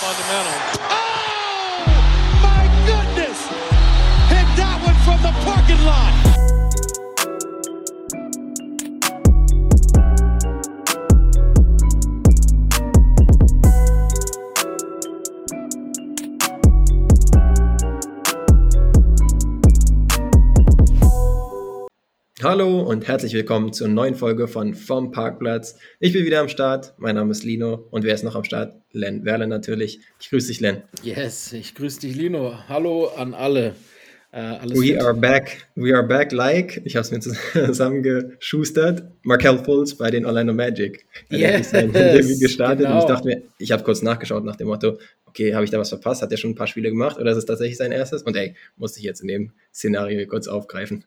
fundamental. 0.00 0.52
Oh, 0.88 1.92
my 2.40 2.64
goodness! 2.86 3.38
Hit 4.32 4.48
that 4.56 4.80
one 4.82 4.96
from 5.04 5.20
the 5.20 5.32
parking 5.44 5.84
lot. 5.84 6.29
Hallo 22.60 22.82
und 22.82 23.08
herzlich 23.08 23.32
willkommen 23.32 23.72
zur 23.72 23.88
neuen 23.88 24.14
Folge 24.14 24.46
von 24.46 24.74
Vom 24.74 25.12
Parkplatz. 25.12 25.78
Ich 25.98 26.12
bin 26.12 26.26
wieder 26.26 26.40
am 26.40 26.50
Start. 26.50 26.92
Mein 26.98 27.14
Name 27.14 27.30
ist 27.30 27.42
Lino 27.42 27.86
und 27.90 28.04
wer 28.04 28.14
ist 28.14 28.22
noch 28.22 28.36
am 28.36 28.44
Start? 28.44 28.74
Len 28.92 29.24
Werle 29.24 29.46
natürlich. 29.46 30.00
Ich 30.20 30.28
grüße 30.28 30.48
dich, 30.48 30.60
Len. 30.60 30.82
Yes, 31.02 31.54
ich 31.54 31.74
grüße 31.74 32.00
dich, 32.00 32.14
Lino. 32.16 32.52
Hallo 32.68 33.06
an 33.16 33.32
alle. 33.32 33.76
Äh, 34.32 34.58
We 34.74 34.88
fit? 34.88 35.00
are 35.00 35.14
back. 35.14 35.68
We 35.74 35.94
are 35.94 36.06
back 36.06 36.32
like. 36.32 36.82
Ich 36.84 36.96
habe 36.96 37.00
es 37.00 37.10
mir 37.10 37.20
zusammengeschustert. 37.66 39.04
Markel 39.22 39.64
Fultz 39.64 39.94
bei 39.94 40.10
den 40.10 40.26
Orlando 40.26 40.52
Magic. 40.52 41.06
Yes, 41.30 41.70
gestartet 41.70 42.80
genau. 42.84 42.96
und 42.96 42.98
ich 42.98 43.06
dachte 43.06 43.26
mir, 43.26 43.42
ich 43.58 43.72
habe 43.72 43.84
kurz 43.84 44.02
nachgeschaut 44.02 44.44
nach 44.44 44.56
dem 44.56 44.66
Motto, 44.66 44.98
okay, 45.24 45.54
habe 45.54 45.64
ich 45.64 45.70
da 45.70 45.78
was 45.78 45.88
verpasst? 45.88 46.20
Hat 46.20 46.30
er 46.30 46.36
schon 46.36 46.50
ein 46.50 46.56
paar 46.56 46.66
Spiele 46.66 46.90
gemacht 46.90 47.18
oder 47.18 47.30
ist 47.30 47.38
es 47.38 47.46
tatsächlich 47.46 47.78
sein 47.78 47.90
erstes? 47.90 48.22
Und 48.22 48.36
ey, 48.36 48.54
musste 48.76 48.98
ich 48.98 49.06
jetzt 49.06 49.22
in 49.22 49.28
dem 49.28 49.52
Szenario 49.72 50.26
kurz 50.26 50.46
aufgreifen. 50.46 51.06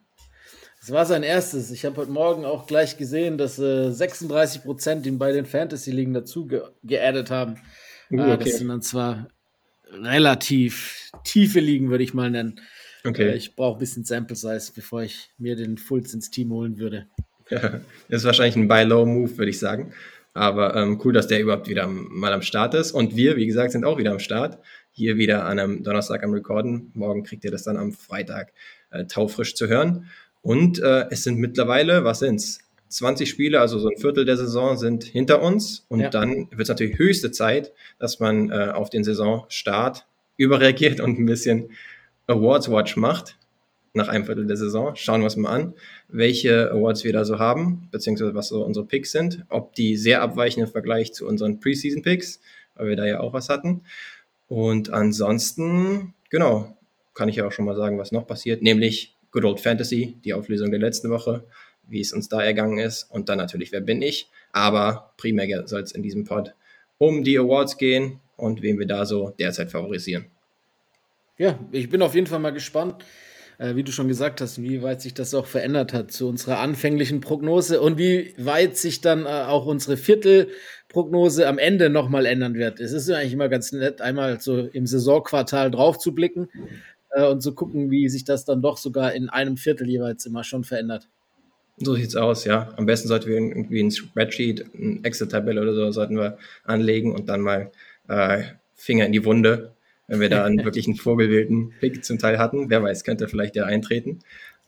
Das 0.83 0.91
war 0.91 1.05
sein 1.05 1.23
erstes. 1.23 1.71
Ich 1.71 1.85
habe 1.85 1.95
heute 1.95 2.11
Morgen 2.11 2.43
auch 2.43 2.67
gleich 2.67 2.97
gesehen, 2.97 3.37
dass 3.37 3.57
äh, 3.57 3.89
36 3.89 4.63
Prozent 4.63 5.05
ihn 5.05 5.17
bei 5.17 5.31
den 5.31 5.45
Fantasy-Ligen 5.45 6.13
dazu 6.13 6.45
ge 6.45 6.61
geaddet 6.83 7.31
haben. 7.31 7.55
Uh, 8.11 8.19
okay. 8.19 8.43
Das 8.43 8.57
sind 8.57 8.67
dann 8.67 8.81
zwar 8.81 9.29
relativ 9.93 11.09
tiefe 11.23 11.61
Ligen, 11.61 11.89
würde 11.89 12.03
ich 12.03 12.13
mal 12.13 12.29
nennen. 12.29 12.59
Okay. 13.05 13.29
Äh, 13.29 13.35
ich 13.37 13.55
brauche 13.55 13.77
ein 13.77 13.79
bisschen 13.79 14.03
Sample 14.03 14.35
Size, 14.35 14.73
bevor 14.75 15.03
ich 15.03 15.29
mir 15.37 15.55
den 15.55 15.77
Fulz 15.77 16.13
ins 16.13 16.29
Team 16.31 16.51
holen 16.51 16.77
würde. 16.77 17.07
das 17.49 17.71
ist 18.09 18.25
wahrscheinlich 18.25 18.57
ein 18.57 18.67
Buy-Low-Move, 18.67 19.37
würde 19.37 19.51
ich 19.51 19.59
sagen. 19.59 19.93
Aber 20.33 20.75
ähm, 20.75 20.99
cool, 21.05 21.13
dass 21.13 21.27
der 21.27 21.39
überhaupt 21.39 21.69
wieder 21.69 21.87
mal 21.87 22.33
am 22.33 22.41
Start 22.41 22.73
ist. 22.73 22.91
Und 22.91 23.15
wir, 23.15 23.37
wie 23.37 23.45
gesagt, 23.45 23.71
sind 23.71 23.85
auch 23.85 23.99
wieder 23.99 24.11
am 24.11 24.19
Start. 24.19 24.59
Hier 24.91 25.15
wieder 25.15 25.45
an 25.45 25.59
einem 25.59 25.83
Donnerstag 25.83 26.23
am 26.23 26.33
Recorden. 26.33 26.91
Morgen 26.93 27.23
kriegt 27.23 27.45
ihr 27.45 27.51
das 27.51 27.63
dann 27.63 27.77
am 27.77 27.93
Freitag 27.93 28.51
äh, 28.89 29.05
taufrisch 29.05 29.55
zu 29.55 29.67
hören. 29.67 30.09
Und 30.43 30.79
äh, 30.79 31.07
es 31.09 31.23
sind 31.23 31.39
mittlerweile, 31.39 32.03
was 32.03 32.19
sind's? 32.19 32.59
20 32.89 33.27
Spiele, 33.27 33.59
also 33.59 33.79
so 33.79 33.89
ein 33.89 33.97
Viertel 33.97 34.23
der 34.23 34.37
Saison 34.37 34.77
sind 34.77 35.03
hinter 35.03 35.41
uns. 35.41 35.85
Und 35.89 36.01
ja. 36.01 36.09
dann 36.09 36.47
wird 36.51 36.61
es 36.61 36.69
natürlich 36.69 36.99
höchste 36.99 37.31
Zeit, 37.31 37.71
dass 37.97 38.19
man 38.19 38.51
äh, 38.51 38.71
auf 38.71 38.91
den 38.91 39.03
Saisonstart 39.03 40.05
überreagiert 40.37 40.99
und 40.99 41.17
ein 41.17 41.25
bisschen 41.25 41.71
Awards 42.27 42.69
Watch 42.69 42.95
macht 42.97 43.37
nach 43.93 44.09
einem 44.09 44.25
Viertel 44.25 44.45
der 44.45 44.57
Saison. 44.57 44.95
Schauen 44.95 45.21
wir 45.21 45.25
uns 45.25 45.37
mal 45.37 45.49
an, 45.49 45.73
welche 46.07 46.71
Awards 46.71 47.03
wir 47.03 47.13
da 47.13 47.25
so 47.25 47.39
haben, 47.39 47.87
beziehungsweise 47.91 48.35
was 48.35 48.49
so 48.49 48.63
unsere 48.63 48.85
Picks 48.85 49.11
sind, 49.11 49.43
ob 49.49 49.73
die 49.73 49.97
sehr 49.97 50.21
abweichen 50.21 50.61
im 50.61 50.69
Vergleich 50.69 51.13
zu 51.13 51.25
unseren 51.25 51.59
Preseason 51.59 52.01
Picks, 52.03 52.41
weil 52.75 52.89
wir 52.89 52.95
da 52.95 53.05
ja 53.05 53.21
auch 53.21 53.33
was 53.33 53.49
hatten. 53.49 53.81
Und 54.47 54.91
ansonsten, 54.91 56.13
genau, 56.29 56.77
kann 57.13 57.29
ich 57.29 57.37
ja 57.37 57.47
auch 57.47 57.51
schon 57.51 57.65
mal 57.65 57.75
sagen, 57.75 57.97
was 57.97 58.11
noch 58.11 58.27
passiert, 58.27 58.61
nämlich 58.61 59.12
Good 59.33 59.45
Old 59.45 59.59
Fantasy, 59.59 60.15
die 60.23 60.33
Auflösung 60.33 60.71
der 60.71 60.79
letzten 60.79 61.09
Woche, 61.09 61.43
wie 61.87 61.99
es 61.99 62.13
uns 62.13 62.29
da 62.29 62.41
ergangen 62.41 62.77
ist 62.77 63.03
und 63.11 63.27
dann 63.29 63.39
natürlich, 63.39 63.71
wer 63.71 63.81
bin 63.81 64.01
ich. 64.01 64.29
Aber 64.51 65.13
primär 65.17 65.67
soll 65.67 65.81
es 65.81 65.91
in 65.91 66.03
diesem 66.03 66.23
Pod 66.23 66.53
um 66.99 67.23
die 67.23 67.37
Awards 67.37 67.77
gehen 67.77 68.19
und 68.37 68.61
wen 68.61 68.79
wir 68.79 68.87
da 68.87 69.05
so 69.05 69.31
derzeit 69.31 69.71
favorisieren. 69.71 70.27
Ja, 71.37 71.59
ich 71.71 71.89
bin 71.89 72.01
auf 72.03 72.13
jeden 72.13 72.27
Fall 72.27 72.39
mal 72.39 72.53
gespannt, 72.53 73.03
äh, 73.57 73.75
wie 73.75 73.83
du 73.83 73.91
schon 73.91 74.07
gesagt 74.07 74.39
hast, 74.39 74.61
wie 74.61 74.83
weit 74.83 75.01
sich 75.01 75.15
das 75.15 75.33
auch 75.33 75.47
verändert 75.47 75.93
hat 75.93 76.11
zu 76.11 76.29
unserer 76.29 76.59
anfänglichen 76.59 77.19
Prognose 77.19 77.81
und 77.81 77.97
wie 77.97 78.35
weit 78.37 78.77
sich 78.77 79.01
dann 79.01 79.25
äh, 79.25 79.29
auch 79.29 79.65
unsere 79.65 79.97
Viertelprognose 79.97 81.47
am 81.47 81.57
Ende 81.57 81.89
nochmal 81.89 82.27
ändern 82.27 82.53
wird. 82.53 82.79
Es 82.79 82.91
ist 82.91 83.09
eigentlich 83.09 83.33
immer 83.33 83.49
ganz 83.49 83.71
nett, 83.71 83.99
einmal 83.99 84.39
so 84.39 84.59
im 84.59 84.85
Saisonquartal 84.85 85.71
drauf 85.71 85.97
zu 85.97 86.13
blicken 86.13 86.49
äh, 87.13 87.25
und 87.25 87.41
zu 87.41 87.53
gucken, 87.53 87.91
wie 87.91 88.09
sich 88.09 88.25
das 88.25 88.45
dann 88.45 88.61
doch 88.61 88.77
sogar 88.77 89.13
in 89.13 89.29
einem 89.29 89.57
Viertel 89.57 89.89
jeweils 89.89 90.25
immer 90.25 90.43
schon 90.43 90.63
verändert. 90.63 91.07
So 91.77 91.95
sieht's 91.95 92.15
aus, 92.15 92.45
ja. 92.45 92.71
Am 92.77 92.85
besten 92.85 93.07
sollten 93.07 93.27
wir 93.27 93.37
irgendwie 93.37 93.81
ein 93.81 93.91
Spreadsheet, 93.91 94.65
eine 94.75 94.99
Excel-Tabelle 95.03 95.61
oder 95.61 95.73
so 95.73 95.91
sollten 95.91 96.17
wir 96.17 96.37
anlegen 96.63 97.13
und 97.13 97.29
dann 97.29 97.41
mal 97.41 97.71
äh, 98.07 98.43
Finger 98.75 99.05
in 99.05 99.11
die 99.11 99.25
Wunde, 99.25 99.73
wenn 100.07 100.19
wir 100.19 100.29
da 100.29 100.43
einen 100.43 100.63
wirklichen 100.65 100.95
vogelwilden 100.95 101.73
Pick 101.79 102.05
zum 102.05 102.19
Teil 102.19 102.37
hatten. 102.37 102.69
Wer 102.69 102.83
weiß, 102.83 103.03
könnte 103.03 103.27
vielleicht 103.27 103.55
der 103.55 103.65
eintreten. 103.65 104.19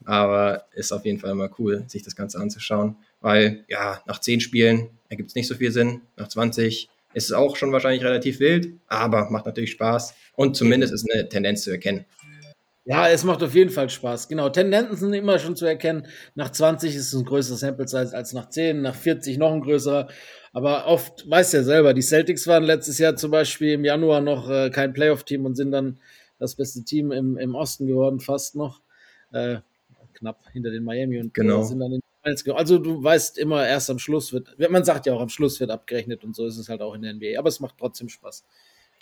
Aber 0.03 0.65
ist 0.73 0.91
auf 0.91 1.05
jeden 1.05 1.19
Fall 1.19 1.31
immer 1.31 1.49
cool, 1.59 1.83
sich 1.87 2.03
das 2.03 2.15
Ganze 2.15 2.39
anzuschauen, 2.39 2.95
weil 3.21 3.63
ja, 3.67 4.01
nach 4.05 4.19
zehn 4.19 4.41
Spielen 4.41 4.89
ergibt 5.09 5.29
es 5.29 5.35
nicht 5.35 5.47
so 5.47 5.55
viel 5.55 5.71
Sinn. 5.71 6.01
Nach 6.17 6.27
20 6.27 6.89
ist 7.13 7.25
es 7.25 7.31
auch 7.31 7.55
schon 7.55 7.71
wahrscheinlich 7.71 8.03
relativ 8.03 8.39
wild, 8.39 8.73
aber 8.87 9.29
macht 9.31 9.45
natürlich 9.45 9.71
Spaß 9.71 10.13
und 10.35 10.55
zumindest 10.55 10.93
ist 10.93 11.07
eine 11.11 11.29
Tendenz 11.29 11.63
zu 11.63 11.71
erkennen. 11.71 12.05
Ja, 12.87 13.09
es 13.09 13.23
macht 13.23 13.41
auf 13.41 13.55
jeden 13.55 13.71
Fall 13.71 13.89
Spaß. 13.89 14.27
Genau, 14.27 14.49
Tendenzen 14.49 14.95
sind 14.95 15.13
immer 15.13 15.39
schon 15.39 15.55
zu 15.55 15.65
erkennen. 15.65 16.05
Nach 16.35 16.51
20 16.51 16.95
ist 16.95 17.07
es 17.07 17.19
ein 17.19 17.25
größerer 17.25 17.57
Sample 17.57 17.87
Size 17.87 18.15
als 18.15 18.33
nach 18.33 18.47
10, 18.47 18.81
nach 18.81 18.93
40 18.93 19.39
noch 19.39 19.51
ein 19.51 19.61
größerer. 19.61 20.07
Aber 20.53 20.85
oft, 20.85 21.27
weißt 21.29 21.53
du 21.53 21.57
ja 21.57 21.63
selber, 21.63 21.95
die 21.95 22.03
Celtics 22.03 22.45
waren 22.45 22.63
letztes 22.63 22.99
Jahr 22.99 23.15
zum 23.15 23.31
Beispiel 23.31 23.73
im 23.73 23.85
Januar 23.85 24.21
noch 24.21 24.49
äh, 24.49 24.69
kein 24.69 24.93
Playoff-Team 24.93 25.45
und 25.45 25.55
sind 25.55 25.71
dann 25.71 25.99
das 26.37 26.55
beste 26.55 26.83
Team 26.83 27.11
im, 27.11 27.37
im 27.37 27.55
Osten 27.55 27.87
geworden, 27.87 28.19
fast 28.19 28.55
noch. 28.55 28.81
Äh, 29.31 29.57
knapp 30.13 30.45
hinter 30.53 30.69
den 30.69 30.83
Miami 30.83 31.19
und 31.19 31.33
genau. 31.33 31.63
sind 31.63 31.79
dann 31.79 31.91
in 31.91 32.01
also 32.55 32.79
du 32.79 33.03
weißt 33.03 33.37
immer, 33.37 33.67
erst 33.67 33.91
am 33.91 33.99
Schluss 33.99 34.33
wird, 34.33 34.57
man 34.71 34.83
sagt 34.83 35.05
ja 35.05 35.13
auch, 35.13 35.21
am 35.21 35.29
Schluss 35.29 35.59
wird 35.59 35.69
abgerechnet 35.69 36.23
und 36.23 36.35
so 36.35 36.47
ist 36.47 36.57
es 36.57 36.69
halt 36.69 36.81
auch 36.81 36.95
in 36.95 37.03
der 37.03 37.13
NBA. 37.13 37.37
Aber 37.37 37.49
es 37.49 37.59
macht 37.59 37.75
trotzdem 37.77 38.09
Spaß. 38.09 38.43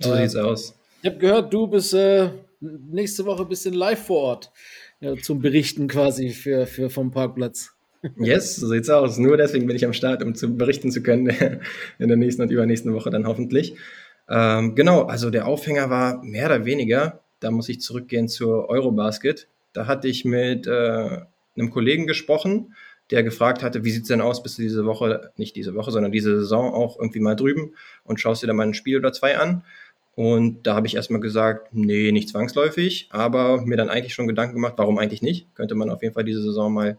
So 0.01 0.13
äh, 0.13 0.27
sieht's 0.27 0.35
aus. 0.35 0.77
Ich 1.01 1.09
habe 1.09 1.19
gehört, 1.19 1.53
du 1.53 1.67
bist 1.67 1.93
äh, 1.93 2.31
nächste 2.63 3.25
Woche 3.25 3.43
ein 3.43 3.49
bisschen 3.49 3.73
live 3.73 4.05
vor 4.05 4.21
Ort 4.21 4.51
ja, 4.99 5.15
zum 5.15 5.39
Berichten 5.39 5.87
quasi 5.87 6.29
für, 6.29 6.65
für 6.65 6.89
vom 6.89 7.11
Parkplatz. 7.11 7.75
Yes, 8.17 8.57
so 8.57 8.67
sieht's 8.67 8.89
aus. 8.89 9.17
Nur 9.17 9.37
deswegen 9.37 9.65
bin 9.65 9.75
ich 9.75 9.85
am 9.85 9.93
Start, 9.93 10.23
um 10.23 10.35
zu 10.35 10.57
berichten 10.57 10.91
zu 10.91 11.01
können 11.01 11.27
in 11.99 12.07
der 12.07 12.17
nächsten 12.17 12.41
und 12.41 12.51
übernächsten 12.51 12.93
Woche 12.93 13.09
dann 13.09 13.27
hoffentlich. 13.27 13.75
Ähm, 14.29 14.75
genau, 14.75 15.03
also 15.03 15.29
der 15.29 15.47
Aufhänger 15.47 15.89
war 15.89 16.23
mehr 16.23 16.47
oder 16.47 16.65
weniger, 16.65 17.21
da 17.39 17.51
muss 17.51 17.69
ich 17.69 17.81
zurückgehen 17.81 18.27
zur 18.27 18.69
Eurobasket. 18.69 19.47
Da 19.73 19.87
hatte 19.87 20.07
ich 20.07 20.25
mit 20.25 20.67
äh, 20.67 21.19
einem 21.55 21.69
Kollegen 21.69 22.07
gesprochen, 22.07 22.73
der 23.11 23.23
gefragt 23.23 23.63
hatte, 23.63 23.83
wie 23.83 23.91
sieht's 23.91 24.07
denn 24.07 24.21
aus, 24.21 24.43
bist 24.43 24.57
du 24.57 24.61
diese 24.61 24.85
Woche, 24.85 25.31
nicht 25.35 25.55
diese 25.55 25.75
Woche, 25.75 25.91
sondern 25.91 26.11
diese 26.11 26.39
Saison 26.39 26.73
auch 26.73 26.97
irgendwie 26.99 27.19
mal 27.19 27.35
drüben 27.35 27.73
und 28.03 28.19
schaust 28.19 28.43
dir 28.43 28.47
da 28.47 28.53
mal 28.53 28.67
ein 28.67 28.73
Spiel 28.73 28.97
oder 28.97 29.13
zwei 29.13 29.37
an. 29.37 29.63
Und 30.15 30.67
da 30.67 30.75
habe 30.75 30.85
ich 30.85 30.95
erstmal 30.95 31.21
gesagt, 31.21 31.69
nee, 31.73 32.11
nicht 32.11 32.29
zwangsläufig, 32.29 33.07
aber 33.09 33.61
mir 33.65 33.77
dann 33.77 33.89
eigentlich 33.89 34.13
schon 34.13 34.27
Gedanken 34.27 34.55
gemacht, 34.55 34.75
warum 34.77 34.99
eigentlich 34.99 35.23
nicht? 35.23 35.53
Könnte 35.55 35.73
man 35.73 35.89
auf 35.89 36.03
jeden 36.03 36.13
Fall 36.13 36.23
diese 36.23 36.43
Saison 36.43 36.71
mal 36.71 36.97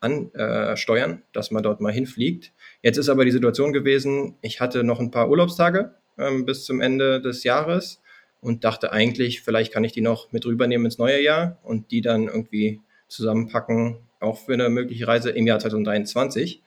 ansteuern, 0.00 1.12
äh, 1.12 1.22
dass 1.32 1.50
man 1.50 1.62
dort 1.62 1.80
mal 1.80 1.92
hinfliegt. 1.92 2.52
Jetzt 2.82 2.98
ist 2.98 3.08
aber 3.08 3.24
die 3.24 3.30
Situation 3.30 3.72
gewesen, 3.72 4.36
ich 4.42 4.60
hatte 4.60 4.84
noch 4.84 5.00
ein 5.00 5.10
paar 5.10 5.28
Urlaubstage 5.28 5.94
ähm, 6.18 6.44
bis 6.44 6.64
zum 6.64 6.80
Ende 6.80 7.20
des 7.20 7.44
Jahres 7.44 8.00
und 8.40 8.64
dachte 8.64 8.92
eigentlich, 8.92 9.42
vielleicht 9.42 9.72
kann 9.72 9.84
ich 9.84 9.92
die 9.92 10.00
noch 10.00 10.32
mit 10.32 10.44
rübernehmen 10.44 10.84
ins 10.84 10.98
neue 10.98 11.22
Jahr 11.22 11.58
und 11.62 11.90
die 11.90 12.00
dann 12.00 12.26
irgendwie 12.26 12.80
zusammenpacken, 13.08 13.98
auch 14.20 14.38
für 14.38 14.54
eine 14.54 14.68
mögliche 14.68 15.06
Reise 15.06 15.30
im 15.30 15.46
Jahr 15.46 15.58
2023. 15.58 16.62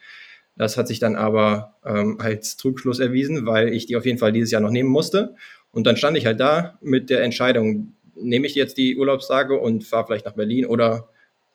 Das 0.57 0.77
hat 0.77 0.88
sich 0.88 1.00
dann 1.00 1.17
aber 1.17 1.75
ähm, 1.85 2.17
als 2.19 2.56
Trugschluss 2.56 3.00
erwiesen, 3.00 3.45
weil 3.45 3.73
ich 3.73 3.88
die 3.88 3.97
auf 3.97 4.06
jeden 4.06 4.17
Fall 4.17 4.31
dieses 4.31 4.51
Jahr 4.51 4.62
noch 4.62 4.72
nehmen 4.72 4.89
musste. 4.89 5.35
Und 5.75 5.86
dann 5.86 5.97
stand 5.97 6.16
ich 6.16 6.25
halt 6.25 6.40
da 6.40 6.78
mit 6.80 7.10
der 7.10 7.22
Entscheidung, 7.22 7.94
nehme 8.16 8.48
ich 8.48 8.56
jetzt 8.56 8.77
die 8.77 8.95
Urlaubstage 8.95 9.60
und 9.60 9.83
fahre 9.83 10.06
vielleicht 10.07 10.25
nach 10.25 10.36
Berlin 10.36 10.66
oder 10.66 11.10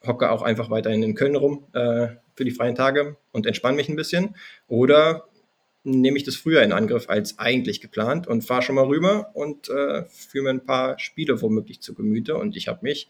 hocke 0.06 0.30
auch 0.30 0.42
einfach 0.42 0.68
weiterhin 0.68 1.02
in 1.02 1.14
Köln 1.14 1.36
rum 1.36 1.64
äh, 1.72 2.08
für 2.34 2.44
die 2.44 2.50
freien 2.50 2.74
Tage 2.74 3.16
und 3.32 3.46
entspanne 3.46 3.76
mich 3.76 3.88
ein 3.88 3.96
bisschen. 3.96 4.36
Oder 4.68 5.24
nehme 5.84 6.18
ich 6.18 6.24
das 6.24 6.36
früher 6.36 6.62
in 6.62 6.72
Angriff 6.72 7.08
als 7.08 7.38
eigentlich 7.38 7.80
geplant 7.80 8.26
und 8.26 8.42
fahre 8.42 8.60
schon 8.60 8.74
mal 8.74 8.84
rüber 8.84 9.30
und 9.32 9.70
äh, 9.70 10.04
führe 10.10 10.44
mir 10.44 10.50
ein 10.50 10.66
paar 10.66 10.98
Spiele 10.98 11.40
womöglich 11.40 11.80
zu 11.80 11.94
Gemüte. 11.94 12.36
Und 12.36 12.58
ich 12.58 12.68
habe 12.68 12.80
mich, 12.82 13.08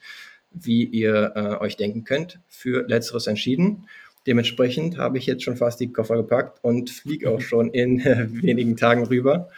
wie 0.52 0.84
ihr 0.84 1.32
äh, 1.34 1.60
euch 1.60 1.76
denken 1.76 2.04
könnt, 2.04 2.38
für 2.46 2.86
letzteres 2.86 3.26
entschieden. 3.26 3.88
Dementsprechend 4.28 4.96
habe 4.96 5.18
ich 5.18 5.26
jetzt 5.26 5.42
schon 5.42 5.56
fast 5.56 5.80
die 5.80 5.92
Koffer 5.92 6.14
gepackt 6.14 6.62
und 6.62 6.88
fliege 6.88 7.30
auch 7.30 7.40
schon 7.40 7.70
in 7.70 7.98
wenigen 7.98 8.76
Tagen 8.76 9.04
rüber 9.06 9.48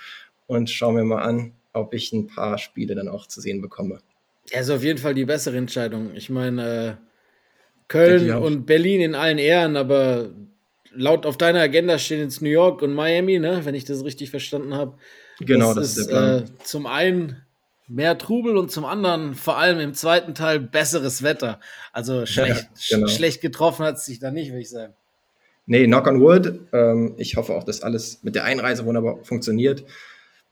und 0.46 0.70
schauen 0.70 0.96
wir 0.96 1.04
mal 1.04 1.22
an, 1.22 1.52
ob 1.72 1.94
ich 1.94 2.12
ein 2.12 2.26
paar 2.26 2.58
Spiele 2.58 2.94
dann 2.94 3.08
auch 3.08 3.26
zu 3.26 3.40
sehen 3.40 3.60
bekomme. 3.60 4.00
Ja, 4.50 4.60
ist 4.60 4.70
auf 4.70 4.82
jeden 4.82 4.98
Fall 4.98 5.14
die 5.14 5.24
bessere 5.24 5.56
Entscheidung. 5.56 6.14
Ich 6.14 6.28
meine, 6.28 6.98
äh, 6.98 7.12
Köln 7.88 8.30
und 8.32 8.66
Berlin 8.66 9.00
in 9.00 9.14
allen 9.14 9.38
Ehren, 9.38 9.76
aber 9.76 10.30
laut 10.94 11.26
auf 11.26 11.36
deiner 11.36 11.60
Agenda 11.60 11.98
stehen 11.98 12.20
jetzt 12.20 12.42
New 12.42 12.48
York 12.48 12.82
und 12.82 12.94
Miami, 12.94 13.38
ne? 13.38 13.64
wenn 13.64 13.74
ich 13.74 13.84
das 13.84 14.04
richtig 14.04 14.30
verstanden 14.30 14.74
habe. 14.74 14.96
Genau, 15.40 15.74
das, 15.74 15.94
das 15.94 16.06
ist, 16.06 16.10
äh, 16.10 16.44
zum 16.64 16.86
einen 16.86 17.42
mehr 17.88 18.16
Trubel 18.16 18.56
und 18.56 18.70
zum 18.70 18.84
anderen 18.84 19.34
vor 19.34 19.58
allem 19.58 19.78
im 19.80 19.94
zweiten 19.94 20.34
Teil 20.34 20.60
besseres 20.60 21.22
Wetter. 21.22 21.60
Also 21.92 22.26
schlecht, 22.26 22.68
ja, 22.88 22.96
genau. 22.96 23.08
schlecht 23.08 23.40
getroffen 23.40 23.84
hat 23.84 23.96
es 23.96 24.06
sich 24.06 24.18
da 24.18 24.30
nicht, 24.30 24.50
würde 24.50 24.62
ich 24.62 24.70
sagen. 24.70 24.94
Nee, 25.66 25.86
knock 25.86 26.06
on 26.06 26.20
wood. 26.20 26.60
Ähm, 26.72 27.14
ich 27.18 27.36
hoffe 27.36 27.54
auch, 27.54 27.64
dass 27.64 27.82
alles 27.82 28.22
mit 28.22 28.34
der 28.34 28.44
Einreise 28.44 28.84
wunderbar 28.84 29.22
funktioniert. 29.22 29.84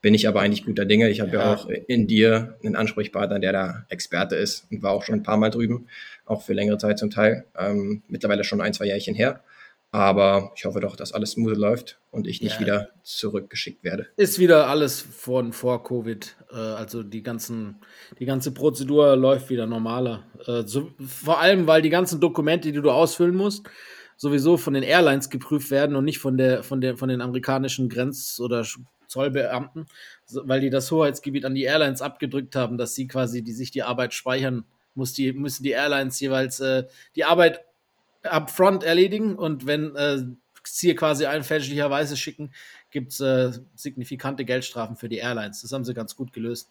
Bin 0.01 0.13
ich 0.15 0.27
aber 0.27 0.41
eigentlich 0.41 0.65
guter 0.65 0.85
Dinge. 0.85 1.09
Ich 1.09 1.21
habe 1.21 1.31
ja. 1.31 1.39
ja. 1.39 1.53
auch 1.53 1.69
in 1.69 2.07
dir 2.07 2.57
einen 2.63 2.75
Ansprechpartner, 2.75 3.39
der 3.39 3.53
da 3.53 3.85
Experte 3.89 4.35
ist 4.35 4.65
und 4.71 4.81
war 4.81 4.91
auch 4.91 5.03
schon 5.03 5.15
ein 5.15 5.23
paar 5.23 5.37
Mal 5.37 5.49
drüben, 5.49 5.87
auch 6.25 6.41
für 6.41 6.53
längere 6.53 6.77
Zeit 6.77 6.97
zum 6.97 7.11
Teil. 7.11 7.45
Ähm, 7.57 8.01
mittlerweile 8.07 8.43
schon 8.43 8.61
ein, 8.61 8.73
zwei 8.73 8.85
Jährchen 8.85 9.13
her. 9.13 9.43
Aber 9.93 10.53
ich 10.55 10.63
hoffe 10.63 10.79
doch, 10.79 10.95
dass 10.95 11.11
alles 11.11 11.31
smooth 11.31 11.57
läuft 11.57 11.99
und 12.11 12.25
ich 12.25 12.41
nicht 12.41 12.55
ja. 12.55 12.59
wieder 12.61 12.89
zurückgeschickt 13.03 13.83
werde. 13.83 14.07
Ist 14.15 14.39
wieder 14.39 14.67
alles 14.67 15.01
von 15.01 15.51
vor 15.51 15.83
Covid. 15.83 16.37
Äh, 16.49 16.55
also 16.55 17.03
die 17.03 17.21
ganzen, 17.21 17.81
die 18.17 18.25
ganze 18.25 18.53
Prozedur 18.53 19.17
läuft 19.17 19.49
wieder 19.49 19.67
normaler. 19.67 20.23
Äh, 20.47 20.63
so, 20.65 20.91
vor 21.05 21.41
allem, 21.41 21.67
weil 21.67 21.81
die 21.81 21.89
ganzen 21.89 22.21
Dokumente, 22.21 22.71
die 22.71 22.81
du 22.81 22.89
ausfüllen 22.89 23.35
musst, 23.35 23.69
sowieso 24.15 24.55
von 24.55 24.73
den 24.73 24.83
Airlines 24.83 25.29
geprüft 25.29 25.71
werden 25.71 25.97
und 25.97 26.05
nicht 26.05 26.19
von 26.19 26.37
der, 26.37 26.63
von 26.63 26.79
der, 26.79 26.95
von 26.95 27.09
den 27.09 27.21
amerikanischen 27.21 27.89
Grenz- 27.89 28.39
oder 28.39 28.63
Zollbeamten, 29.11 29.85
weil 30.31 30.61
die 30.61 30.69
das 30.69 30.89
Hoheitsgebiet 30.89 31.45
an 31.45 31.55
die 31.55 31.63
Airlines 31.63 32.01
abgedrückt 32.01 32.55
haben, 32.55 32.77
dass 32.77 32.95
sie 32.95 33.07
quasi 33.07 33.43
die 33.43 33.53
sich 33.53 33.71
die 33.71 33.83
Arbeit 33.83 34.13
speichern 34.13 34.65
muss 34.95 35.13
die, 35.13 35.33
müssen 35.33 35.63
die 35.63 35.71
Airlines 35.71 36.19
jeweils 36.19 36.59
äh, 36.59 36.85
die 37.15 37.23
Arbeit 37.23 37.61
upfront 38.23 38.83
erledigen 38.83 39.35
und 39.35 39.65
wenn 39.65 39.95
äh, 39.95 40.23
sie 40.63 40.95
quasi 40.95 41.25
einen 41.25 41.43
fälschlicherweise 41.43 42.17
schicken, 42.17 42.51
gibt 42.91 43.13
es 43.13 43.19
äh, 43.19 43.51
signifikante 43.75 44.45
Geldstrafen 44.45 44.95
für 44.95 45.09
die 45.09 45.17
Airlines. 45.17 45.61
Das 45.61 45.71
haben 45.71 45.85
sie 45.85 45.93
ganz 45.93 46.15
gut 46.15 46.33
gelöst. 46.33 46.69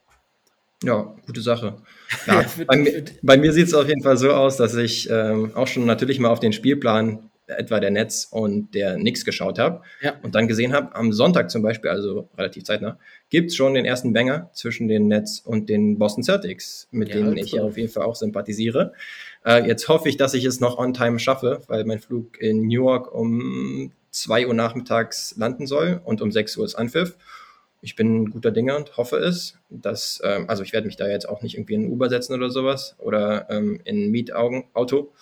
Ja, 0.83 1.15
gute 1.27 1.43
Sache. 1.43 1.83
Ja, 2.27 2.45
bei, 2.67 2.77
mir, 2.77 3.05
bei 3.23 3.37
mir 3.37 3.53
sieht 3.53 3.69
es 3.69 3.75
auf 3.75 3.89
jeden 3.89 4.03
Fall 4.03 4.17
so 4.17 4.33
aus, 4.33 4.57
dass 4.57 4.75
ich 4.75 5.09
ähm, 5.11 5.53
auch 5.55 5.67
schon 5.67 5.87
natürlich 5.87 6.19
mal 6.19 6.29
auf 6.29 6.41
den 6.41 6.53
Spielplan 6.53 7.30
etwa 7.59 7.81
der 7.81 7.91
Netz 7.91 8.29
und 8.31 8.75
der 8.75 8.97
Nix 8.97 9.25
geschaut 9.25 9.59
habe 9.59 9.83
ja. 10.01 10.15
und 10.23 10.35
dann 10.35 10.49
gesehen 10.49 10.73
habe, 10.73 10.95
am 10.95 11.13
Sonntag 11.13 11.51
zum 11.51 11.63
Beispiel, 11.63 11.91
also 11.91 12.29
relativ 12.37 12.65
zeitnah, 12.65 12.99
gibt 13.29 13.51
es 13.51 13.57
schon 13.57 13.75
den 13.75 13.85
ersten 13.85 14.13
Banger 14.13 14.51
zwischen 14.53 14.89
den 14.89 15.09
Nets 15.09 15.41
und 15.41 15.69
den 15.69 15.99
Boston 15.99 16.25
Celtics, 16.25 16.89
mit 16.91 17.09
ja, 17.09 17.17
denen 17.17 17.37
ich 17.37 17.53
ja 17.53 17.63
auf 17.63 17.77
jeden 17.77 17.91
Fall 17.91 18.05
auch 18.05 18.17
sympathisiere. 18.17 18.93
Äh, 19.45 19.67
jetzt 19.67 19.89
hoffe 19.89 20.09
ich, 20.09 20.17
dass 20.17 20.35
ich 20.35 20.45
es 20.45 20.61
noch 20.61 20.79
on 20.79 20.95
time 20.95 21.19
schaffe, 21.19 21.63
weil 21.67 21.85
mein 21.85 21.99
Flug 21.99 22.41
in 22.41 22.63
New 22.63 22.85
York 22.85 23.15
um 23.15 23.93
2 24.11 24.47
Uhr 24.47 24.55
nachmittags 24.55 25.35
landen 25.37 25.67
soll 25.67 26.01
und 26.05 26.21
um 26.21 26.33
6 26.33 26.57
Uhr 26.57 26.65
ist 26.65 26.75
Anpfiff. 26.75 27.17
Ich 27.83 27.97
bin 27.97 28.31
guter 28.31 28.51
Dinge 28.51 28.77
und 28.77 28.97
hoffe 28.99 29.17
es, 29.17 29.59
dass, 29.71 30.21
ähm, 30.23 30.45
also 30.49 30.63
ich 30.63 30.73
werde 30.73 30.87
mich 30.87 30.97
da 30.97 31.09
jetzt 31.09 31.29
auch 31.29 31.43
nicht 31.43 31.55
irgendwie 31.55 31.75
in 31.75 31.91
Uber 31.91 32.11
setzen 32.11 32.35
oder 32.35 32.51
sowas 32.51 32.95
oder 32.99 33.49
ähm, 33.49 33.81
in 33.85 34.05
ein 34.05 34.11
Mietauto, 34.11 35.13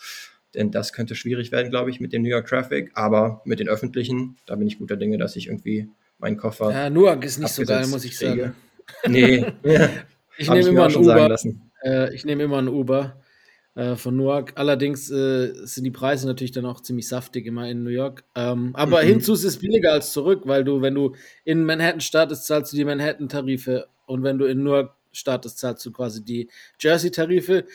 denn 0.55 0.71
das 0.71 0.93
könnte 0.93 1.15
schwierig 1.15 1.53
werden, 1.53 1.71
glaube 1.71 1.91
ich, 1.91 2.01
mit 2.01 2.13
dem 2.13 2.23
New 2.23 2.29
York 2.29 2.47
Traffic. 2.47 2.91
Aber 2.95 3.43
mit 3.45 3.61
den 3.61 3.69
öffentlichen, 3.69 4.37
da 4.47 4.57
bin 4.57 4.67
ich 4.67 4.79
guter 4.79 4.97
Dinge, 4.97 5.19
dass 5.19 5.37
ich 5.37 5.49
irgendwie 5.49 5.89
meinen 6.19 6.37
Koffer. 6.37 6.71
Ja, 6.71 6.91
Newark 6.91 7.25
ist 7.25 7.39
nicht 7.39 7.53
so 7.53 7.65
geil, 7.65 7.87
muss 7.87 8.05
ich 8.05 8.17
kriege. 8.17 8.43
sagen. 8.43 8.55
Nee, 9.07 9.45
ja. 9.65 9.91
ich 10.39 10.49
nehme 10.49 10.69
immer 10.71 10.87
ein 10.87 10.97
Uber. 10.97 11.37
Äh, 11.85 12.15
ich 12.15 12.25
nehme 12.25 12.45
immer 12.45 12.57
ein 12.57 12.69
Uber 12.69 13.21
äh, 13.75 13.97
von 13.97 14.17
Newark. 14.17 14.53
Allerdings 14.55 15.11
äh, 15.11 15.53
sind 15.67 15.85
die 15.85 15.91
Preise 15.91 16.27
natürlich 16.27 16.53
dann 16.53 16.65
auch 16.65 16.81
ziemlich 16.81 17.07
saftig 17.07 17.47
immer 17.47 17.69
in 17.69 17.83
New 17.83 17.91
York. 17.91 18.25
Ähm, 18.35 18.71
aber 18.75 19.03
mhm. 19.03 19.09
hinzu 19.09 19.35
ist 19.35 19.45
es 19.45 19.59
billiger 19.59 19.93
als 19.93 20.13
zurück, 20.13 20.43
weil 20.47 20.65
du, 20.65 20.81
wenn 20.81 20.95
du 20.95 21.15
in 21.45 21.65
Manhattan 21.65 22.01
startest, 22.01 22.47
zahlst 22.47 22.73
du 22.73 22.79
die 22.79 22.85
Manhattan-Tarife 22.87 23.87
und 24.07 24.23
wenn 24.23 24.39
du 24.39 24.47
in 24.47 24.65
Newark 24.65 24.95
startest, 25.13 25.59
zahlst 25.59 25.85
du 25.85 25.93
quasi 25.93 26.25
die 26.25 26.49
Jersey-Tarife. 26.81 27.67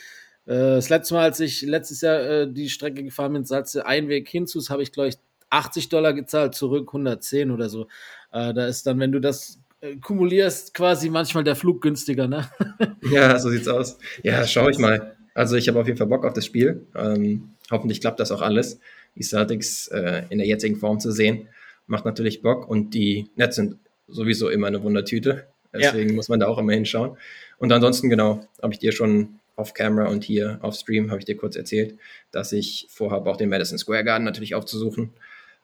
Äh, 0.46 0.76
das 0.76 0.88
letzte 0.88 1.14
Mal, 1.14 1.24
als 1.24 1.40
ich 1.40 1.62
letztes 1.62 2.00
Jahr 2.00 2.20
äh, 2.20 2.52
die 2.52 2.68
Strecke 2.68 3.02
gefahren 3.02 3.32
bin, 3.32 3.44
zahlst 3.44 3.76
ein 3.78 4.08
Weg 4.08 4.28
hinzu, 4.28 4.60
habe 4.68 4.82
ich, 4.82 4.92
glaube 4.92 5.08
ich, 5.08 5.16
80 5.50 5.88
Dollar 5.88 6.12
gezahlt, 6.12 6.54
zurück 6.54 6.88
110 6.88 7.50
oder 7.50 7.68
so. 7.68 7.86
Äh, 8.32 8.52
da 8.54 8.66
ist 8.66 8.86
dann, 8.86 8.98
wenn 8.98 9.12
du 9.12 9.20
das 9.20 9.60
kumulierst, 10.00 10.74
quasi 10.74 11.10
manchmal 11.10 11.44
der 11.44 11.56
Flug 11.56 11.82
günstiger, 11.82 12.26
ne? 12.26 12.48
ja, 13.10 13.38
so 13.38 13.50
sieht's 13.50 13.68
aus. 13.68 13.98
Ja, 14.22 14.46
schau 14.46 14.68
ich 14.68 14.78
mal. 14.78 15.16
Also 15.34 15.56
ich 15.56 15.68
habe 15.68 15.80
auf 15.80 15.86
jeden 15.86 15.98
Fall 15.98 16.06
Bock 16.06 16.24
auf 16.24 16.32
das 16.32 16.46
Spiel. 16.46 16.86
Ähm, 16.94 17.50
hoffentlich 17.70 18.00
klappt 18.00 18.20
das 18.20 18.32
auch 18.32 18.40
alles. 18.40 18.80
Die 19.16 19.22
Celtics 19.22 19.88
äh, 19.88 20.22
in 20.30 20.38
der 20.38 20.46
jetzigen 20.46 20.76
Form 20.76 21.00
zu 21.00 21.10
sehen, 21.10 21.48
macht 21.86 22.04
natürlich 22.04 22.42
Bock 22.42 22.68
und 22.68 22.94
die 22.94 23.30
Nets 23.36 23.56
sind 23.56 23.76
sowieso 24.08 24.48
immer 24.48 24.68
eine 24.68 24.82
Wundertüte. 24.82 25.46
Deswegen 25.72 26.10
ja. 26.10 26.16
muss 26.16 26.28
man 26.28 26.40
da 26.40 26.46
auch 26.46 26.58
immer 26.58 26.72
hinschauen. 26.72 27.16
Und 27.58 27.72
ansonsten, 27.72 28.08
genau, 28.08 28.46
habe 28.62 28.72
ich 28.72 28.78
dir 28.78 28.92
schon 28.92 29.40
auf 29.56 29.74
Camera 29.74 30.08
und 30.08 30.24
hier 30.24 30.58
auf 30.62 30.74
Stream 30.74 31.10
habe 31.10 31.20
ich 31.20 31.24
dir 31.24 31.36
kurz 31.36 31.56
erzählt, 31.56 31.98
dass 32.30 32.52
ich 32.52 32.86
vorhabe, 32.90 33.30
auch 33.30 33.36
den 33.36 33.48
Madison 33.48 33.78
Square 33.78 34.04
Garden 34.04 34.24
natürlich 34.24 34.54
aufzusuchen. 34.54 35.10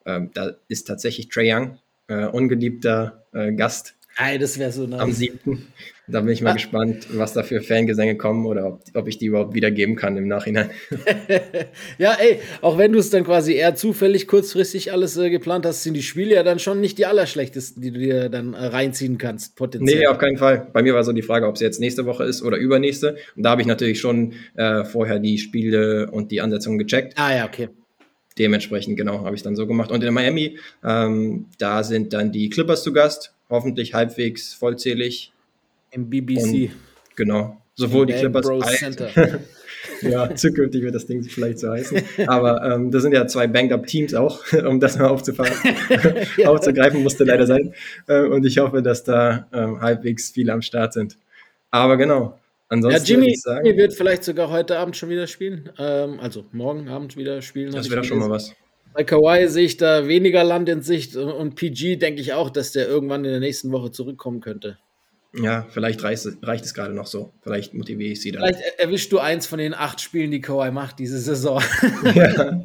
Ähm, 0.06 0.30
da 0.34 0.52
ist 0.68 0.86
tatsächlich 0.86 1.28
Trey 1.28 1.52
Young, 1.52 1.78
äh, 2.08 2.26
ungeliebter 2.26 3.24
äh, 3.32 3.52
Gast. 3.52 3.96
Ei, 4.16 4.38
das 4.38 4.58
wäre 4.58 4.72
so 4.72 4.86
nice. 4.86 5.00
Am 5.00 5.12
7. 5.12 5.38
Da 6.08 6.20
bin 6.20 6.32
ich 6.32 6.42
mal 6.42 6.50
ah. 6.50 6.54
gespannt, 6.54 7.06
was 7.12 7.32
da 7.32 7.42
für 7.42 7.62
Fangesänge 7.62 8.16
kommen 8.16 8.44
oder 8.44 8.66
ob, 8.66 8.82
ob 8.94 9.08
ich 9.08 9.18
die 9.18 9.26
überhaupt 9.26 9.54
wiedergeben 9.54 9.96
kann 9.96 10.16
im 10.16 10.26
Nachhinein. 10.26 10.70
ja, 11.98 12.14
ey, 12.14 12.40
auch 12.62 12.78
wenn 12.78 12.92
du 12.92 12.98
es 12.98 13.10
dann 13.10 13.24
quasi 13.24 13.54
eher 13.54 13.76
zufällig 13.76 14.26
kurzfristig 14.26 14.92
alles 14.92 15.16
äh, 15.16 15.30
geplant 15.30 15.64
hast, 15.64 15.84
sind 15.84 15.94
die 15.94 16.02
Spiele 16.02 16.34
ja 16.34 16.42
dann 16.42 16.58
schon 16.58 16.80
nicht 16.80 16.98
die 16.98 17.06
allerschlechtesten, 17.06 17.80
die 17.80 17.92
du 17.92 18.00
dir 18.00 18.28
dann 18.28 18.54
äh, 18.54 18.66
reinziehen 18.66 19.18
kannst, 19.18 19.56
potenziell. 19.56 20.00
Nee, 20.00 20.06
auf 20.06 20.18
keinen 20.18 20.36
Fall. 20.36 20.66
Bei 20.72 20.82
mir 20.82 20.94
war 20.94 21.04
so 21.04 21.12
die 21.12 21.22
Frage, 21.22 21.46
ob 21.46 21.54
es 21.54 21.60
jetzt 21.60 21.80
nächste 21.80 22.06
Woche 22.06 22.24
ist 22.24 22.42
oder 22.42 22.56
übernächste. 22.56 23.16
Und 23.36 23.44
da 23.44 23.50
habe 23.50 23.62
ich 23.62 23.68
natürlich 23.68 24.00
schon 24.00 24.34
äh, 24.56 24.84
vorher 24.84 25.20
die 25.20 25.38
Spiele 25.38 26.10
und 26.10 26.32
die 26.32 26.40
Ansetzungen 26.40 26.78
gecheckt. 26.78 27.14
Ah 27.16 27.34
ja, 27.34 27.46
okay 27.46 27.68
dementsprechend, 28.38 28.96
genau, 28.96 29.24
habe 29.24 29.36
ich 29.36 29.42
dann 29.42 29.54
so 29.54 29.66
gemacht. 29.66 29.92
Und 29.92 30.02
in 30.02 30.14
Miami, 30.14 30.58
ähm, 30.82 31.46
da 31.58 31.84
sind 31.84 32.14
dann 32.14 32.32
die 32.32 32.48
Clippers 32.48 32.82
zu 32.82 32.92
Gast, 32.92 33.34
hoffentlich 33.50 33.94
halbwegs 33.94 34.54
vollzählig. 34.54 35.32
Im 35.90 36.08
BBC. 36.08 36.42
Und, 36.42 36.70
genau. 37.16 37.60
Sowohl 37.74 38.06
die 38.06 38.12
Clippers 38.12 38.46
als 38.46 38.80
ja, 40.02 40.34
zukünftig 40.34 40.82
wird 40.82 40.94
das 40.94 41.06
Ding 41.06 41.22
vielleicht 41.22 41.58
so 41.58 41.70
heißen. 41.70 42.02
Aber 42.26 42.62
ähm, 42.62 42.90
das 42.90 43.02
sind 43.02 43.12
ja 43.12 43.26
zwei 43.26 43.46
Banged-Up-Teams 43.46 44.14
auch, 44.14 44.40
um 44.66 44.80
das 44.80 44.98
mal 44.98 45.08
aufzufahren. 45.08 45.52
ja. 46.36 46.48
aufzugreifen 46.48 47.02
musste 47.02 47.24
leider 47.24 47.46
sein. 47.46 47.74
Äh, 48.06 48.22
und 48.24 48.44
ich 48.44 48.58
hoffe, 48.58 48.82
dass 48.82 49.04
da 49.04 49.48
ähm, 49.52 49.80
halbwegs 49.80 50.30
viele 50.30 50.52
am 50.52 50.62
Start 50.62 50.92
sind. 50.92 51.16
Aber 51.70 51.96
genau. 51.96 52.38
Ansonsten 52.68 53.00
ja, 53.00 53.04
Jimmy, 53.04 53.34
sagen, 53.34 53.66
Jimmy 53.66 53.78
wird 53.78 53.94
vielleicht 53.94 54.24
sogar 54.24 54.50
heute 54.50 54.78
Abend 54.78 54.96
schon 54.96 55.08
wieder 55.08 55.26
spielen. 55.26 55.70
Ähm, 55.78 56.20
also 56.20 56.44
morgen 56.52 56.88
Abend 56.88 57.16
wieder 57.16 57.42
spielen. 57.42 57.72
Das 57.72 57.90
wäre 57.90 58.04
schon 58.04 58.18
mal 58.18 58.30
was. 58.30 58.54
Bei 58.92 59.04
Kawhi 59.04 59.48
sehe 59.48 59.64
ich 59.64 59.76
da 59.76 60.08
weniger 60.08 60.44
Land 60.44 60.68
in 60.68 60.82
Sicht 60.82 61.16
und 61.16 61.54
PG 61.54 61.96
denke 61.96 62.20
ich 62.20 62.32
auch, 62.32 62.50
dass 62.50 62.72
der 62.72 62.88
irgendwann 62.88 63.24
in 63.24 63.30
der 63.30 63.40
nächsten 63.40 63.70
Woche 63.72 63.90
zurückkommen 63.90 64.40
könnte. 64.40 64.78
Ja, 65.32 65.66
vielleicht 65.70 66.02
reicht, 66.02 66.26
reicht 66.42 66.64
es 66.64 66.74
gerade 66.74 66.92
noch 66.92 67.06
so. 67.06 67.32
Vielleicht 67.42 67.72
motiviere 67.72 68.12
ich 68.12 68.20
sie 68.20 68.32
dann. 68.32 68.42
Vielleicht 68.42 68.78
erwischst 68.78 69.12
du 69.12 69.20
eins 69.20 69.46
von 69.46 69.58
den 69.58 69.74
acht 69.74 70.00
Spielen, 70.00 70.32
die 70.32 70.40
Kawhi 70.40 70.72
macht 70.72 70.98
diese 70.98 71.18
Saison. 71.18 71.62
ja, 72.14 72.62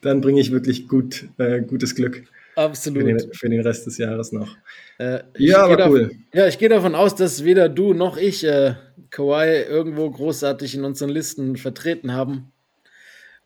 dann 0.00 0.20
bringe 0.20 0.40
ich 0.40 0.50
wirklich 0.50 0.88
gut, 0.88 1.28
äh, 1.38 1.60
gutes 1.60 1.94
Glück. 1.94 2.24
Absolut. 2.56 3.02
Für 3.02 3.04
den, 3.06 3.32
für 3.32 3.48
den, 3.48 3.60
Rest 3.60 3.86
des 3.86 3.98
Jahres 3.98 4.32
noch. 4.32 4.56
Äh, 4.98 5.20
ja, 5.36 5.62
aber 5.62 5.88
cool. 5.88 6.10
Ja, 6.34 6.48
ich 6.48 6.58
gehe 6.58 6.68
davon 6.68 6.96
aus, 6.96 7.14
dass 7.14 7.44
weder 7.44 7.68
du 7.68 7.94
noch 7.94 8.16
ich 8.16 8.42
äh, 8.42 8.74
Kawhi 9.10 9.62
irgendwo 9.62 10.10
großartig 10.10 10.74
in 10.74 10.82
unseren 10.82 11.10
Listen 11.10 11.56
vertreten 11.56 12.12
haben. 12.12 12.50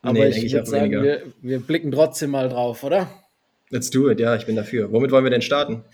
Aber 0.02 0.14
nee, 0.14 0.28
ich 0.28 0.52
würde 0.52 0.68
sagen, 0.68 0.90
wir, 0.90 1.22
wir, 1.40 1.60
blicken 1.60 1.92
trotzdem 1.92 2.30
mal 2.30 2.48
drauf, 2.48 2.82
oder? 2.82 3.08
Let's 3.70 3.90
do 3.90 4.10
it, 4.10 4.20
ja, 4.20 4.34
ich 4.34 4.46
bin 4.46 4.56
dafür. 4.56 4.92
Womit 4.92 5.12
wollen 5.12 5.24
wir 5.24 5.30
denn 5.30 5.42
starten? 5.42 5.84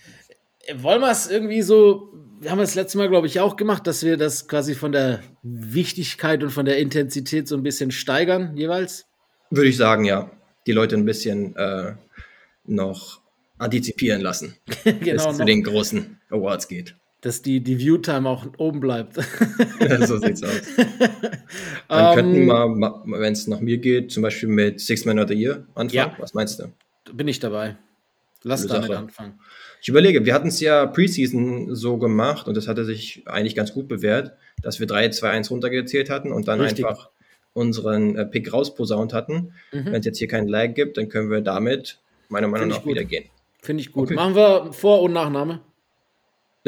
Wollen 0.75 1.01
wir 1.01 1.11
es 1.11 1.29
irgendwie 1.29 1.61
so, 1.61 2.11
wir 2.41 2.51
haben 2.51 2.57
das 2.57 2.75
letzte 2.75 2.97
Mal, 2.97 3.07
glaube 3.07 3.27
ich, 3.27 3.39
auch 3.39 3.55
gemacht, 3.55 3.85
dass 3.85 4.03
wir 4.03 4.17
das 4.17 4.47
quasi 4.47 4.73
von 4.73 4.91
der 4.91 5.21
Wichtigkeit 5.43 6.43
und 6.43 6.49
von 6.49 6.65
der 6.65 6.79
Intensität 6.79 7.47
so 7.47 7.55
ein 7.55 7.63
bisschen 7.63 7.91
steigern, 7.91 8.57
jeweils? 8.57 9.05
Würde 9.51 9.69
ich 9.69 9.77
sagen, 9.77 10.05
ja. 10.05 10.31
Die 10.67 10.71
Leute 10.71 10.95
ein 10.95 11.05
bisschen 11.05 11.55
äh, 11.55 11.93
noch 12.65 13.21
antizipieren 13.57 14.21
lassen, 14.21 14.55
genau, 14.83 14.99
bis 15.01 15.25
es 15.25 15.37
zu 15.37 15.45
den 15.45 15.63
großen 15.63 16.19
Awards 16.29 16.67
geht 16.67 16.95
dass 17.21 17.41
die, 17.41 17.61
die 17.61 17.79
Viewtime 17.79 18.27
auch 18.29 18.45
oben 18.57 18.79
bleibt. 18.79 19.17
ja, 19.79 20.05
so 20.05 20.17
sieht's 20.17 20.41
aus. 20.43 20.61
Dann 21.87 22.09
um, 22.09 22.15
könnten 22.15 22.45
wir 22.45 22.63
ähm, 22.63 22.79
mal, 22.79 23.01
wenn 23.05 23.33
es 23.33 23.47
nach 23.47 23.59
mir 23.59 23.77
geht, 23.77 24.11
zum 24.11 24.23
Beispiel 24.23 24.49
mit 24.49 24.79
Six 24.79 25.05
Man 25.05 25.19
of 25.19 25.27
the 25.27 25.33
Year 25.33 25.65
anfangen. 25.75 25.89
Ja. 25.91 26.15
Was 26.17 26.33
meinst 26.33 26.59
du? 26.59 26.71
Bin 27.11 27.27
ich 27.27 27.39
dabei. 27.39 27.75
Lass 28.43 28.61
Gute 28.61 28.75
damit 28.75 28.89
Sache. 28.89 28.99
anfangen. 28.99 29.39
Ich 29.81 29.89
überlege, 29.89 30.25
wir 30.25 30.33
hatten 30.33 30.47
es 30.47 30.59
ja 30.59 30.85
Preseason 30.85 31.75
so 31.75 31.97
gemacht 31.97 32.47
und 32.47 32.55
das 32.55 32.67
hatte 32.67 32.85
sich 32.85 33.23
eigentlich 33.25 33.55
ganz 33.55 33.73
gut 33.73 33.87
bewährt, 33.87 34.33
dass 34.61 34.79
wir 34.79 34.87
3, 34.87 35.09
2, 35.09 35.29
1 35.29 35.51
runtergezählt 35.51 36.09
hatten 36.09 36.31
und 36.31 36.47
dann 36.47 36.61
Richtig. 36.61 36.85
einfach 36.85 37.09
unseren 37.53 38.15
äh, 38.15 38.25
Pick 38.25 38.53
rausposaunt 38.53 39.13
hatten. 39.13 39.53
Mhm. 39.71 39.85
Wenn 39.85 39.95
es 39.95 40.05
jetzt 40.05 40.19
hier 40.19 40.27
keinen 40.27 40.47
Lag 40.47 40.73
gibt, 40.73 40.97
dann 40.97 41.09
können 41.09 41.29
wir 41.29 41.41
damit 41.41 41.99
meiner 42.29 42.47
Meinung 42.47 42.69
nach 42.69 42.85
wieder 42.85 43.03
gehen. 43.03 43.25
Finde 43.61 43.81
ich 43.81 43.91
gut. 43.91 44.05
Okay. 44.05 44.15
Machen 44.15 44.35
wir 44.35 44.71
Vor- 44.71 45.01
und 45.01 45.13
Nachname? 45.13 45.61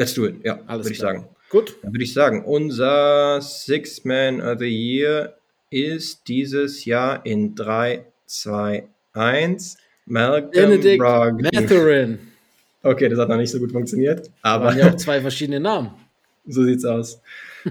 Let's 0.02 0.14
do 0.14 0.26
it, 0.26 0.44
ja, 0.44 0.58
Alles 0.66 0.86
würde 0.86 0.94
ich 0.94 0.98
sagen. 0.98 1.28
Gut. 1.48 1.76
Dann 1.80 1.92
würde 1.92 2.02
ich 2.02 2.12
sagen, 2.12 2.44
unser 2.44 3.40
Six 3.40 4.04
Man 4.04 4.40
of 4.40 4.58
the 4.58 4.66
Year 4.66 5.36
ist 5.70 6.26
dieses 6.26 6.84
Jahr 6.84 7.24
in 7.24 7.54
3, 7.54 8.04
2, 8.26 8.82
1 9.12 9.76
Malcolm 10.06 10.50
Benedict 10.50 10.98
Brogdon. 10.98 11.48
Matherin. 11.54 12.18
Okay, 12.82 13.08
das 13.08 13.16
hat 13.20 13.28
noch 13.28 13.36
nicht 13.36 13.52
so 13.52 13.60
gut 13.60 13.70
funktioniert, 13.70 14.28
aber 14.42 14.64
Waren 14.64 14.78
ja 14.78 14.90
auch 14.90 14.96
zwei 14.96 15.20
verschiedene 15.20 15.60
Namen. 15.60 15.92
so 16.48 16.64
sieht's 16.64 16.84
aus. 16.84 17.20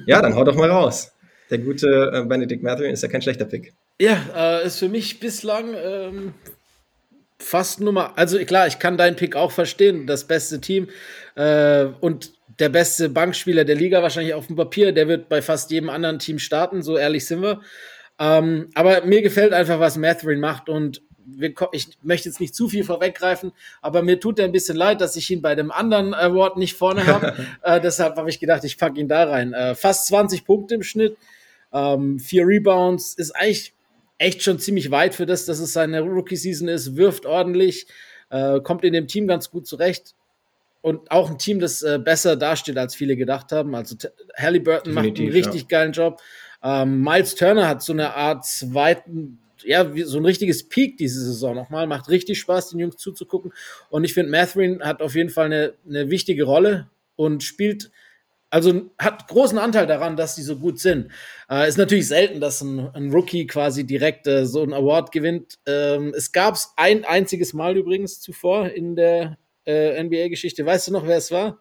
Ja, 0.06 0.22
dann 0.22 0.34
hau 0.34 0.46
doch 0.46 0.56
mal 0.56 0.72
raus. 0.72 1.12
Der 1.50 1.58
gute 1.58 2.12
äh, 2.14 2.24
Benedict 2.24 2.64
Matherin 2.64 2.94
ist 2.94 3.04
ja 3.04 3.10
kein 3.10 3.22
schlechter 3.22 3.44
Pick. 3.44 3.74
Ja, 4.00 4.62
äh, 4.62 4.66
ist 4.66 4.80
für 4.80 4.88
mich 4.88 5.20
bislang 5.20 5.74
ähm, 5.76 6.34
fast 7.42 7.82
Nummer. 7.82 8.18
Also 8.18 8.38
klar, 8.40 8.68
ich 8.68 8.80
kann 8.80 8.98
deinen 8.98 9.16
Pick 9.16 9.36
auch 9.36 9.52
verstehen. 9.52 10.08
Das 10.08 10.26
beste 10.26 10.62
Team 10.62 10.88
äh, 11.36 11.86
und 12.00 12.34
der 12.60 12.70
beste 12.70 13.10
Bankspieler 13.10 13.66
der 13.66 13.76
Liga 13.76 14.02
wahrscheinlich 14.02 14.34
auf 14.34 14.48
dem 14.48 14.56
Papier. 14.56 14.92
Der 14.92 15.08
wird 15.08 15.30
bei 15.30 15.42
fast 15.42 15.72
jedem 15.72 15.90
anderen 15.90 16.20
Team 16.20 16.40
starten. 16.40 16.82
So 16.82 16.98
ehrlich 16.98 17.26
sind 17.26 17.42
wir. 17.42 17.62
Ähm, 18.20 18.70
aber 18.76 19.04
mir 19.06 19.22
gefällt 19.22 19.54
einfach, 19.54 19.80
was 19.80 19.98
Matherin 19.98 20.40
macht 20.40 20.70
und 20.70 21.02
wir, 21.26 21.54
ich 21.72 21.98
möchte 22.02 22.30
jetzt 22.30 22.40
nicht 22.40 22.56
zu 22.56 22.68
viel 22.68 22.84
vorweggreifen, 22.84 23.52
aber 23.82 24.02
mir 24.02 24.20
tut 24.20 24.40
er 24.40 24.46
ein 24.46 24.52
bisschen 24.52 24.76
leid, 24.76 25.02
dass 25.02 25.16
ich 25.16 25.30
ihn 25.30 25.42
bei 25.42 25.56
dem 25.56 25.72
anderen 25.72 26.14
Award 26.14 26.58
nicht 26.58 26.76
vorne 26.76 27.08
habe. 27.08 27.34
äh, 27.64 27.80
deshalb 27.80 28.18
habe 28.18 28.30
ich 28.30 28.40
gedacht, 28.40 28.64
ich 28.64 28.78
packe 28.78 29.00
ihn 29.00 29.08
da 29.08 29.24
rein. 29.24 29.54
Äh, 29.54 29.76
fast 29.76 30.08
20 30.08 30.46
Punkte 30.46 30.76
im 30.76 30.84
Schnitt, 30.84 31.18
ähm, 31.74 32.20
vier 32.20 32.46
Rebounds, 32.46 33.14
ist 33.14 33.32
eigentlich 33.32 33.74
echt 34.22 34.44
schon 34.44 34.60
ziemlich 34.60 34.92
weit 34.92 35.16
für 35.16 35.26
das, 35.26 35.46
dass 35.46 35.60
es 35.60 35.74
seine 35.74 36.02
Rookie-Season 36.02 36.68
ist, 36.68 36.96
wirft 36.96 37.26
ordentlich, 37.26 37.88
äh, 38.30 38.60
kommt 38.62 38.84
in 38.84 38.94
dem 38.94 39.08
Team 39.08 39.28
ganz 39.28 39.50
gut 39.50 39.66
zurecht. 39.66 40.16
Und 40.82 41.12
auch 41.12 41.30
ein 41.30 41.38
Team, 41.38 41.60
das 41.60 41.82
äh, 41.82 42.00
besser 42.00 42.36
dasteht, 42.36 42.78
als 42.78 42.96
viele 42.96 43.16
gedacht 43.16 43.52
haben. 43.52 43.76
Also 43.76 43.96
Halliburton 44.36 44.94
macht 44.94 45.06
einen 45.06 45.32
richtig 45.32 45.68
geilen 45.68 45.92
Job. 45.92 46.22
Ähm, 46.64 47.02
Miles 47.02 47.36
Turner 47.36 47.68
hat 47.68 47.82
so 47.82 47.94
eine 47.94 48.16
Art 48.16 48.46
zweiten, 48.46 49.40
ja, 49.64 49.94
wie, 49.94 50.04
so 50.04 50.18
ein 50.18 50.26
richtiges 50.26 50.68
Peak 50.70 50.98
diese 50.98 51.24
Saison 51.24 51.56
nochmal. 51.56 51.88
Macht 51.88 52.10
richtig 52.10 52.40
Spaß, 52.40 52.70
den 52.70 52.80
Jungs 52.80 52.98
zuzugucken. 52.98 53.54
Und 53.90 54.04
ich 54.04 54.14
finde, 54.14 54.32
Matherin 54.32 54.82
hat 54.84 55.02
auf 55.02 55.16
jeden 55.16 55.30
Fall 55.30 55.48
eine, 55.48 55.74
eine 55.88 56.10
wichtige 56.10 56.44
Rolle 56.44 56.90
und 57.16 57.44
spielt, 57.44 57.92
also 58.52 58.92
hat 59.00 59.28
großen 59.28 59.58
Anteil 59.58 59.88
daran, 59.88 60.18
dass 60.18 60.36
die 60.36 60.42
so 60.42 60.58
gut 60.58 60.80
sind. 60.80 61.10
Äh, 61.50 61.68
ist 61.68 61.78
natürlich 61.78 62.08
selten, 62.08 62.40
dass 62.40 62.62
ein, 62.62 62.90
ein 62.94 63.12
Rookie 63.12 63.48
quasi 63.48 63.86
direkt 63.86 64.28
äh, 64.28 64.46
so 64.46 64.62
einen 64.62 64.74
Award 64.74 65.12
gewinnt. 65.12 65.58
Ähm, 65.66 66.14
es 66.16 66.32
gab 66.32 66.56
es 66.56 66.74
ein 66.76 67.06
einziges 67.06 67.54
Mal 67.54 67.78
übrigens 67.78 68.20
zuvor 68.20 68.68
in 68.68 68.96
der 68.96 69.38
äh, 69.66 70.04
NBA-Geschichte. 70.04 70.66
Weißt 70.66 70.90
du 70.90 70.92
noch, 70.92 71.08
wer 71.08 71.18
es 71.18 71.32
war? 71.32 71.60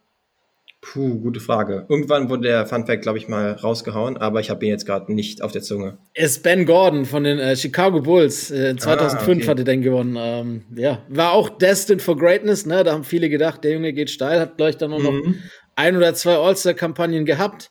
Puh, 0.82 1.20
gute 1.20 1.40
Frage. 1.40 1.84
Irgendwann 1.90 2.30
wurde 2.30 2.48
der 2.48 2.66
Fun 2.66 2.86
Fact, 2.86 3.02
glaube 3.02 3.18
ich, 3.18 3.28
mal 3.28 3.52
rausgehauen, 3.52 4.16
aber 4.16 4.40
ich 4.40 4.48
habe 4.48 4.64
ihn 4.64 4.70
jetzt 4.70 4.86
gerade 4.86 5.12
nicht 5.12 5.42
auf 5.42 5.52
der 5.52 5.60
Zunge. 5.60 5.98
Ist 6.14 6.42
Ben 6.42 6.64
Gordon 6.64 7.04
von 7.04 7.22
den 7.22 7.38
äh, 7.38 7.54
Chicago 7.54 8.00
Bulls. 8.00 8.50
Äh, 8.50 8.76
2005 8.76 9.42
okay. 9.42 9.48
hat 9.50 9.58
er 9.58 9.64
den 9.64 9.82
gewonnen. 9.82 10.16
Ähm, 10.18 10.62
ja, 10.74 11.02
war 11.10 11.32
auch 11.32 11.50
destined 11.50 12.00
for 12.00 12.16
greatness. 12.16 12.64
Ne? 12.64 12.82
Da 12.82 12.92
haben 12.92 13.04
viele 13.04 13.28
gedacht, 13.28 13.62
der 13.62 13.72
Junge 13.72 13.92
geht 13.92 14.08
steil. 14.08 14.40
Hat 14.40 14.56
gleich 14.56 14.78
dann 14.78 14.94
auch 14.94 15.02
noch 15.02 15.12
Mhm. 15.12 15.42
Ein 15.76 15.96
oder 15.96 16.14
zwei 16.14 16.36
All-Star-Kampagnen 16.36 17.24
gehabt. 17.24 17.70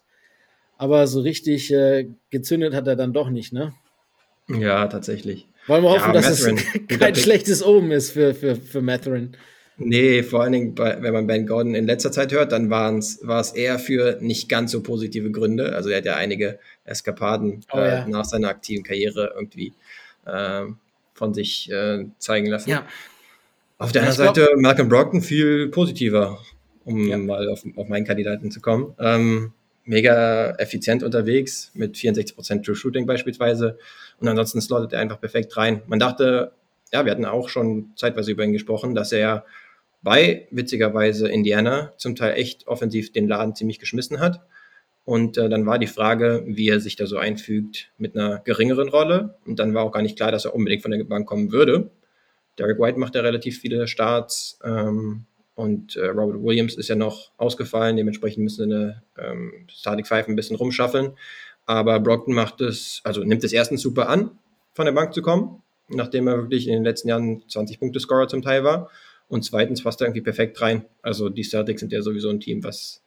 Aber 0.78 1.08
so 1.08 1.22
richtig 1.22 1.72
äh, 1.74 2.10
gezündet 2.32 2.74
hat 2.74 2.88
er 2.88 2.96
dann 2.96 3.14
doch 3.14 3.30
nicht. 3.30 3.54
Ne? 3.54 3.74
Ja, 4.48 4.88
tatsächlich. 4.88 5.48
Wollen 5.68 5.84
wir 5.84 5.90
Ja, 5.90 5.92
hoffen, 5.92 6.14
dass 6.14 6.28
Matherin, 6.30 6.58
es 6.90 6.98
kein 7.00 7.16
schlechtes 7.16 7.64
Omen 7.66 7.92
ist 7.92 8.12
für, 8.12 8.34
für, 8.34 8.56
für 8.56 8.82
Matherin. 8.82 9.38
Nee, 9.82 10.24
vor 10.24 10.42
allen 10.44 10.52
Dingen, 10.52 10.76
bei, 10.76 11.02
wenn 11.02 11.14
man 11.14 11.26
Ben 11.26 11.48
Gordon 11.48 11.74
in 11.74 11.86
letzter 11.86 12.12
Zeit 12.12 12.34
hört, 12.34 12.52
dann 12.52 12.70
waren's, 12.70 13.20
war 13.24 13.40
es 13.40 13.52
eher 13.54 13.80
für 13.80 14.18
nicht 14.20 14.50
ganz 14.50 14.72
so 14.74 14.84
positive 14.84 15.32
Gründe. 15.32 15.74
Also 15.74 15.90
er 15.90 15.98
hat 16.00 16.06
ja 16.06 16.16
einige 16.18 16.60
Eskapaden 16.84 17.66
Oh, 17.72 17.78
äh, 17.78 17.82
ja. 17.86 18.06
nach 18.06 18.26
seiner 18.26 18.50
aktiven 18.50 18.84
Karriere 18.84 19.32
irgendwie 19.36 19.74
ähm, 20.28 20.78
von 21.14 21.34
sich 21.34 21.72
äh, 21.72 22.06
zeigen 22.18 22.48
lassen. 22.48 22.84
Auf 23.78 23.92
der 23.94 24.02
Ja, 24.02 24.10
anderen 24.10 24.18
Seite 24.36 24.50
Malcolm 24.58 24.90
Brogdon 24.90 25.22
viel 25.22 25.70
positiver, 25.70 26.40
um 26.86 27.08
Ja. 27.08 27.18
mal 27.18 27.48
auf, 27.50 27.64
auf 27.76 27.88
meinen 27.88 28.06
Kandidaten 28.06 28.52
zu 28.52 28.62
kommen. 28.62 28.94
Ähm, 29.00 29.54
mega 29.86 30.52
effizient 30.58 31.04
unterwegs 31.04 31.72
mit 31.74 31.96
64% 31.96 32.64
True 32.64 32.76
Shooting 32.76 33.06
beispielsweise. 33.06 33.78
Und 34.20 34.28
ansonsten 34.28 34.62
slottet 34.62 34.94
er 34.94 35.00
einfach 35.00 35.20
perfekt 35.20 35.56
rein. 35.58 35.82
Man 35.88 36.00
dachte, 36.00 36.52
ja, 36.94 37.06
wir 37.06 37.12
hatten 37.12 37.26
auch 37.26 37.50
schon 37.50 37.92
zeitweise 37.96 38.32
über 38.32 38.44
ihn 38.44 38.54
gesprochen, 38.54 38.96
dass 38.96 39.12
er 39.12 39.46
bei 40.02 40.48
witzigerweise 40.52 41.28
Indiana 41.28 41.92
zum 41.98 42.16
Teil 42.16 42.36
echt 42.36 42.68
offensiv 42.68 43.12
den 43.12 43.28
Laden 43.28 43.56
ziemlich 43.56 43.80
geschmissen 43.80 44.20
hat. 44.20 44.42
Und 45.06 45.38
äh, 45.38 45.50
dann 45.50 45.66
war 45.66 45.80
die 45.80 45.88
Frage, 45.88 46.44
wie 46.46 46.70
er 46.70 46.80
sich 46.80 46.96
da 46.96 47.08
so 47.08 47.18
einfügt 47.18 47.92
mit 47.98 48.16
einer 48.16 48.40
geringeren 48.40 48.90
Rolle. 48.90 49.36
Und 49.46 49.58
dann 49.60 49.74
war 49.74 49.84
auch 49.84 49.92
gar 49.92 50.04
nicht 50.04 50.16
klar, 50.18 50.32
dass 50.32 50.46
er 50.46 50.54
unbedingt 50.54 50.84
von 50.84 50.92
der 50.92 51.04
Bank 51.04 51.28
kommen 51.28 51.52
würde. 51.52 51.90
Derek 52.60 52.80
White 52.80 53.00
macht 53.00 53.16
ja 53.16 53.22
relativ 53.22 53.60
viele 53.60 53.88
Starts 53.88 54.60
ähm, 54.64 55.26
und 55.60 55.98
äh, 55.98 56.06
Robert 56.06 56.42
Williams 56.42 56.76
ist 56.76 56.88
ja 56.88 56.96
noch 56.96 57.32
ausgefallen. 57.36 57.98
Dementsprechend 57.98 58.46
müssen 58.46 58.70
sie 58.70 58.76
eine 58.76 59.04
ähm, 59.18 59.66
Starting 59.68 60.06
Five 60.06 60.30
ein 60.30 60.38
bisschen 60.38 60.56
rumschaffeln. 60.56 61.12
Aber 61.66 62.00
Brockton 62.00 62.34
macht 62.34 62.62
es, 62.62 63.02
also 63.04 63.26
nimmt 63.26 63.44
es 63.44 63.52
erstens 63.52 63.82
super 63.82 64.08
an, 64.08 64.32
von 64.74 64.86
der 64.86 64.94
Bank 64.94 65.14
zu 65.14 65.22
kommen, 65.22 65.62
nachdem 65.90 66.30
er 66.30 66.38
wirklich 66.38 66.66
in 66.68 66.76
den 66.76 66.86
letzten 66.86 67.10
Jahren 67.10 67.44
20-Punkte-Scorer 67.44 68.30
zum 68.30 68.42
Teil 68.42 68.64
war. 68.64 68.90
Und 69.28 69.44
zweitens 69.44 69.84
passt 69.84 70.00
er 70.00 70.08
irgendwie 70.08 70.22
perfekt 70.22 70.62
rein. 70.62 70.86
Also 71.02 71.28
die 71.28 71.44
Celtics 71.44 71.82
sind 71.82 71.92
ja 71.92 72.02
sowieso 72.02 72.30
ein 72.30 72.40
Team, 72.40 72.64
was 72.64 73.02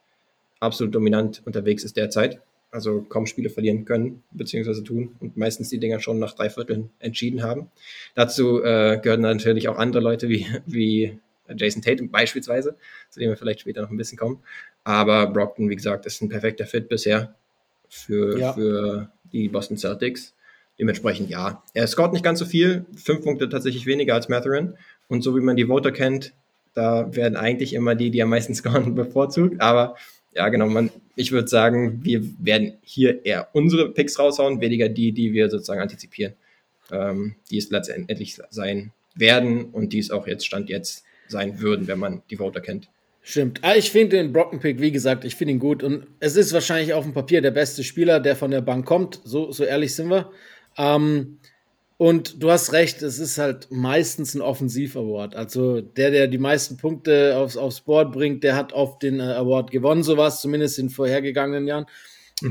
absolut 0.59 0.93
dominant 0.93 1.41
unterwegs 1.45 1.83
ist 1.83 1.97
derzeit. 1.97 2.39
Also 2.69 3.01
kaum 3.01 3.25
Spiele 3.25 3.49
verlieren 3.49 3.83
können, 3.83 4.21
beziehungsweise 4.29 4.83
tun 4.83 5.15
und 5.19 5.37
meistens 5.37 5.69
die 5.69 5.79
Dinger 5.79 5.99
schon 5.99 6.19
nach 6.19 6.35
drei 6.35 6.51
Vierteln 6.51 6.91
entschieden 6.99 7.41
haben. 7.41 7.71
Dazu 8.13 8.63
äh, 8.63 8.99
gehören 9.01 9.21
natürlich 9.21 9.69
auch 9.69 9.79
andere 9.79 10.03
Leute 10.03 10.29
wie, 10.29 10.45
wie 10.67 11.17
Jason 11.55 11.81
Tatum 11.81 12.09
beispielsweise, 12.09 12.75
zu 13.09 13.19
dem 13.19 13.29
wir 13.29 13.37
vielleicht 13.37 13.61
später 13.61 13.81
noch 13.81 13.89
ein 13.91 13.97
bisschen 13.97 14.17
kommen. 14.17 14.39
Aber 14.83 15.27
Brockton, 15.27 15.69
wie 15.69 15.75
gesagt, 15.75 16.05
ist 16.05 16.21
ein 16.21 16.29
perfekter 16.29 16.65
Fit 16.65 16.89
bisher 16.89 17.35
für, 17.89 18.37
Ja. 18.39 18.53
für 18.53 19.09
die 19.31 19.49
Boston 19.49 19.77
Celtics. 19.77 20.33
Dementsprechend 20.79 21.29
ja. 21.29 21.63
Er 21.73 21.87
scoret 21.87 22.13
nicht 22.13 22.23
ganz 22.23 22.39
so 22.39 22.45
viel, 22.45 22.85
fünf 22.95 23.23
Punkte 23.23 23.47
tatsächlich 23.49 23.85
weniger 23.85 24.15
als 24.15 24.29
Matherin. 24.29 24.75
Und 25.07 25.21
so 25.21 25.35
wie 25.35 25.41
man 25.41 25.55
die 25.55 25.65
Voter 25.67 25.91
kennt, 25.91 26.33
da 26.73 27.15
werden 27.15 27.35
eigentlich 27.35 27.73
immer 27.73 27.93
die, 27.95 28.09
die 28.09 28.23
am 28.23 28.29
meisten 28.29 28.55
scoren, 28.55 28.95
bevorzugt. 28.95 29.61
Aber 29.61 29.95
ja, 30.33 30.49
genau, 30.49 30.67
man, 30.67 30.89
ich 31.15 31.31
würde 31.31 31.47
sagen, 31.47 32.03
wir 32.03 32.23
werden 32.39 32.73
hier 32.81 33.23
eher 33.23 33.49
unsere 33.53 33.91
Picks 33.91 34.17
raushauen, 34.17 34.61
weniger 34.61 34.89
die, 34.89 35.11
die 35.11 35.31
wir 35.33 35.49
sozusagen 35.51 35.81
antizipieren, 35.81 36.33
ähm, 36.91 37.35
die 37.51 37.59
es 37.59 37.69
letztendlich 37.69 38.39
sein 38.49 38.91
werden 39.13 39.65
und 39.65 39.93
die 39.93 39.99
es 39.99 40.09
auch 40.09 40.25
jetzt 40.25 40.47
Stand 40.47 40.69
jetzt 40.69 41.05
sein 41.33 41.59
würden, 41.59 41.87
wenn 41.87 41.99
man 41.99 42.21
die 42.29 42.37
Voter 42.37 42.61
kennt. 42.61 42.87
Stimmt. 43.21 43.59
Ah, 43.61 43.75
ich 43.75 43.89
finde 43.91 44.17
den 44.17 44.33
Brocken-Pick, 44.33 44.81
wie 44.81 44.91
gesagt, 44.91 45.23
ich 45.23 45.35
finde 45.35 45.53
ihn 45.53 45.59
gut. 45.59 45.81
Und 45.81 46.07
es 46.19 46.35
ist 46.35 46.53
wahrscheinlich 46.53 46.93
auf 46.93 47.05
dem 47.05 47.13
Papier 47.13 47.41
der 47.41 47.51
beste 47.51 47.83
Spieler, 47.83 48.19
der 48.19 48.35
von 48.35 48.51
der 48.51 48.61
Bank 48.61 48.85
kommt. 48.85 49.21
So, 49.23 49.51
so 49.51 49.63
ehrlich 49.63 49.95
sind 49.95 50.09
wir. 50.09 50.29
Ähm, 50.77 51.39
und 51.97 52.43
du 52.43 52.51
hast 52.51 52.73
recht, 52.73 53.01
es 53.01 53.19
ist 53.19 53.37
halt 53.37 53.67
meistens 53.71 54.35
ein 54.35 54.41
Offensiv-Award. 54.41 55.35
Also 55.35 55.79
der, 55.79 56.11
der 56.11 56.27
die 56.27 56.37
meisten 56.37 56.75
Punkte 56.75 57.37
aufs, 57.37 57.55
aufs 57.55 57.81
Board 57.81 58.11
bringt, 58.11 58.43
der 58.43 58.57
hat 58.57 58.73
oft 58.73 59.01
den 59.03 59.21
äh, 59.21 59.23
Award 59.23 59.71
gewonnen, 59.71 60.03
sowas, 60.03 60.41
zumindest 60.41 60.79
in 60.79 60.89
vorhergegangenen 60.89 61.65
Jahren. 61.65 61.85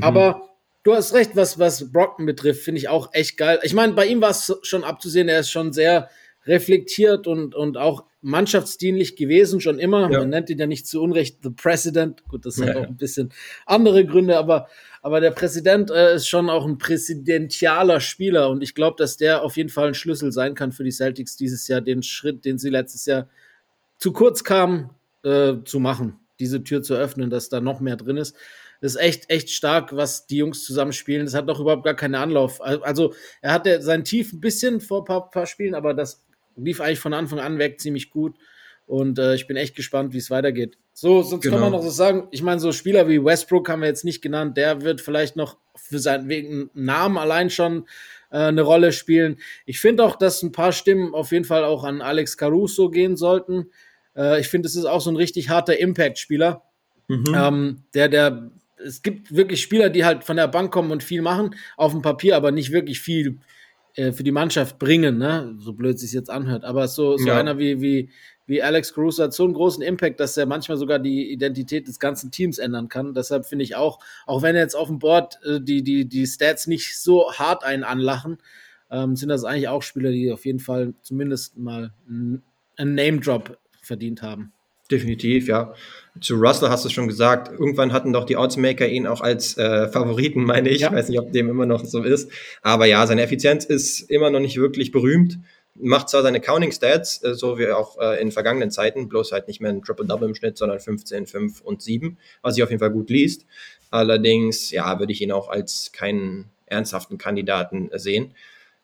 Aber 0.01 0.49
du 0.81 0.95
hast 0.95 1.13
recht, 1.13 1.35
was, 1.35 1.59
was 1.59 1.91
Brockton 1.91 2.25
betrifft, 2.25 2.63
finde 2.63 2.79
ich 2.79 2.89
auch 2.89 3.13
echt 3.13 3.37
geil. 3.37 3.59
Ich 3.61 3.75
meine, 3.75 3.93
bei 3.93 4.07
ihm 4.07 4.21
war 4.21 4.31
es 4.31 4.51
schon 4.63 4.83
abzusehen, 4.83 5.29
er 5.29 5.41
ist 5.41 5.51
schon 5.51 5.71
sehr 5.71 6.09
reflektiert 6.45 7.27
und, 7.27 7.55
und 7.55 7.77
auch 7.77 8.05
mannschaftsdienlich 8.21 9.15
gewesen, 9.15 9.59
schon 9.61 9.79
immer. 9.79 10.09
Ja. 10.11 10.19
Man 10.19 10.29
nennt 10.29 10.49
ihn 10.49 10.57
ja 10.59 10.67
nicht 10.67 10.87
zu 10.87 11.01
Unrecht 11.01 11.39
The 11.43 11.49
President. 11.49 12.23
Gut, 12.29 12.45
das 12.45 12.59
hat 12.59 12.67
Ja, 12.69 12.75
auch 12.75 12.81
ja. 12.81 12.87
ein 12.87 12.97
bisschen 12.97 13.31
andere 13.65 14.05
Gründe, 14.05 14.37
aber, 14.37 14.67
aber 15.01 15.19
der 15.19 15.31
Präsident 15.31 15.91
äh, 15.91 16.15
ist 16.15 16.27
schon 16.27 16.49
auch 16.49 16.65
ein 16.65 16.77
präsidentialer 16.77 17.99
Spieler 17.99 18.49
und 18.49 18.61
ich 18.63 18.75
glaube, 18.75 18.95
dass 18.97 19.17
der 19.17 19.43
auf 19.43 19.57
jeden 19.57 19.69
Fall 19.69 19.89
ein 19.89 19.93
Schlüssel 19.93 20.31
sein 20.31 20.55
kann 20.55 20.71
für 20.71 20.83
die 20.83 20.91
Celtics 20.91 21.35
dieses 21.35 21.67
Jahr, 21.67 21.81
den 21.81 22.01
Schritt, 22.03 22.45
den 22.45 22.57
sie 22.57 22.69
letztes 22.69 23.05
Jahr 23.05 23.27
zu 23.97 24.11
kurz 24.13 24.43
kamen, 24.43 24.89
äh, 25.23 25.55
zu 25.65 25.79
machen, 25.79 26.19
diese 26.39 26.63
Tür 26.63 26.81
zu 26.81 26.95
öffnen, 26.95 27.29
dass 27.29 27.49
da 27.49 27.61
noch 27.61 27.79
mehr 27.79 27.95
drin 27.97 28.17
ist. 28.17 28.35
Das 28.81 28.95
ist 28.95 29.01
echt, 29.01 29.29
echt 29.29 29.49
stark, 29.49 29.95
was 29.95 30.27
die 30.27 30.37
Jungs 30.37 30.65
zusammenspielen. 30.65 31.25
Das 31.25 31.33
hat 31.35 31.47
doch 31.47 31.61
überhaupt 31.61 31.85
gar 31.85 31.93
keinen 31.93 32.15
Anlauf. 32.15 32.61
Al- 32.61 32.83
Also, 32.83 33.13
er 33.41 33.53
hatte 33.53 33.81
sein 33.81 34.03
Tief 34.03 34.33
ein 34.33 34.41
bisschen 34.41 34.81
vor 34.81 35.03
ein 35.03 35.05
paar, 35.05 35.29
paar 35.31 35.45
Spielen, 35.45 35.73
aber 35.73 35.93
das 35.93 36.21
lief 36.55 36.81
eigentlich 36.81 36.99
von 36.99 37.13
Anfang 37.13 37.39
an 37.39 37.59
weg 37.59 37.79
ziemlich 37.79 38.09
gut. 38.09 38.35
Und 38.85 39.17
äh, 39.17 39.35
ich 39.35 39.47
bin 39.47 39.55
echt 39.55 39.75
gespannt, 39.75 40.13
wie 40.13 40.17
es 40.17 40.29
weitergeht. 40.29 40.77
So, 40.93 41.21
sonst 41.21 41.43
kann 41.43 41.53
Genau. 41.53 41.63
man 41.63 41.71
noch 41.71 41.83
so 41.83 41.89
sagen, 41.89 42.27
ich 42.31 42.43
meine, 42.43 42.59
so 42.59 42.71
Spieler 42.71 43.07
wie 43.07 43.23
Westbrook 43.23 43.69
haben 43.69 43.81
wir 43.81 43.87
jetzt 43.87 44.03
nicht 44.03 44.21
genannt, 44.21 44.57
der 44.57 44.81
wird 44.81 45.01
vielleicht 45.01 45.35
noch 45.35 45.57
für 45.75 45.99
seinen 45.99 46.27
wegen 46.29 46.69
Namen 46.73 47.17
allein 47.17 47.49
schon 47.49 47.87
äh, 48.29 48.37
eine 48.37 48.61
Rolle 48.61 48.91
spielen. 48.91 49.37
Ich 49.65 49.79
finde 49.79 50.03
auch, 50.03 50.17
dass 50.17 50.43
ein 50.43 50.51
paar 50.51 50.73
Stimmen 50.73 51.13
auf 51.15 51.31
jeden 51.31 51.45
Fall 51.45 51.63
auch 51.63 51.83
an 51.83 52.01
Alex 52.01 52.37
Caruso 52.37 52.89
gehen 52.89 53.15
sollten. 53.15 53.69
Äh, 54.15 54.41
ich 54.41 54.49
finde, 54.49 54.67
es 54.67 54.75
ist 54.75 54.85
auch 54.85 55.01
so 55.01 55.09
ein 55.09 55.15
richtig 55.15 55.49
harter 55.49 55.79
Impact-Spieler. 55.79 56.61
Mhm. 57.07 57.23
Ähm, 57.35 57.83
der, 57.93 58.09
der, 58.09 58.51
es 58.85 59.01
gibt 59.01 59.33
wirklich 59.33 59.61
Spieler, 59.61 59.89
die 59.89 60.03
halt 60.03 60.23
von 60.25 60.35
der 60.35 60.47
Bank 60.47 60.71
kommen 60.71 60.91
und 60.91 61.03
viel 61.03 61.21
machen, 61.21 61.55
auf 61.77 61.93
dem 61.93 62.01
Papier, 62.01 62.35
aber 62.35 62.51
nicht 62.51 62.71
wirklich 62.71 62.99
viel 62.99 63.39
äh, 63.95 64.11
für 64.11 64.23
die 64.23 64.31
Mannschaft 64.31 64.79
bringen, 64.79 65.17
ne? 65.17 65.55
So 65.59 65.73
blöd 65.73 65.99
sich 65.99 66.13
jetzt 66.13 66.29
anhört. 66.29 66.65
Aber 66.65 66.87
so, 66.87 67.17
so 67.17 67.27
ja. 67.27 67.37
einer 67.37 67.59
wie, 67.59 67.81
wie, 67.81 68.09
wie 68.45 68.61
Alex 68.61 68.93
Cruz 68.93 69.19
hat 69.19 69.33
so 69.33 69.43
einen 69.43 69.53
großen 69.53 69.83
Impact, 69.83 70.19
dass 70.19 70.35
er 70.35 70.45
manchmal 70.45 70.77
sogar 70.77 70.99
die 70.99 71.31
Identität 71.31 71.87
des 71.87 71.99
ganzen 71.99 72.31
Teams 72.31 72.57
ändern 72.57 72.89
kann. 72.89 73.13
Deshalb 73.13 73.45
finde 73.45 73.63
ich 73.63 73.75
auch, 73.75 73.99
auch 74.25 74.41
wenn 74.41 74.55
jetzt 74.55 74.75
auf 74.75 74.87
dem 74.87 74.99
Board 74.99 75.39
äh, 75.45 75.61
die, 75.61 75.83
die, 75.83 76.09
die 76.09 76.25
Stats 76.25 76.67
nicht 76.67 76.99
so 76.99 77.31
hart 77.33 77.63
einen 77.63 77.83
anlachen, 77.83 78.39
ähm, 78.89 79.15
sind 79.15 79.29
das 79.29 79.43
eigentlich 79.43 79.67
auch 79.67 79.83
Spieler, 79.83 80.11
die 80.11 80.31
auf 80.31 80.45
jeden 80.45 80.59
Fall 80.59 80.93
zumindest 81.01 81.57
mal 81.57 81.93
einen 82.07 82.43
Name-Drop 82.95 83.57
verdient 83.81 84.21
haben. 84.21 84.53
Definitiv, 84.91 85.47
ja. 85.47 85.73
Zu 86.21 86.35
Russell 86.35 86.69
hast 86.69 86.85
du 86.85 86.89
schon 86.89 87.07
gesagt, 87.07 87.51
irgendwann 87.51 87.93
hatten 87.93 88.13
doch 88.13 88.25
die 88.25 88.37
Oddsmaker 88.37 88.87
ihn 88.87 89.07
auch 89.07 89.21
als 89.21 89.57
äh, 89.57 89.87
Favoriten, 89.87 90.43
meine 90.45 90.69
ich. 90.69 90.81
Ja. 90.81 90.89
Ich 90.89 90.93
weiß 90.93 91.09
nicht, 91.09 91.19
ob 91.19 91.31
dem 91.31 91.49
immer 91.49 91.65
noch 91.65 91.85
so 91.85 92.03
ist. 92.03 92.31
Aber 92.61 92.85
ja, 92.85 93.05
seine 93.07 93.23
Effizienz 93.23 93.65
ist 93.65 94.01
immer 94.01 94.29
noch 94.29 94.39
nicht 94.39 94.57
wirklich 94.57 94.91
berühmt. 94.91 95.39
Macht 95.75 96.09
zwar 96.09 96.21
seine 96.21 96.39
Counting-Stats, 96.39 97.23
äh, 97.23 97.33
so 97.33 97.57
wie 97.57 97.69
auch 97.69 97.97
äh, 97.99 98.21
in 98.21 98.31
vergangenen 98.31 98.69
Zeiten, 98.69 99.09
bloß 99.09 99.31
halt 99.31 99.47
nicht 99.47 99.59
mehr 99.59 99.71
ein 99.71 99.81
Triple-Double 99.81 100.27
im 100.27 100.35
Schnitt, 100.35 100.57
sondern 100.57 100.79
15, 100.79 101.25
5 101.25 101.61
und 101.61 101.81
7, 101.81 102.17
was 102.41 102.55
sich 102.55 102.63
auf 102.63 102.69
jeden 102.69 102.79
Fall 102.79 102.91
gut 102.91 103.09
liest. 103.09 103.45
Allerdings, 103.89 104.69
ja, 104.69 104.99
würde 104.99 105.13
ich 105.13 105.21
ihn 105.21 105.31
auch 105.31 105.49
als 105.49 105.91
keinen 105.93 106.51
ernsthaften 106.65 107.17
Kandidaten 107.17 107.89
sehen. 107.95 108.33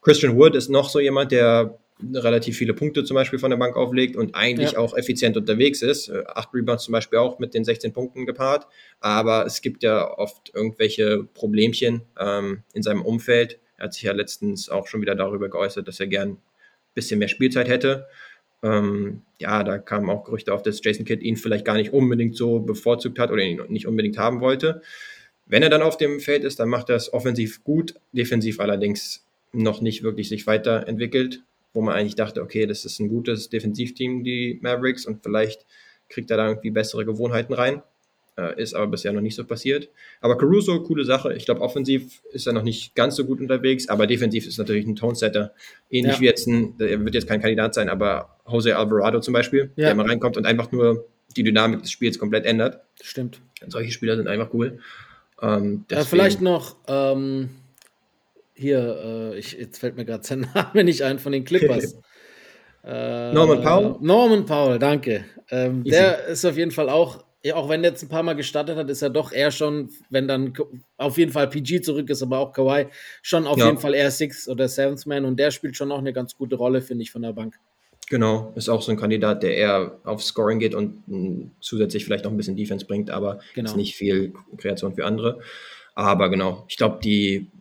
Christian 0.01 0.37
Wood 0.37 0.55
ist 0.55 0.69
noch 0.69 0.89
so 0.89 0.99
jemand, 0.99 1.31
der 1.31 1.77
relativ 2.13 2.57
viele 2.57 2.73
Punkte 2.73 3.03
zum 3.03 3.15
Beispiel 3.15 3.39
von 3.39 3.49
der 3.49 3.57
Bank 3.57 3.75
auflegt 3.75 4.15
und 4.15 4.35
eigentlich 4.35 4.73
ja. 4.73 4.79
auch 4.79 4.95
effizient 4.95 5.35
unterwegs 5.37 5.81
ist. 5.81 6.09
Äh, 6.09 6.23
acht 6.27 6.53
Rebounds 6.53 6.85
zum 6.85 6.93
Beispiel 6.93 7.19
auch 7.19 7.39
mit 7.39 7.53
den 7.53 7.65
16 7.65 7.93
Punkten 7.93 8.25
gepaart. 8.25 8.67
Aber 8.99 9.45
es 9.45 9.61
gibt 9.61 9.83
ja 9.83 10.17
oft 10.17 10.51
irgendwelche 10.53 11.23
Problemchen 11.33 12.01
ähm, 12.19 12.63
in 12.73 12.83
seinem 12.83 13.01
Umfeld. 13.01 13.59
Er 13.77 13.85
hat 13.85 13.93
sich 13.93 14.03
ja 14.03 14.13
letztens 14.13 14.69
auch 14.69 14.87
schon 14.87 15.01
wieder 15.01 15.15
darüber 15.15 15.49
geäußert, 15.49 15.87
dass 15.87 15.99
er 15.99 16.07
gern 16.07 16.29
ein 16.31 16.37
bisschen 16.93 17.19
mehr 17.19 17.27
Spielzeit 17.27 17.67
hätte. 17.67 18.07
Ähm, 18.61 19.21
ja, 19.37 19.63
da 19.63 19.77
kamen 19.77 20.09
auch 20.09 20.25
Gerüchte 20.25 20.53
auf, 20.53 20.63
dass 20.63 20.83
Jason 20.83 21.05
Kidd 21.05 21.23
ihn 21.23 21.37
vielleicht 21.37 21.65
gar 21.65 21.75
nicht 21.75 21.93
unbedingt 21.93 22.35
so 22.35 22.59
bevorzugt 22.59 23.19
hat 23.19 23.31
oder 23.31 23.41
ihn 23.41 23.61
nicht 23.69 23.87
unbedingt 23.87 24.17
haben 24.17 24.41
wollte. 24.41 24.81
Wenn 25.45 25.63
er 25.63 25.69
dann 25.69 25.81
auf 25.81 25.97
dem 25.97 26.19
Feld 26.19 26.43
ist, 26.43 26.59
dann 26.59 26.69
macht 26.69 26.89
er 26.89 26.95
es 26.95 27.11
offensiv 27.11 27.63
gut, 27.63 27.95
defensiv 28.11 28.59
allerdings 28.59 29.25
noch 29.51 29.81
nicht 29.81 30.03
wirklich 30.03 30.29
sich 30.29 30.45
weiterentwickelt 30.45 31.41
wo 31.73 31.81
man 31.81 31.95
eigentlich 31.95 32.15
dachte, 32.15 32.41
okay, 32.41 32.65
das 32.65 32.85
ist 32.85 32.99
ein 32.99 33.09
gutes 33.09 33.49
Defensivteam, 33.49 34.23
die 34.23 34.59
Mavericks, 34.61 35.05
und 35.05 35.23
vielleicht 35.23 35.65
kriegt 36.09 36.31
er 36.31 36.37
da 36.37 36.47
irgendwie 36.47 36.71
bessere 36.71 37.05
Gewohnheiten 37.05 37.53
rein. 37.53 37.83
Äh, 38.39 38.61
ist 38.61 38.73
aber 38.73 38.87
bisher 38.87 39.11
noch 39.11 39.21
nicht 39.21 39.35
so 39.35 39.43
passiert. 39.45 39.89
Aber 40.21 40.37
Caruso, 40.37 40.81
coole 40.83 41.03
Sache. 41.03 41.33
Ich 41.33 41.45
glaube, 41.45 41.61
offensiv 41.61 42.21
ist 42.31 42.47
er 42.47 42.53
noch 42.53 42.63
nicht 42.63 42.95
ganz 42.95 43.15
so 43.15 43.25
gut 43.25 43.41
unterwegs, 43.41 43.89
aber 43.89 44.07
defensiv 44.07 44.47
ist 44.47 44.57
natürlich 44.57 44.87
ein 44.87 44.95
Tonesetter. 44.95 45.53
Ähnlich 45.89 46.15
ja. 46.15 46.21
wie 46.21 46.25
jetzt 46.25 46.47
ein, 46.47 46.75
er 46.79 47.03
wird 47.03 47.15
jetzt 47.15 47.27
kein 47.27 47.41
Kandidat 47.41 47.73
sein, 47.73 47.89
aber 47.89 48.37
Jose 48.47 48.75
Alvarado 48.75 49.19
zum 49.19 49.33
Beispiel, 49.33 49.71
ja. 49.75 49.87
der 49.87 49.95
mal 49.95 50.07
reinkommt 50.07 50.37
und 50.37 50.45
einfach 50.45 50.71
nur 50.71 51.05
die 51.35 51.43
Dynamik 51.43 51.81
des 51.81 51.91
Spiels 51.91 52.17
komplett 52.17 52.45
ändert. 52.45 52.81
Stimmt. 53.01 53.41
Solche 53.67 53.91
Spieler 53.91 54.15
sind 54.15 54.27
einfach 54.27 54.53
cool. 54.53 54.79
Ähm, 55.41 55.85
ja, 55.91 56.03
vielleicht 56.03 56.41
noch 56.41 56.77
ähm, 56.87 57.49
hier, 58.59 59.31
äh, 59.33 59.39
ich, 59.39 59.53
jetzt 59.53 59.79
fällt 59.79 59.95
mir 59.95 60.05
gerade 60.05 60.25
sein 60.25 60.47
Name 60.53 60.83
nicht 60.83 61.03
ein 61.03 61.19
von 61.19 61.31
den 61.31 61.45
Clippers. 61.45 61.95
äh, 62.83 63.31
Norman 63.33 63.61
Powell? 63.61 63.95
Norman 64.01 64.45
Powell, 64.45 64.79
danke. 64.79 65.25
Ähm, 65.49 65.83
der 65.83 66.25
ist 66.25 66.45
auf 66.45 66.57
jeden 66.57 66.71
Fall 66.71 66.89
auch, 66.89 67.23
auch 67.53 67.69
wenn 67.69 67.81
der 67.81 67.91
jetzt 67.91 68.03
ein 68.03 68.09
paar 68.09 68.23
Mal 68.23 68.35
gestartet 68.35 68.75
hat, 68.77 68.89
ist 68.89 69.01
er 69.01 69.09
doch 69.09 69.31
eher 69.31 69.51
schon, 69.51 69.89
wenn 70.09 70.27
dann 70.27 70.53
auf 70.97 71.17
jeden 71.17 71.31
Fall 71.31 71.47
PG 71.47 71.81
zurück 71.81 72.09
ist, 72.09 72.21
aber 72.21 72.39
auch 72.39 72.51
Kawhi, 72.51 72.87
schon 73.21 73.47
auf 73.47 73.57
ja. 73.57 73.67
jeden 73.67 73.77
Fall 73.77 73.95
eher 73.95 74.11
Six 74.11 74.47
oder 74.49 74.67
Seventh 74.67 75.05
Man 75.05 75.25
und 75.25 75.39
der 75.39 75.51
spielt 75.51 75.77
schon 75.77 75.91
auch 75.91 75.99
eine 75.99 76.13
ganz 76.13 76.35
gute 76.35 76.57
Rolle, 76.57 76.81
finde 76.81 77.03
ich, 77.03 77.11
von 77.11 77.21
der 77.21 77.33
Bank. 77.33 77.55
Genau, 78.09 78.51
ist 78.55 78.69
auch 78.69 78.81
so 78.81 78.91
ein 78.91 78.97
Kandidat, 78.97 79.43
der 79.43 79.55
eher 79.55 79.99
auf 80.03 80.23
Scoring 80.23 80.59
geht 80.59 80.73
und 80.75 81.07
mh, 81.07 81.51
zusätzlich 81.61 82.03
vielleicht 82.03 82.25
noch 82.25 82.31
ein 82.31 82.37
bisschen 82.37 82.57
Defense 82.57 82.85
bringt, 82.85 83.09
aber 83.09 83.39
genau. 83.53 83.69
ist 83.69 83.77
nicht 83.77 83.95
viel 83.95 84.33
Kreation 84.57 84.95
für 84.95 85.05
andere. 85.05 85.39
Aber 85.95 86.29
genau, 86.29 86.65
ich 86.67 86.77
glaube, 86.77 86.99
die 87.03 87.51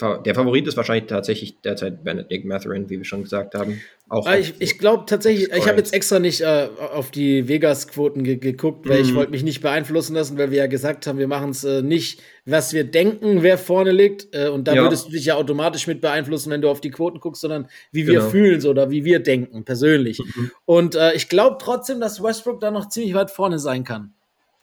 der 0.00 0.34
Favorit 0.34 0.66
ist 0.66 0.76
wahrscheinlich 0.76 1.06
tatsächlich 1.06 1.60
derzeit 1.60 2.04
Benedict 2.04 2.44
Matherin, 2.44 2.88
wie 2.90 2.98
wir 2.98 3.04
schon 3.04 3.22
gesagt 3.22 3.54
haben. 3.54 3.80
Auch 4.08 4.26
ah, 4.26 4.36
ich 4.36 4.54
ich 4.58 4.78
glaube 4.78 5.04
tatsächlich, 5.06 5.52
ich 5.52 5.68
habe 5.68 5.78
jetzt 5.78 5.94
extra 5.94 6.18
nicht 6.18 6.40
äh, 6.40 6.68
auf 6.92 7.10
die 7.10 7.46
Vegas-Quoten 7.46 8.24
ge 8.24 8.36
geguckt, 8.36 8.88
weil 8.88 8.98
mm. 8.98 9.02
ich 9.02 9.12
mhm. 9.12 9.16
wollte 9.16 9.30
mich 9.30 9.42
nicht 9.42 9.60
beeinflussen 9.60 10.14
lassen, 10.14 10.36
weil 10.36 10.50
wir 10.50 10.58
ja 10.58 10.66
gesagt 10.66 11.06
haben, 11.06 11.18
wir 11.18 11.28
machen 11.28 11.50
es 11.50 11.62
äh, 11.64 11.82
nicht, 11.82 12.20
was 12.44 12.72
wir 12.72 12.84
denken, 12.84 13.42
wer 13.42 13.56
vorne 13.56 13.92
liegt. 13.92 14.34
Äh, 14.34 14.48
und 14.48 14.66
da 14.66 14.74
ja. 14.74 14.82
würdest 14.82 15.06
du 15.06 15.12
dich 15.12 15.26
ja 15.26 15.36
automatisch 15.36 15.86
mit 15.86 16.00
beeinflussen, 16.00 16.50
wenn 16.50 16.62
du 16.62 16.68
auf 16.68 16.80
die 16.80 16.90
Quoten 16.90 17.20
guckst, 17.20 17.42
sondern 17.42 17.68
wie 17.92 18.06
wir 18.06 18.18
genau. 18.18 18.30
fühlen 18.30 18.60
so, 18.60 18.70
oder 18.70 18.90
wie 18.90 19.04
wir 19.04 19.20
denken, 19.20 19.64
persönlich. 19.64 20.18
Mhm. 20.18 20.50
Und 20.64 20.94
äh, 20.96 21.12
ich 21.14 21.28
glaube 21.28 21.58
trotzdem, 21.60 22.00
dass 22.00 22.22
Westbrook 22.22 22.60
da 22.60 22.70
noch 22.70 22.88
ziemlich 22.88 23.14
weit 23.14 23.30
vorne 23.30 23.58
sein 23.58 23.84
kann. 23.84 24.14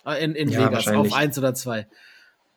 Äh, 0.05 0.23
in, 0.23 0.35
in 0.35 0.49
ja, 0.49 0.65
Vegas, 0.65 0.87
auf 0.87 1.13
eins 1.13 1.37
oder 1.37 1.53
zwei. 1.53 1.87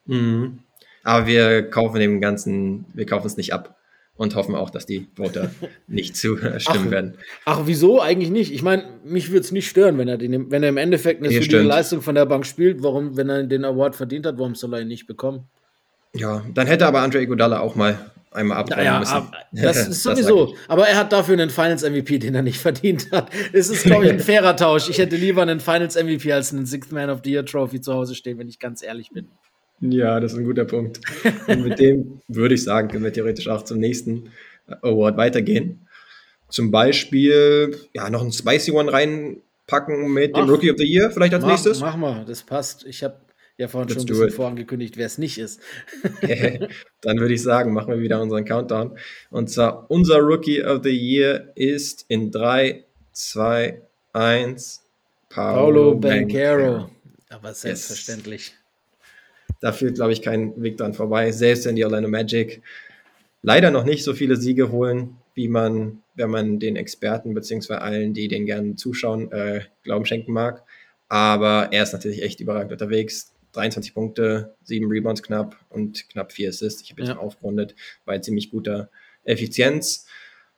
Mhm. 0.07 0.61
Aber 1.03 1.27
wir 1.27 1.69
kaufen 1.71 2.01
dem 2.01 2.21
Ganzen, 2.21 2.87
wir 2.95 3.07
kaufen 3.07 3.27
es 3.27 3.37
nicht 3.37 3.53
ab 3.53 3.77
und 4.17 4.35
hoffen 4.35 4.55
auch, 4.55 4.69
dass 4.69 4.85
die 4.85 5.09
Voter 5.17 5.51
nicht 5.87 6.17
zu 6.17 6.37
äh, 6.37 6.59
ach, 6.67 6.91
werden. 6.91 7.15
Ach, 7.47 7.63
wieso? 7.65 8.03
Eigentlich 8.03 8.31
nicht. 8.31 8.53
Ich 8.53 8.63
meine, 8.63 8.85
mich 9.05 9.31
würde 9.31 9.41
es 9.41 9.51
nicht 9.51 9.69
stören, 9.69 9.97
wenn 9.97 10.09
er, 10.09 10.19
den, 10.19 10.51
wenn 10.51 10.63
er 10.63 10.69
im 10.69 10.77
Endeffekt 10.77 11.23
eine 11.23 11.33
solide 11.33 11.63
Leistung 11.63 12.03
von 12.03 12.15
der 12.15 12.27
Bank 12.27 12.45
spielt. 12.45 12.83
Warum, 12.83 13.17
wenn 13.17 13.31
er 13.31 13.45
den 13.45 13.65
Award 13.65 13.97
verdient 13.97 14.27
hat, 14.27 14.39
warum 14.39 14.55
soll 14.55 14.75
er 14.75 14.83
ihn 14.83 14.89
nicht 14.89 15.07
bekommen? 15.07 15.49
Ja, 16.15 16.45
dann 16.53 16.67
hätte 16.67 16.87
aber 16.87 17.01
Andre 17.01 17.23
Iguodala 17.23 17.61
auch 17.61 17.77
mal 17.77 18.11
einmal 18.33 18.59
abräumen 18.59 18.85
naja, 18.85 18.99
müssen. 18.99 19.31
Das 19.53 19.89
ist 19.89 20.03
sowieso. 20.03 20.55
aber 20.69 20.87
er 20.87 20.97
hat 20.97 21.13
dafür 21.13 21.35
einen 21.35 21.51
Finals 21.51 21.83
MVP, 21.83 22.19
den 22.19 22.35
er 22.35 22.43
nicht 22.43 22.59
verdient 22.61 23.11
hat. 23.13 23.31
Es 23.53 23.71
ist, 23.71 23.85
glaube 23.85 24.05
ich, 24.05 24.11
ein 24.11 24.21
fairer 24.21 24.57
Tausch. 24.57 24.89
Ich 24.89 24.99
hätte 24.99 25.17
lieber 25.17 25.43
einen 25.43 25.61
Finals 25.61 25.97
MVP 25.97 26.33
als 26.33 26.53
einen 26.53 26.67
Sixth 26.67 26.93
Man 26.93 27.11
of 27.11 27.21
the 27.25 27.31
Year 27.33 27.45
Trophy 27.45 27.81
zu 27.81 27.95
Hause 27.95 28.15
stehen, 28.15 28.39
wenn 28.39 28.49
ich 28.49 28.59
ganz 28.59 28.83
ehrlich 28.83 29.11
bin. 29.11 29.29
Ja, 29.81 30.21
das 30.21 30.33
ist 30.33 30.39
ein 30.39 30.45
guter 30.45 30.65
Punkt. 30.65 31.01
Und 31.47 31.63
mit 31.67 31.79
dem 31.79 32.21
würde 32.29 32.55
ich 32.55 32.65
sagen, 32.65 32.89
können 32.89 33.05
wir 33.05 33.13
theoretisch 33.13 33.49
auch 33.49 33.63
zum 33.63 33.79
nächsten 33.79 34.31
Award 34.83 35.17
weitergehen. 35.17 35.87
Zum 36.49 36.71
Beispiel, 36.71 37.77
ja, 37.95 38.11
noch 38.11 38.23
ein 38.23 38.33
Spicy 38.33 38.73
One 38.73 38.93
reinpacken 38.93 40.13
mit 40.13 40.37
dem 40.37 40.45
Ach, 40.45 40.49
Rookie 40.49 40.71
of 40.71 40.77
the 40.79 40.85
Year, 40.85 41.11
vielleicht 41.11 41.33
als 41.33 41.43
mach, 41.43 41.51
nächstes. 41.51 41.81
Mach 41.81 41.97
mal, 41.97 42.25
das 42.25 42.43
passt. 42.43 42.85
Ich 42.85 43.03
habe 43.05 43.17
ja 43.57 43.69
vorhin 43.69 43.89
Let's 43.89 44.03
schon 44.03 44.11
ein 44.11 44.19
bisschen 44.19 44.37
vorangekündigt, 44.37 44.97
wer 44.97 45.07
es 45.07 45.17
nicht 45.17 45.39
ist. 45.39 45.61
Dann 47.01 47.19
würde 47.19 47.35
ich 47.35 47.43
sagen, 47.43 47.73
machen 47.73 47.93
wir 47.93 48.01
wieder 48.01 48.21
unseren 48.21 48.45
Countdown. 48.45 48.99
Und 49.31 49.49
zwar, 49.49 49.91
unser 49.91 50.19
Rookie 50.19 50.63
of 50.63 50.83
the 50.83 50.91
Year 50.91 51.53
ist 51.55 52.05
in 52.09 52.31
3, 52.31 52.85
2, 53.13 53.81
1 54.13 54.83
Paolo, 55.29 55.93
Paolo 55.93 55.95
Bancaro. 55.95 56.91
Aber 57.29 57.55
selbstverständlich. 57.55 58.49
Yes. 58.49 58.60
Da 59.61 59.73
führt, 59.73 59.97
glaube 59.97 60.13
ich, 60.13 60.23
kein 60.23 60.61
Weg 60.63 60.77
dran 60.79 60.95
vorbei. 60.95 61.33
Selbst 61.33 61.67
wenn 61.67 61.77
die 61.77 61.85
Orlando 61.85 62.09
Magic 62.09 62.63
leider 63.43 63.71
noch 63.71 63.85
nicht 63.85 64.05
so 64.05 64.15
viele 64.15 64.37
Siege 64.37 64.73
holen, 64.73 65.17
wie 65.35 65.49
man, 65.49 66.03
wenn 66.15 66.31
man 66.31 66.59
den 66.59 66.77
Experten 66.77 67.35
beziehungsweise 67.35 67.81
allen, 67.81 68.15
die 68.15 68.29
den 68.29 68.47
gerne 68.47 68.77
zuschauen, 68.77 69.31
äh, 69.33 69.63
Glauben 69.83 70.07
schenken 70.07 70.33
mag. 70.33 70.63
Aber 71.09 71.69
er 71.73 71.83
ist 71.83 71.93
natürlich 71.93 72.23
echt 72.23 72.41
überragend 72.41 72.73
unterwegs. 72.73 73.33
23 73.53 73.95
Punkte, 73.95 74.55
7 74.63 74.87
Rebounds 74.87 75.23
knapp 75.23 75.57
und 75.71 76.09
knapp 76.09 76.33
4 76.33 76.51
Assists. 76.51 76.83
Ich 76.83 76.91
habe 76.91 77.01
jetzt 77.03 77.09
ja. 77.09 77.15
mal 77.17 77.23
aufgerundet, 77.23 77.75
bei 78.05 78.19
ziemlich 78.19 78.51
guter 78.51 78.91
Effizienz. 79.25 80.07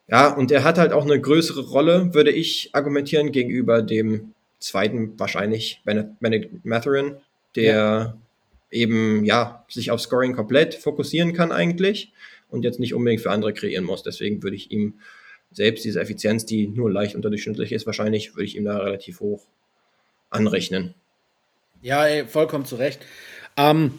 Ja, 0.09 0.29
und 0.29 0.51
er 0.51 0.63
hat 0.63 0.79
halt 0.79 0.93
auch 0.93 1.05
eine 1.05 1.19
größere 1.19 1.63
Rolle, 1.71 2.13
würde 2.13 2.31
ich 2.31 2.71
argumentieren, 2.75 3.33
gegenüber 3.33 3.81
dem 3.81 4.35
zweiten 4.59 5.19
wahrscheinlich, 5.19 5.81
Bennett 5.85 6.65
Matherin, 6.65 7.17
der 7.57 7.75
ja 7.75 8.19
eben 8.73 9.25
ja 9.25 9.65
sich 9.69 9.91
auf 9.91 10.01
Scoring 10.01 10.35
komplett 10.35 10.75
fokussieren 10.75 11.35
kann 11.35 11.53
eigentlich 11.53 12.13
und 12.49 12.65
jetzt 12.65 12.81
nicht 12.81 12.95
unbedingt 12.95 13.23
für 13.23 13.31
andere 13.31 13.53
kreieren 13.53 13.85
muss. 13.85 14.03
Deswegen 14.03 14.43
würde 14.43 14.57
ich 14.57 14.73
ihm 14.73 14.95
selbst 15.53 15.85
diese 15.85 16.01
Effizienz, 16.01 16.47
die 16.47 16.67
nur 16.67 16.91
leicht 16.91 17.15
unterdurchschnittlich 17.15 17.73
ist, 17.73 17.87
wahrscheinlich, 17.87 18.35
würde 18.35 18.45
ich 18.45 18.57
ihm 18.57 18.65
da 18.65 18.79
relativ 18.79 19.21
hoch 19.21 19.47
anrechnen. 20.31 20.95
Ja, 21.83 22.07
ey, 22.07 22.27
vollkommen 22.27 22.65
zu 22.65 22.77
Recht. 22.77 23.05
Ähm, 23.57 23.93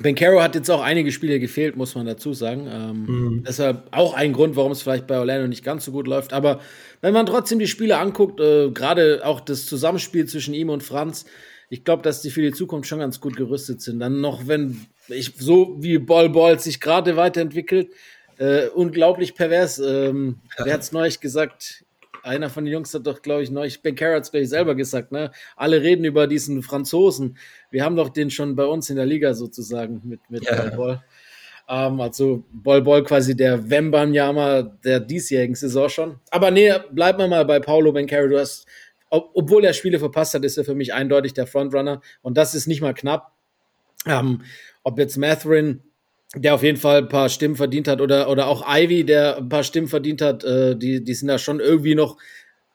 Ben 0.00 0.14
Caro 0.14 0.40
hat 0.40 0.54
jetzt 0.54 0.70
auch 0.70 0.82
einige 0.82 1.12
Spiele 1.12 1.40
gefehlt, 1.40 1.76
muss 1.76 1.94
man 1.94 2.06
dazu 2.06 2.32
sagen. 2.32 2.68
Ähm, 2.70 3.06
mhm. 3.06 3.44
Deshalb 3.46 3.88
auch 3.90 4.14
ein 4.14 4.32
Grund, 4.32 4.56
warum 4.56 4.72
es 4.72 4.82
vielleicht 4.82 5.06
bei 5.06 5.18
Orlando 5.18 5.48
nicht 5.48 5.64
ganz 5.64 5.84
so 5.84 5.92
gut 5.92 6.06
läuft. 6.06 6.32
Aber 6.32 6.60
wenn 7.00 7.12
man 7.12 7.26
trotzdem 7.26 7.58
die 7.58 7.66
Spiele 7.66 7.98
anguckt, 7.98 8.40
äh, 8.40 8.70
gerade 8.70 9.22
auch 9.24 9.40
das 9.40 9.66
Zusammenspiel 9.66 10.26
zwischen 10.26 10.54
ihm 10.54 10.70
und 10.70 10.82
Franz, 10.82 11.26
ich 11.70 11.84
glaube, 11.84 12.02
dass 12.02 12.22
die 12.22 12.30
für 12.30 12.42
die 12.42 12.52
Zukunft 12.52 12.88
schon 12.88 13.00
ganz 13.00 13.20
gut 13.20 13.36
gerüstet 13.36 13.80
sind. 13.80 14.00
Dann 14.00 14.20
noch, 14.20 14.46
wenn 14.46 14.86
ich 15.08 15.34
so 15.38 15.76
wie 15.80 15.98
Ball 15.98 16.30
Ball 16.30 16.58
sich 16.58 16.80
gerade 16.80 17.16
weiterentwickelt, 17.16 17.92
äh, 18.38 18.68
unglaublich 18.68 19.34
pervers. 19.34 19.78
Ähm, 19.78 20.38
wer 20.58 20.74
hat 20.74 20.82
es 20.82 20.92
neulich 20.92 21.20
gesagt? 21.20 21.84
einer 22.22 22.50
von 22.50 22.64
den 22.64 22.72
Jungs 22.72 22.92
hat 22.94 23.06
doch, 23.06 23.22
glaube 23.22 23.42
ich, 23.42 23.50
neulich, 23.50 23.82
Ben 23.82 23.94
Carrot 23.94 24.24
hat 24.24 24.30
gleich 24.30 24.48
selber 24.48 24.74
gesagt, 24.74 25.12
ne? 25.12 25.30
Alle 25.56 25.82
reden 25.82 26.04
über 26.04 26.26
diesen 26.26 26.62
Franzosen. 26.62 27.38
Wir 27.70 27.84
haben 27.84 27.96
doch 27.96 28.10
den 28.10 28.30
schon 28.30 28.56
bei 28.56 28.64
uns 28.64 28.90
in 28.90 28.96
der 28.96 29.06
Liga 29.06 29.34
sozusagen 29.34 30.02
mit, 30.04 30.20
mit 30.28 30.44
ja. 30.44 30.56
Ball 30.56 30.70
Ball. 30.76 31.04
Ähm, 31.68 32.00
also 32.00 32.44
Ball 32.52 32.82
Ball 32.82 33.02
quasi 33.04 33.36
der 33.36 33.68
Wembanyama 33.68 34.62
der 34.62 35.00
diesjährigen 35.00 35.54
Saison 35.54 35.88
schon. 35.88 36.20
Aber 36.30 36.50
nee, 36.50 36.72
bleiben 36.92 37.18
wir 37.18 37.28
mal 37.28 37.44
bei 37.44 37.60
Paulo 37.60 37.92
Ben 37.92 38.06
Carrot. 38.06 38.32
Du 38.32 38.38
hast, 38.38 38.66
ob, 39.10 39.30
obwohl 39.34 39.64
er 39.64 39.72
Spiele 39.72 39.98
verpasst 39.98 40.34
hat, 40.34 40.44
ist 40.44 40.58
er 40.58 40.64
für 40.64 40.74
mich 40.74 40.94
eindeutig 40.94 41.34
der 41.34 41.46
Frontrunner. 41.46 42.00
Und 42.22 42.36
das 42.36 42.54
ist 42.54 42.66
nicht 42.66 42.80
mal 42.80 42.94
knapp. 42.94 43.32
Ähm, 44.06 44.42
ob 44.82 44.98
jetzt 44.98 45.16
Matherin 45.16 45.82
der 46.34 46.54
auf 46.54 46.62
jeden 46.62 46.78
Fall 46.78 46.98
ein 46.98 47.08
paar 47.08 47.28
Stimmen 47.28 47.56
verdient 47.56 47.88
hat, 47.88 48.00
oder, 48.00 48.28
oder 48.28 48.48
auch 48.48 48.64
Ivy, 48.68 49.04
der 49.04 49.38
ein 49.38 49.48
paar 49.48 49.64
Stimmen 49.64 49.88
verdient 49.88 50.20
hat, 50.20 50.44
äh, 50.44 50.76
die, 50.76 51.02
die 51.02 51.14
sind 51.14 51.28
da 51.28 51.38
schon 51.38 51.60
irgendwie 51.60 51.94
noch 51.94 52.18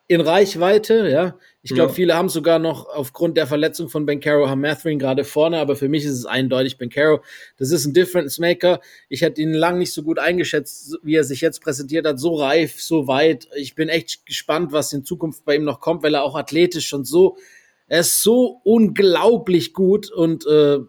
in 0.06 0.20
Reichweite, 0.20 1.08
ja. 1.08 1.38
Ich 1.62 1.72
glaube, 1.72 1.90
ja. 1.90 1.94
viele 1.94 2.14
haben 2.14 2.28
sogar 2.28 2.58
noch 2.58 2.88
aufgrund 2.88 3.38
der 3.38 3.46
Verletzung 3.46 3.88
von 3.88 4.04
Bencaro 4.04 4.50
haben 4.50 4.60
Matherin 4.60 4.98
gerade 4.98 5.24
vorne, 5.24 5.58
aber 5.58 5.76
für 5.76 5.88
mich 5.88 6.04
ist 6.04 6.12
es 6.12 6.26
eindeutig 6.26 6.76
Bencaro. 6.76 7.22
Das 7.56 7.70
ist 7.70 7.86
ein 7.86 7.94
Difference 7.94 8.38
Maker. 8.38 8.80
Ich 9.08 9.22
hätte 9.22 9.40
ihn 9.40 9.54
lang 9.54 9.78
nicht 9.78 9.94
so 9.94 10.02
gut 10.02 10.18
eingeschätzt, 10.18 10.98
wie 11.02 11.14
er 11.14 11.24
sich 11.24 11.40
jetzt 11.40 11.62
präsentiert 11.62 12.06
hat. 12.06 12.20
So 12.20 12.34
reif, 12.34 12.82
so 12.82 13.06
weit. 13.06 13.48
Ich 13.56 13.74
bin 13.74 13.88
echt 13.88 14.26
gespannt, 14.26 14.72
was 14.72 14.92
in 14.92 15.04
Zukunft 15.04 15.46
bei 15.46 15.56
ihm 15.56 15.64
noch 15.64 15.80
kommt, 15.80 16.02
weil 16.02 16.14
er 16.14 16.24
auch 16.24 16.36
athletisch 16.36 16.86
schon 16.86 17.04
so, 17.04 17.38
er 17.86 18.00
ist 18.00 18.22
so 18.22 18.60
unglaublich 18.62 19.72
gut 19.72 20.10
und 20.10 20.46
äh, 20.46 20.80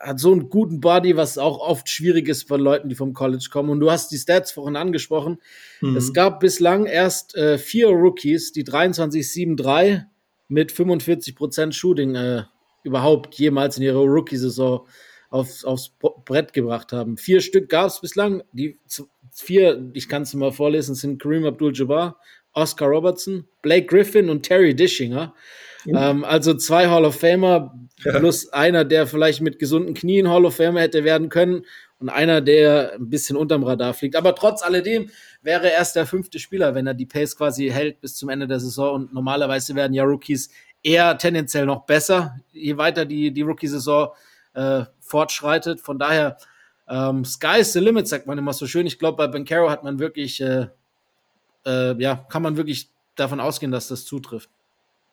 hat 0.00 0.20
so 0.20 0.32
einen 0.32 0.48
guten 0.48 0.80
Body, 0.80 1.16
was 1.16 1.38
auch 1.38 1.58
oft 1.58 1.88
schwierig 1.88 2.28
ist 2.28 2.46
von 2.48 2.60
Leuten, 2.60 2.88
die 2.88 2.94
vom 2.94 3.12
College 3.12 3.48
kommen. 3.50 3.70
Und 3.70 3.80
du 3.80 3.90
hast 3.90 4.10
die 4.10 4.18
Stats 4.18 4.52
vorhin 4.52 4.76
angesprochen. 4.76 5.38
Mhm. 5.80 5.96
Es 5.96 6.12
gab 6.12 6.40
bislang 6.40 6.86
erst 6.86 7.36
äh, 7.36 7.58
vier 7.58 7.88
Rookies, 7.88 8.52
die 8.52 8.64
23-7-3 8.64 10.04
mit 10.48 10.72
45% 10.72 11.72
Shooting 11.72 12.14
äh, 12.14 12.44
überhaupt 12.84 13.34
jemals 13.34 13.76
in 13.76 13.82
ihrer 13.82 14.04
Rookie-Saison 14.04 14.86
aufs, 15.30 15.64
aufs 15.64 15.92
Brett 16.24 16.52
gebracht 16.52 16.92
haben. 16.92 17.16
Vier 17.16 17.40
Stück 17.40 17.68
gab 17.68 17.88
es 17.88 18.00
bislang. 18.00 18.42
Die 18.52 18.78
vier, 19.32 19.90
ich 19.92 20.08
kann 20.08 20.22
es 20.22 20.34
mal 20.34 20.52
vorlesen, 20.52 20.94
sind 20.94 21.20
Kareem 21.20 21.44
Abdul-Jabbar, 21.44 22.18
Oscar 22.52 22.88
Robertson, 22.88 23.46
Blake 23.62 23.86
Griffin 23.86 24.30
und 24.30 24.42
Terry 24.42 24.74
Dishinger. 24.74 25.34
Mhm. 25.84 25.96
Ähm, 25.96 26.24
also 26.24 26.54
zwei 26.54 26.88
Hall 26.88 27.04
of 27.04 27.16
Famer 27.16 27.74
plus 28.02 28.52
einer, 28.52 28.84
der 28.84 29.06
vielleicht 29.06 29.40
mit 29.40 29.58
gesunden 29.58 29.94
Knien 29.94 30.28
Hall 30.28 30.44
of 30.44 30.56
Famer 30.56 30.80
hätte 30.80 31.04
werden 31.04 31.28
können 31.28 31.64
und 31.98 32.08
einer, 32.08 32.40
der 32.40 32.94
ein 32.94 33.10
bisschen 33.10 33.36
unterm 33.36 33.64
Radar 33.64 33.94
fliegt. 33.94 34.16
Aber 34.16 34.34
trotz 34.34 34.62
alledem 34.62 35.10
wäre 35.42 35.66
er 35.66 35.78
erst 35.78 35.96
der 35.96 36.06
fünfte 36.06 36.38
Spieler, 36.38 36.74
wenn 36.74 36.86
er 36.86 36.94
die 36.94 37.06
Pace 37.06 37.36
quasi 37.36 37.68
hält 37.68 38.00
bis 38.00 38.16
zum 38.16 38.28
Ende 38.28 38.46
der 38.46 38.60
Saison. 38.60 38.94
Und 38.94 39.14
normalerweise 39.14 39.74
werden 39.74 39.94
ja 39.94 40.04
Rookies 40.04 40.50
eher 40.82 41.18
tendenziell 41.18 41.66
noch 41.66 41.84
besser, 41.86 42.38
je 42.52 42.76
weiter 42.76 43.04
die, 43.04 43.32
die 43.32 43.42
Rookie-Saison 43.42 44.10
äh, 44.54 44.84
fortschreitet. 45.00 45.80
Von 45.80 45.98
daher, 45.98 46.36
ähm, 46.88 47.24
Sky 47.24 47.60
is 47.60 47.72
the 47.72 47.80
limit, 47.80 48.08
sagt 48.08 48.26
man 48.26 48.38
immer 48.38 48.52
so 48.52 48.66
schön. 48.66 48.86
Ich 48.86 48.98
glaube, 48.98 49.16
bei 49.16 49.26
Bencaro 49.26 49.70
hat 49.70 49.82
man 49.82 49.98
wirklich, 49.98 50.40
äh, 50.40 50.68
äh, 51.66 52.00
ja, 52.00 52.26
kann 52.28 52.42
man 52.42 52.56
wirklich 52.56 52.90
davon 53.16 53.40
ausgehen, 53.40 53.72
dass 53.72 53.88
das 53.88 54.04
zutrifft. 54.04 54.50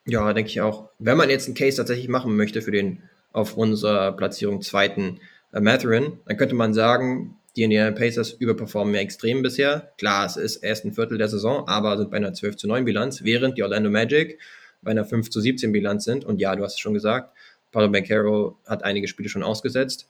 Ja, 0.08 0.32
denke 0.34 0.50
ich 0.50 0.62
auch. 0.62 0.90
Wenn 1.00 1.18
man 1.18 1.30
jetzt 1.30 1.48
einen 1.48 1.56
Case 1.56 1.78
tatsächlich 1.78 2.08
machen 2.08 2.36
möchte 2.36 2.62
für 2.62 2.72
den 2.72 3.02
auf 3.32 3.58
unserer 3.58 4.12
Platzierung 4.12 4.62
zweiten 4.62 5.20
äh, 5.52 5.60
Matherin, 5.60 6.20
dann 6.26 6.38
könnte 6.38 6.56
man 6.56 6.74
sagen, 6.74 7.38
die 7.56 7.64
Indiana 7.64 7.92
Pacers 7.92 8.32
überperformen 8.32 8.92
mehr 8.92 9.02
extrem 9.02 9.42
bisher. 9.42 9.94
Klar, 9.98 10.26
es 10.26 10.38
ist 10.38 10.58
erst 10.58 10.86
ein 10.86 10.94
Viertel 10.94 11.18
der 11.18 11.30
Saison, 11.30 11.68
aber 11.68 11.98
sind 11.98 12.12
bei 12.12 12.18
einer 12.18 12.34
12 12.34 12.58
zu 12.58 12.68
9 12.68 12.86
Bilanz, 12.86 13.24
während 13.24 13.58
die 13.58 13.64
Orlando 13.64 13.90
Magic 13.90 14.40
bei 14.82 14.92
einer 14.92 15.06
5 15.06 15.30
zu 15.30 15.42
17 15.42 15.72
Bilanz 15.72 16.04
sind. 16.04 16.26
Und 16.26 16.40
ja, 16.40 16.56
du 16.56 16.64
hast 16.64 16.74
es 16.74 16.80
schon 16.80 16.94
gesagt, 16.94 17.36
Paulo 17.72 17.90
Beccaro 17.90 18.60
hat 18.66 18.84
einige 18.84 19.08
Spiele 19.08 19.30
schon 19.30 19.44
ausgesetzt. 19.44 20.08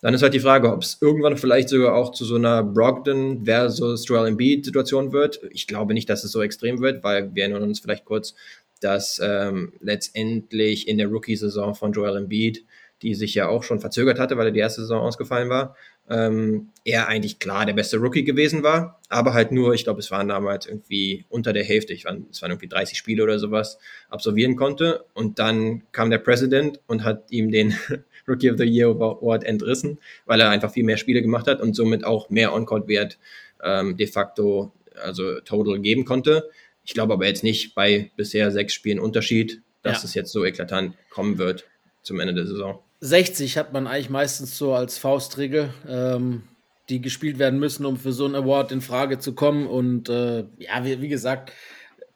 Dann 0.00 0.14
ist 0.14 0.22
halt 0.22 0.34
die 0.34 0.40
Frage, 0.40 0.72
ob 0.72 0.82
es 0.82 0.98
irgendwann 1.00 1.36
vielleicht 1.36 1.68
sogar 1.68 1.94
auch 1.94 2.12
zu 2.12 2.24
so 2.24 2.36
einer 2.36 2.62
Brogdon 2.62 3.44
versus 3.44 4.06
Joel 4.06 4.28
Embiid 4.28 4.64
Situation 4.64 5.12
wird. 5.12 5.40
Ich 5.50 5.66
glaube 5.66 5.94
nicht, 5.94 6.08
dass 6.08 6.22
es 6.22 6.30
so 6.30 6.42
extrem 6.42 6.80
wird, 6.80 7.02
weil 7.02 7.34
wir 7.34 7.42
erinnern 7.42 7.64
uns 7.64 7.80
vielleicht 7.80 8.04
kurz, 8.04 8.34
dass 8.80 9.20
ähm, 9.22 9.72
letztendlich 9.80 10.88
in 10.88 10.98
der 10.98 11.08
Rookie-Saison 11.08 11.74
von 11.74 11.92
Joel 11.92 12.16
Embiid, 12.16 12.64
die 13.02 13.14
sich 13.14 13.34
ja 13.34 13.48
auch 13.48 13.62
schon 13.62 13.80
verzögert 13.80 14.18
hatte, 14.18 14.36
weil 14.36 14.46
er 14.46 14.52
die 14.52 14.60
erste 14.60 14.80
Saison 14.80 15.00
ausgefallen 15.00 15.48
war, 15.48 15.76
ähm, 16.10 16.70
er 16.84 17.08
eigentlich 17.08 17.38
klar 17.38 17.66
der 17.66 17.74
beste 17.74 17.98
Rookie 17.98 18.24
gewesen 18.24 18.62
war, 18.62 19.00
aber 19.08 19.34
halt 19.34 19.52
nur, 19.52 19.74
ich 19.74 19.84
glaube, 19.84 20.00
es 20.00 20.10
waren 20.10 20.28
damals 20.28 20.66
irgendwie 20.66 21.26
unter 21.28 21.52
der 21.52 21.64
Hälfte, 21.64 21.92
ich 21.92 22.04
war, 22.06 22.16
es 22.30 22.40
waren 22.40 22.50
irgendwie 22.50 22.68
30 22.68 22.96
Spiele 22.96 23.22
oder 23.22 23.38
sowas, 23.38 23.78
absolvieren 24.08 24.56
konnte. 24.56 25.04
Und 25.12 25.38
dann 25.38 25.82
kam 25.92 26.10
der 26.10 26.18
Präsident 26.18 26.80
und 26.86 27.04
hat 27.04 27.30
ihm 27.30 27.50
den 27.50 27.74
Rookie 28.28 28.50
of 28.50 28.58
the 28.58 28.64
Year 28.64 28.88
Award 28.88 29.44
entrissen, 29.44 29.98
weil 30.24 30.40
er 30.40 30.50
einfach 30.50 30.72
viel 30.72 30.84
mehr 30.84 30.96
Spiele 30.96 31.22
gemacht 31.22 31.46
hat 31.46 31.60
und 31.60 31.74
somit 31.74 32.04
auch 32.04 32.30
mehr 32.30 32.54
On-Court-Wert 32.54 33.18
ähm, 33.62 33.96
de 33.96 34.06
facto, 34.06 34.72
also 34.94 35.40
total 35.40 35.78
geben 35.80 36.04
konnte. 36.04 36.48
Ich 36.88 36.94
glaube 36.94 37.12
aber 37.12 37.26
jetzt 37.26 37.44
nicht 37.44 37.74
bei 37.74 38.10
bisher 38.16 38.50
sechs 38.50 38.72
Spielen 38.72 38.98
Unterschied, 38.98 39.60
dass 39.82 39.98
ja. 39.98 40.04
es 40.06 40.14
jetzt 40.14 40.32
so 40.32 40.46
eklatant 40.46 40.96
kommen 41.10 41.36
wird 41.36 41.66
zum 42.02 42.18
Ende 42.18 42.32
der 42.32 42.46
Saison. 42.46 42.78
60 43.00 43.58
hat 43.58 43.74
man 43.74 43.86
eigentlich 43.86 44.08
meistens 44.08 44.56
so 44.56 44.72
als 44.72 44.96
Faustregel, 44.96 45.68
ähm, 45.86 46.44
die 46.88 47.02
gespielt 47.02 47.38
werden 47.38 47.60
müssen, 47.60 47.84
um 47.84 47.98
für 47.98 48.14
so 48.14 48.24
einen 48.24 48.34
Award 48.34 48.72
in 48.72 48.80
Frage 48.80 49.18
zu 49.18 49.34
kommen. 49.34 49.66
Und 49.66 50.08
äh, 50.08 50.46
ja, 50.56 50.82
wie, 50.82 51.02
wie, 51.02 51.08
gesagt, 51.08 51.52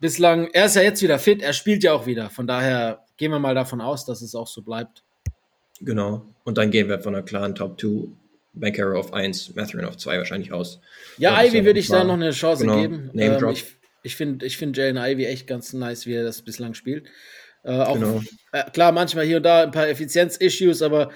bislang, 0.01 0.49
er 0.55 0.65
ist 0.65 0.77
ja 0.77 0.81
jetzt 0.81 1.03
wieder 1.03 1.19
fit, 1.19 1.43
er 1.43 1.53
spielt 1.53 1.85
ja 1.85 1.93
auch 1.93 2.07
wieder. 2.07 2.31
Von 2.31 2.47
daher 2.47 3.05
gehen 3.19 3.31
wir 3.31 3.39
mal 3.39 3.55
davon 3.55 3.83
aus, 3.83 4.07
dass 4.07 4.23
es 4.23 4.35
auch 4.35 4.49
so 4.49 4.63
bleibt. 4.63 5.05
Genau. 5.83 6.25
Und 6.45 6.57
dann 6.57 6.71
gehen 6.71 6.89
wir 6.89 6.99
von 6.99 7.15
einer 7.15 7.23
klaren 7.23 7.55
Top 7.55 7.79
2 7.79 8.09
Bankero 8.55 8.99
auf 8.99 9.13
1, 9.13 9.55
Matherin 9.55 9.85
auf 9.85 9.99
2 9.99 10.17
wahrscheinlich 10.17 10.51
aus. 10.51 10.81
Ja, 11.19 11.45
Ivy 11.45 11.67
würde 11.67 11.79
ich 11.79 11.89
da 11.89 12.05
noch 12.05 12.15
eine 12.15 12.31
Chance 12.31 12.65
genau. 12.65 12.81
geben. 12.81 13.11
Name 13.13 13.37
ähm, 13.37 13.49
ich, 13.51 13.82
ich 14.03 14.17
finde 14.17 14.45
ich 14.47 14.57
find 14.57 14.77
Jalen 14.77 14.97
Ivy 14.97 15.27
echt 15.27 15.47
ganz 15.47 15.73
nice, 15.73 16.07
wie 16.07 16.15
er 16.15 16.25
das 16.25 16.43
bislang 16.43 16.75
spielt. 16.75 17.09
Äh, 17.65 17.79
auch, 17.79 17.95
genau. 17.95 18.21
äh, 18.53 18.71
klar, 18.71 18.93
manchmal 18.93 19.25
hier 19.25 19.37
und 19.37 19.45
da 19.45 19.63
ein 19.63 19.71
paar 19.71 19.89
Effizienz-Issues, 19.89 20.83
aber 20.83 21.11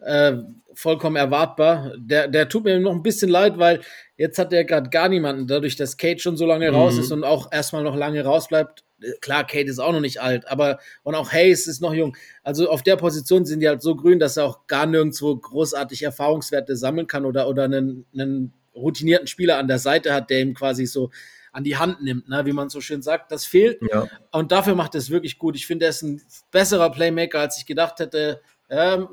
äh, 0.00 0.34
vollkommen 0.74 1.16
erwartbar. 1.16 1.92
Der, 1.96 2.28
der 2.28 2.48
tut 2.48 2.64
mir 2.64 2.78
noch 2.78 2.92
ein 2.92 3.02
bisschen 3.02 3.30
leid, 3.30 3.58
weil 3.58 3.80
jetzt 4.16 4.38
hat 4.38 4.52
er 4.52 4.64
gerade 4.64 4.90
gar 4.90 5.08
niemanden, 5.08 5.46
dadurch, 5.46 5.76
dass 5.76 5.96
Kate 5.96 6.18
schon 6.18 6.36
so 6.36 6.44
lange 6.44 6.70
mhm. 6.70 6.76
raus 6.76 6.98
ist 6.98 7.12
und 7.12 7.24
auch 7.24 7.50
erstmal 7.50 7.82
noch 7.82 7.96
lange 7.96 8.22
rausbleibt. 8.22 8.84
Äh, 9.00 9.12
klar, 9.20 9.46
Kate 9.46 9.70
ist 9.70 9.78
auch 9.78 9.92
noch 9.92 10.00
nicht 10.00 10.20
alt, 10.20 10.46
aber 10.48 10.78
und 11.02 11.14
auch 11.14 11.32
Hayes 11.32 11.66
ist 11.66 11.80
noch 11.80 11.94
jung. 11.94 12.14
Also 12.42 12.68
auf 12.68 12.82
der 12.82 12.96
Position 12.96 13.46
sind 13.46 13.60
die 13.60 13.68
halt 13.68 13.80
so 13.80 13.96
grün, 13.96 14.18
dass 14.18 14.36
er 14.36 14.44
auch 14.44 14.66
gar 14.66 14.84
nirgendwo 14.84 15.34
großartig 15.34 16.02
Erfahrungswerte 16.02 16.76
sammeln 16.76 17.06
kann 17.06 17.24
oder, 17.24 17.48
oder 17.48 17.64
einen, 17.64 18.04
einen 18.12 18.52
routinierten 18.74 19.26
Spieler 19.26 19.56
an 19.56 19.68
der 19.68 19.78
Seite 19.78 20.12
hat, 20.12 20.28
der 20.28 20.40
ihm 20.40 20.52
quasi 20.52 20.84
so 20.84 21.10
an 21.56 21.64
die 21.64 21.78
Hand 21.78 22.02
nimmt, 22.02 22.28
ne, 22.28 22.44
wie 22.44 22.52
man 22.52 22.68
so 22.68 22.82
schön 22.82 23.00
sagt. 23.00 23.32
Das 23.32 23.46
fehlt. 23.46 23.80
Ja. 23.90 24.06
Und 24.30 24.52
dafür 24.52 24.74
macht 24.74 24.94
er 24.94 24.98
es 24.98 25.08
wirklich 25.08 25.38
gut. 25.38 25.56
Ich 25.56 25.66
finde, 25.66 25.86
er 25.86 25.88
ist 25.88 26.02
ein 26.02 26.20
besserer 26.50 26.90
Playmaker, 26.90 27.40
als 27.40 27.56
ich 27.56 27.64
gedacht 27.64 27.98
hätte. 27.98 28.42
Ähm, 28.68 29.08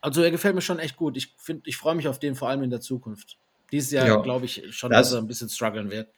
also 0.00 0.22
er 0.22 0.30
gefällt 0.30 0.54
mir 0.54 0.60
schon 0.60 0.78
echt 0.78 0.96
gut. 0.96 1.16
Ich 1.16 1.34
finde, 1.36 1.62
ich 1.66 1.76
freue 1.76 1.96
mich 1.96 2.06
auf 2.06 2.20
den 2.20 2.36
vor 2.36 2.48
allem 2.48 2.62
in 2.62 2.70
der 2.70 2.80
Zukunft. 2.80 3.36
Dieses 3.72 3.90
Jahr 3.90 4.06
ja. 4.06 4.16
glaube 4.18 4.44
ich 4.44 4.62
schon, 4.70 4.92
das, 4.92 5.08
dass 5.08 5.14
er 5.14 5.22
ein 5.22 5.26
bisschen 5.26 5.48
strugglen 5.48 5.90
wird. 5.90 6.08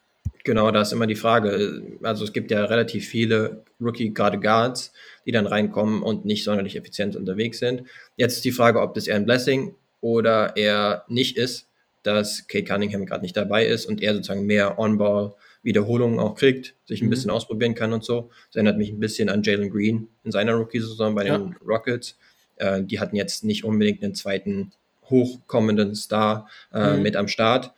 Genau, 0.44 0.70
da 0.70 0.82
ist 0.82 0.92
immer 0.92 1.06
die 1.06 1.16
Frage. 1.16 1.96
Also 2.02 2.24
es 2.24 2.34
gibt 2.34 2.50
ja 2.50 2.66
relativ 2.66 3.08
viele 3.08 3.64
Rookie 3.80 4.12
gerade 4.12 4.38
Guards, 4.38 4.92
die 5.24 5.32
dann 5.32 5.46
reinkommen 5.46 6.02
und 6.02 6.26
nicht 6.26 6.44
sonderlich 6.44 6.76
effizient 6.76 7.16
unterwegs 7.16 7.58
sind. 7.58 7.84
Jetzt 8.16 8.34
ist 8.34 8.44
die 8.44 8.52
Frage, 8.52 8.82
ob 8.82 8.92
das 8.92 9.06
eher 9.06 9.16
ein 9.16 9.24
Blessing 9.24 9.74
oder 10.02 10.58
eher 10.58 11.06
nicht 11.08 11.38
ist 11.38 11.67
dass 12.14 12.46
Kate 12.46 12.64
Cunningham 12.64 13.06
gerade 13.06 13.22
nicht 13.22 13.36
dabei 13.36 13.66
ist 13.66 13.86
und 13.86 14.02
er 14.02 14.14
sozusagen 14.14 14.46
mehr 14.46 14.78
On-Ball 14.78 15.34
Wiederholungen 15.62 16.18
auch 16.18 16.34
kriegt, 16.34 16.74
sich 16.84 17.02
ein 17.02 17.06
mhm. 17.06 17.10
bisschen 17.10 17.30
ausprobieren 17.30 17.74
kann 17.74 17.92
und 17.92 18.04
so. 18.04 18.30
Das 18.46 18.56
erinnert 18.56 18.78
mich 18.78 18.90
ein 18.90 19.00
bisschen 19.00 19.28
an 19.28 19.42
Jalen 19.42 19.70
Green 19.70 20.08
in 20.24 20.30
seiner 20.30 20.54
Rookie-Saison 20.54 21.14
bei 21.14 21.24
den 21.24 21.32
ja. 21.32 21.50
Rockets. 21.66 22.16
Äh, 22.56 22.82
die 22.82 23.00
hatten 23.00 23.16
jetzt 23.16 23.44
nicht 23.44 23.64
unbedingt 23.64 24.02
einen 24.02 24.14
zweiten 24.14 24.72
hochkommenden 25.10 25.94
Star 25.94 26.48
äh, 26.72 26.96
mhm. 26.96 27.02
mit 27.02 27.16
am 27.16 27.28
Start. 27.28 27.72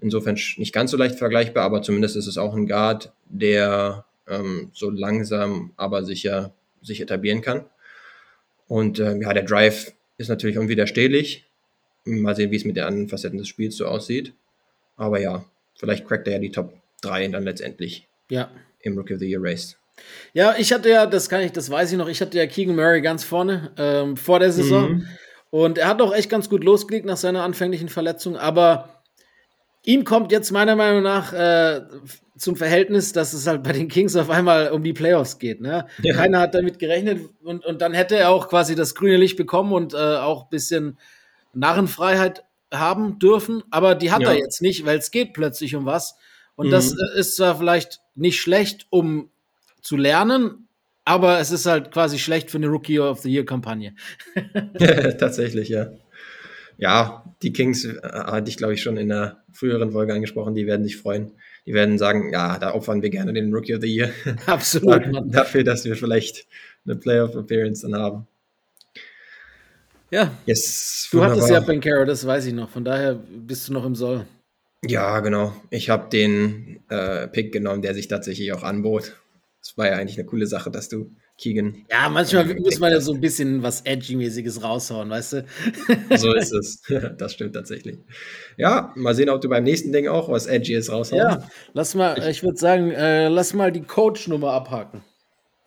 Insofern 0.00 0.38
nicht 0.56 0.72
ganz 0.72 0.90
so 0.90 0.96
leicht 0.96 1.16
vergleichbar, 1.16 1.64
aber 1.64 1.82
zumindest 1.82 2.16
ist 2.16 2.26
es 2.26 2.38
auch 2.38 2.54
ein 2.54 2.66
Guard, 2.66 3.12
der 3.26 4.04
ähm, 4.28 4.70
so 4.72 4.90
langsam, 4.90 5.72
aber 5.76 6.04
sicher 6.04 6.52
sich 6.82 7.00
etablieren 7.00 7.40
kann. 7.40 7.64
Und 8.68 8.98
äh, 8.98 9.16
ja, 9.18 9.32
der 9.32 9.44
Drive 9.44 9.92
ist 10.18 10.28
natürlich 10.28 10.58
unwiderstehlich. 10.58 11.45
Mal 12.06 12.36
sehen, 12.36 12.50
wie 12.50 12.56
es 12.56 12.64
mit 12.64 12.76
den 12.76 12.84
anderen 12.84 13.08
Facetten 13.08 13.38
des 13.38 13.48
Spiels 13.48 13.76
so 13.76 13.86
aussieht. 13.86 14.32
Aber 14.96 15.20
ja, 15.20 15.44
vielleicht 15.78 16.06
crackt 16.06 16.26
er 16.26 16.34
ja 16.34 16.38
die 16.38 16.52
Top 16.52 16.72
3 17.02 17.28
dann 17.28 17.44
letztendlich 17.44 18.08
ja. 18.30 18.50
im 18.80 18.96
Rookie 18.96 19.14
of 19.14 19.20
the 19.20 19.28
Year 19.28 19.42
Race. 19.42 19.76
Ja, 20.32 20.54
ich 20.58 20.72
hatte 20.72 20.90
ja, 20.90 21.06
das 21.06 21.28
kann 21.28 21.40
ich, 21.40 21.52
das 21.52 21.70
weiß 21.70 21.92
ich 21.92 21.98
noch, 21.98 22.08
ich 22.08 22.20
hatte 22.20 22.36
ja 22.36 22.46
Keegan 22.46 22.76
Murray 22.76 23.00
ganz 23.00 23.24
vorne 23.24 23.72
ähm, 23.78 24.16
vor 24.16 24.38
der 24.38 24.52
Saison. 24.52 24.92
Mhm. 24.92 25.06
Und 25.50 25.78
er 25.78 25.88
hat 25.88 26.02
auch 26.02 26.14
echt 26.14 26.28
ganz 26.28 26.48
gut 26.48 26.64
losgelegt 26.64 27.06
nach 27.06 27.16
seiner 27.16 27.42
anfänglichen 27.42 27.88
Verletzung, 27.88 28.36
aber 28.36 29.02
ihm 29.84 30.04
kommt 30.04 30.32
jetzt 30.32 30.50
meiner 30.50 30.76
Meinung 30.76 31.02
nach 31.02 31.32
äh, 31.32 31.80
zum 32.36 32.56
Verhältnis, 32.56 33.12
dass 33.12 33.32
es 33.32 33.46
halt 33.46 33.62
bei 33.62 33.72
den 33.72 33.88
Kings 33.88 34.16
auf 34.16 34.28
einmal 34.28 34.70
um 34.70 34.82
die 34.82 34.92
Playoffs 34.92 35.38
geht. 35.38 35.60
Ne? 35.60 35.86
Ja. 36.02 36.14
Keiner 36.14 36.40
hat 36.40 36.54
damit 36.54 36.78
gerechnet 36.78 37.20
und, 37.42 37.64
und 37.64 37.80
dann 37.80 37.94
hätte 37.94 38.16
er 38.16 38.30
auch 38.30 38.48
quasi 38.48 38.74
das 38.74 38.94
grüne 38.94 39.16
Licht 39.16 39.36
bekommen 39.36 39.72
und 39.72 39.94
äh, 39.94 39.96
auch 39.96 40.44
ein 40.44 40.50
bisschen 40.50 40.98
Narrenfreiheit 41.56 42.44
haben 42.72 43.18
dürfen, 43.18 43.62
aber 43.70 43.94
die 43.94 44.10
hat 44.10 44.22
ja. 44.22 44.30
er 44.30 44.38
jetzt 44.38 44.62
nicht, 44.62 44.84
weil 44.84 44.98
es 44.98 45.10
geht 45.10 45.32
plötzlich 45.32 45.74
um 45.74 45.86
was. 45.86 46.16
Und 46.54 46.68
mhm. 46.68 46.70
das 46.72 46.92
äh, 46.92 47.18
ist 47.18 47.36
zwar 47.36 47.56
vielleicht 47.56 48.00
nicht 48.14 48.40
schlecht, 48.40 48.86
um 48.90 49.30
zu 49.82 49.96
lernen, 49.96 50.68
aber 51.04 51.38
es 51.38 51.52
ist 51.52 51.66
halt 51.66 51.92
quasi 51.92 52.18
schlecht 52.18 52.50
für 52.50 52.58
eine 52.58 52.66
Rookie 52.66 52.98
of 52.98 53.20
the 53.20 53.30
Year 53.30 53.44
Kampagne. 53.44 53.94
Tatsächlich, 55.18 55.68
ja. 55.68 55.90
Ja, 56.78 57.24
die 57.42 57.52
Kings 57.52 57.84
äh, 57.84 57.98
hatte 58.02 58.50
ich, 58.50 58.56
glaube 58.56 58.74
ich, 58.74 58.82
schon 58.82 58.96
in 58.96 59.08
der 59.08 59.42
früheren 59.52 59.92
Folge 59.92 60.12
angesprochen, 60.12 60.54
die 60.54 60.66
werden 60.66 60.84
sich 60.84 60.96
freuen. 60.96 61.32
Die 61.64 61.72
werden 61.72 61.98
sagen, 61.98 62.32
ja, 62.32 62.58
da 62.58 62.74
opfern 62.74 63.02
wir 63.02 63.10
gerne 63.10 63.32
den 63.32 63.52
Rookie 63.52 63.74
of 63.74 63.80
the 63.80 63.88
Year. 63.88 64.10
Absolut. 64.46 65.02
dafür, 65.34 65.64
dass 65.64 65.84
wir 65.84 65.96
vielleicht 65.96 66.46
eine 66.84 66.96
Playoff 66.96 67.34
Appearance 67.34 67.82
dann 67.82 68.00
haben. 68.00 68.26
Ja. 70.10 70.32
Yes, 70.46 71.08
du 71.10 71.22
hattest 71.22 71.50
ja 71.50 71.60
Bencaro, 71.60 72.04
das 72.04 72.26
weiß 72.26 72.46
ich 72.46 72.54
noch. 72.54 72.70
Von 72.70 72.84
daher 72.84 73.14
bist 73.14 73.68
du 73.68 73.72
noch 73.72 73.84
im 73.84 73.94
Soll. 73.94 74.26
Ja, 74.84 75.20
genau. 75.20 75.52
Ich 75.70 75.90
habe 75.90 76.08
den 76.10 76.80
äh, 76.88 77.26
Pick 77.28 77.52
genommen, 77.52 77.82
der 77.82 77.94
sich 77.94 78.08
tatsächlich 78.08 78.52
auch 78.52 78.62
anbot. 78.62 79.16
Das 79.60 79.76
war 79.76 79.88
ja 79.88 79.96
eigentlich 79.96 80.16
eine 80.16 80.26
coole 80.26 80.46
Sache, 80.46 80.70
dass 80.70 80.88
du 80.88 81.10
Keegan. 81.38 81.84
Ja, 81.90 82.08
manchmal 82.08 82.48
äh, 82.50 82.54
muss 82.54 82.78
man 82.78 82.92
ja 82.92 83.00
so 83.00 83.12
ein 83.12 83.20
bisschen 83.20 83.62
was 83.62 83.82
Edgy-mäßiges 83.84 84.62
raushauen, 84.62 85.10
weißt 85.10 85.32
du? 85.32 85.46
so 86.16 86.32
ist 86.34 86.52
es. 86.52 86.82
das 87.18 87.32
stimmt 87.32 87.54
tatsächlich. 87.54 87.98
Ja, 88.56 88.92
mal 88.94 89.14
sehen, 89.14 89.28
ob 89.28 89.40
du 89.40 89.48
beim 89.48 89.64
nächsten 89.64 89.92
Ding 89.92 90.06
auch 90.08 90.28
was 90.28 90.46
Edgyes 90.46 90.90
raushaust. 90.90 91.12
Ja, 91.12 91.48
lass 91.74 91.94
mal, 91.94 92.16
ich 92.28 92.42
würde 92.42 92.56
sagen, 92.56 92.90
äh, 92.92 93.28
lass 93.28 93.54
mal 93.54 93.72
die 93.72 93.82
Coach-Nummer 93.82 94.52
abhaken. 94.52 95.02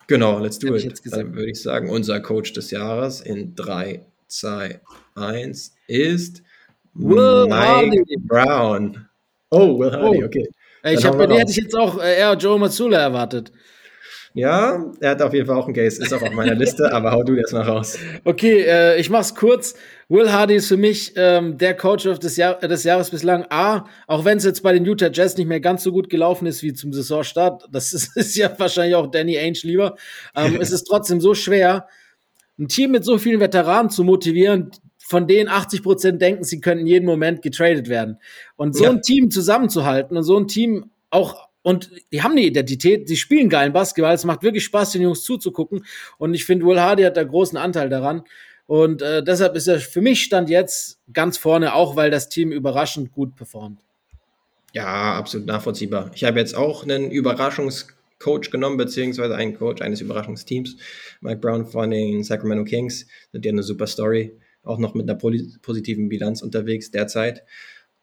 Genau, 0.06 0.40
let's 0.40 0.58
do 0.58 0.74
it. 0.74 1.00
Dann 1.04 1.36
würde 1.36 1.50
ich 1.50 1.62
sagen, 1.62 1.88
unser 1.88 2.18
Coach 2.20 2.52
des 2.52 2.72
Jahres 2.72 3.20
in 3.20 3.54
3, 3.54 4.06
2, 4.30 4.80
1 5.16 5.74
ist 5.86 6.42
Will 6.94 7.44
Mike 7.44 7.54
Hardy. 7.54 8.16
Brown. 8.26 9.06
Oh, 9.50 9.78
Will 9.78 9.92
Hardy, 9.92 10.22
oh. 10.22 10.26
okay. 10.26 10.48
Ich 10.84 11.04
habe 11.04 11.18
bei 11.18 11.26
dir 11.26 11.40
hätte 11.40 11.50
ich 11.50 11.58
jetzt 11.58 11.76
auch 11.76 12.00
äh, 12.00 12.18
eher 12.18 12.34
Joe 12.34 12.58
Matsula 12.58 12.98
erwartet. 12.98 13.52
Ja, 14.32 14.84
er 15.00 15.10
hat 15.10 15.22
auf 15.22 15.34
jeden 15.34 15.46
Fall 15.46 15.56
auch 15.56 15.66
einen 15.66 15.74
Case, 15.74 16.00
ist 16.00 16.12
auch 16.12 16.22
auf 16.22 16.32
meiner 16.32 16.54
Liste, 16.54 16.92
aber 16.92 17.10
hau 17.10 17.24
du 17.24 17.34
das 17.34 17.50
mal 17.52 17.62
raus. 17.62 17.98
Okay, 18.24 18.62
äh, 18.62 19.00
ich 19.00 19.10
mach's 19.10 19.34
kurz. 19.34 19.74
Will 20.08 20.30
Hardy 20.30 20.54
ist 20.54 20.68
für 20.68 20.76
mich 20.76 21.12
ähm, 21.16 21.58
der 21.58 21.76
Coach 21.76 22.04
des, 22.04 22.36
Jahr 22.36 22.54
des 22.60 22.84
Jahres 22.84 23.10
bislang. 23.10 23.46
A, 23.50 23.86
auch 24.06 24.24
wenn 24.24 24.38
es 24.38 24.44
jetzt 24.44 24.62
bei 24.62 24.72
den 24.72 24.84
Utah 24.84 25.10
Jazz 25.12 25.36
nicht 25.36 25.48
mehr 25.48 25.60
ganz 25.60 25.82
so 25.82 25.90
gut 25.90 26.08
gelaufen 26.08 26.46
ist 26.46 26.62
wie 26.62 26.72
zum 26.72 26.92
Saisonstart, 26.92 27.68
das 27.72 27.92
ist, 27.92 28.16
ist 28.16 28.36
ja 28.36 28.50
wahrscheinlich 28.56 28.94
auch 28.94 29.08
Danny 29.08 29.36
Ainge 29.36 29.58
lieber, 29.62 29.96
ähm, 30.36 30.56
es 30.60 30.70
ist 30.70 30.84
trotzdem 30.84 31.20
so 31.20 31.34
schwer, 31.34 31.88
ein 32.60 32.68
Team 32.68 32.92
mit 32.92 33.04
so 33.04 33.18
vielen 33.18 33.40
Veteranen 33.40 33.90
zu 33.90 34.04
motivieren, 34.04 34.70
von 34.98 35.26
denen 35.26 35.48
80 35.48 35.82
Prozent 35.82 36.22
denken, 36.22 36.44
sie 36.44 36.60
könnten 36.60 36.86
jeden 36.86 37.06
Moment 37.06 37.42
getradet 37.42 37.88
werden. 37.88 38.18
Und 38.56 38.76
so 38.76 38.84
ja. 38.84 38.90
ein 38.90 39.02
Team 39.02 39.30
zusammenzuhalten 39.30 40.16
und 40.16 40.22
so 40.22 40.38
ein 40.38 40.46
Team 40.46 40.90
auch 41.10 41.48
und 41.62 41.90
die 42.10 42.22
haben 42.22 42.32
eine 42.32 42.42
Identität, 42.42 43.06
sie 43.06 43.16
spielen 43.16 43.50
geilen 43.50 43.72
Basketball, 43.72 44.14
es 44.14 44.24
macht 44.24 44.42
wirklich 44.42 44.64
Spaß, 44.64 44.92
den 44.92 45.02
Jungs 45.02 45.24
zuzugucken. 45.24 45.84
Und 46.16 46.32
ich 46.32 46.46
finde, 46.46 46.64
Will 46.64 46.80
Hardy 46.80 47.02
hat 47.02 47.16
da 47.16 47.24
großen 47.24 47.58
Anteil 47.58 47.90
daran. 47.90 48.22
Und 48.66 49.02
äh, 49.02 49.22
deshalb 49.22 49.56
ist 49.56 49.66
er 49.66 49.78
für 49.78 50.00
mich 50.00 50.22
Stand 50.22 50.48
jetzt 50.48 51.00
ganz 51.12 51.36
vorne, 51.36 51.74
auch 51.74 51.96
weil 51.96 52.10
das 52.10 52.28
Team 52.28 52.50
überraschend 52.50 53.12
gut 53.12 53.36
performt. 53.36 53.80
Ja, 54.72 55.14
absolut 55.14 55.46
nachvollziehbar. 55.46 56.12
Ich 56.14 56.24
habe 56.24 56.38
jetzt 56.38 56.54
auch 56.54 56.84
einen 56.84 57.10
Überraschungscoach 58.20 58.50
genommen, 58.50 58.76
beziehungsweise 58.76 59.34
einen 59.34 59.54
Coach 59.54 59.82
eines 59.82 60.00
Überraschungsteams. 60.00 60.76
Mike 61.20 61.40
Brown 61.40 61.66
von 61.66 61.90
den 61.90 62.22
Sacramento 62.22 62.64
Kings. 62.64 63.06
Sind 63.32 63.44
ja 63.44 63.52
eine 63.52 63.62
super 63.62 63.86
Story 63.86 64.38
auch 64.62 64.78
noch 64.78 64.94
mit 64.94 65.08
einer 65.08 65.18
positiven 65.18 66.10
Bilanz 66.10 66.42
unterwegs 66.42 66.90
derzeit. 66.90 67.44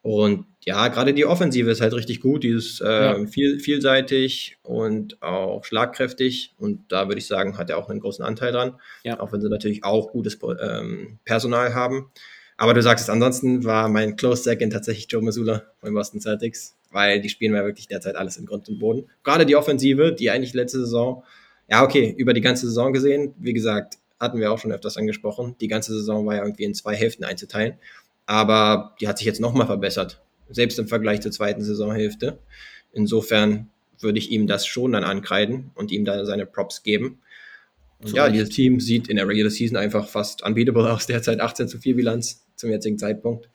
Und 0.01 0.45
ja, 0.63 0.87
gerade 0.87 1.13
die 1.13 1.25
Offensive 1.25 1.69
ist 1.69 1.81
halt 1.81 1.93
richtig 1.93 2.21
gut. 2.21 2.43
Die 2.43 2.49
ist 2.49 2.81
äh, 2.81 2.85
ja. 2.85 3.25
viel, 3.27 3.59
vielseitig 3.59 4.57
und 4.63 5.21
auch 5.21 5.65
schlagkräftig. 5.65 6.55
Und 6.57 6.91
da 6.91 7.07
würde 7.07 7.19
ich 7.19 7.27
sagen, 7.27 7.57
hat 7.57 7.69
er 7.69 7.77
auch 7.77 7.89
einen 7.89 7.99
großen 7.99 8.23
Anteil 8.23 8.51
dran. 8.51 8.79
Ja. 9.03 9.19
Auch 9.19 9.33
wenn 9.33 9.41
sie 9.41 9.49
natürlich 9.49 9.83
auch 9.83 10.11
gutes 10.11 10.39
ähm, 10.61 11.19
Personal 11.25 11.75
haben. 11.75 12.11
Aber 12.57 12.73
du 12.73 12.81
sagst 12.81 13.03
es, 13.03 13.09
ansonsten 13.09 13.65
war 13.65 13.87
mein 13.87 14.15
Close 14.15 14.43
Second 14.43 14.73
tatsächlich 14.73 15.07
Joe 15.09 15.21
Missoula 15.21 15.63
von 15.79 15.93
Boston 15.93 16.21
Celtics, 16.21 16.76
weil 16.91 17.21
die 17.21 17.29
spielen 17.29 17.53
ja 17.53 17.63
wirklich 17.63 17.87
derzeit 17.87 18.15
alles 18.15 18.37
im 18.37 18.45
Grund 18.45 18.69
und 18.69 18.79
Boden. 18.79 19.09
Gerade 19.23 19.45
die 19.45 19.55
Offensive, 19.55 20.13
die 20.13 20.29
eigentlich 20.29 20.53
letzte 20.53 20.79
Saison, 20.79 21.23
ja 21.69 21.83
okay, 21.83 22.13
über 22.17 22.33
die 22.33 22.41
ganze 22.41 22.67
Saison 22.67 22.93
gesehen, 22.93 23.33
wie 23.37 23.53
gesagt, 23.53 23.97
hatten 24.19 24.39
wir 24.39 24.51
auch 24.51 24.59
schon 24.59 24.71
öfters 24.71 24.97
angesprochen. 24.97 25.55
Die 25.61 25.67
ganze 25.67 25.93
Saison 25.93 26.25
war 26.25 26.35
ja 26.35 26.43
irgendwie 26.43 26.63
in 26.63 26.73
zwei 26.73 26.95
Hälften 26.95 27.23
einzuteilen. 27.23 27.75
Aber 28.25 28.95
die 28.99 29.07
hat 29.07 29.17
sich 29.17 29.27
jetzt 29.27 29.39
nochmal 29.39 29.67
verbessert, 29.67 30.21
selbst 30.49 30.79
im 30.79 30.87
Vergleich 30.87 31.21
zur 31.21 31.31
zweiten 31.31 31.61
Saisonhälfte. 31.61 32.39
Insofern 32.91 33.69
würde 33.99 34.19
ich 34.19 34.31
ihm 34.31 34.47
das 34.47 34.65
schon 34.65 34.91
dann 34.91 35.03
ankreiden 35.03 35.71
und 35.75 35.91
ihm 35.91 36.05
da 36.05 36.25
seine 36.25 36.45
Props 36.45 36.83
geben. 36.83 37.19
Und 37.99 38.13
ja, 38.13 38.29
dieses 38.29 38.49
Team 38.49 38.79
sieht 38.79 39.07
in 39.07 39.15
der 39.15 39.27
Regular 39.27 39.49
Season 39.49 39.77
einfach 39.77 40.07
fast 40.07 40.43
unbeatable 40.43 40.91
aus, 40.91 41.07
derzeit 41.07 41.39
18 41.39 41.67
zu 41.67 41.79
4 41.79 41.95
Bilanz 41.95 42.45
zum 42.55 42.69
jetzigen 42.69 42.97
Zeitpunkt. 42.97 43.49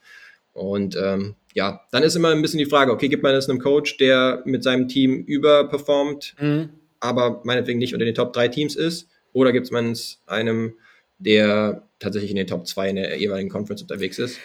Und 0.53 0.95
ähm, 0.95 1.35
ja, 1.53 1.81
dann 1.91 2.03
ist 2.03 2.15
immer 2.15 2.29
ein 2.29 2.41
bisschen 2.41 2.59
die 2.59 2.65
Frage, 2.65 2.91
okay, 2.91 3.09
gibt 3.09 3.23
man 3.23 3.33
das 3.33 3.49
einem 3.49 3.59
Coach, 3.59 3.97
der 3.97 4.41
mit 4.45 4.63
seinem 4.63 4.87
Team 4.87 5.23
überperformt, 5.23 6.35
mhm. 6.39 6.69
aber 6.99 7.41
meinetwegen 7.43 7.79
nicht 7.79 7.93
unter 7.93 8.05
den 8.05 8.15
Top 8.15 8.33
3 8.33 8.47
Teams 8.49 8.75
ist? 8.75 9.09
Oder 9.33 9.51
gibt 9.51 9.71
man 9.71 9.91
es 9.91 10.21
einem, 10.27 10.75
der 11.17 11.87
tatsächlich 11.99 12.31
in 12.31 12.37
den 12.37 12.47
Top 12.47 12.67
2 12.67 12.89
in 12.89 12.95
der 12.97 13.17
jeweiligen 13.17 13.49
Conference 13.49 13.81
unterwegs 13.81 14.19
ist? 14.19 14.39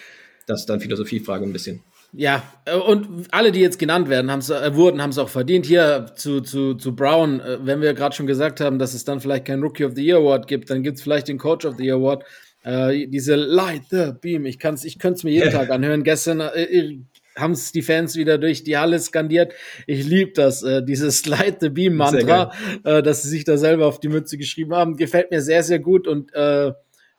Das 0.46 0.60
ist 0.60 0.66
dann 0.66 0.80
Philosophiefrage 0.80 1.44
ein 1.44 1.52
bisschen. 1.52 1.82
Ja, 2.12 2.42
äh, 2.64 2.74
und 2.74 3.28
alle, 3.32 3.52
die 3.52 3.60
jetzt 3.60 3.78
genannt 3.78 4.08
werden, 4.08 4.30
haben's, 4.30 4.48
äh, 4.48 4.74
wurden, 4.74 5.02
haben 5.02 5.10
es 5.10 5.18
auch 5.18 5.28
verdient. 5.28 5.66
Hier 5.66 6.06
zu, 6.16 6.40
zu, 6.40 6.74
zu 6.74 6.96
Brown, 6.96 7.40
äh, 7.40 7.58
wenn 7.60 7.82
wir 7.82 7.92
gerade 7.92 8.16
schon 8.16 8.26
gesagt 8.26 8.60
haben, 8.60 8.78
dass 8.78 8.94
es 8.94 9.04
dann 9.04 9.20
vielleicht 9.20 9.44
keinen 9.44 9.62
Rookie 9.62 9.84
of 9.84 9.92
the 9.94 10.04
Year 10.04 10.16
Award 10.16 10.46
gibt, 10.46 10.70
dann 10.70 10.82
gibt 10.82 10.96
es 10.96 11.02
vielleicht 11.02 11.28
den 11.28 11.38
Coach 11.38 11.66
of 11.66 11.76
the 11.76 11.84
Year 11.84 11.96
Award. 11.96 12.24
Äh, 12.62 13.06
diese 13.08 13.34
Light 13.36 13.84
the 13.90 14.12
Beam, 14.20 14.44
ich, 14.46 14.58
kann's, 14.58 14.84
ich 14.84 14.98
könnte 14.98 15.18
es 15.18 15.24
mir 15.24 15.30
jeden 15.30 15.50
Tag 15.52 15.70
anhören. 15.70 16.04
Gestern 16.04 16.40
äh, 16.40 16.98
haben 17.36 17.52
es 17.52 17.72
die 17.72 17.82
Fans 17.82 18.16
wieder 18.16 18.38
durch 18.38 18.64
die 18.64 18.76
Halle 18.76 18.98
skandiert. 18.98 19.52
Ich 19.86 20.04
liebe 20.04 20.32
das, 20.32 20.62
äh, 20.62 20.82
dieses 20.82 21.18
Slide 21.22 21.58
the 21.60 21.68
Beam 21.68 21.96
Mantra, 21.96 22.52
äh, 22.84 23.02
dass 23.02 23.22
sie 23.22 23.28
sich 23.28 23.44
da 23.44 23.56
selber 23.56 23.86
auf 23.86 24.00
die 24.00 24.08
Mütze 24.08 24.38
geschrieben 24.38 24.74
haben. 24.74 24.96
Gefällt 24.96 25.30
mir 25.30 25.40
sehr, 25.40 25.62
sehr 25.62 25.78
gut 25.78 26.06
und 26.06 26.34
äh, 26.34 26.72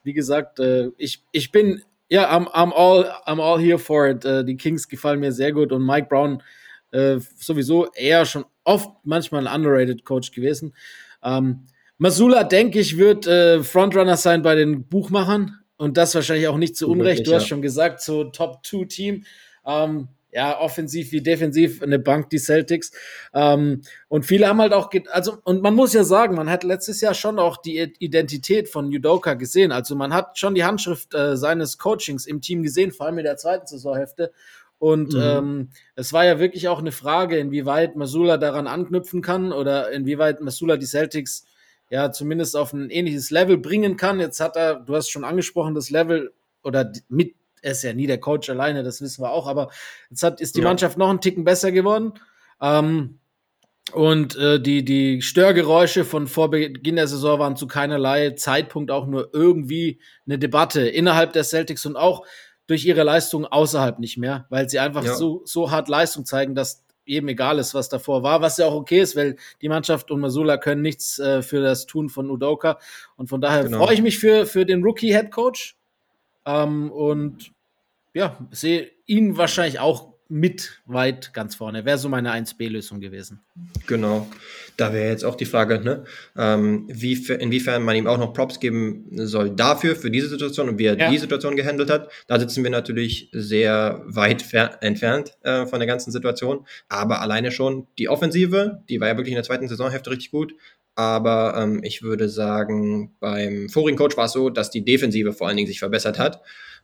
wie 0.04 0.14
gesagt, 0.14 0.60
äh, 0.60 0.90
ich, 0.98 1.24
ich 1.32 1.52
bin, 1.52 1.82
ja, 2.10 2.32
I'm, 2.32 2.48
I'm, 2.48 2.72
all, 2.74 3.06
I'm 3.26 3.42
all 3.42 3.60
here 3.60 3.78
for 3.78 4.08
it. 4.08 4.26
Äh, 4.26 4.44
die 4.44 4.58
Kings 4.58 4.88
gefallen 4.88 5.20
mir 5.20 5.32
sehr 5.32 5.52
gut 5.52 5.72
und 5.72 5.86
Mike 5.86 6.08
Brown 6.10 6.42
äh, 6.92 7.20
sowieso 7.38 7.92
eher 7.94 8.26
schon 8.26 8.46
oft 8.64 8.90
manchmal 9.04 9.48
ein 9.48 9.56
underrated 9.56 10.06
Coach 10.06 10.32
gewesen. 10.32 10.74
Ähm, 11.24 11.66
Masula, 12.00 12.44
denke 12.46 12.80
ich, 12.80 12.98
wird 12.98 13.28
äh, 13.28 13.62
Frontrunner 13.62 14.18
sein 14.18 14.42
bei 14.42 14.56
den 14.56 14.88
Buchmachern 14.88 15.60
und 15.78 15.98
das 15.98 16.16
wahrscheinlich 16.16 16.48
auch 16.48 16.58
nicht 16.58 16.76
zu 16.76 16.90
Unrecht. 16.90 17.28
Du 17.28 17.34
hast 17.34 17.48
schon 17.48 17.62
gesagt, 17.62 18.02
so 18.02 18.24
Top-2-Team. 18.24 19.26
Ähm, 19.66 20.08
ja, 20.32 20.60
offensiv 20.60 21.12
wie 21.12 21.22
defensiv 21.22 21.82
eine 21.82 22.00
Bank, 22.00 22.30
die 22.30 22.38
Celtics. 22.38 22.92
Ähm, 23.34 23.82
und 24.08 24.26
viele 24.26 24.48
haben 24.48 24.62
halt 24.62 24.74
auch, 24.74 24.92
also, 25.12 25.38
und 25.44 25.62
man 25.62 25.74
muss 25.74 25.94
ja 25.94 26.04
sagen, 26.04 26.36
man 26.36 26.50
hat 26.50 26.64
letztes 26.64 27.02
Jahr 27.02 27.14
schon 27.14 27.40
auch 27.40 27.58
die 27.58 27.80
Identität 28.00 28.70
von 28.70 28.88
Udoka 28.88 29.34
gesehen. 29.34 29.72
Also 29.72 29.96
man 29.96 30.14
hat 30.14 30.38
schon 30.38 30.56
die 30.56 30.64
Handschrift 30.64 31.14
äh, 31.16 31.36
seines 31.36 31.78
Coachings 31.78 32.28
im 32.28 32.42
Team 32.42 32.64
gesehen, 32.64 32.92
vor 32.92 33.08
allem 33.08 33.18
in 33.18 33.26
der 33.26 33.38
zweiten 33.38 33.66
Saisonhälfte. 33.66 34.32
Und 34.78 35.14
mhm. 35.14 35.22
ähm, 35.22 35.70
es 35.96 36.14
war 36.14 36.26
ja 36.26 36.40
wirklich 36.40 36.68
auch 36.68 36.80
eine 36.80 36.92
Frage, 36.92 37.38
inwieweit 37.38 37.96
Masula 37.96 38.38
daran 38.38 38.68
anknüpfen 38.68 39.22
kann 39.22 39.52
oder 39.52 39.92
inwieweit 39.92 40.42
Masula 40.42 40.78
die 40.78 40.86
Celtics 40.86 41.46
ja 41.90 42.12
zumindest 42.12 42.56
auf 42.56 42.74
ein 42.74 42.90
ähnliches 42.90 43.32
Level 43.32 43.58
bringen 43.58 43.98
kann. 43.98 44.20
Jetzt 44.20 44.40
hat 44.40 44.56
er, 44.56 44.76
du 44.76 44.96
hast 44.96 45.10
schon 45.10 45.24
angesprochen, 45.24 45.76
das 45.76 45.90
Level 45.90 46.34
oder 46.64 46.92
mit 47.08 47.36
er 47.62 47.72
ist 47.74 47.84
ja 47.84 47.94
nie 47.94 48.08
der 48.08 48.20
Coach 48.20 48.50
alleine, 48.50 48.84
das 48.84 49.02
wissen 49.02 49.22
wir 49.22 49.32
auch, 49.32 49.46
aber 49.46 49.70
jetzt 50.10 50.24
hat, 50.24 50.40
ist 50.40 50.56
die 50.56 50.62
ja. 50.62 50.68
Mannschaft 50.68 50.98
noch 50.98 51.10
einen 51.10 51.20
Ticken 51.20 51.44
besser 51.44 51.74
geworden. 51.74 52.14
Ähm, 52.62 53.20
und 53.92 54.36
äh, 54.38 54.62
die, 54.62 54.86
die 54.86 55.22
Störgeräusche 55.22 56.06
von 56.06 56.28
vor 56.28 56.52
Beginn 56.52 56.96
der 56.96 57.08
Saison 57.08 57.40
waren 57.40 57.56
zu 57.56 57.68
keinerlei 57.68 58.32
Zeitpunkt 58.32 58.92
auch 58.92 59.08
nur 59.08 59.30
irgendwie 59.34 60.00
eine 60.26 60.38
Debatte 60.38 60.88
innerhalb 60.88 61.34
der 61.34 61.44
Celtics 61.44 61.86
und 61.86 61.96
auch 61.96 62.26
durch 62.68 62.86
ihre 62.86 63.04
Leistung 63.04 63.46
außerhalb 63.46 63.98
nicht 63.98 64.18
mehr, 64.18 64.46
weil 64.50 64.70
sie 64.70 64.80
einfach 64.80 65.04
ja. 65.04 65.16
so, 65.16 65.42
so 65.46 65.72
hart 65.72 65.90
Leistung 65.90 66.24
zeigen, 66.26 66.54
dass 66.54 66.86
eben 67.10 67.28
egal 67.28 67.60
ist, 67.60 67.74
was 67.74 67.90
davor 67.90 68.24
war, 68.24 68.42
was 68.42 68.58
ja 68.58 68.68
auch 68.68 68.76
okay 68.76 69.02
ist, 69.02 69.16
weil 69.16 69.36
die 69.62 69.70
Mannschaft 69.70 70.12
und 70.12 70.20
Masula 70.20 70.58
können 70.58 70.82
nichts 70.82 71.20
äh, 71.20 71.42
für 71.42 71.62
das 71.62 71.86
Tun 71.86 72.10
von 72.10 72.30
Udoka. 72.30 72.80
Und 73.18 73.28
von 73.28 73.42
daher 73.42 73.64
genau. 73.64 73.80
freue 73.80 73.96
ich 73.96 74.02
mich 74.02 74.20
für, 74.20 74.46
für 74.46 74.66
den 74.66 74.84
Rookie-Head 74.84 75.32
Coach, 75.32 75.76
ähm, 76.50 76.92
und 76.92 77.52
ja, 78.14 78.38
sehe 78.52 78.92
ihn 79.06 79.38
wahrscheinlich 79.38 79.80
auch 79.80 80.09
mit 80.30 80.80
weit 80.86 81.34
ganz 81.34 81.56
vorne. 81.56 81.86
Wäre 81.86 81.98
so 81.98 82.08
meine 82.08 82.32
1B-Lösung 82.32 83.00
gewesen. 83.00 83.42
Genau. 83.88 84.28
Da 84.78 84.94
wäre 84.94 85.10
jetzt 85.10 85.26
auch 85.26 85.36
die 85.36 85.46
Frage, 85.46 85.80
ne? 85.80 86.04
ähm, 86.38 86.88
wie, 86.88 87.16
inwiefern 87.34 87.84
man 87.84 87.96
ihm 87.96 88.06
auch 88.06 88.20
noch 88.20 88.34
Props 88.34 88.60
geben 88.60 89.08
soll 89.12 89.50
dafür, 89.50 89.96
für 89.96 90.12
diese 90.12 90.30
Situation 90.30 90.70
und 90.70 90.78
wie 90.78 90.86
er 90.86 90.98
ja. 90.98 91.10
die 91.10 91.18
Situation 91.18 91.56
gehandelt 91.56 91.90
hat. 91.90 92.12
Da 92.28 92.40
sitzen 92.40 92.64
wir 92.64 92.70
natürlich 92.70 93.30
sehr 93.34 94.04
weit 94.06 94.46
entfernt 94.82 95.36
äh, 95.42 95.66
von 95.66 95.80
der 95.80 95.88
ganzen 95.88 96.12
Situation. 96.12 96.66
Aber 96.90 97.22
alleine 97.22 97.52
schon 97.52 97.88
die 97.98 98.08
Offensive, 98.08 98.84
die 98.88 99.02
war 99.02 99.08
ja 99.08 99.18
wirklich 99.18 99.32
in 99.32 99.38
der 99.38 99.44
zweiten 99.44 99.68
Saisonhälfte 99.68 100.12
richtig 100.12 100.30
gut. 100.30 100.54
Aber 100.94 101.56
ähm, 101.58 101.82
ich 101.84 102.04
würde 102.04 102.30
sagen, 102.30 103.16
beim 103.20 103.70
vorigen 103.70 103.98
Coach 103.98 104.16
war 104.16 104.26
es 104.26 104.34
so, 104.34 104.52
dass 104.52 104.70
die 104.70 104.86
Defensive 104.86 105.34
vor 105.34 105.48
allen 105.48 105.58
Dingen 105.58 105.68
sich 105.68 105.80
verbessert 105.80 106.20
hat. 106.20 106.42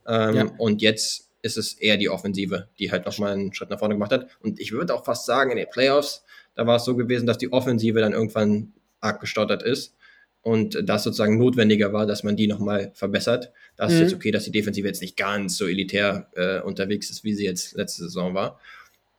Ähm, 0.07 0.35
ja. 0.35 0.45
Und 0.57 0.81
jetzt 0.81 1.24
ist 1.45 1.57
es 1.57 1.73
eher 1.73 1.97
die 1.97 2.09
Offensive, 2.09 2.67
die 2.79 2.91
halt 2.91 3.05
nochmal 3.05 3.33
einen 3.33 3.53
Schritt 3.53 3.69
nach 3.69 3.77
vorne 3.77 3.93
gemacht 3.93 4.11
hat. 4.11 4.27
Und 4.41 4.59
ich 4.59 4.71
würde 4.71 4.95
auch 4.95 5.05
fast 5.05 5.27
sagen, 5.27 5.51
in 5.51 5.57
den 5.57 5.69
Playoffs, 5.69 6.23
da 6.55 6.65
war 6.65 6.77
es 6.77 6.85
so 6.85 6.95
gewesen, 6.95 7.27
dass 7.27 7.37
die 7.37 7.53
Offensive 7.53 7.99
dann 7.99 8.13
irgendwann 8.13 8.73
arg 8.99 9.21
gestottert 9.21 9.61
ist 9.61 9.95
und 10.41 10.81
das 10.83 11.03
sozusagen 11.03 11.37
notwendiger 11.37 11.93
war, 11.93 12.07
dass 12.07 12.23
man 12.23 12.35
die 12.35 12.47
nochmal 12.47 12.91
verbessert. 12.95 13.51
Da 13.77 13.85
ist 13.85 13.93
mhm. 13.93 13.99
jetzt 14.01 14.15
okay, 14.15 14.31
dass 14.31 14.45
die 14.45 14.51
Defensive 14.51 14.87
jetzt 14.87 15.03
nicht 15.03 15.17
ganz 15.17 15.55
so 15.55 15.67
elitär 15.67 16.27
äh, 16.35 16.61
unterwegs 16.61 17.11
ist, 17.11 17.23
wie 17.23 17.35
sie 17.35 17.45
jetzt 17.45 17.75
letzte 17.75 18.03
Saison 18.03 18.33
war. 18.33 18.59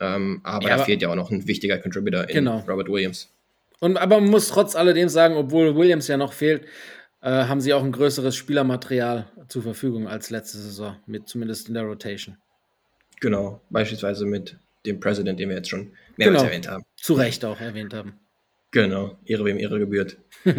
Ähm, 0.01 0.41
aber 0.43 0.69
ja, 0.69 0.79
da 0.79 0.85
fehlt 0.85 1.03
ja 1.03 1.09
auch 1.09 1.15
noch 1.15 1.31
ein 1.31 1.47
wichtiger 1.47 1.79
Contributor 1.79 2.29
in 2.29 2.35
genau. 2.35 2.65
Robert 2.69 2.89
Williams. 2.89 3.29
Und 3.79 3.99
aber 3.99 4.21
man 4.21 4.31
muss 4.31 4.49
trotz 4.49 4.75
alledem 4.75 5.09
sagen, 5.09 5.37
obwohl 5.37 5.77
Williams 5.77 6.09
ja 6.09 6.17
noch 6.17 6.33
fehlt, 6.33 6.65
äh, 7.27 7.49
haben 7.49 7.61
sie 7.61 7.75
auch 7.75 7.83
ein 7.83 7.91
größeres 7.91 8.37
Spielermaterial 8.37 9.27
zur 9.49 9.63
Verfügung 9.63 10.07
als 10.07 10.31
letzte 10.31 10.59
Saison, 10.59 10.97
mit 11.07 11.27
zumindest 11.29 11.67
in 11.67 11.75
der 11.75 11.83
Rotation. 11.83 12.37
Genau, 13.21 13.61
beispielsweise 13.69 14.25
mit 14.25 14.57
dem 14.87 15.01
President, 15.01 15.41
den 15.41 15.49
wir 15.49 15.57
jetzt 15.57 15.71
schon 15.71 15.91
mehrmals 16.17 16.43
genau. 16.43 16.51
erwähnt 16.53 16.69
haben. 16.69 16.85
Zu 16.95 17.15
Recht 17.15 17.45
auch 17.45 17.61
erwähnt 17.61 17.95
haben. 17.95 18.15
Genau, 18.71 19.19
Ehre 19.25 19.45
wem 19.45 19.59
Ehre 19.59 19.81
gebührt. 19.81 20.19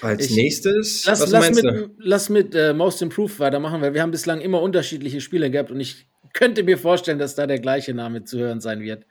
Als 0.00 0.30
ich, 0.30 0.36
nächstes, 0.36 1.06
lass, 1.06 1.22
was 1.22 1.30
lass 1.30 1.44
meinst 1.44 1.64
mit, 1.64 1.74
du? 1.74 1.90
Lass 1.98 2.28
mit 2.28 2.54
äh, 2.54 2.72
Most 2.72 3.02
Improved 3.02 3.40
weitermachen, 3.40 3.80
weil 3.80 3.94
wir 3.94 4.02
haben 4.02 4.12
bislang 4.12 4.40
immer 4.40 4.62
unterschiedliche 4.62 5.20
Spiele 5.20 5.50
gehabt 5.50 5.72
und 5.72 5.80
ich 5.80 6.06
könnte 6.34 6.62
mir 6.62 6.78
vorstellen, 6.78 7.18
dass 7.18 7.34
da 7.34 7.48
der 7.48 7.58
gleiche 7.58 7.94
Name 7.94 8.22
zu 8.22 8.38
hören 8.38 8.60
sein 8.60 8.80
wird. 8.80 9.06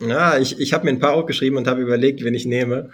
Ja, 0.00 0.36
ich, 0.36 0.58
ich 0.58 0.72
habe 0.72 0.84
mir 0.84 0.90
ein 0.90 0.98
paar 0.98 1.12
aufgeschrieben 1.12 1.58
und 1.58 1.68
habe 1.68 1.80
überlegt, 1.80 2.24
wen 2.24 2.34
ich 2.34 2.44
nehme. 2.44 2.90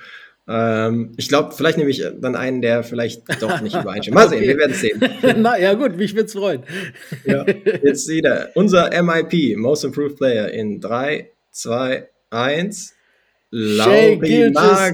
Ähm, 0.48 1.12
ich 1.18 1.28
glaube, 1.28 1.54
vielleicht 1.54 1.76
nehme 1.76 1.90
ich 1.90 2.02
dann 2.20 2.34
einen, 2.34 2.62
der 2.62 2.82
vielleicht 2.82 3.22
doch 3.42 3.60
nicht 3.60 3.76
übereinstimmt. 3.80 4.14
Mal 4.14 4.28
sehen, 4.30 4.42
wir 4.42 4.56
werden 4.56 4.72
es 4.72 4.80
sehen. 4.80 5.00
Na 5.42 5.58
ja, 5.58 5.74
gut, 5.74 5.96
mich 5.96 6.14
würde 6.14 6.26
es 6.26 6.32
freuen. 6.32 6.62
ja, 7.24 7.44
jetzt 7.82 8.08
wieder 8.08 8.50
unser 8.54 8.90
MIP, 9.02 9.58
Most 9.58 9.84
Improved 9.84 10.16
Player, 10.16 10.48
in 10.48 10.80
3, 10.80 11.30
2, 11.50 12.08
1. 12.30 12.94
Lauri 13.50 14.52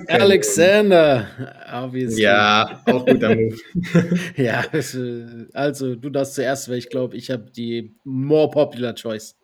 Alexander. 0.09 1.27
Obviously. 1.73 2.23
Ja, 2.23 2.83
auch 2.87 3.05
guter 3.05 3.35
Move. 3.35 3.57
ja, 4.37 4.65
also 5.53 5.97
du 5.97 6.11
darfst 6.11 6.35
zuerst, 6.35 6.69
weil 6.69 6.79
ich 6.79 6.89
glaube, 6.89 7.17
ich 7.17 7.31
habe 7.31 7.51
die 7.51 7.97
more 8.05 8.51
popular 8.51 8.95
choice. 8.95 9.37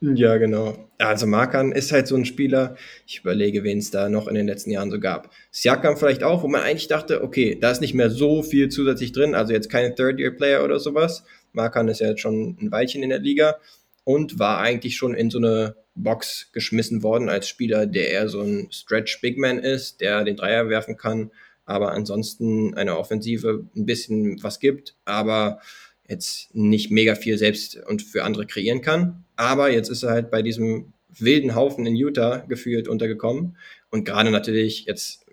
Ja, 0.00 0.36
genau. 0.36 0.88
Also 0.98 1.26
Markan 1.26 1.72
ist 1.72 1.90
halt 1.90 2.06
so 2.06 2.14
ein 2.14 2.24
Spieler, 2.24 2.76
ich 3.04 3.18
überlege, 3.18 3.64
wen 3.64 3.78
es 3.78 3.90
da 3.90 4.08
noch 4.08 4.28
in 4.28 4.36
den 4.36 4.46
letzten 4.46 4.70
Jahren 4.70 4.92
so 4.92 5.00
gab. 5.00 5.30
Siakam 5.50 5.96
vielleicht 5.96 6.22
auch, 6.22 6.44
wo 6.44 6.48
man 6.48 6.62
eigentlich 6.62 6.86
dachte, 6.86 7.24
okay, 7.24 7.58
da 7.60 7.72
ist 7.72 7.80
nicht 7.80 7.94
mehr 7.94 8.08
so 8.08 8.44
viel 8.44 8.68
zusätzlich 8.68 9.10
drin, 9.10 9.34
also 9.34 9.52
jetzt 9.52 9.70
kein 9.70 9.96
Third-Year-Player 9.96 10.62
oder 10.62 10.78
sowas. 10.78 11.24
Markan 11.52 11.88
ist 11.88 12.00
ja 12.00 12.08
jetzt 12.08 12.20
schon 12.20 12.56
ein 12.60 12.70
Weilchen 12.70 13.02
in 13.02 13.10
der 13.10 13.18
Liga 13.18 13.56
und 14.04 14.38
war 14.38 14.60
eigentlich 14.60 14.96
schon 14.96 15.14
in 15.14 15.30
so 15.30 15.38
eine 15.38 15.74
Box 15.96 16.50
geschmissen 16.52 17.02
worden 17.02 17.28
als 17.28 17.48
Spieler, 17.48 17.86
der 17.86 18.10
eher 18.10 18.28
so 18.28 18.40
ein 18.40 18.68
Stretch-Big-Man 18.70 19.58
ist, 19.58 20.00
der 20.00 20.22
den 20.22 20.36
Dreier 20.36 20.68
werfen 20.68 20.96
kann, 20.96 21.32
aber 21.64 21.90
ansonsten 21.90 22.74
eine 22.74 22.96
Offensive 22.96 23.64
ein 23.76 23.84
bisschen 23.84 24.40
was 24.44 24.60
gibt, 24.60 24.94
aber 25.04 25.60
jetzt 26.08 26.54
nicht 26.54 26.90
mega 26.90 27.14
viel 27.14 27.38
selbst 27.38 27.76
und 27.86 28.02
für 28.02 28.24
andere 28.24 28.46
kreieren 28.46 28.80
kann. 28.80 29.24
Aber 29.36 29.70
jetzt 29.70 29.90
ist 29.90 30.02
er 30.02 30.10
halt 30.10 30.30
bei 30.30 30.42
diesem 30.42 30.92
wilden 31.10 31.54
Haufen 31.54 31.86
in 31.86 31.96
Utah 31.96 32.38
gefühlt 32.48 32.88
untergekommen. 32.88 33.56
Und 33.90 34.04
gerade 34.04 34.30
natürlich, 34.30 34.86
jetzt 34.86 35.26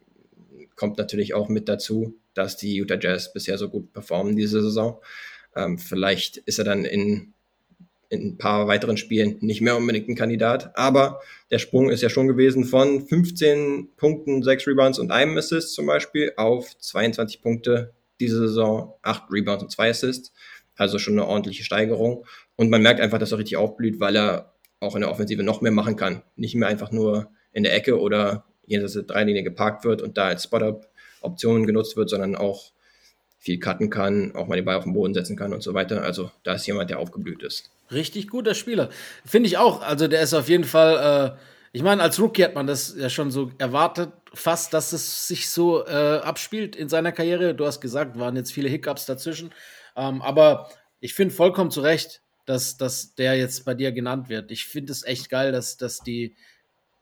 kommt 0.75 0.97
natürlich 0.97 1.33
auch 1.33 1.49
mit 1.49 1.69
dazu, 1.69 2.15
dass 2.33 2.57
die 2.57 2.75
Utah 2.75 2.99
Jazz 2.99 3.33
bisher 3.33 3.57
so 3.57 3.69
gut 3.69 3.93
performen 3.93 4.35
diese 4.35 4.61
Saison. 4.61 5.01
Ähm, 5.55 5.77
vielleicht 5.77 6.37
ist 6.37 6.59
er 6.59 6.65
dann 6.65 6.83
in, 6.83 7.33
in 8.09 8.27
ein 8.27 8.37
paar 8.37 8.67
weiteren 8.67 8.97
Spielen 8.97 9.37
nicht 9.39 9.61
mehr 9.61 9.77
unbedingt 9.77 10.09
ein 10.09 10.15
Kandidat. 10.15 10.77
Aber 10.77 11.21
der 11.51 11.59
Sprung 11.59 11.89
ist 11.89 12.01
ja 12.01 12.09
schon 12.09 12.27
gewesen 12.27 12.65
von 12.65 13.07
15 13.07 13.89
Punkten, 13.95 14.43
6 14.43 14.67
Rebounds 14.67 14.99
und 14.99 15.11
einem 15.11 15.37
Assist 15.37 15.73
zum 15.73 15.85
Beispiel 15.85 16.33
auf 16.35 16.77
22 16.77 17.41
Punkte 17.41 17.93
diese 18.19 18.39
Saison, 18.39 18.93
8 19.01 19.23
Rebounds 19.31 19.63
und 19.63 19.71
2 19.71 19.89
Assists. 19.89 20.33
Also 20.75 20.99
schon 20.99 21.13
eine 21.13 21.27
ordentliche 21.27 21.63
Steigerung. 21.63 22.25
Und 22.55 22.69
man 22.69 22.81
merkt 22.81 22.99
einfach, 22.99 23.17
dass 23.17 23.31
er 23.31 23.37
richtig 23.37 23.57
aufblüht, 23.57 23.99
weil 23.99 24.15
er 24.15 24.53
auch 24.79 24.95
in 24.95 25.01
der 25.01 25.11
Offensive 25.11 25.43
noch 25.43 25.61
mehr 25.61 25.71
machen 25.71 25.95
kann. 25.95 26.21
Nicht 26.35 26.55
mehr 26.55 26.67
einfach 26.67 26.91
nur 26.91 27.29
in 27.53 27.63
der 27.63 27.73
Ecke 27.73 27.99
oder 27.99 28.45
jenseits 28.65 28.93
der 28.93 29.03
Dreilinie 29.03 29.43
geparkt 29.43 29.85
wird 29.85 30.01
und 30.01 30.17
da 30.17 30.27
als 30.27 30.43
Spot-Up-Option 30.43 31.65
genutzt 31.65 31.95
wird, 31.97 32.09
sondern 32.09 32.35
auch 32.35 32.71
viel 33.45 33.59
cutten 33.59 33.89
kann, 33.89 34.33
auch 34.35 34.47
mal 34.47 34.55
den 34.55 34.65
Ball 34.65 34.75
auf 34.75 34.85
den 34.85 34.93
Boden 34.93 35.13
setzen 35.13 35.37
kann 35.37 35.53
und 35.53 35.61
so 35.61 35.73
weiter. 35.73 36.01
Also 36.01 36.31
da 36.43 36.53
ist 36.53 36.65
jemand, 36.65 36.89
der 36.89 36.99
aufgeblüht 36.99 37.43
ist. 37.43 37.69
Richtig 37.91 38.27
guter 38.27 38.55
Spieler. 38.55 38.89
Finde 39.23 39.47
ich 39.47 39.57
auch. 39.57 39.81
Also 39.81 40.07
der 40.07 40.21
ist 40.21 40.33
auf 40.33 40.49
jeden 40.49 40.63
Fall, 40.63 41.35
äh, 41.35 41.37
ich 41.71 41.83
meine, 41.83 42.01
als 42.01 42.19
Rookie 42.19 42.43
hat 42.43 42.55
man 42.55 42.65
das 42.65 42.95
ja 42.97 43.09
schon 43.09 43.29
so 43.29 43.51
erwartet, 43.59 44.11
fast, 44.33 44.73
dass 44.73 44.93
es 44.93 45.27
sich 45.27 45.49
so 45.49 45.85
äh, 45.85 45.91
abspielt 45.91 46.75
in 46.75 46.89
seiner 46.89 47.11
Karriere. 47.11 47.53
Du 47.53 47.65
hast 47.65 47.81
gesagt, 47.81 48.17
waren 48.17 48.35
jetzt 48.35 48.51
viele 48.51 48.67
Hiccups 48.67 49.05
dazwischen. 49.05 49.51
Ähm, 49.95 50.21
aber 50.21 50.69
ich 50.99 51.13
finde 51.13 51.33
vollkommen 51.33 51.71
zu 51.71 51.81
Recht, 51.81 52.21
dass, 52.45 52.77
dass 52.77 53.15
der 53.15 53.35
jetzt 53.35 53.65
bei 53.65 53.73
dir 53.73 53.91
genannt 53.91 54.29
wird. 54.29 54.51
Ich 54.51 54.65
finde 54.65 54.91
es 54.91 55.03
echt 55.03 55.29
geil, 55.29 55.51
dass, 55.51 55.77
dass 55.77 55.99
die, 55.99 56.35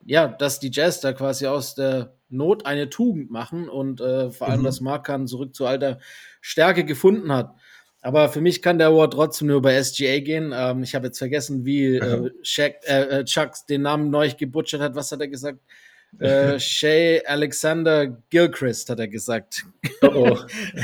ja, 0.05 0.27
dass 0.27 0.59
die 0.59 0.71
Jazz 0.71 1.01
da 1.01 1.13
quasi 1.13 1.47
aus 1.47 1.75
der 1.75 2.15
Not 2.29 2.65
eine 2.65 2.89
Tugend 2.89 3.29
machen 3.29 3.69
und 3.69 4.01
äh, 4.01 4.31
vor 4.31 4.47
allem, 4.49 4.61
mhm. 4.61 4.65
dass 4.65 4.81
Markan 4.81 5.27
zurück 5.27 5.55
zu 5.55 5.65
alter 5.65 5.99
Stärke 6.41 6.85
gefunden 6.85 7.31
hat. 7.31 7.55
Aber 8.01 8.27
für 8.27 8.41
mich 8.41 8.61
kann 8.61 8.77
der 8.77 8.87
Award 8.87 9.13
trotzdem 9.13 9.47
nur 9.47 9.61
bei 9.61 9.81
SGA 9.81 10.19
gehen. 10.19 10.53
Ähm, 10.53 10.83
ich 10.83 10.93
habe 10.93 11.07
jetzt 11.07 11.19
vergessen, 11.19 11.63
wie 11.63 11.95
äh, 11.95 12.31
Shaq, 12.41 12.75
äh, 12.83 13.19
äh, 13.19 13.23
Chuck 13.23 13.51
den 13.69 13.83
Namen 13.83 14.09
neu 14.09 14.29
gebutschert 14.37 14.81
hat. 14.81 14.95
Was 14.95 15.11
hat 15.11 15.21
er 15.21 15.29
gesagt? 15.29 15.59
Äh, 16.19 16.59
Shay 16.59 17.21
Alexander 17.25 18.07
Gilchrist, 18.29 18.89
hat 18.89 18.99
er 18.99 19.07
gesagt. 19.07 19.65
Oh, 20.01 20.07
oh. 20.13 20.37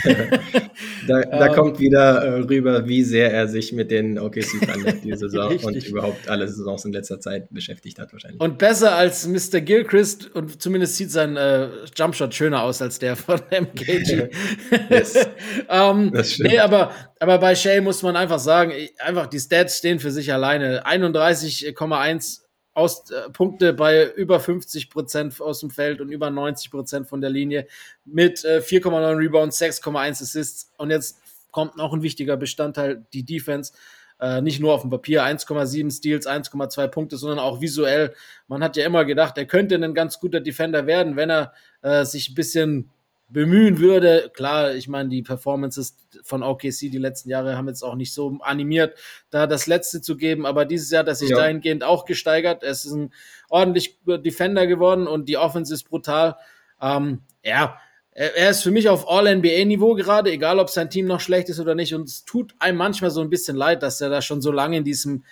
da, 1.08 1.22
da 1.22 1.48
ähm, 1.48 1.54
kommt 1.54 1.80
wieder 1.80 2.24
äh, 2.24 2.39
rüber, 2.42 2.88
wie 2.88 3.04
sehr 3.04 3.32
er 3.32 3.48
sich 3.48 3.72
mit 3.72 3.92
den 3.92 4.18
OKC 4.18 4.60
Thunder 4.62 4.94
diese 4.94 5.18
Saison 5.30 5.58
und 5.58 5.88
überhaupt 5.88 6.28
alle 6.30 6.48
Saisons 6.48 6.86
in 6.86 6.94
letzter 6.94 7.20
Zeit 7.20 7.48
beschäftigt 7.52 8.00
hat, 8.00 8.12
wahrscheinlich. 8.12 8.42
Und 8.42 8.58
besser 8.58 8.96
als 8.96 9.28
Mr. 9.28 9.62
Gilchrist 9.62 10.34
und 10.36 10.62
zumindest 10.62 10.96
sieht 10.96 11.12
sein 11.12 11.38
äh, 11.38 11.70
Jumpshot 11.96 12.34
schöner 12.34 12.63
aus 12.63 12.82
als 12.82 13.00
der 13.00 13.15
von 13.15 13.39
MKG. 13.50 14.30
yes. 14.89 15.28
ähm, 15.70 16.12
das 16.12 16.34
stimmt. 16.34 16.50
Nee, 16.50 16.60
aber, 16.60 16.92
aber 17.20 17.38
bei 17.38 17.56
Shay 17.56 17.82
muss 17.82 18.02
man 18.02 18.15
einfach 18.15 18.39
sagen, 18.39 18.74
einfach 19.00 19.28
die 19.28 19.39
Stats 19.39 19.78
stehen 19.78 20.00
für 20.00 20.12
sich 20.12 20.34
alleine. 20.34 20.86
31,1 20.86 22.39
aus, 22.80 23.12
äh, 23.12 23.30
Punkte 23.30 23.74
bei 23.74 24.12
über 24.13 24.39
50 24.39 24.89
Prozent 24.89 25.39
aus 25.42 25.60
dem 25.60 25.70
Feld 25.70 26.02
und 26.02 26.10
über 26.10 26.30
90 26.30 26.72
Prozent 26.72 27.08
von 27.08 27.22
der 27.22 27.30
Linie 27.30 27.68
mit 28.06 28.44
äh, 28.46 28.60
4,9 28.60 29.18
Rebounds, 29.18 29.62
6,1 29.62 30.24
Assists. 30.24 30.72
Und 30.78 30.89
jetzt 30.89 31.20
kommt 31.52 31.78
noch 31.78 31.94
ein 31.94 32.02
wichtiger 32.02 32.38
Bestandteil, 32.38 33.06
die 33.13 33.24
Defense. 33.24 33.74
Äh, 34.20 34.42
nicht 34.42 34.60
nur 34.60 34.74
auf 34.74 34.82
dem 34.82 34.89
Papier 34.89 35.24
1,7 35.24 35.96
Steals, 35.96 36.28
1,2 36.28 36.88
Punkte, 36.88 37.18
sondern 37.18 37.39
auch 37.39 37.62
visuell. 37.62 38.13
Man 38.48 38.63
hat 38.63 38.76
ja 38.76 38.86
immer 38.86 39.06
gedacht, 39.06 39.38
er 39.38 39.46
könnte 39.46 39.76
ein 39.76 39.94
ganz 39.94 40.20
guter 40.20 40.42
Defender 40.42 40.86
werden, 40.86 41.15
wenn 41.15 41.30
er 41.30 41.54
äh, 41.82 42.04
sich 42.04 42.30
ein 42.30 42.36
bisschen 42.36 42.90
bemühen 43.30 43.80
würde. 43.80 44.32
Klar, 44.34 44.73
ich 44.73 44.88
meine, 44.88 45.10
die 45.10 45.21
Performances 45.21 45.96
von 46.23 46.44
OKC 46.44 46.90
die 46.92 46.98
letzten 46.98 47.30
Jahre 47.30 47.56
haben 47.56 47.67
jetzt 47.67 47.84
auch 47.84 47.96
nicht 47.96 48.13
so 48.13 48.38
animiert, 48.42 48.98
da 49.30 49.48
das 49.48 49.67
Letzte 49.67 50.02
zu 50.02 50.17
geben, 50.17 50.46
aber 50.46 50.65
dieses 50.65 50.90
Jahr 50.92 51.02
hat 51.02 51.08
er 51.08 51.15
sich 51.15 51.30
ja. 51.30 51.38
dahingehend 51.38 51.84
auch 51.84 52.06
gesteigert. 52.06 52.63
Es 52.63 52.86
ist 52.86 52.94
ein 52.94 53.13
ordentlich 53.50 54.00
Defender 54.06 54.67
geworden 54.67 55.08
und 55.08 55.30
die 55.30 55.38
Offense 55.38 55.73
ist 55.73 55.84
brutal. 55.84 56.38
Ähm, 56.82 57.21
ja, 57.44 57.77
er 58.12 58.50
ist 58.50 58.63
für 58.63 58.71
mich 58.71 58.90
auf 58.90 59.10
All-NBA-Niveau 59.10 59.96
gerade, 59.96 60.32
egal 60.32 60.60
ob 60.60 60.69
sein 60.69 60.90
Team 60.90 61.06
noch 61.06 61.21
schlecht 61.21 61.48
ist 61.48 61.60
oder 61.60 61.73
nicht. 61.73 61.94
Und 61.96 62.10
es 62.10 62.25
tut 62.25 62.54
einem 62.60 62.77
manchmal 62.77 63.12
so 63.12 63.21
ein 63.21 63.30
bisschen 63.30 63.56
leid, 63.56 63.82
dass 63.82 64.02
er 64.02 64.10
da 64.10 64.21
schon 64.21 64.42
so 64.42 64.52
lange 64.52 64.77
in 64.77 64.84
diesem 64.84 65.23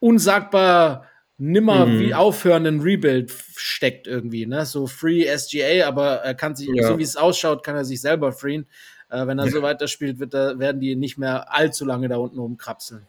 unsagbar 0.00 1.06
nimmer 1.40 1.86
mhm. 1.86 2.00
wie 2.00 2.14
aufhörenden 2.14 2.80
Rebuild 2.80 3.32
steckt 3.56 4.06
irgendwie, 4.06 4.46
ne? 4.46 4.66
So 4.66 4.86
Free 4.86 5.24
SGA, 5.26 5.86
aber 5.86 6.16
er 6.16 6.34
kann 6.34 6.54
sich, 6.54 6.68
ja. 6.72 6.86
so 6.86 6.98
wie 6.98 7.02
es 7.02 7.16
ausschaut, 7.16 7.64
kann 7.64 7.76
er 7.76 7.84
sich 7.84 8.00
selber 8.00 8.32
freeen. 8.32 8.66
Äh, 9.08 9.26
wenn 9.26 9.38
er 9.38 9.46
ja. 9.46 9.50
so 9.50 9.62
weiterspielt, 9.62 10.20
wird 10.20 10.34
er, 10.34 10.58
werden 10.58 10.80
die 10.80 10.94
nicht 10.96 11.18
mehr 11.18 11.52
allzu 11.52 11.84
lange 11.84 12.08
da 12.08 12.18
unten 12.18 12.38
rumkrapseln. 12.38 13.06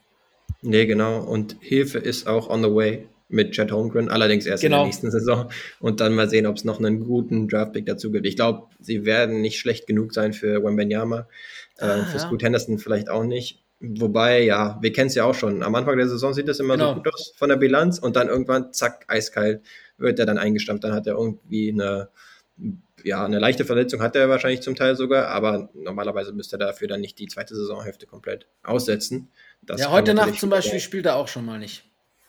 Nee, 0.61 0.85
genau. 0.85 1.19
Und 1.21 1.57
Hilfe 1.59 1.97
ist 1.97 2.27
auch 2.27 2.49
on 2.49 2.63
the 2.63 2.73
way 2.73 3.07
mit 3.27 3.51
Chad 3.51 3.71
Holmgren, 3.71 4.09
allerdings 4.09 4.45
erst 4.45 4.61
genau. 4.61 4.83
in 4.85 4.91
der 4.91 4.99
genau. 4.99 5.09
nächsten 5.09 5.11
Saison. 5.11 5.51
Und 5.79 5.99
dann 5.99 6.15
mal 6.15 6.29
sehen, 6.29 6.45
ob 6.45 6.55
es 6.55 6.63
noch 6.63 6.79
einen 6.79 7.01
guten 7.01 7.47
Draftpick 7.47 7.85
dazu 7.85 8.11
gibt. 8.11 8.25
Ich 8.25 8.35
glaube, 8.35 8.67
sie 8.79 9.05
werden 9.05 9.41
nicht 9.41 9.59
schlecht 9.59 9.87
genug 9.87 10.13
sein 10.13 10.33
für 10.33 10.63
Wembenyama. 10.63 11.27
Äh, 11.77 11.85
ah, 11.85 12.05
für 12.05 12.17
ja. 12.17 12.19
Scoot 12.19 12.43
Henderson 12.43 12.77
vielleicht 12.77 13.09
auch 13.09 13.23
nicht. 13.23 13.63
Wobei, 13.83 14.43
ja, 14.43 14.77
wir 14.79 14.93
kennen 14.93 15.07
es 15.07 15.15
ja 15.15 15.23
auch 15.23 15.33
schon. 15.33 15.63
Am 15.63 15.73
Anfang 15.73 15.97
der 15.97 16.07
Saison 16.07 16.35
sieht 16.35 16.47
das 16.47 16.59
immer 16.59 16.75
genau. 16.75 16.89
so 16.89 16.95
gut 16.97 17.13
aus 17.13 17.33
von 17.35 17.49
der 17.49 17.55
Bilanz 17.55 17.97
und 17.97 18.15
dann 18.15 18.27
irgendwann, 18.29 18.71
zack, 18.73 19.05
eiskalt, 19.07 19.63
wird 19.97 20.19
er 20.19 20.27
dann 20.27 20.37
eingestampft. 20.37 20.83
Dann 20.83 20.93
hat 20.93 21.07
er 21.07 21.15
irgendwie 21.15 21.71
eine, 21.71 22.09
ja, 23.03 23.25
eine 23.25 23.39
leichte 23.39 23.65
Verletzung 23.65 24.01
hat 24.01 24.15
er 24.15 24.29
wahrscheinlich 24.29 24.61
zum 24.61 24.75
Teil 24.75 24.95
sogar, 24.95 25.29
aber 25.29 25.71
normalerweise 25.73 26.31
müsste 26.31 26.57
er 26.57 26.59
dafür 26.59 26.87
dann 26.87 27.01
nicht 27.01 27.17
die 27.17 27.27
zweite 27.27 27.55
Saisonhälfte 27.55 28.05
komplett 28.05 28.45
aussetzen. 28.61 29.29
Das 29.63 29.81
ja, 29.81 29.89
heute 29.89 30.13
Nacht 30.13 30.39
zum 30.39 30.51
Beispiel 30.51 30.79
spielt 30.79 31.07
er 31.07 31.15
auch 31.15 31.27
schon 31.27 31.45
mal 31.45 31.57
nicht. 31.57 31.83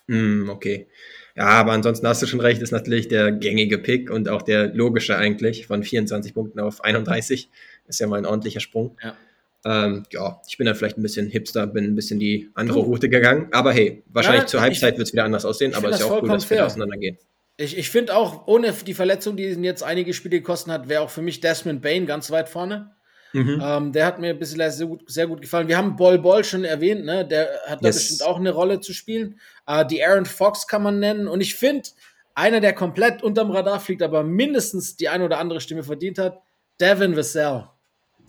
Mm, 0.07 0.49
okay. 0.49 0.89
Ja, 1.37 1.49
aber 1.49 1.73
ansonsten 1.73 2.07
hast 2.09 2.23
du 2.23 2.27
schon 2.27 2.41
recht, 2.41 2.63
ist 2.63 2.73
natürlich 2.73 3.09
der 3.09 3.31
gängige 3.31 3.79
Pick 3.79 4.11
und 4.11 4.29
auch 4.31 4.43
der 4.43 4.69
logische 4.69 5.17
eigentlich 5.19 5.67
von 5.67 5.83
24 5.83 6.33
Punkten 6.33 6.61
auf 6.61 6.83
31. 6.83 7.51
Ist 7.87 8.01
ja 8.01 8.07
mal 8.07 8.17
ein 8.17 8.27
ordentlicher 8.27 8.61
Sprung. 8.61 8.97
Ja. 9.03 9.17
Ähm, 9.65 10.05
ja, 10.11 10.41
ich 10.49 10.59
bin 10.59 10.67
dann 10.67 10.75
vielleicht 10.75 10.99
ein 10.99 11.03
bisschen 11.03 11.29
hipster, 11.29 11.67
bin 11.67 11.85
ein 11.85 11.95
bisschen 11.95 12.19
die 12.19 12.51
andere. 12.55 12.81
Route 12.81 13.09
gegangen. 13.09 13.49
Aber 13.53 13.73
hey, 13.73 14.03
wahrscheinlich 14.09 14.43
ja, 14.43 14.47
zur 14.49 14.61
Halbzeit 14.61 14.99
wird 14.99 15.07
es 15.07 15.13
wieder 15.13 15.25
anders 15.25 15.45
aussehen, 15.45 15.75
aber 15.75 15.89
es 15.89 15.97
ist 15.97 16.07
ja 16.07 16.13
auch 16.13 16.23
cool, 16.23 16.29
dass 16.29 16.49
wir 16.51 16.67
auseinandergehen. 16.67 17.19
Ich, 17.59 17.79
ich 17.79 17.91
finde 17.91 18.17
auch, 18.17 18.47
ohne 18.49 18.73
die 18.73 18.95
Verletzung, 18.95 19.37
die 19.37 19.45
ihn 19.45 19.63
jetzt 19.63 19.83
einige 19.83 20.15
Spiele 20.15 20.39
gekostet 20.39 20.73
hat, 20.73 20.89
wäre 20.89 21.03
auch 21.03 21.11
für 21.11 21.23
mich 21.23 21.41
Desmond 21.41 21.83
Bain 21.83 22.07
ganz 22.07 22.31
weit 22.31 22.49
vorne. 22.49 22.91
Mhm. 23.33 23.63
Ähm, 23.65 23.93
der 23.93 24.07
hat 24.07 24.19
mir 24.19 24.35
bisher 24.35 24.71
sehr 24.71 24.87
gut, 24.87 25.05
sehr 25.11 25.27
gut 25.27 25.41
gefallen. 25.41 25.69
Wir 25.69 25.79
haben 25.79 25.97
Bol 25.97 26.19
Bol 26.19 26.45
schon 26.45 26.65
erwähnt, 26.65 27.05
ne? 27.05 27.27
der 27.27 27.49
hat 27.67 27.83
da 27.83 27.89
yes. 27.89 27.97
bestimmt 27.97 28.25
auch 28.25 28.39
eine 28.39 28.51
Rolle 28.51 28.81
zu 28.81 28.93
spielen. 28.93 29.39
Äh, 29.67 29.87
die 29.87 30.05
Aaron 30.05 30.27
Fox 30.27 30.67
kann 30.67 30.83
man 30.83 30.99
nennen. 30.99 31.29
Und 31.29 31.41
ich 31.41 31.55
finde, 31.55 31.89
einer, 32.35 32.61
der 32.61 32.73
komplett 32.75 33.23
unterm 33.23 33.51
Radar 33.51 33.81
fliegt, 33.81 34.03
aber 34.03 34.23
mindestens 34.23 34.97
die 34.97 35.09
eine 35.09 35.25
oder 35.25 35.39
andere 35.39 35.61
Stimme 35.61 35.83
verdient 35.83 36.19
hat, 36.19 36.41
Devin 36.81 37.17
Vassell. 37.17 37.69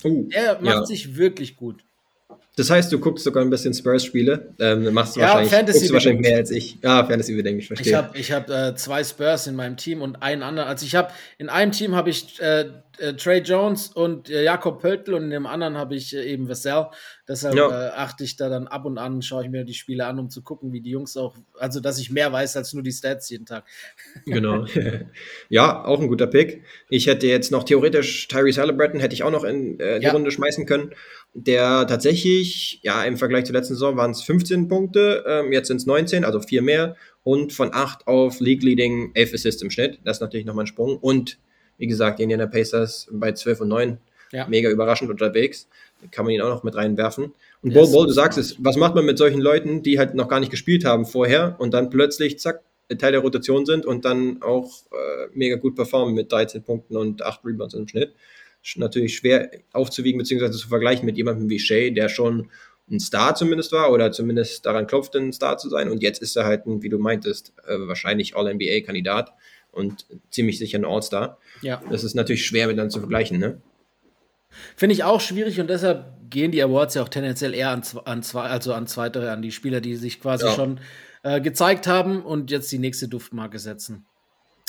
Uh, 0.03 0.27
der 0.29 0.61
macht 0.61 0.75
ja. 0.75 0.85
sich 0.85 1.15
wirklich 1.15 1.55
gut. 1.55 1.83
Das 2.55 2.69
heißt, 2.69 2.91
du 2.91 2.99
guckst 2.99 3.23
sogar 3.23 3.43
ein 3.43 3.49
bisschen 3.49 3.73
Spurs-Spiele. 3.73 4.53
Ähm, 4.59 4.93
machst 4.93 5.15
du 5.15 5.21
ja, 5.21 5.27
wahrscheinlich, 5.27 5.51
Fantasy 5.51 5.79
guckst 5.79 5.89
du 5.89 5.93
wahrscheinlich 5.93 6.21
mehr 6.21 6.37
als 6.37 6.51
ich. 6.51 6.77
Ja, 6.83 7.03
Fantasy 7.03 7.35
bedenken, 7.35 7.59
ich 7.59 7.67
verstehe. 7.67 7.87
Ich 7.87 7.95
habe 7.95 8.17
ich 8.17 8.31
hab, 8.31 8.49
äh, 8.49 8.75
zwei 8.75 9.03
Spurs 9.03 9.47
in 9.47 9.55
meinem 9.55 9.75
Team 9.75 10.01
und 10.01 10.21
einen 10.21 10.43
anderen. 10.43 10.69
Also 10.69 10.85
ich 10.85 10.95
habe 10.95 11.11
in 11.39 11.49
einem 11.49 11.71
Team 11.71 11.95
habe 11.95 12.11
ich 12.11 12.39
äh, 12.41 12.65
äh, 12.99 13.13
Trey 13.13 13.39
Jones 13.39 13.87
und 13.87 14.29
äh, 14.29 14.43
Jakob 14.43 14.79
Pöltl 14.79 15.15
und 15.15 15.23
in 15.23 15.29
dem 15.31 15.47
anderen 15.47 15.77
habe 15.77 15.95
ich 15.95 16.15
äh, 16.15 16.23
eben 16.31 16.47
Vassell. 16.47 16.87
Deshalb 17.27 17.55
ja. 17.55 17.69
Äh, 17.69 17.89
achte 17.91 18.23
ich 18.23 18.35
da 18.35 18.49
dann 18.49 18.67
ab 18.67 18.85
und 18.85 18.97
an, 18.97 19.21
schaue 19.21 19.43
ich 19.43 19.49
mir 19.49 19.63
die 19.63 19.73
Spiele 19.73 20.05
an, 20.05 20.19
um 20.19 20.29
zu 20.29 20.43
gucken, 20.43 20.73
wie 20.73 20.81
die 20.81 20.91
Jungs 20.91 21.17
auch, 21.17 21.35
also 21.57 21.79
dass 21.79 21.97
ich 21.97 22.11
mehr 22.11 22.31
weiß 22.31 22.55
als 22.57 22.73
nur 22.73 22.83
die 22.83 22.91
Stats 22.91 23.29
jeden 23.29 23.45
Tag. 23.45 23.65
Genau. 24.25 24.65
ja, 25.49 25.83
auch 25.85 25.99
ein 25.99 26.07
guter 26.07 26.27
Pick. 26.27 26.63
Ich 26.89 27.07
hätte 27.07 27.27
jetzt 27.27 27.51
noch 27.51 27.63
theoretisch 27.63 28.27
Tyrese 28.27 28.61
Halliburton 28.61 28.99
hätte 28.99 29.13
ich 29.13 29.23
auch 29.23 29.31
noch 29.31 29.43
in 29.43 29.77
die 29.77 29.83
ja. 30.01 30.11
Runde 30.11 30.31
schmeißen 30.31 30.65
können. 30.65 30.91
Der 31.33 31.87
tatsächlich, 31.87 32.42
ja, 32.81 33.03
im 33.03 33.17
Vergleich 33.17 33.45
zur 33.45 33.55
letzten 33.55 33.73
Saison 33.75 33.97
waren 33.97 34.11
es 34.11 34.21
15 34.21 34.67
Punkte, 34.67 35.23
ähm, 35.27 35.51
jetzt 35.51 35.67
sind 35.67 35.77
es 35.77 35.85
19, 35.85 36.25
also 36.25 36.39
vier 36.39 36.61
mehr. 36.61 36.95
Und 37.23 37.53
von 37.53 37.73
8 37.73 38.07
auf 38.07 38.39
League 38.39 38.63
Leading 38.63 39.11
11 39.13 39.33
Assists 39.33 39.61
im 39.61 39.69
Schnitt. 39.69 39.99
Das 40.03 40.17
ist 40.17 40.21
natürlich 40.21 40.45
nochmal 40.45 40.63
ein 40.65 40.67
Sprung. 40.67 40.97
Und 40.97 41.39
wie 41.77 41.87
gesagt, 41.87 42.19
die 42.19 42.23
Indiana 42.23 42.47
Pacers 42.47 43.07
bei 43.11 43.31
12 43.31 43.61
und 43.61 43.67
9 43.69 43.97
ja. 44.33 44.47
mega 44.47 44.69
überraschend 44.69 45.09
unterwegs. 45.09 45.69
Da 46.01 46.07
kann 46.11 46.25
man 46.25 46.33
ihn 46.33 46.41
auch 46.41 46.49
noch 46.49 46.63
mit 46.63 46.75
reinwerfen. 46.75 47.33
Und 47.61 47.71
yes. 47.71 47.91
Bo, 47.91 47.99
Bo, 47.99 48.05
du 48.05 48.11
sagst 48.11 48.37
es, 48.37 48.57
was 48.59 48.75
macht 48.75 48.95
man 48.95 49.05
mit 49.05 49.17
solchen 49.17 49.39
Leuten, 49.39 49.83
die 49.83 49.99
halt 49.99 50.15
noch 50.15 50.27
gar 50.27 50.39
nicht 50.39 50.51
gespielt 50.51 50.83
haben 50.83 51.05
vorher 51.05 51.55
und 51.59 51.73
dann 51.73 51.89
plötzlich, 51.89 52.39
zack, 52.39 52.61
Teil 52.97 53.13
der 53.13 53.21
Rotation 53.21 53.65
sind 53.65 53.85
und 53.85 54.05
dann 54.05 54.41
auch 54.41 54.69
äh, 54.91 55.27
mega 55.33 55.55
gut 55.55 55.75
performen 55.75 56.13
mit 56.13 56.31
13 56.31 56.63
Punkten 56.63 56.97
und 56.97 57.23
8 57.23 57.41
Rebounds 57.45 57.73
im 57.73 57.87
Schnitt. 57.87 58.13
Natürlich 58.75 59.15
schwer 59.15 59.51
aufzuwiegen 59.71 60.17
bzw. 60.19 60.51
zu 60.51 60.67
vergleichen 60.67 61.05
mit 61.05 61.17
jemandem 61.17 61.49
wie 61.49 61.59
Shay, 61.59 61.91
der 61.91 62.09
schon 62.09 62.49
ein 62.89 62.99
Star 62.99 63.35
zumindest 63.35 63.71
war 63.71 63.91
oder 63.91 64.11
zumindest 64.11 64.65
daran 64.65 64.87
klopfte, 64.87 65.19
ein 65.19 65.33
Star 65.33 65.57
zu 65.57 65.69
sein. 65.69 65.89
Und 65.89 66.01
jetzt 66.01 66.21
ist 66.21 66.35
er 66.35 66.45
halt, 66.45 66.65
ein, 66.65 66.83
wie 66.83 66.89
du 66.89 66.99
meintest, 66.99 67.53
äh, 67.65 67.77
wahrscheinlich 67.79 68.35
All-NBA-Kandidat 68.35 69.33
und 69.71 70.05
ziemlich 70.29 70.59
sicher 70.59 70.79
ein 70.79 70.85
All-Star. 70.85 71.37
Ja. 71.61 71.81
Das 71.89 72.03
ist 72.03 72.13
natürlich 72.13 72.45
schwer 72.45 72.67
miteinander 72.67 72.91
zu 72.91 72.99
vergleichen, 72.99 73.39
ne? 73.39 73.61
Finde 74.75 74.93
ich 74.93 75.03
auch 75.03 75.19
schwierig 75.19 75.59
und 75.59 75.67
deshalb 75.67 76.05
gehen 76.29 76.51
die 76.51 76.61
Awards 76.61 76.93
ja 76.93 77.01
auch 77.01 77.09
tendenziell 77.09 77.55
eher 77.55 77.69
an, 77.69 77.83
an 78.05 78.21
zwei, 78.21 78.43
also 78.43 78.73
an 78.73 78.85
zweite, 78.85 79.31
an 79.31 79.41
die 79.41 79.51
Spieler, 79.51 79.81
die 79.81 79.95
sich 79.95 80.21
quasi 80.21 80.45
ja. 80.45 80.53
schon 80.53 80.79
äh, 81.23 81.41
gezeigt 81.41 81.87
haben 81.87 82.21
und 82.21 82.51
jetzt 82.51 82.71
die 82.71 82.77
nächste 82.77 83.07
Duftmarke 83.07 83.57
setzen. 83.57 84.05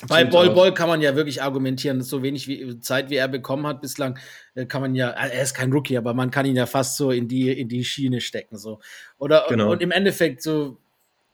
Bei 0.09 0.25
Bol 0.25 0.51
Bol 0.51 0.75
kann 0.75 0.89
man 0.89 1.01
ja 1.01 1.17
wirklich 1.17 1.43
argumentieren, 1.43 2.03
so 2.03 2.23
wenig 2.23 2.49
wie, 2.49 2.81
Zeit 2.81 3.11
wie 3.11 3.17
er 3.17 3.29
bekommen 3.29 3.67
hat 3.67 3.81
bislang, 3.81 4.19
äh, 4.55 4.67
kann 4.67 4.83
man 4.83 4.95
ja, 4.95 5.11
er 5.11 5.43
ist 5.43 5.55
kein 5.55 5.73
Rookie, 5.73 5.97
aber 5.97 6.15
man 6.15 6.31
kann 6.31 6.47
ihn 6.47 6.57
ja 6.57 6.67
fast 6.67 6.97
so 6.97 7.11
in 7.11 7.29
die, 7.29 7.51
in 7.51 7.69
die 7.69 7.85
Schiene 7.85 8.21
stecken. 8.21 8.57
So. 8.57 8.81
Oder 9.19 9.47
genau. 9.49 9.67
und, 9.67 9.71
und 9.73 9.83
im 9.83 9.91
Endeffekt 9.91 10.43
so, 10.43 10.79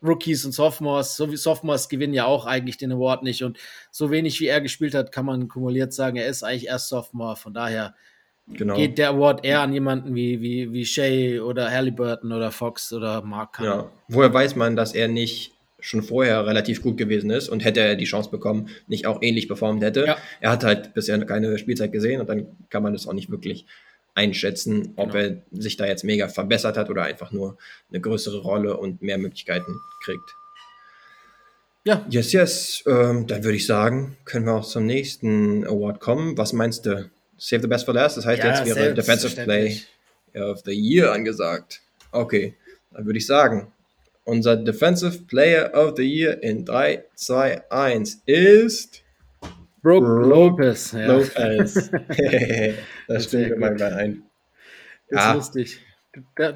Rookies 0.02 0.44
und 0.44 0.52
Sophomores, 0.52 1.16
so 1.16 1.30
wie 1.30 1.36
Sophomores 1.36 1.88
gewinnen 1.88 2.14
ja 2.14 2.24
auch 2.24 2.46
eigentlich 2.46 2.78
den 2.78 2.92
Award 2.92 3.22
nicht. 3.22 3.42
Und 3.44 3.58
so 3.90 4.10
wenig 4.10 4.40
wie 4.40 4.46
er 4.46 4.60
gespielt 4.60 4.94
hat, 4.94 5.12
kann 5.12 5.26
man 5.26 5.48
kumuliert 5.48 5.92
sagen, 5.92 6.16
er 6.16 6.26
ist 6.26 6.42
eigentlich 6.42 6.68
erst 6.68 6.88
Sophomore. 6.88 7.36
Von 7.36 7.52
daher 7.52 7.94
genau. 8.48 8.76
geht 8.76 8.98
der 8.98 9.10
Award 9.10 9.44
eher 9.44 9.60
an 9.60 9.72
jemanden 9.72 10.14
wie, 10.14 10.40
wie, 10.40 10.72
wie 10.72 10.86
Shay 10.86 11.40
oder 11.40 11.70
Halliburton 11.70 12.32
oder 12.32 12.50
Fox 12.50 12.92
oder 12.92 13.22
Mark 13.22 13.54
Kahn. 13.54 13.66
Ja, 13.66 13.90
woher 14.08 14.32
weiß 14.32 14.56
man, 14.56 14.76
dass 14.76 14.94
er 14.94 15.08
nicht 15.08 15.52
schon 15.80 16.02
vorher 16.02 16.46
relativ 16.46 16.82
gut 16.82 16.96
gewesen 16.96 17.30
ist 17.30 17.48
und 17.48 17.64
hätte 17.64 17.80
er 17.80 17.96
die 17.96 18.04
Chance 18.04 18.30
bekommen, 18.30 18.68
nicht 18.86 19.06
auch 19.06 19.22
ähnlich 19.22 19.48
performt 19.48 19.82
hätte. 19.82 20.04
Ja. 20.06 20.16
Er 20.40 20.50
hat 20.50 20.64
halt 20.64 20.94
bisher 20.94 21.18
keine 21.24 21.58
Spielzeit 21.58 21.92
gesehen 21.92 22.20
und 22.20 22.28
dann 22.28 22.46
kann 22.68 22.82
man 22.82 22.92
das 22.92 23.06
auch 23.06 23.12
nicht 23.12 23.30
wirklich 23.30 23.66
einschätzen, 24.14 24.92
ob 24.96 25.12
genau. 25.12 25.24
er 25.24 25.60
sich 25.60 25.76
da 25.76 25.86
jetzt 25.86 26.04
mega 26.04 26.28
verbessert 26.28 26.76
hat 26.76 26.90
oder 26.90 27.04
einfach 27.04 27.32
nur 27.32 27.56
eine 27.90 28.00
größere 28.00 28.38
Rolle 28.38 28.76
und 28.76 29.02
mehr 29.02 29.18
Möglichkeiten 29.18 29.72
kriegt. 30.04 30.34
Ja. 31.84 32.04
Yes, 32.10 32.32
yes. 32.32 32.84
Ähm, 32.86 33.26
dann 33.26 33.42
würde 33.42 33.56
ich 33.56 33.66
sagen, 33.66 34.16
können 34.24 34.46
wir 34.46 34.54
auch 34.54 34.66
zum 34.66 34.84
nächsten 34.84 35.64
Award 35.66 36.00
kommen. 36.00 36.36
Was 36.36 36.52
meinst 36.52 36.86
du? 36.86 37.10
Save 37.38 37.62
the 37.62 37.68
best 37.68 37.86
for 37.86 37.94
last? 37.94 38.18
Das 38.18 38.26
heißt, 38.26 38.42
ja, 38.42 38.50
jetzt 38.50 38.76
wäre 38.76 38.92
Defensive 38.92 39.42
Play 39.42 39.80
of 40.34 40.60
the 40.66 40.72
Year 40.72 41.12
angesagt. 41.12 41.80
Okay, 42.12 42.54
dann 42.90 43.06
würde 43.06 43.18
ich 43.18 43.26
sagen, 43.26 43.72
unser 44.24 44.56
Defensive 44.56 45.26
Player 45.26 45.72
of 45.74 45.94
the 45.96 46.04
Year 46.04 46.42
in 46.42 46.64
3, 46.64 47.04
2, 47.14 47.70
1 47.70 48.22
ist 48.26 49.02
Brooke 49.82 50.06
Lopez. 50.06 50.92
Ja. 50.92 51.06
Lopez. 51.06 51.90
das 53.08 53.24
stimmt 53.24 53.50
mir 53.50 53.58
mal 53.58 53.82
ein. 53.82 54.22
Das 55.08 55.20
ja. 55.20 55.30
ist 55.30 55.36
lustig. 55.36 55.80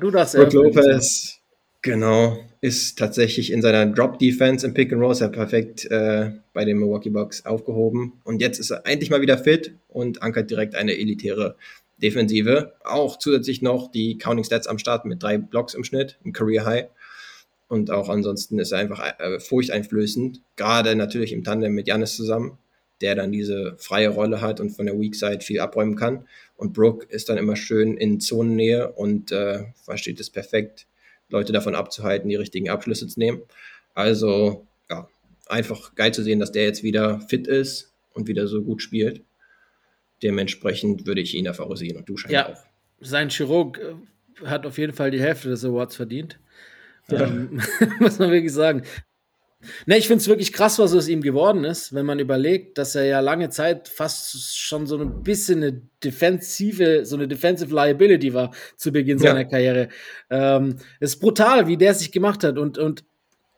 Du, 0.01 0.11
darfst 0.11 0.35
Brooke 0.35 0.57
Lopez, 0.57 1.41
genau, 1.83 2.39
ist 2.61 2.99
tatsächlich 2.99 3.53
in 3.53 3.63
seiner 3.63 3.87
Drop-Defense 3.87 4.67
im 4.67 4.75
Pick 4.75 4.93
and 4.93 5.01
Roll 5.01 5.15
sehr 5.15 5.29
perfekt 5.29 5.85
äh, 5.91 6.33
bei 6.53 6.65
den 6.65 6.79
Milwaukee 6.79 7.11
Bucks 7.11 7.47
aufgehoben. 7.47 8.15
Und 8.25 8.41
jetzt 8.41 8.59
ist 8.59 8.71
er 8.71 8.87
endlich 8.87 9.11
mal 9.11 9.21
wieder 9.21 9.39
fit 9.39 9.75
und 9.89 10.23
ankert 10.23 10.51
direkt 10.51 10.75
eine 10.75 10.97
elitäre 10.97 11.57
Defensive. 12.03 12.75
Auch 12.85 13.19
zusätzlich 13.19 13.63
noch 13.63 13.91
die 13.91 14.19
Counting 14.19 14.45
Stats 14.45 14.67
am 14.67 14.79
Start 14.79 15.05
mit 15.05 15.23
drei 15.23 15.39
Blocks 15.39 15.75
im 15.75 15.85
Schnitt, 15.85 16.19
ein 16.25 16.33
Career 16.33 16.67
High. 16.67 16.87
Und 17.75 17.91
auch 17.91 18.09
ansonsten 18.09 18.59
ist 18.59 18.73
er 18.73 18.79
einfach 18.79 19.03
äh, 19.19 19.41
furchteinflößend. 19.41 20.41
Gerade 20.57 20.95
natürlich 20.97 21.33
im 21.33 21.45
Tandem 21.45 21.75
mit 21.75 21.89
Janis 21.89 22.17
zusammen 22.17 22.59
der 23.01 23.15
dann 23.15 23.33
diese 23.33 23.77
freie 23.79 24.09
Rolle 24.09 24.41
hat 24.41 24.61
und 24.61 24.71
von 24.71 24.87
der 24.87 24.99
Weak 24.99 25.15
Side 25.15 25.41
viel 25.41 25.61
abräumen 25.61 25.97
kann. 25.97 26.27
Und 26.57 26.73
Brooke 26.73 27.07
ist 27.09 27.29
dann 27.29 27.39
immer 27.39 27.57
schön 27.57 27.97
in 27.97 28.21
Zonennähe 28.21 28.93
und 28.93 29.33
äh, 29.33 29.65
versteht 29.83 30.21
es 30.21 30.31
perfekt, 30.31 30.87
Leute 31.29 31.53
davon 31.53 31.75
abzuhalten, 31.75 32.29
die 32.29 32.37
richtigen 32.37 32.71
Abschlüsse 32.71 33.07
zu 33.09 33.19
nehmen. 33.19 33.43
Also, 33.95 34.67
ja, 34.89 35.09
einfach 35.49 35.95
geil 35.95 36.15
zu 36.15 36.23
sehen, 36.23 36.39
dass 36.39 36.53
der 36.53 36.65
jetzt 36.65 36.83
wieder 36.83 37.21
fit 37.21 37.47
ist 37.47 37.93
und 38.13 38.29
wieder 38.29 38.47
so 38.47 38.63
gut 38.63 38.83
spielt. 38.83 39.23
Dementsprechend 40.23 41.07
würde 41.07 41.21
ich 41.21 41.35
ihn 41.35 41.53
favorisieren 41.53 41.99
und 41.99 42.09
du 42.09 42.17
scheinbar 42.17 42.49
ja, 42.49 42.55
auch. 42.55 42.63
Sein 43.01 43.29
Chirurg 43.29 43.79
äh, 43.79 44.47
hat 44.47 44.65
auf 44.65 44.79
jeden 44.79 44.93
Fall 44.93 45.11
die 45.11 45.21
Hälfte 45.21 45.49
des 45.49 45.65
Awards 45.65 45.97
verdient. 45.97 46.39
Ja. 47.09 47.25
Ähm, 47.25 47.61
muss 48.01 48.19
man 48.19 48.31
wirklich 48.31 48.53
sagen. 48.53 48.83
Ne, 49.87 49.97
ich 49.97 50.07
finde 50.07 50.21
es 50.21 50.29
wirklich 50.29 50.53
krass, 50.53 50.79
was 50.79 50.95
aus 50.95 51.09
ihm 51.09 51.23
geworden 51.23 51.65
ist, 51.65 51.95
wenn 51.95 52.07
man 52.07 52.19
überlegt, 52.19 52.79
dass 52.79 52.95
er 52.95 53.05
ja 53.05 53.21
lange 53.21 53.49
Zeit 53.49 53.89
fast 53.89 54.59
schon 54.59 54.87
so 54.87 54.99
ein 54.99 55.23
bisschen 55.23 55.63
eine 55.63 55.83
defensive, 56.03 57.05
so 57.05 57.17
eine 57.17 57.29
defensive 57.29 57.75
Liability 57.75 58.35
war 58.35 58.53
zu 58.77 58.93
Beginn 58.93 59.19
ja. 59.19 59.31
seiner 59.31 59.45
Karriere. 59.45 59.89
Ähm, 60.31 60.77
es 61.01 61.15
ist 61.15 61.21
brutal, 61.21 61.67
wie 61.67 61.77
der 61.77 61.95
sich 61.95 62.13
gemacht 62.13 62.45
hat 62.45 62.59
und, 62.59 62.77
und, 62.79 63.05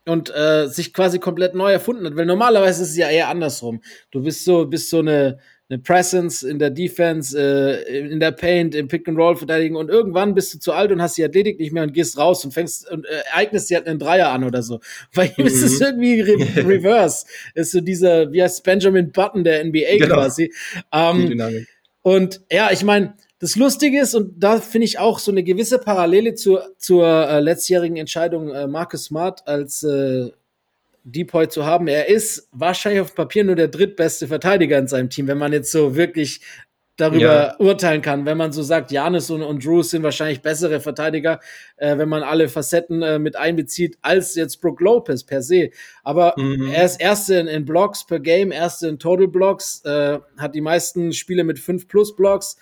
und 0.06 0.32
äh, 0.34 0.68
sich 0.68 0.92
quasi 0.92 1.18
komplett 1.18 1.54
neu 1.54 1.72
erfunden 1.72 2.06
hat, 2.06 2.16
weil 2.16 2.26
normalerweise 2.26 2.82
ist 2.82 2.90
es 2.90 2.96
ja 2.96 3.08
eher 3.08 3.28
andersrum. 3.28 3.82
Du 4.12 4.22
bist 4.22 4.44
so, 4.44 4.66
bist 4.66 4.90
so 4.90 5.00
eine, 5.00 5.38
eine 5.68 5.80
Presence 5.80 6.42
in 6.42 6.58
der 6.58 6.70
Defense, 6.70 7.36
äh, 7.36 7.98
in 7.98 8.20
der 8.20 8.30
Paint, 8.30 8.74
im 8.74 8.86
Pick 8.86 9.08
and 9.08 9.18
Roll 9.18 9.36
verteidigen 9.36 9.74
und 9.74 9.88
irgendwann 9.88 10.34
bist 10.34 10.54
du 10.54 10.58
zu 10.58 10.72
alt 10.72 10.92
und 10.92 11.02
hast 11.02 11.18
die 11.18 11.24
Athletik 11.24 11.58
nicht 11.58 11.72
mehr 11.72 11.82
und 11.82 11.92
gehst 11.92 12.16
raus 12.18 12.44
und 12.44 12.52
fängst 12.52 12.88
und 12.88 13.04
äh, 13.04 13.22
eignest 13.32 13.68
dir 13.68 13.78
halt 13.78 13.88
einen 13.88 13.98
Dreier 13.98 14.30
an 14.30 14.44
oder 14.44 14.62
so. 14.62 14.80
Bei 15.14 15.26
ihm 15.26 15.32
mhm. 15.38 15.46
ist 15.46 15.62
es 15.62 15.80
mhm. 15.80 15.86
irgendwie 15.86 16.20
re 16.20 16.38
reverse. 16.68 17.26
ist 17.54 17.72
so 17.72 17.80
dieser, 17.80 18.32
wie 18.32 18.42
heißt 18.42 18.62
Benjamin 18.62 19.10
Button 19.10 19.42
der 19.42 19.64
NBA 19.64 19.98
genau. 19.98 20.14
quasi. 20.14 20.52
Ähm, 20.92 21.66
und 22.02 22.42
ja, 22.52 22.70
ich 22.70 22.84
meine, 22.84 23.14
das 23.40 23.56
Lustige 23.56 24.00
ist, 24.00 24.14
und 24.14 24.34
da 24.38 24.60
finde 24.60 24.86
ich 24.86 24.98
auch 24.98 25.18
so 25.18 25.30
eine 25.30 25.42
gewisse 25.42 25.78
Parallele 25.78 26.34
zur, 26.34 26.74
zur 26.78 27.06
äh, 27.06 27.40
letztjährigen 27.40 27.96
Entscheidung 27.96 28.50
äh, 28.50 28.66
Marcus 28.66 29.04
Smart 29.04 29.46
als 29.46 29.82
äh, 29.82 30.30
Depoy 31.08 31.48
zu 31.48 31.64
haben. 31.64 31.86
Er 31.86 32.08
ist 32.08 32.48
wahrscheinlich 32.50 33.00
auf 33.00 33.14
Papier 33.14 33.44
nur 33.44 33.54
der 33.54 33.68
drittbeste 33.68 34.26
Verteidiger 34.26 34.76
in 34.76 34.88
seinem 34.88 35.08
Team, 35.08 35.28
wenn 35.28 35.38
man 35.38 35.52
jetzt 35.52 35.70
so 35.70 35.94
wirklich 35.94 36.40
darüber 36.96 37.20
ja. 37.20 37.56
urteilen 37.58 38.02
kann. 38.02 38.26
Wenn 38.26 38.36
man 38.36 38.52
so 38.52 38.62
sagt, 38.62 38.90
Janis 38.90 39.30
und, 39.30 39.42
und 39.42 39.64
Drew 39.64 39.82
sind 39.82 40.02
wahrscheinlich 40.02 40.42
bessere 40.42 40.80
Verteidiger, 40.80 41.38
äh, 41.76 41.96
wenn 41.96 42.08
man 42.08 42.24
alle 42.24 42.48
Facetten 42.48 43.02
äh, 43.02 43.20
mit 43.20 43.36
einbezieht, 43.36 43.98
als 44.02 44.34
jetzt 44.34 44.60
Brook 44.60 44.80
Lopez 44.80 45.22
per 45.22 45.42
se. 45.42 45.70
Aber 46.02 46.34
mhm. 46.36 46.70
er 46.72 46.84
ist 46.84 47.00
Erste 47.00 47.36
in, 47.36 47.46
in, 47.46 47.64
Blocks 47.64 48.04
per 48.04 48.18
Game, 48.18 48.50
Erste 48.50 48.88
in 48.88 48.98
Total 48.98 49.28
Blocks, 49.28 49.82
äh, 49.84 50.18
hat 50.38 50.54
die 50.56 50.60
meisten 50.60 51.12
Spiele 51.12 51.44
mit 51.44 51.60
5 51.60 51.86
plus 51.86 52.16
Blocks, 52.16 52.56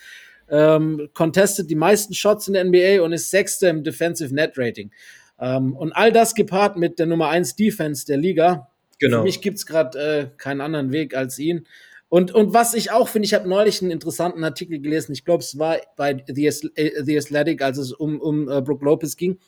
ähm, 0.51 1.09
contestet 1.15 1.71
die 1.71 1.77
meisten 1.77 2.13
Shots 2.13 2.49
in 2.49 2.55
der 2.55 2.65
NBA 2.65 3.03
und 3.03 3.13
ist 3.13 3.31
Sechste 3.31 3.69
im 3.69 3.85
Defensive 3.85 4.35
Net 4.35 4.53
Rating. 4.59 4.91
Ähm, 5.39 5.75
und 5.77 5.93
all 5.93 6.13
das 6.13 6.35
gepaart 6.35 6.77
mit 6.77 6.99
der 6.99 7.07
Nummer 7.07 7.29
1 7.29 7.57
Defense 7.57 8.07
der 8.07 8.17
Liga. 8.17 8.69
Genau. 8.99 9.19
Für 9.19 9.23
mich 9.25 9.41
gibt 9.41 9.59
es 9.59 9.67
gerade 9.67 9.99
äh, 9.99 10.27
keinen 10.37 10.61
anderen 10.61 10.93
Weg 10.93 11.17
als 11.17 11.39
ihn. 11.39 11.67
Und, 12.09 12.33
und 12.33 12.55
was 12.55 12.75
ich 12.75 12.93
auch 12.93 13.09
finde, 13.09 13.27
ich 13.27 13.35
habe 13.35 13.49
neulich 13.49 13.83
einen 13.83 13.91
interessanten 13.91 14.45
Artikel 14.45 14.79
gelesen, 14.79 15.13
ich 15.13 15.25
glaube, 15.25 15.43
es 15.43 15.59
war 15.59 15.79
bei 15.97 16.23
The, 16.29 16.47
äh, 16.77 17.03
The 17.03 17.19
Athletic, 17.19 17.61
als 17.61 17.79
es 17.79 17.93
um, 17.93 18.21
um 18.21 18.47
uh, 18.47 18.63
Brook 18.63 18.83
Lopez 18.83 19.17
ging. 19.17 19.39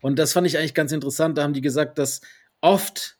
Und 0.00 0.18
das 0.18 0.32
fand 0.32 0.46
ich 0.46 0.56
eigentlich 0.56 0.74
ganz 0.74 0.92
interessant. 0.92 1.36
Da 1.36 1.42
haben 1.42 1.52
die 1.52 1.60
gesagt, 1.60 1.98
dass 1.98 2.22
oft 2.62 3.18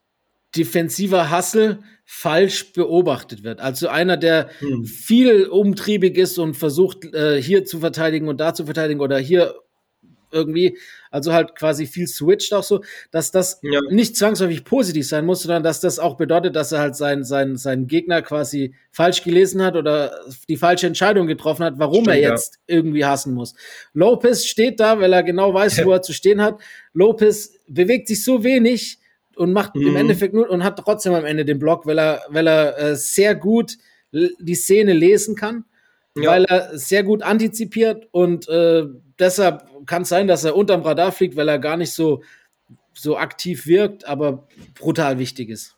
defensiver 0.57 1.31
Hustle 1.37 1.81
falsch 2.05 2.73
beobachtet 2.73 3.43
wird. 3.43 3.61
Also 3.61 3.89
einer, 3.89 4.17
der 4.17 4.51
hm. 4.59 4.85
viel 4.85 5.47
umtriebig 5.47 6.17
ist 6.17 6.39
und 6.39 6.55
versucht, 6.55 7.05
äh, 7.15 7.41
hier 7.41 7.65
zu 7.65 7.81
verteidigen 7.81 8.29
und 8.29 8.39
da 8.39 8.55
zu 8.55 8.65
verteidigen 8.65 9.01
oder 9.01 9.19
hier 9.19 9.55
irgendwie, 10.31 10.79
also 11.13 11.33
halt 11.33 11.55
quasi 11.55 11.87
viel 11.87 12.09
switcht 12.09 12.53
auch 12.55 12.63
so, 12.63 12.83
dass 13.11 13.31
das 13.31 13.61
ja. 13.63 13.81
nicht 13.91 14.17
zwangsläufig 14.17 14.65
positiv 14.65 15.07
sein 15.07 15.27
muss, 15.27 15.43
sondern 15.43 15.63
dass 15.63 15.81
das 15.81 15.99
auch 15.99 16.17
bedeutet, 16.17 16.57
dass 16.57 16.73
er 16.73 16.81
halt 16.81 16.97
seinen 16.97 17.23
sein, 17.25 17.57
sein 17.57 17.87
Gegner 17.87 18.23
quasi 18.23 18.75
falsch 18.91 19.23
gelesen 19.23 19.63
hat 19.63 19.77
oder 19.77 20.13
die 20.49 20.57
falsche 20.57 20.87
Entscheidung 20.87 21.27
getroffen 21.27 21.65
hat, 21.65 21.75
warum 21.77 22.05
Stimmt, 22.05 22.17
er 22.17 22.31
jetzt 22.31 22.59
ja. 22.67 22.77
irgendwie 22.77 23.05
hassen 23.05 23.35
muss. 23.35 23.55
Lopez 23.93 24.47
steht 24.47 24.81
da, 24.81 24.99
weil 24.99 25.13
er 25.13 25.23
genau 25.23 25.53
weiß, 25.55 25.85
wo 25.85 25.93
er 25.93 26.03
zu 26.03 26.15
stehen 26.15 26.41
hat. 26.41 26.61
Lopez 26.95 27.53
bewegt 27.69 28.09
sich 28.09 28.25
so 28.25 28.43
wenig 28.43 28.99
und 29.37 29.53
macht 29.53 29.75
mhm. 29.77 29.89
im 29.89 29.97
Endeffekt 29.97 30.35
nur 30.35 30.49
und 30.49 30.65
hat 30.65 30.79
trotzdem 30.79 31.15
am 31.15 31.25
Ende 31.25 31.45
den 31.45 31.59
Block, 31.59 31.87
weil 31.87 31.99
er, 31.99 32.23
weil 32.29 32.47
er 32.49 32.79
äh, 32.79 32.97
sehr 32.97 33.35
gut 33.35 33.77
die 34.13 34.55
Szene 34.55 34.93
lesen 34.93 35.37
kann. 35.37 35.65
Ja. 36.15 36.33
weil 36.33 36.45
er 36.45 36.77
sehr 36.77 37.05
gut 37.05 37.23
antizipiert 37.23 38.07
und 38.11 38.47
äh, 38.47 38.85
deshalb 39.23 39.65
kann 39.87 40.03
es 40.03 40.09
sein, 40.09 40.29
dass 40.29 40.45
er 40.45 40.57
unterm 40.57 40.83
Radar 40.83 41.13
fliegt, 41.13 41.37
weil 41.37 41.49
er 41.49 41.59
gar 41.59 41.77
nicht 41.77 41.93
so, 41.93 42.23
so 42.93 43.17
aktiv 43.17 43.67
wirkt, 43.67 44.07
aber 44.07 44.47
brutal 44.75 45.19
wichtig 45.19 45.49
ist. 45.49 45.77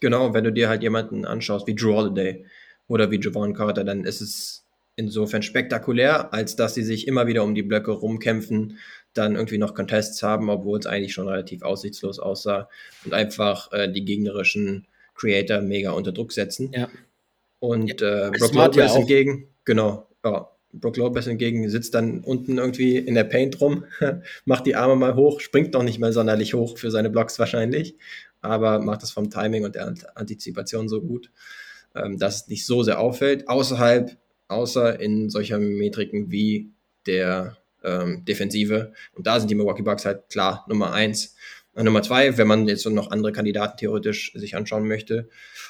Genau, 0.00 0.34
wenn 0.34 0.44
du 0.44 0.52
dir 0.52 0.68
halt 0.68 0.82
jemanden 0.82 1.24
anschaust 1.24 1.66
wie 1.66 1.74
Drew 1.74 1.94
Holiday 1.94 2.44
oder 2.88 3.10
wie 3.10 3.20
Javon 3.20 3.54
Carter, 3.54 3.84
dann 3.84 4.04
ist 4.04 4.20
es 4.20 4.64
insofern 4.96 5.42
spektakulär, 5.42 6.32
als 6.32 6.56
dass 6.56 6.74
sie 6.74 6.82
sich 6.82 7.06
immer 7.06 7.26
wieder 7.26 7.44
um 7.44 7.54
die 7.54 7.62
Blöcke 7.62 7.92
rumkämpfen, 7.92 8.78
dann 9.14 9.36
irgendwie 9.36 9.58
noch 9.58 9.74
Contests 9.74 10.22
haben, 10.22 10.50
obwohl 10.50 10.78
es 10.78 10.86
eigentlich 10.86 11.14
schon 11.14 11.28
relativ 11.28 11.62
aussichtslos 11.62 12.18
aussah 12.18 12.68
und 13.04 13.14
einfach 13.14 13.72
äh, 13.72 13.90
die 13.90 14.04
gegnerischen 14.04 14.86
Creator 15.14 15.60
mega 15.60 15.92
unter 15.92 16.12
Druck 16.12 16.32
setzen. 16.32 16.72
Ja. 16.74 16.88
Und 17.58 18.02
äh, 18.02 18.30
Brook 18.38 18.54
Lopez 18.54 18.76
ja 18.76 18.96
hingegen, 18.96 19.48
genau, 19.64 20.08
ja, 20.24 20.50
Brook 20.80 20.96
Lopez 20.96 21.26
hingegen 21.26 21.68
sitzt 21.68 21.94
dann 21.94 22.20
unten 22.20 22.58
irgendwie 22.58 22.96
in 22.96 23.14
der 23.14 23.24
Paint 23.24 23.60
rum, 23.60 23.84
macht 24.44 24.66
die 24.66 24.76
Arme 24.76 24.96
mal 24.96 25.14
hoch, 25.14 25.40
springt 25.40 25.74
noch 25.74 25.82
nicht 25.82 25.98
mal 25.98 26.12
sonderlich 26.12 26.54
hoch 26.54 26.78
für 26.78 26.90
seine 26.90 27.10
Blocks 27.10 27.38
wahrscheinlich, 27.38 27.96
aber 28.40 28.78
macht 28.80 29.02
das 29.02 29.10
vom 29.10 29.30
Timing 29.30 29.64
und 29.64 29.74
der 29.74 29.96
Antizipation 30.14 30.88
so 30.88 31.00
gut, 31.00 31.30
ähm, 31.94 32.18
dass 32.18 32.42
es 32.42 32.48
nicht 32.48 32.66
so 32.66 32.82
sehr 32.82 33.00
auffällt. 33.00 33.48
Außerhalb, 33.48 34.16
außer 34.48 35.00
in 35.00 35.30
solchen 35.30 35.76
Metriken 35.78 36.30
wie 36.30 36.70
der 37.06 37.56
ähm, 37.82 38.24
Defensive. 38.24 38.92
Und 39.14 39.26
da 39.26 39.38
sind 39.38 39.50
die 39.50 39.54
Milwaukee 39.54 39.82
Bucks 39.82 40.04
halt 40.04 40.28
klar 40.28 40.64
Nummer 40.68 40.92
eins. 40.92 41.36
Nummer 41.84 42.02
zwei, 42.02 42.36
wenn 42.38 42.46
man 42.46 42.66
jetzt 42.68 42.86
noch 42.86 43.10
andere 43.10 43.32
Kandidaten 43.32 43.76
theoretisch 43.76 44.32
sich 44.34 44.56
anschauen 44.56 44.88
möchte. 44.88 45.28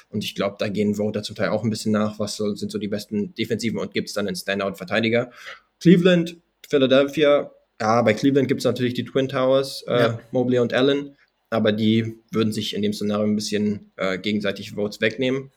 Und 0.09 0.23
ich 0.23 0.35
glaube, 0.35 0.55
da 0.59 0.69
gehen 0.69 0.95
Voter 0.95 1.23
zum 1.23 1.35
Teil 1.35 1.49
auch 1.49 1.63
ein 1.63 1.69
bisschen 1.69 1.91
nach, 1.91 2.19
was 2.19 2.37
so, 2.37 2.55
sind 2.55 2.71
so 2.71 2.79
die 2.79 2.87
besten 2.87 3.33
Defensiven 3.35 3.79
und 3.79 3.93
gibt 3.93 4.07
es 4.07 4.13
dann 4.13 4.27
einen 4.27 4.35
Standout-Verteidiger. 4.35 5.31
Cleveland, 5.79 6.37
Philadelphia, 6.67 7.51
ja, 7.79 8.01
bei 8.01 8.13
Cleveland 8.13 8.47
gibt 8.47 8.61
es 8.61 8.65
natürlich 8.65 8.93
die 8.93 9.05
Twin 9.05 9.27
Towers, 9.27 9.83
äh, 9.87 9.99
ja. 9.99 10.19
Mobley 10.31 10.59
und 10.59 10.73
Allen, 10.73 11.15
aber 11.49 11.71
die 11.71 12.15
würden 12.31 12.51
sich 12.51 12.73
in 12.73 12.81
dem 12.81 12.93
Szenario 12.93 13.25
ein 13.25 13.35
bisschen 13.35 13.91
äh, 13.97 14.17
gegenseitig 14.17 14.71
Votes 14.71 15.01
wegnehmen. 15.01 15.51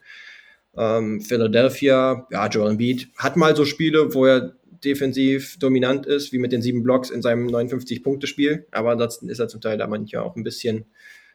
Ähm, 0.77 1.21
Philadelphia, 1.21 2.27
ja, 2.31 2.49
Joel 2.49 2.73
Embiid 2.73 3.09
hat 3.17 3.37
mal 3.37 3.57
so 3.57 3.65
Spiele, 3.65 4.15
wo 4.15 4.27
er 4.27 4.55
defensiv 4.85 5.59
dominant 5.59 6.07
ist, 6.07 6.33
wie 6.33 6.39
mit 6.39 6.53
den 6.53 6.63
sieben 6.63 6.83
Blocks 6.83 7.11
in 7.11 7.23
seinem 7.23 7.49
59-Punkte-Spiel. 7.49 8.67
Aber 8.71 8.91
ansonsten 8.91 9.29
ist 9.29 9.39
er 9.39 9.49
zum 9.49 9.61
Teil 9.61 9.79
da 9.79 9.87
manchmal 9.87 10.23
auch 10.23 10.37
ein 10.37 10.45
bisschen 10.45 10.87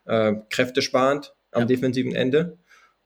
äh, 0.06 0.34
kräftesparend 0.50 1.34
am 1.52 1.62
ja. 1.62 1.66
defensiven 1.68 2.14
Ende. 2.14 2.58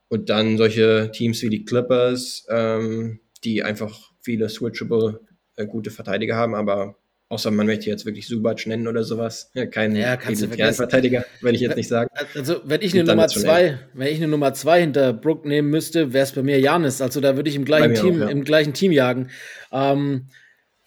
Und 0.07 0.29
dann 0.29 0.57
solche 0.57 1.11
Teams 1.13 1.41
wie 1.43 1.49
die 1.49 1.65
Clippers, 1.65 2.45
ähm, 2.49 3.19
die 3.43 3.63
einfach 3.63 4.11
viele 4.19 4.49
switchable 4.49 5.21
äh, 5.55 5.65
gute 5.67 5.91
Verteidiger 5.91 6.35
haben, 6.35 6.55
aber 6.55 6.97
außer 7.29 7.51
man 7.51 7.67
möchte 7.67 7.89
jetzt 7.89 8.05
wirklich 8.05 8.27
Subac 8.27 8.65
nennen 8.65 8.87
oder 8.87 9.03
sowas. 9.03 9.51
Ja, 9.53 9.65
kein 9.67 9.95
ja, 9.95 10.17
Verteidiger, 10.17 11.25
würde 11.41 11.55
ich 11.55 11.61
jetzt 11.61 11.77
nicht 11.77 11.87
sagen. 11.87 12.09
Also 12.35 12.61
wenn 12.65 12.81
ich 12.81 12.93
eine 12.93 13.03
Nummer 13.03 13.27
zwei, 13.27 13.79
wenn 13.93 14.07
ich 14.07 14.17
eine 14.17 14.27
Nummer 14.27 14.53
zwei 14.53 14.81
hinter 14.81 15.13
Brook 15.13 15.45
nehmen 15.45 15.69
müsste, 15.69 16.11
wäre 16.11 16.23
es 16.23 16.31
bei 16.31 16.41
mir 16.41 16.59
Janis. 16.59 17.01
Also 17.01 17.21
da 17.21 17.35
würde 17.35 17.49
ich 17.49 17.55
im 17.55 17.65
gleichen 17.65 17.93
Team, 17.93 18.15
auch, 18.15 18.25
ja. 18.25 18.29
im 18.29 18.43
gleichen 18.43 18.73
Team 18.73 18.91
jagen. 18.91 19.29
Ähm, 19.71 20.25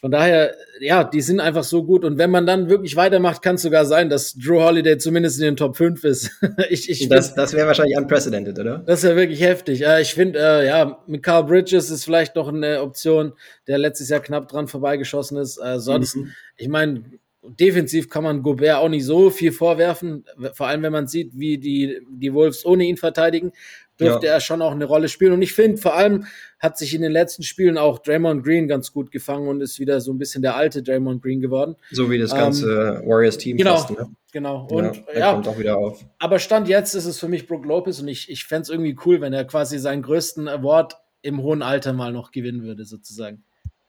von 0.03 0.11
daher, 0.11 0.57
ja, 0.81 1.05
die 1.05 1.21
sind 1.21 1.39
einfach 1.39 1.63
so 1.63 1.85
gut. 1.85 2.05
Und 2.05 2.19
wenn 2.19 2.29
man 2.29 2.45
dann 2.45 2.69
wirklich 2.69 2.97
weitermacht, 2.97 3.41
kann 3.41 3.55
es 3.55 3.63
sogar 3.63 3.85
sein, 3.85 4.11
dass 4.11 4.35
Drew 4.35 4.61
Holiday 4.61 4.99
zumindest 4.99 5.39
in 5.39 5.45
den 5.45 5.57
Top 5.57 5.77
5 5.77 6.03
ist. 6.03 6.29
ich, 6.71 6.91
ich 6.91 7.09
das 7.09 7.37
das 7.37 7.53
wäre 7.53 7.69
wahrscheinlich 7.69 7.97
unprecedented, 7.97 8.59
oder? 8.59 8.79
Das 8.85 9.05
wäre 9.05 9.15
wirklich 9.15 9.41
heftig. 9.41 9.85
Ich 10.01 10.13
finde, 10.13 10.41
äh, 10.41 10.67
ja, 10.67 11.01
mit 11.07 11.23
Carl 11.23 11.45
Bridges 11.45 11.89
ist 11.89 12.03
vielleicht 12.05 12.35
noch 12.35 12.49
eine 12.49 12.83
Option, 12.83 13.35
der 13.69 13.79
letztes 13.79 14.09
Jahr 14.09 14.19
knapp 14.19 14.49
dran 14.49 14.67
vorbeigeschossen 14.67 15.37
ist. 15.37 15.59
Äh, 15.59 15.79
sonst, 15.79 16.17
mhm. 16.17 16.33
ich 16.57 16.67
meine, 16.67 17.05
defensiv 17.45 18.09
kann 18.09 18.25
man 18.25 18.43
Gobert 18.43 18.79
auch 18.79 18.89
nicht 18.89 19.05
so 19.05 19.31
viel 19.31 19.53
vorwerfen, 19.53 20.25
vor 20.55 20.67
allem 20.67 20.83
wenn 20.83 20.93
man 20.93 21.07
sieht, 21.07 21.31
wie 21.39 21.59
die, 21.59 22.01
die 22.11 22.35
Wolves 22.35 22.67
ohne 22.67 22.85
ihn 22.85 22.97
verteidigen 22.97 23.53
dürfte 24.01 24.27
ja. 24.27 24.35
er 24.35 24.41
schon 24.41 24.63
auch 24.63 24.73
eine 24.73 24.85
Rolle 24.85 25.09
spielen. 25.09 25.33
Und 25.33 25.43
ich 25.43 25.53
finde, 25.53 25.79
vor 25.79 25.95
allem 25.95 26.27
hat 26.59 26.79
sich 26.79 26.95
in 26.95 27.03
den 27.03 27.13
letzten 27.13 27.43
Spielen 27.43 27.79
auch 27.79 27.99
Draymond 27.99 28.45
Green 28.45 28.69
ganz 28.69 28.93
gut 28.93 29.11
gefangen 29.11 29.49
und 29.49 29.61
ist 29.61 29.79
wieder 29.79 30.01
so 30.01 30.13
ein 30.13 30.19
bisschen 30.19 30.43
der 30.43 30.57
alte 30.57 30.83
Draymond 30.83 31.23
Green 31.23 31.41
geworden. 31.41 31.77
So 31.91 32.11
wie 32.11 32.19
das 32.19 32.35
ganze 32.35 33.01
ähm, 33.03 33.09
Warriors-Team. 33.09 33.57
Genau, 33.57 33.77
fast, 33.77 33.91
ne? 33.91 34.11
genau. 34.33 34.67
Und 34.71 35.05
ja, 35.13 35.19
ja, 35.19 35.33
kommt 35.33 35.49
auch 35.49 35.59
wieder 35.59 35.77
auf. 35.77 36.05
Aber 36.19 36.39
Stand 36.39 36.69
jetzt 36.69 36.95
ist 36.95 37.07
es 37.07 37.19
für 37.19 37.29
mich 37.29 37.47
Brook 37.47 37.65
Lopez 37.65 38.01
und 38.01 38.09
ich, 38.09 38.31
ich 38.31 38.45
fände 38.45 38.63
es 38.63 38.69
irgendwie 38.69 38.97
cool, 39.05 39.21
wenn 39.21 39.33
er 39.33 39.45
quasi 39.45 39.79
seinen 39.79 40.03
größten 40.03 40.49
Award 40.49 40.97
im 41.23 41.43
hohen 41.43 41.63
Alter 41.63 41.93
mal 41.93 42.13
noch 42.13 42.33
gewinnen 42.33 42.63
würde, 42.63 42.85
sozusagen. 42.85 43.45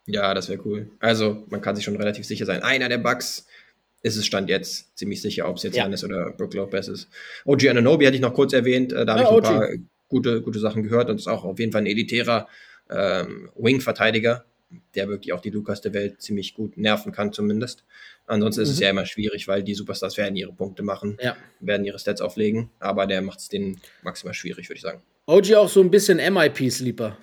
Ja, 0.06 0.34
das 0.34 0.49
wäre 0.49 0.60
cool. 0.66 0.91
Also, 0.99 1.45
man 1.49 1.62
kann 1.62 1.76
sich 1.76 1.86
schon 1.86 1.95
relativ 1.95 2.26
sicher 2.26 2.45
sein. 2.45 2.62
Einer 2.62 2.89
der 2.89 2.97
Bugs 2.97 3.47
ist 4.01 4.18
es 4.18 4.26
Stand 4.26 4.49
jetzt 4.49 4.97
ziemlich 4.97 5.22
sicher, 5.22 5.47
ob 5.47 5.58
es 5.58 5.64
jetzt 5.64 5.78
ja. 5.78 5.84
Janis 5.84 6.04
oder 6.04 6.32
Brook 6.32 6.54
Lopez 6.54 6.89
ist. 6.89 7.08
OG 7.45 7.70
Ananobi 7.70 8.06
hatte 8.06 8.16
ich 8.16 8.22
noch 8.22 8.34
kurz 8.34 8.51
erwähnt. 8.51 8.91
Äh, 8.91 9.06
da 9.06 9.14
habe 9.14 9.24
ja, 9.24 9.30
ich 9.30 9.32
ein 9.32 9.38
OG. 9.38 9.43
paar 9.43 9.70
gute, 10.14 10.41
gute 10.41 10.59
Sachen 10.59 10.84
gehört 10.84 11.09
und 11.09 11.16
ist 11.16 11.28
auch 11.28 11.43
auf 11.43 11.59
jeden 11.59 11.72
Fall 11.72 11.82
ein 11.82 11.88
elitärer 11.88 12.47
ähm, 12.89 13.49
Wing-Verteidiger, 13.55 14.45
der 14.95 15.07
wirklich 15.07 15.34
auch 15.34 15.41
die 15.41 15.49
Lukas 15.49 15.82
der 15.82 15.93
Welt 15.93 16.22
ziemlich 16.22 16.53
gut 16.53 16.78
nerven 16.78 17.11
kann, 17.11 17.34
zumindest. 17.34 17.84
Ansonsten 18.28 18.61
mhm. 18.61 18.64
ist 18.64 18.70
es 18.70 18.78
mhm. 18.78 18.84
ja 18.84 18.89
immer 18.91 19.05
schwierig, 19.05 19.47
weil 19.47 19.64
die 19.64 19.74
Superstars 19.74 20.18
werden 20.18 20.36
ihre 20.36 20.53
Punkte 20.53 20.84
machen, 20.84 21.18
ja. 21.20 21.36
werden 21.59 21.86
ihre 21.86 21.97
Stats 21.97 22.22
auflegen, 22.22 22.70
aber 22.80 23.07
der 23.07 23.22
macht 23.22 23.39
es 23.39 23.49
denen 23.49 23.82
maximal 24.03 24.36
schwierig, 24.36 24.70
würde 24.70 24.78
ich 24.78 24.84
sagen. 24.84 25.01
OG 25.26 25.53
auch 25.55 25.70
so 25.70 25.82
ein 25.82 25.89
bisschen 25.89 26.18
MIP-Sleeper. 26.18 27.18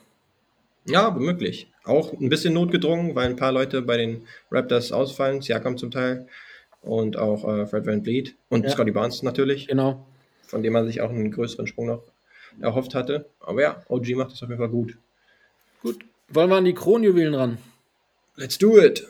Ja, 0.87 1.11
möglich. 1.11 1.71
Auch 1.85 2.13
ein 2.13 2.29
bisschen 2.29 2.55
notgedrungen, 2.55 3.15
weil 3.15 3.29
ein 3.29 3.37
paar 3.37 3.53
Leute 3.53 3.83
bei 3.83 3.97
den 3.97 4.27
Raptors 4.51 4.91
ausfallen, 4.91 5.43
Siakam 5.43 5.79
zum 5.79 5.91
Teil 5.91 6.27
und 6.83 7.17
auch 7.17 7.47
äh, 7.47 7.67
Fred 7.67 7.87
Van 7.87 8.03
Vliet 8.03 8.35
und 8.49 8.65
ja. 8.65 8.71
Scotty 8.71 8.91
Barnes 8.91 9.23
natürlich. 9.23 9.69
Genau. 9.69 10.07
Von 10.43 10.63
dem 10.63 10.73
man 10.73 10.87
sich 10.87 11.01
auch 11.01 11.11
einen 11.11 11.31
größeren 11.31 11.67
Sprung 11.67 11.87
noch 11.87 12.03
erhofft 12.61 12.95
hatte. 12.95 13.27
Aber 13.41 13.63
ja, 13.63 13.83
OG 13.89 14.11
macht 14.17 14.33
das 14.33 14.43
auf 14.43 14.49
jeden 14.49 14.61
Fall 14.61 14.69
gut. 14.69 14.97
Gut. 15.83 16.05
Wollen 16.29 16.51
wir 16.51 16.57
an 16.57 16.65
die 16.65 16.75
Kronjuwelen 16.75 17.35
ran? 17.35 17.59
Let's 18.37 18.59
do 18.59 18.79
it. 18.79 19.07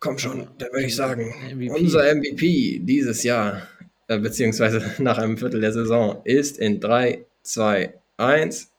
Komm 0.00 0.18
schon, 0.18 0.48
dann 0.58 0.68
würde 0.72 0.86
ich 0.86 0.94
sagen, 0.94 1.34
MVP. 1.54 1.70
unser 1.70 2.14
MVP 2.14 2.80
dieses 2.82 3.22
Jahr, 3.22 3.62
äh, 4.06 4.18
beziehungsweise 4.18 4.82
nach 5.02 5.18
einem 5.18 5.38
Viertel 5.38 5.60
der 5.60 5.72
Saison, 5.72 6.20
ist 6.24 6.58
in 6.58 6.78
3, 6.78 7.24
2, 7.42 7.94
1 8.18 8.70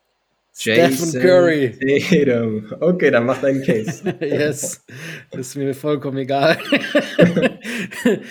Stephen 0.57 1.21
Curry. 1.21 1.77
Tatum. 2.09 2.71
Okay, 2.79 3.11
dann 3.11 3.25
mach 3.25 3.41
deinen 3.41 3.61
Case. 3.65 4.03
yes, 4.21 4.85
ist 5.31 5.55
mir 5.57 5.73
vollkommen 5.73 6.19
egal. 6.19 6.57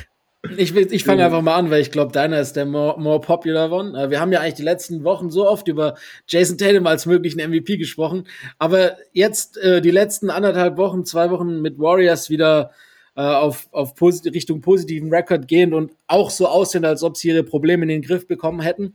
ich, 0.56 0.74
ich 0.74 1.04
fange 1.04 1.24
einfach 1.24 1.42
mal 1.42 1.56
an, 1.56 1.70
weil 1.70 1.80
ich 1.80 1.90
glaube, 1.90 2.12
deiner 2.12 2.40
ist 2.40 2.54
der 2.54 2.66
more, 2.66 3.00
more 3.00 3.20
popular 3.20 3.70
one. 3.72 3.98
Äh, 3.98 4.10
wir 4.10 4.20
haben 4.20 4.32
ja 4.32 4.40
eigentlich 4.40 4.54
die 4.54 4.62
letzten 4.62 5.04
Wochen 5.04 5.30
so 5.30 5.48
oft 5.48 5.68
über 5.68 5.94
Jason 6.26 6.58
Tatum 6.58 6.86
als 6.86 7.06
möglichen 7.06 7.40
MVP 7.40 7.76
gesprochen, 7.76 8.26
aber 8.58 8.96
jetzt 9.12 9.56
äh, 9.58 9.80
die 9.80 9.90
letzten 9.90 10.30
anderthalb 10.30 10.76
Wochen, 10.76 11.04
zwei 11.04 11.30
Wochen 11.30 11.60
mit 11.60 11.78
Warriors 11.78 12.30
wieder 12.30 12.72
äh, 13.16 13.22
auf, 13.22 13.68
auf 13.72 13.94
posit 13.94 14.34
Richtung 14.34 14.60
positiven 14.60 15.12
Rekord 15.12 15.48
gehend 15.48 15.72
und 15.72 15.92
auch 16.06 16.30
so 16.30 16.48
aussehen, 16.48 16.84
als 16.84 17.02
ob 17.02 17.16
sie 17.16 17.28
ihre 17.28 17.44
Probleme 17.44 17.82
in 17.84 17.88
den 17.88 18.02
Griff 18.02 18.26
bekommen 18.26 18.60
hätten. 18.60 18.94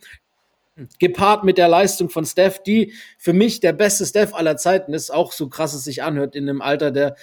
Gepaart 1.00 1.44
mit 1.44 1.58
der 1.58 1.68
Leistung 1.68 2.10
von 2.10 2.26
Steph, 2.26 2.64
die 2.64 2.94
für 3.18 3.34
mich 3.34 3.60
der 3.60 3.74
beste 3.74 4.06
Steph 4.06 4.34
aller 4.34 4.56
Zeiten 4.56 4.94
ist, 4.94 5.10
auch 5.10 5.34
so 5.34 5.50
krass 5.50 5.74
es 5.74 5.84
sich 5.84 6.04
anhört 6.04 6.36
in 6.36 6.48
einem 6.48 6.62
Alter, 6.62 6.92
der 6.92 7.16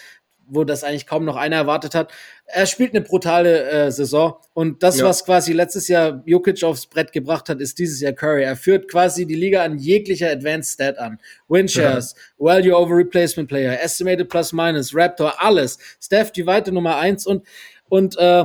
wo 0.49 0.65
das 0.65 0.85
eigentlich 0.85 1.07
kaum 1.07 1.25
noch 1.25 1.37
einer 1.37 1.57
erwartet 1.57 1.95
hat. 1.95 2.13
Er 2.47 2.67
spielt 2.67 2.95
eine 2.95 3.03
brutale 3.03 3.69
äh, 3.69 3.91
Saison 3.91 4.37
und 4.55 4.83
das, 4.83 4.99
ja. 4.99 5.05
was 5.05 5.25
quasi 5.25 5.53
letztes 5.53 5.89
Jahr 5.89 6.23
Jokic 6.27 6.63
aufs 6.63 6.87
Brett 6.87 7.13
gebracht 7.13 7.49
hat, 7.49 7.61
ist 7.61 7.79
dieses 7.79 8.01
Jahr 8.01 8.13
Curry. 8.13 8.45
Er 8.45 8.57
führt 8.57 8.89
quasi 8.89 9.27
die 9.27 9.35
Liga 9.35 9.65
an 9.65 9.79
jeglicher 9.79 10.31
Advanced 10.31 10.75
Stat 10.75 10.99
an. 10.99 11.19
Win 11.49 11.69
Shares, 11.69 12.15
ja. 12.39 12.47
Value 12.47 12.77
over 12.77 12.97
Replacement 12.97 13.49
Player, 13.49 13.81
Estimated 13.81 14.29
Plus 14.29 14.53
Minus, 14.53 14.95
Raptor, 14.95 15.35
alles. 15.43 15.79
Steph 16.01 16.33
die 16.33 16.47
weite 16.47 16.73
Nummer 16.73 16.97
eins 16.97 17.27
und 17.27 17.45
und 17.89 18.17
äh, 18.19 18.45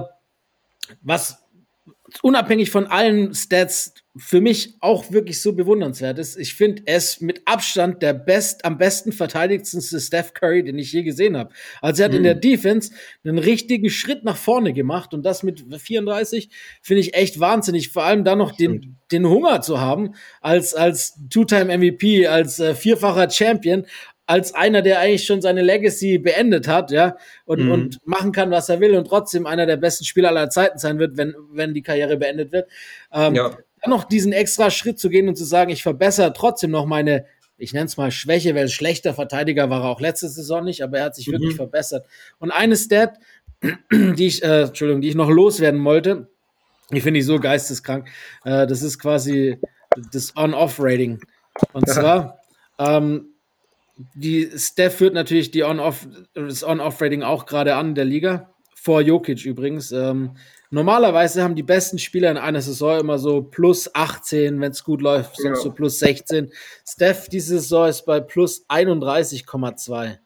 was 1.01 1.40
unabhängig 2.21 2.71
von 2.71 2.87
allen 2.87 3.33
Stats 3.33 3.93
für 4.17 4.41
mich 4.41 4.75
auch 4.81 5.11
wirklich 5.11 5.41
so 5.41 5.53
bewundernswert 5.53 6.19
ist. 6.19 6.37
Ich 6.37 6.53
finde, 6.55 6.83
ist 6.85 7.21
mit 7.21 7.41
Abstand 7.45 8.01
der 8.01 8.13
best, 8.13 8.65
am 8.65 8.77
besten 8.77 9.13
verteidigendste 9.13 9.99
Steph 10.01 10.33
Curry, 10.33 10.63
den 10.63 10.77
ich 10.77 10.91
je 10.91 11.03
gesehen 11.03 11.37
habe. 11.37 11.53
Also 11.81 12.01
er 12.01 12.05
hat 12.05 12.11
mhm. 12.11 12.17
in 12.17 12.23
der 12.23 12.35
Defense 12.35 12.91
einen 13.23 13.37
richtigen 13.37 13.89
Schritt 13.89 14.25
nach 14.25 14.35
vorne 14.35 14.73
gemacht 14.73 15.13
und 15.13 15.25
das 15.25 15.43
mit 15.43 15.63
34 15.73 16.49
finde 16.81 16.99
ich 16.99 17.13
echt 17.13 17.39
wahnsinnig. 17.39 17.89
Vor 17.89 18.03
allem 18.03 18.25
dann 18.25 18.39
noch 18.39 18.51
den, 18.51 18.97
den 19.13 19.29
Hunger 19.29 19.61
zu 19.61 19.79
haben 19.79 20.13
als, 20.41 20.73
als 20.73 21.17
Two-Time 21.29 21.77
MVP, 21.77 22.27
als 22.27 22.59
äh, 22.59 22.75
vierfacher 22.75 23.29
Champion 23.29 23.85
als 24.25 24.53
einer, 24.53 24.81
der 24.81 24.99
eigentlich 24.99 25.25
schon 25.25 25.41
seine 25.41 25.61
Legacy 25.61 26.17
beendet 26.17 26.67
hat, 26.67 26.91
ja, 26.91 27.17
und, 27.45 27.65
mhm. 27.65 27.71
und 27.71 27.97
machen 28.05 28.31
kann, 28.31 28.51
was 28.51 28.69
er 28.69 28.79
will 28.79 28.95
und 28.95 29.05
trotzdem 29.05 29.45
einer 29.45 29.65
der 29.65 29.77
besten 29.77 30.05
Spieler 30.05 30.29
aller 30.29 30.49
Zeiten 30.49 30.77
sein 30.77 30.99
wird, 30.99 31.17
wenn, 31.17 31.35
wenn 31.51 31.73
die 31.73 31.81
Karriere 31.81 32.17
beendet 32.17 32.51
wird. 32.51 32.69
Ähm, 33.11 33.35
ja. 33.35 33.57
Dann 33.81 33.89
noch 33.89 34.03
diesen 34.03 34.31
extra 34.31 34.69
Schritt 34.69 34.99
zu 34.99 35.09
gehen 35.09 35.27
und 35.27 35.35
zu 35.35 35.43
sagen, 35.43 35.71
ich 35.71 35.83
verbessere 35.83 36.33
trotzdem 36.33 36.71
noch 36.71 36.85
meine, 36.85 37.25
ich 37.57 37.73
nenne 37.73 37.87
es 37.87 37.97
mal 37.97 38.11
Schwäche, 38.11 38.55
weil 38.55 38.69
schlechter 38.69 39.13
Verteidiger 39.13 39.69
war 39.69 39.83
er 39.83 39.89
auch 39.89 39.99
letzte 39.99 40.29
Saison 40.29 40.63
nicht, 40.63 40.83
aber 40.83 40.99
er 40.99 41.05
hat 41.05 41.15
sich 41.15 41.27
mhm. 41.27 41.33
wirklich 41.33 41.55
verbessert. 41.55 42.05
Und 42.39 42.51
eine 42.51 42.75
Stat, 42.75 43.17
die 43.91 44.27
ich, 44.27 44.43
äh, 44.43 44.63
Entschuldigung, 44.63 45.01
die 45.01 45.09
ich 45.09 45.15
noch 45.15 45.29
loswerden 45.29 45.83
wollte, 45.83 46.29
die 46.91 47.01
finde 47.01 47.19
ich 47.19 47.25
so 47.25 47.39
geisteskrank, 47.39 48.07
äh, 48.43 48.67
das 48.67 48.81
ist 48.81 48.99
quasi 48.99 49.59
das 50.11 50.35
On-Off-Rating. 50.35 51.19
Und 51.73 51.89
zwar, 51.89 52.39
ähm, 52.79 53.30
die 54.13 54.49
Steph 54.55 54.95
führt 54.95 55.13
natürlich 55.13 55.51
die 55.51 55.63
On-Off, 55.63 56.07
das 56.33 56.63
On-Off-Rating 56.63 57.23
auch 57.23 57.45
gerade 57.45 57.75
an 57.75 57.95
der 57.95 58.05
Liga. 58.05 58.49
Vor 58.75 59.01
Jokic 59.01 59.45
übrigens. 59.45 59.91
Ähm, 59.91 60.31
normalerweise 60.71 61.43
haben 61.43 61.55
die 61.55 61.63
besten 61.63 61.99
Spieler 61.99 62.31
in 62.31 62.37
einer 62.37 62.61
Saison 62.61 62.99
immer 62.99 63.19
so 63.19 63.43
plus 63.43 63.93
18, 63.93 64.59
wenn 64.59 64.71
es 64.71 64.83
gut 64.83 65.01
läuft, 65.01 65.35
sonst 65.37 65.59
ja. 65.59 65.63
so 65.63 65.71
plus 65.71 65.99
16. 65.99 66.51
Steph 66.87 67.29
diese 67.29 67.59
Saison 67.59 67.87
ist 67.87 68.05
bei 68.05 68.19
plus 68.19 68.65
31,2. 68.69 70.17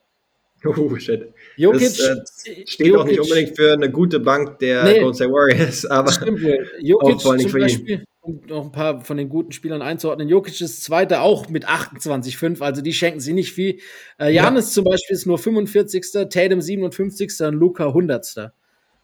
Oh, 0.65 0.95
shit. 0.95 1.33
Jokic 1.57 1.97
das, 1.97 1.99
äh, 2.47 2.63
steht 2.65 2.87
Jokic, 2.87 2.99
auch 2.99 3.05
nicht 3.05 3.19
unbedingt 3.19 3.55
für 3.55 3.73
eine 3.73 3.91
gute 3.91 4.19
Bank 4.19 4.59
der 4.59 4.83
nee, 4.83 4.99
Golden 4.99 5.15
State 5.15 5.31
Warriors, 5.31 5.85
aber 5.89 6.11
stimmt 6.11 6.39
Jokic 6.79 7.15
auch 7.15 7.37
zum 7.37 7.51
Beispiel, 7.51 8.03
um 8.25 8.41
noch 8.47 8.65
ein 8.65 8.71
paar 8.71 9.01
von 9.01 9.17
den 9.17 9.29
guten 9.29 9.51
Spielern 9.51 9.81
einzuordnen. 9.81 10.27
Jokic 10.27 10.59
ist 10.59 10.83
Zweiter 10.83 11.21
auch 11.21 11.49
mit 11.49 11.67
28,5, 11.67 12.61
also 12.61 12.81
die 12.81 12.93
schenken 12.93 13.19
sie 13.19 13.33
nicht 13.33 13.53
viel. 13.53 13.79
Äh, 14.19 14.33
Janis 14.33 14.67
ja. 14.67 14.71
zum 14.73 14.85
Beispiel 14.85 15.15
ist 15.15 15.25
nur 15.25 15.37
45. 15.37 16.29
Tatum 16.29 16.61
57. 16.61 17.41
und 17.41 17.53
Luca 17.53 17.87
100. 17.87 18.51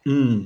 Mm, 0.04 0.40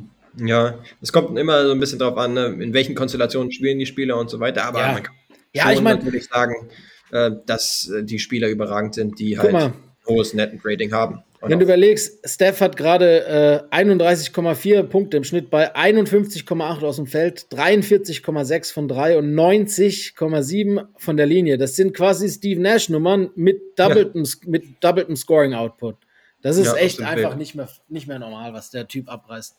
ja, 0.45 0.79
es 1.01 1.12
kommt 1.12 1.39
immer 1.39 1.66
so 1.66 1.72
ein 1.72 1.81
bisschen 1.81 1.99
darauf 1.99 2.18
an, 2.18 2.35
ne, 2.35 2.47
in 2.61 2.74
welchen 2.74 2.95
Konstellationen 2.95 3.51
spielen 3.51 3.79
die 3.79 3.87
Spieler 3.87 4.18
und 4.18 4.29
so 4.29 4.41
weiter, 4.41 4.64
aber 4.64 4.81
ja. 4.81 4.93
man 4.93 5.03
kann 5.03 5.14
ja, 5.53 5.72
ich 5.72 5.81
mein, 5.81 5.97
natürlich 5.97 6.27
sagen, 6.27 6.68
äh, 7.12 7.31
dass 7.47 7.89
äh, 7.89 8.05
die 8.05 8.18
Spieler 8.18 8.49
überragend 8.49 8.95
sind, 8.95 9.18
die 9.18 9.39
halt 9.39 9.53
mal, 9.53 9.72
hohes 10.07 10.35
Net-Rating 10.35 10.93
haben. 10.93 11.22
Wenn 11.41 11.59
du 11.59 11.64
überlegst, 11.64 12.28
Steph 12.28 12.61
hat 12.61 12.76
gerade 12.76 13.66
äh, 13.70 13.76
31,4 13.76 14.82
Punkte 14.84 15.16
im 15.16 15.24
Schnitt 15.24 15.51
bei 15.51 15.74
51,8 15.74 16.84
aus 16.84 16.97
dem 16.97 17.07
Feld, 17.07 17.47
43,6 17.51 18.72
von 18.72 18.89
3 18.89 19.18
und 19.18 19.34
90,7 19.34 20.87
von 20.97 21.16
der 21.16 21.26
Linie. 21.26 21.59
Das 21.59 21.76
sind 21.76 21.95
quasi 21.95 22.28
Steve 22.28 22.61
Nash-Nummern 22.61 23.30
mit 23.34 23.61
doppeltem, 23.76 24.24
ja. 24.24 24.30
mit 24.47 24.64
doppeltem 24.80 25.16
Scoring-Output. 25.16 25.97
Das 26.43 26.57
ist 26.57 26.66
ja, 26.66 26.76
echt 26.76 27.03
einfach 27.03 27.37
nicht 27.37 27.55
mehr, 27.55 27.68
nicht 27.89 28.07
mehr 28.07 28.18
normal, 28.18 28.53
was 28.53 28.70
der 28.70 28.87
Typ 28.89 29.09
abreißt. 29.09 29.57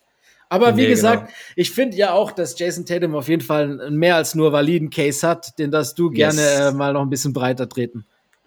Aber 0.49 0.77
wie 0.77 0.83
nee, 0.83 0.87
gesagt, 0.87 1.25
genau. 1.25 1.37
ich 1.57 1.71
finde 1.71 1.97
ja 1.97 2.13
auch, 2.13 2.31
dass 2.31 2.57
Jason 2.57 2.85
Tatum 2.85 3.15
auf 3.15 3.27
jeden 3.27 3.41
Fall 3.41 3.81
einen 3.81 3.97
mehr 3.97 4.15
als 4.15 4.33
nur 4.33 4.53
validen 4.53 4.89
Case 4.89 5.27
hat, 5.27 5.59
den 5.59 5.71
darfst 5.71 5.99
du 5.99 6.09
yes. 6.11 6.35
gerne 6.35 6.69
äh, 6.69 6.71
mal 6.71 6.93
noch 6.93 7.01
ein 7.01 7.09
bisschen 7.09 7.33
breiter 7.33 7.67
treten. 7.67 8.05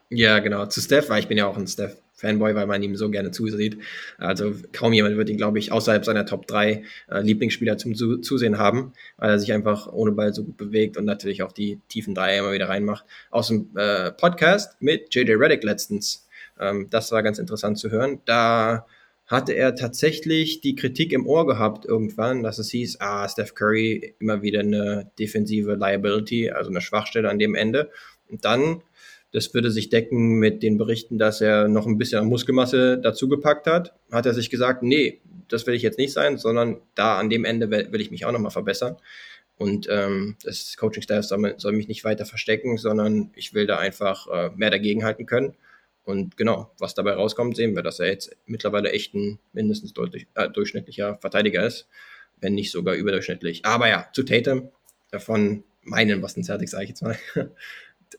Ja, 0.09 0.39
genau. 0.39 0.67
Zu 0.67 0.81
Steph, 0.81 1.11
weil 1.11 1.21
ich 1.21 1.29
bin 1.29 1.37
ja 1.37 1.47
auch 1.47 1.57
ein 1.57 1.67
Steph 1.67 1.97
Fanboy, 2.21 2.55
weil 2.55 2.67
man 2.67 2.83
ihm 2.83 2.97
so 2.97 3.11
gerne 3.11 3.31
zusieht. 3.31 3.79
Also 4.19 4.53
kaum 4.73 4.93
jemand 4.93 5.17
wird 5.17 5.31
ihn, 5.31 5.37
glaube 5.37 5.59
ich, 5.59 5.73
außerhalb 5.73 6.05
seiner 6.05 6.27
Top 6.27 6.47
3 6.47 6.85
äh, 7.11 7.21
Lieblingsspieler 7.21 7.79
zum 7.79 7.95
Zusehen 7.95 8.59
haben, 8.59 8.93
weil 9.17 9.31
er 9.31 9.39
sich 9.39 9.53
einfach 9.53 9.91
ohne 9.93 10.13
Ball 10.13 10.35
so 10.35 10.45
gut 10.45 10.57
bewegt 10.57 10.97
und 10.97 11.05
natürlich 11.05 11.43
auch 11.43 11.53
die 11.53 11.81
tiefen 11.89 12.15
Dreier 12.15 12.41
immer 12.41 12.53
wieder 12.53 12.69
reinmacht. 12.69 13.05
Aus 13.31 13.49
dem 13.49 13.71
äh, 13.77 14.13
Podcast 14.13 14.81
mit 14.81 15.15
JJ 15.15 15.33
Reddick 15.33 15.65
letztens. 15.65 16.29
Ähm, 16.59 16.89
das 16.91 17.11
war 17.11 17.23
ganz 17.23 17.39
interessant 17.39 17.79
zu 17.79 17.91
hören. 17.91 18.21
Da 18.27 18.87
hatte 19.27 19.53
er 19.53 19.77
tatsächlich 19.77 20.61
die 20.61 20.75
Kritik 20.75 21.13
im 21.13 21.27
Ohr 21.27 21.47
gehabt 21.47 21.87
irgendwann, 21.87 22.43
dass 22.43 22.59
es 22.59 22.71
hieß, 22.71 23.01
ah, 23.01 23.29
Steph 23.29 23.55
Curry 23.55 24.17
immer 24.19 24.43
wieder 24.43 24.61
eine 24.61 25.11
defensive 25.19 25.75
Liability, 25.75 26.51
also 26.51 26.69
eine 26.69 26.81
Schwachstelle 26.81 27.31
an 27.31 27.39
dem 27.39 27.55
Ende. 27.55 27.91
Und 28.29 28.45
dann 28.45 28.83
das 29.33 29.55
würde 29.55 29.71
sich 29.71 29.91
decken 29.91 30.39
mit 30.39 30.63
den 30.63 30.77
Berichten, 30.77 31.19
dass 31.19 31.41
er 31.41 31.69
noch 31.69 31.87
ein 31.87 31.99
bisschen 31.99 32.27
Muskelmasse 32.27 32.99
dazugepackt 32.99 33.67
hat. 33.67 33.95
Hat 34.11 34.27
er 34.27 34.35
sich 34.35 34.51
gesagt, 34.51 34.83
nee, 34.83 35.21
das 35.49 35.67
will 35.67 35.75
ich 35.75 35.83
jetzt 35.83 35.99
nicht 35.99 36.13
sein, 36.13 36.37
sondern 36.39 36.81
da 36.95 37.19
an 37.19 37.31
dem 37.31 37.45
Ende 37.45 37.71
will, 37.71 38.01
ich 38.01 38.11
mich 38.11 38.25
auch 38.25 38.33
nochmal 38.33 38.51
verbessern. 38.51 38.97
Und 39.57 39.89
ähm, 39.91 40.37
das 40.43 40.77
Coaching-Staff 40.77 41.27
soll, 41.27 41.55
soll, 41.59 41.73
mich 41.73 41.87
nicht 41.87 42.05
weiter 42.05 42.25
verstecken, 42.25 42.79
sondern 42.79 43.31
ich 43.37 43.53
will 43.53 43.67
da 43.67 43.79
einfach 43.79 44.27
äh, 44.29 44.51
mehr 44.57 44.71
dagegenhalten 44.71 45.27
können. 45.27 45.55
Und 46.03 46.37
genau, 46.37 46.73
was 46.79 46.95
dabei 46.95 47.13
rauskommt, 47.13 47.57
sehen 47.57 47.77
wir, 47.77 47.83
dass 47.83 48.01
er 48.01 48.07
jetzt 48.07 48.35
mittlerweile 48.47 48.91
echt 48.91 49.15
ein 49.15 49.39
mindestens 49.53 49.93
deutlich, 49.93 50.27
äh, 50.35 50.49
durchschnittlicher 50.49 51.19
Verteidiger 51.21 51.65
ist, 51.65 51.89
wenn 52.41 52.55
nicht 52.55 52.73
sogar 52.73 52.95
überdurchschnittlich. 52.95 53.65
Aber 53.67 53.89
ja, 53.89 54.09
zu 54.13 54.23
Tatum, 54.23 54.71
davon 55.11 55.63
meinen 55.83 56.21
Boston 56.21 56.43
Celtics, 56.43 56.71
sage 56.71 56.85
ich 56.85 56.91
jetzt 56.91 57.03
mal. 57.03 57.19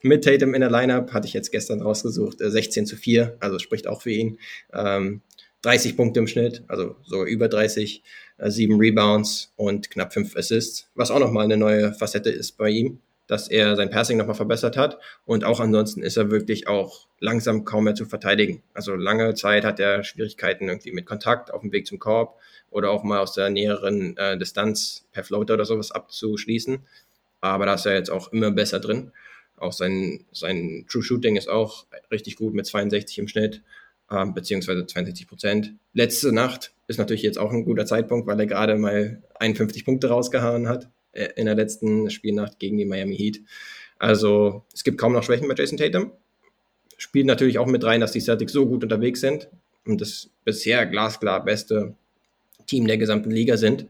mit 0.01 0.23
Tatum 0.23 0.53
in 0.53 0.61
der 0.61 0.71
Lineup, 0.71 1.13
hatte 1.13 1.27
ich 1.27 1.33
jetzt 1.33 1.51
gestern 1.51 1.81
rausgesucht, 1.81 2.37
16 2.39 2.83
äh, 2.83 2.87
zu 2.87 2.95
4, 2.95 3.37
also 3.39 3.59
spricht 3.59 3.87
auch 3.87 4.01
für 4.01 4.11
ihn. 4.11 4.39
Ähm, 4.73 5.21
30 5.61 5.95
Punkte 5.95 6.19
im 6.19 6.27
Schnitt, 6.27 6.63
also 6.67 6.95
so 7.03 7.25
über 7.25 7.47
30, 7.47 8.03
äh, 8.37 8.49
7 8.49 8.79
Rebounds 8.79 9.53
und 9.55 9.91
knapp 9.91 10.13
5 10.13 10.35
Assists, 10.35 10.89
was 10.95 11.11
auch 11.11 11.19
nochmal 11.19 11.45
eine 11.45 11.57
neue 11.57 11.93
Facette 11.93 12.31
ist 12.31 12.57
bei 12.57 12.69
ihm, 12.69 12.99
dass 13.27 13.47
er 13.47 13.75
sein 13.75 13.89
Passing 13.89 14.17
nochmal 14.17 14.35
verbessert 14.35 14.75
hat 14.75 14.99
und 15.25 15.43
auch 15.43 15.59
ansonsten 15.59 16.01
ist 16.01 16.17
er 16.17 16.31
wirklich 16.31 16.67
auch 16.67 17.07
langsam 17.19 17.63
kaum 17.63 17.83
mehr 17.83 17.95
zu 17.95 18.05
verteidigen. 18.05 18.63
Also 18.73 18.95
lange 18.95 19.35
Zeit 19.35 19.63
hat 19.63 19.79
er 19.79 20.03
Schwierigkeiten 20.03 20.67
irgendwie 20.67 20.91
mit 20.91 21.05
Kontakt 21.05 21.53
auf 21.53 21.61
dem 21.61 21.71
Weg 21.71 21.85
zum 21.85 21.99
Korb 21.99 22.39
oder 22.71 22.89
auch 22.89 23.03
mal 23.03 23.19
aus 23.19 23.33
der 23.33 23.51
näheren 23.51 24.17
äh, 24.17 24.37
Distanz 24.37 25.05
per 25.11 25.23
Floater 25.23 25.53
oder 25.53 25.65
sowas 25.65 25.91
abzuschließen. 25.91 26.79
Aber 27.41 27.65
da 27.65 27.75
ist 27.75 27.85
er 27.85 27.93
jetzt 27.93 28.09
auch 28.09 28.31
immer 28.31 28.51
besser 28.51 28.79
drin. 28.79 29.11
Auch 29.61 29.73
sein, 29.73 30.25
sein 30.31 30.85
True 30.89 31.03
Shooting 31.03 31.35
ist 31.35 31.49
auch 31.49 31.85
richtig 32.11 32.35
gut 32.35 32.53
mit 32.53 32.65
62 32.65 33.19
im 33.19 33.27
Schnitt, 33.27 33.61
äh, 34.09 34.25
beziehungsweise 34.25 34.85
62 34.85 35.27
Prozent. 35.27 35.73
Letzte 35.93 36.31
Nacht 36.31 36.73
ist 36.87 36.97
natürlich 36.97 37.21
jetzt 37.21 37.37
auch 37.37 37.51
ein 37.51 37.65
guter 37.65 37.85
Zeitpunkt, 37.85 38.27
weil 38.27 38.39
er 38.39 38.47
gerade 38.47 38.75
mal 38.75 39.21
51 39.39 39.85
Punkte 39.85 40.09
rausgehauen 40.09 40.67
hat 40.67 40.89
äh, 41.11 41.29
in 41.35 41.45
der 41.45 41.55
letzten 41.55 42.09
Spielnacht 42.09 42.59
gegen 42.59 42.77
die 42.77 42.85
Miami 42.85 43.15
Heat. 43.15 43.41
Also 43.99 44.63
es 44.73 44.83
gibt 44.83 44.97
kaum 44.97 45.13
noch 45.13 45.23
Schwächen 45.23 45.47
bei 45.47 45.55
Jason 45.55 45.77
Tatum. 45.77 46.11
spielt 46.97 47.27
natürlich 47.27 47.59
auch 47.59 47.67
mit 47.67 47.83
rein, 47.83 48.01
dass 48.01 48.11
die 48.11 48.19
Celtics 48.19 48.51
so 48.51 48.65
gut 48.65 48.83
unterwegs 48.83 49.21
sind 49.21 49.47
und 49.85 50.01
das 50.01 50.29
bisher 50.43 50.85
glasklar 50.85 51.45
beste 51.45 51.95
Team 52.65 52.87
der 52.87 52.97
gesamten 52.97 53.31
Liga 53.31 53.57
sind. 53.57 53.87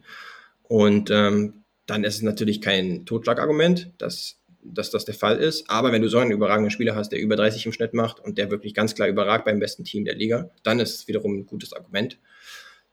Und 0.63 1.09
ähm, 1.11 1.63
dann 1.85 2.03
ist 2.03 2.15
es 2.15 2.21
natürlich 2.21 2.61
kein 2.61 3.05
Totschlagargument, 3.05 3.91
dass, 3.97 4.37
dass 4.63 4.91
das 4.91 5.05
der 5.05 5.13
Fall 5.13 5.37
ist. 5.37 5.69
Aber 5.69 5.91
wenn 5.91 6.01
du 6.01 6.07
so 6.07 6.17
einen 6.19 6.31
überragenden 6.31 6.71
Spieler 6.71 6.95
hast, 6.95 7.09
der 7.09 7.19
über 7.19 7.35
30 7.35 7.65
im 7.65 7.73
Schnitt 7.73 7.93
macht 7.93 8.19
und 8.19 8.37
der 8.37 8.51
wirklich 8.51 8.73
ganz 8.73 8.95
klar 8.95 9.07
überragt 9.07 9.45
beim 9.45 9.59
besten 9.59 9.83
Team 9.83 10.05
der 10.05 10.15
Liga, 10.15 10.49
dann 10.63 10.79
ist 10.79 10.95
es 10.95 11.07
wiederum 11.07 11.39
ein 11.39 11.45
gutes 11.45 11.73
Argument. 11.73 12.17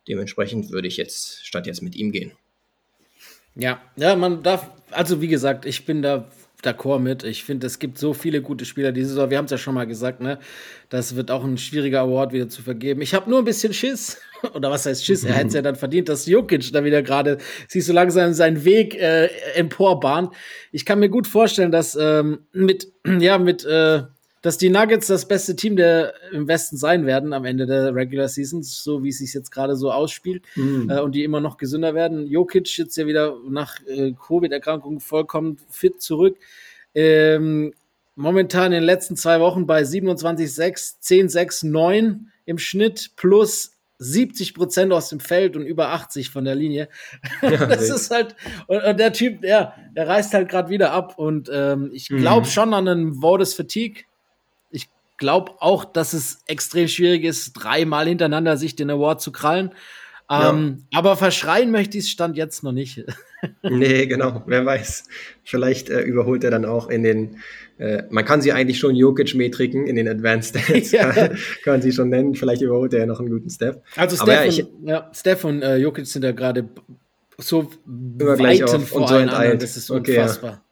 Dementsprechend 0.07 0.71
würde 0.71 0.89
ich 0.89 0.97
jetzt 0.97 1.47
statt 1.47 1.67
jetzt 1.67 1.83
mit 1.83 1.95
ihm 1.95 2.13
gehen. 2.13 2.33
Ja, 3.55 3.83
ja, 3.97 4.15
man 4.17 4.43
darf, 4.43 4.71
also 4.91 5.21
wie 5.21 5.29
gesagt, 5.29 5.67
ich 5.67 5.85
bin 5.85 6.01
da 6.01 6.31
d'accord 6.63 7.01
mit. 7.01 7.23
Ich 7.23 7.45
finde, 7.45 7.67
es 7.67 7.79
gibt 7.79 7.99
so 7.99 8.15
viele 8.15 8.43
gute 8.43 8.65
Spieler 8.65 8.93
diese 8.93 9.11
Saison. 9.11 9.31
Wir 9.31 9.39
haben 9.39 9.45
es 9.45 9.51
ja 9.51 9.59
schon 9.59 9.75
mal 9.75 9.87
gesagt, 9.87 10.21
ne? 10.21 10.39
Das 10.89 11.15
wird 11.15 11.31
auch 11.31 11.45
ein 11.45 11.59
schwieriger 11.59 12.01
Award 12.01 12.33
wieder 12.33 12.49
zu 12.49 12.63
vergeben. 12.63 13.01
Ich 13.01 13.15
habe 13.15 13.31
nur 13.31 13.39
ein 13.39 13.45
bisschen 13.45 13.73
Schiss. 13.73 14.21
Oder 14.55 14.71
was 14.71 14.87
heißt 14.87 15.05
Schiss? 15.05 15.25
Er 15.25 15.35
hätte 15.35 15.49
es 15.49 15.55
ja 15.55 15.63
dann 15.63 15.77
verdient, 15.77 16.09
dass 16.09 16.27
Jokic 16.27 16.73
da 16.73 16.85
wieder 16.85 17.03
gerade 17.03 17.39
sich 17.69 17.85
so 17.85 17.93
langsam 17.93 18.33
seinen 18.33 18.65
Weg 18.65 18.95
äh, 18.95 19.27
emporbahnt. 19.55 20.35
Ich 20.73 20.85
kann 20.85 20.99
mir 20.99 21.09
gut 21.09 21.27
vorstellen, 21.27 21.71
dass 21.71 21.97
ähm, 22.01 22.41
mit, 22.53 22.93
ja, 23.21 23.39
mit 23.39 23.65
äh, 23.65 24.03
dass 24.43 24.59
die 24.59 24.71
Nuggets 24.71 25.07
das 25.07 25.27
beste 25.27 25.57
Team 25.57 25.77
der 25.77 26.15
im 26.33 26.47
Westen 26.47 26.77
sein 26.77 27.07
werden 27.07 27.33
am 27.33 27.45
Ende 27.45 27.67
der 27.67 27.95
Regular 27.95 28.29
Season, 28.29 28.63
so 28.63 29.03
wie 29.03 29.09
es 29.09 29.19
sich 29.19 29.35
jetzt 29.35 29.51
gerade 29.51 29.77
so 29.77 29.91
ausspielt 29.91 30.45
mhm. 30.55 30.91
äh, 30.91 31.01
und 31.01 31.15
die 31.15 31.25
immer 31.25 31.41
noch 31.41 31.57
gesünder 31.57 31.95
werden. 31.95 32.27
Jokic 32.27 32.79
jetzt 32.79 32.97
ja 32.97 33.07
wieder 33.07 33.37
nach 33.49 33.79
äh, 33.87 34.13
Covid-Erkrankung 34.13 35.01
vollkommen 35.01 35.59
fit 35.71 36.01
zurück. 36.01 36.37
Ähm, 36.95 37.73
momentan 38.15 38.67
in 38.67 38.81
den 38.81 38.85
letzten 38.85 39.17
zwei 39.17 39.41
Wochen 39.41 39.67
bei 39.67 39.83
27,6, 39.83 41.01
10,6, 41.03 41.67
9 41.67 42.31
im 42.47 42.59
Schnitt 42.59 43.11
plus 43.17 43.73
70 43.99 44.55
Prozent 44.55 44.93
aus 44.93 45.09
dem 45.09 45.19
Feld 45.19 45.57
und 45.57 45.65
über 45.65 45.89
80 45.89 46.31
von 46.31 46.45
der 46.45 46.55
Linie. 46.55 46.89
Ja, 47.43 47.67
das 47.67 47.91
ist 47.91 48.11
halt, 48.11 48.37
und, 48.69 48.83
und, 48.83 48.99
der 49.01 49.13
Typ, 49.13 49.43
der, 49.43 49.75
der 49.97 50.07
reißt 50.07 50.35
halt 50.35 50.49
gerade 50.49 50.71
wieder 50.71 50.93
ab 50.93 51.19
und 51.19 51.51
ähm, 51.53 51.91
ich 51.93 52.09
glaube 52.09 52.47
mhm. 52.47 52.51
schon 52.51 52.75
an 52.75 52.89
einen 52.89 53.15
Votes 53.15 53.55
Fatigue 53.55 54.05
glaube 55.19 55.53
auch, 55.61 55.85
dass 55.85 56.13
es 56.13 56.41
extrem 56.47 56.89
schwierig 56.89 57.25
ist, 57.25 57.53
dreimal 57.53 58.07
hintereinander 58.07 58.57
sich 58.57 58.77
den 58.77 58.91
Award 58.91 59.21
zu 59.21 59.33
krallen. 59.33 59.73
Ähm, 60.31 60.85
ja. 60.93 60.99
Aber 60.99 61.17
verschreien 61.17 61.71
möchte 61.71 61.97
ich 61.99 62.05
es 62.05 62.11
Stand 62.11 62.37
jetzt 62.37 62.63
noch 62.63 62.73
nicht. 62.73 63.05
nee, 63.63 64.07
genau, 64.07 64.43
wer 64.47 64.65
weiß. 64.65 65.05
Vielleicht 65.43 65.89
äh, 65.89 66.03
überholt 66.03 66.45
er 66.45 66.51
dann 66.51 66.65
auch 66.65 66.89
in 66.89 67.03
den, 67.03 67.39
äh, 67.79 68.03
man 68.11 68.25
kann 68.25 68.43
sie 68.43 68.53
eigentlich 68.53 68.79
schon 68.79 68.95
Jokic-Metriken 68.95 69.87
in 69.87 69.97
den 69.97 70.09
Advanced 70.09 70.59
Stats, 70.61 70.91
ja. 70.93 71.11
kann, 71.13 71.39
kann 71.65 71.83
sie 71.83 71.93
schon 71.93 72.11
nennen. 72.11 72.35
Vielleicht 72.35 72.63
überholt 72.63 72.93
er 72.93 73.01
ja 73.01 73.07
noch 73.07 73.21
einen 73.21 73.31
guten 73.31 73.49
Steph. 73.49 73.77
Also 73.97 74.17
Steph, 74.17 74.29
ja, 74.29 74.45
ich, 74.45 74.65
und, 74.65 74.87
ja, 74.87 75.11
Steph 75.15 75.45
und 75.45 75.63
äh, 75.63 75.77
Jokic 75.77 76.07
sind 76.07 76.25
ja 76.25 76.33
gerade 76.33 76.69
so 77.39 77.71
weiten 77.87 78.81
vor 78.83 79.11
allen 79.11 79.29
anderen. 79.29 79.59
Das 79.59 79.77
ist 79.77 79.91
unfassbar. 79.91 80.63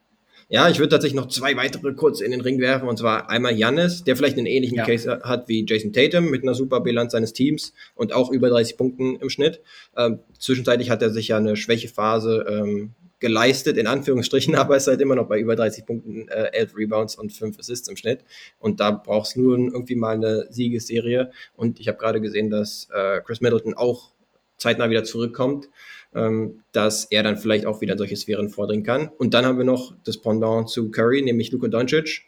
Ja, 0.49 0.69
ich 0.69 0.79
würde 0.79 0.89
tatsächlich 0.89 1.19
noch 1.19 1.27
zwei 1.27 1.57
weitere 1.57 1.93
kurz 1.93 2.21
in 2.21 2.31
den 2.31 2.39
Ring 2.39 2.59
werfen. 2.59 2.87
Und 2.87 2.97
zwar 2.97 3.29
einmal 3.29 3.57
Jannis, 3.57 4.05
der 4.05 4.15
vielleicht 4.15 4.37
einen 4.37 4.45
ähnlichen 4.45 4.77
ja. 4.77 4.85
Case 4.85 5.19
hat 5.23 5.49
wie 5.49 5.65
Jason 5.67 5.91
Tatum 5.91 6.29
mit 6.29 6.43
einer 6.43 6.53
super 6.53 6.79
Bilanz 6.79 7.11
seines 7.11 7.33
Teams 7.33 7.73
und 7.95 8.13
auch 8.13 8.31
über 8.31 8.49
30 8.49 8.77
Punkten 8.77 9.17
im 9.17 9.29
Schnitt. 9.29 9.61
Ähm, 9.97 10.19
zwischenzeitlich 10.39 10.89
hat 10.89 11.01
er 11.01 11.09
sich 11.09 11.29
ja 11.29 11.37
eine 11.37 11.57
Schwächephase 11.57 12.45
ähm, 12.49 12.91
geleistet, 13.19 13.77
in 13.77 13.87
Anführungsstrichen, 13.87 14.55
aber 14.55 14.77
ist 14.77 14.87
halt 14.87 15.01
immer 15.01 15.15
noch 15.15 15.27
bei 15.27 15.37
über 15.37 15.57
30 15.57 15.85
Punkten, 15.85 16.29
äh, 16.29 16.51
11 16.53 16.77
Rebounds 16.77 17.15
und 17.15 17.33
5 17.33 17.59
Assists 17.59 17.89
im 17.89 17.97
Schnitt. 17.97 18.21
Und 18.57 18.79
da 18.79 18.91
brauchst 18.91 19.35
du 19.35 19.41
nur 19.41 19.57
irgendwie 19.57 19.95
mal 19.95 20.15
eine 20.15 20.47
Siegesserie. 20.49 21.29
Und 21.57 21.81
ich 21.81 21.89
habe 21.89 21.97
gerade 21.97 22.21
gesehen, 22.21 22.49
dass 22.49 22.87
äh, 22.93 23.19
Chris 23.19 23.41
Middleton 23.41 23.73
auch 23.73 24.11
zeitnah 24.57 24.89
wieder 24.89 25.03
zurückkommt 25.03 25.67
ähm, 26.15 26.63
dass 26.71 27.05
er 27.05 27.23
dann 27.23 27.37
vielleicht 27.37 27.65
auch 27.65 27.81
wieder 27.81 27.93
in 27.93 27.97
solche 27.97 28.15
Sphären 28.15 28.49
vordringen 28.49 28.85
kann. 28.85 29.09
Und 29.17 29.33
dann 29.33 29.45
haben 29.45 29.57
wir 29.57 29.65
noch 29.65 29.93
das 30.03 30.17
Pendant 30.17 30.69
zu 30.69 30.91
Curry, 30.91 31.21
nämlich 31.21 31.51
Luka 31.51 31.67
Doncic, 31.67 32.23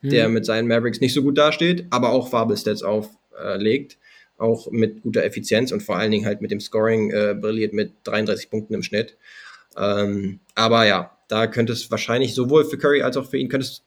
hm. 0.00 0.10
der 0.10 0.28
mit 0.28 0.44
seinen 0.44 0.68
Mavericks 0.68 1.00
nicht 1.00 1.14
so 1.14 1.22
gut 1.22 1.38
dasteht, 1.38 1.86
aber 1.90 2.10
auch 2.10 2.28
Fabelstats 2.28 2.82
auflegt, 2.82 3.92
äh, 3.92 4.42
auch 4.42 4.70
mit 4.70 5.02
guter 5.02 5.24
Effizienz 5.24 5.72
und 5.72 5.82
vor 5.82 5.96
allen 5.96 6.10
Dingen 6.10 6.26
halt 6.26 6.40
mit 6.40 6.50
dem 6.50 6.60
Scoring 6.60 7.10
äh, 7.10 7.34
brilliert 7.38 7.72
mit 7.72 7.92
33 8.04 8.50
Punkten 8.50 8.74
im 8.74 8.82
Schnitt. 8.82 9.16
Ähm, 9.76 10.40
aber 10.54 10.86
ja, 10.86 11.16
da 11.28 11.46
könnte 11.46 11.72
es 11.72 11.90
wahrscheinlich 11.90 12.34
sowohl 12.34 12.64
für 12.64 12.76
Curry 12.76 13.02
als 13.02 13.16
auch 13.16 13.28
für 13.28 13.38
ihn 13.38 13.48
könnte 13.48 13.66
es 13.66 13.82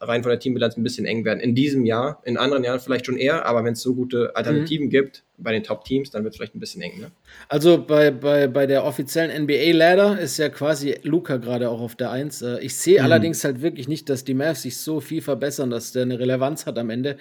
rein 0.00 0.22
von 0.22 0.30
der 0.30 0.38
Teambilanz 0.38 0.76
ein 0.76 0.82
bisschen 0.82 1.06
eng 1.06 1.24
werden. 1.24 1.40
In 1.40 1.54
diesem 1.54 1.84
Jahr, 1.84 2.20
in 2.24 2.36
anderen 2.36 2.64
Jahren 2.64 2.80
vielleicht 2.80 3.06
schon 3.06 3.16
eher, 3.16 3.46
aber 3.46 3.64
wenn 3.64 3.72
es 3.72 3.82
so 3.82 3.94
gute 3.94 4.34
Alternativen 4.36 4.86
mhm. 4.86 4.90
gibt 4.90 5.24
bei 5.38 5.52
den 5.52 5.62
Top-Teams, 5.62 6.10
dann 6.10 6.24
wird 6.24 6.34
es 6.34 6.36
vielleicht 6.38 6.54
ein 6.54 6.60
bisschen 6.60 6.82
eng. 6.82 7.00
Ne? 7.00 7.10
Also 7.48 7.82
bei, 7.82 8.10
bei, 8.10 8.46
bei 8.46 8.66
der 8.66 8.84
offiziellen 8.84 9.44
NBA-Ladder 9.44 10.18
ist 10.18 10.38
ja 10.38 10.48
quasi 10.48 10.96
Luca 11.02 11.36
gerade 11.36 11.70
auch 11.70 11.80
auf 11.80 11.96
der 11.96 12.10
Eins. 12.10 12.42
Äh, 12.42 12.60
ich 12.60 12.76
sehe 12.76 12.98
mhm. 12.98 13.04
allerdings 13.04 13.44
halt 13.44 13.62
wirklich 13.62 13.88
nicht, 13.88 14.08
dass 14.08 14.24
die 14.24 14.34
Mavs 14.34 14.62
sich 14.62 14.76
so 14.76 15.00
viel 15.00 15.22
verbessern, 15.22 15.70
dass 15.70 15.92
der 15.92 16.02
eine 16.02 16.18
Relevanz 16.18 16.66
hat 16.66 16.78
am 16.78 16.90
Ende. 16.90 17.16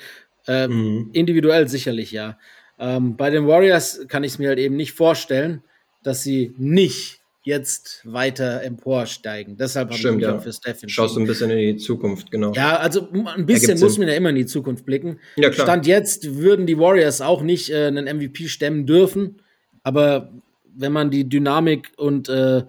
Ähm, 0.47 0.71
mhm. 0.71 1.09
Individuell 1.13 1.67
sicherlich 1.67 2.11
ja. 2.11 2.37
Ähm, 2.79 3.15
bei 3.15 3.29
den 3.29 3.47
Warriors 3.47 4.05
kann 4.07 4.23
ich 4.23 4.33
es 4.33 4.39
mir 4.39 4.49
halt 4.49 4.59
eben 4.59 4.75
nicht 4.75 4.93
vorstellen, 4.93 5.63
dass 6.03 6.23
sie 6.23 6.53
nicht 6.57 7.20
jetzt 7.43 8.01
weiter 8.03 8.61
emporsteigen. 8.61 9.57
Deshalb 9.57 9.89
habe 9.89 9.97
ich 9.97 10.11
mich 10.11 10.23
ja. 10.23 10.39
für 10.39 10.53
Steph 10.53 10.81
Schaust 10.87 11.15
du 11.15 11.21
ein 11.21 11.27
bisschen 11.27 11.49
in 11.49 11.57
die 11.57 11.77
Zukunft, 11.77 12.29
genau. 12.29 12.53
Ja, 12.53 12.77
also 12.77 13.09
ein 13.11 13.45
bisschen 13.45 13.79
muss 13.79 13.97
man 13.97 14.07
ja 14.07 14.13
immer 14.13 14.29
in 14.29 14.35
die 14.35 14.45
Zukunft 14.45 14.85
blicken. 14.85 15.19
Ja, 15.37 15.49
klar. 15.49 15.65
Stand 15.65 15.87
jetzt 15.87 16.35
würden 16.35 16.67
die 16.67 16.77
Warriors 16.77 17.21
auch 17.21 17.41
nicht 17.41 17.71
äh, 17.71 17.87
einen 17.87 18.05
MVP 18.05 18.47
stemmen 18.47 18.85
dürfen, 18.85 19.41
aber 19.83 20.31
wenn 20.73 20.91
man 20.91 21.09
die 21.09 21.27
Dynamik 21.27 21.91
und 21.97 22.29
äh, 22.29 22.63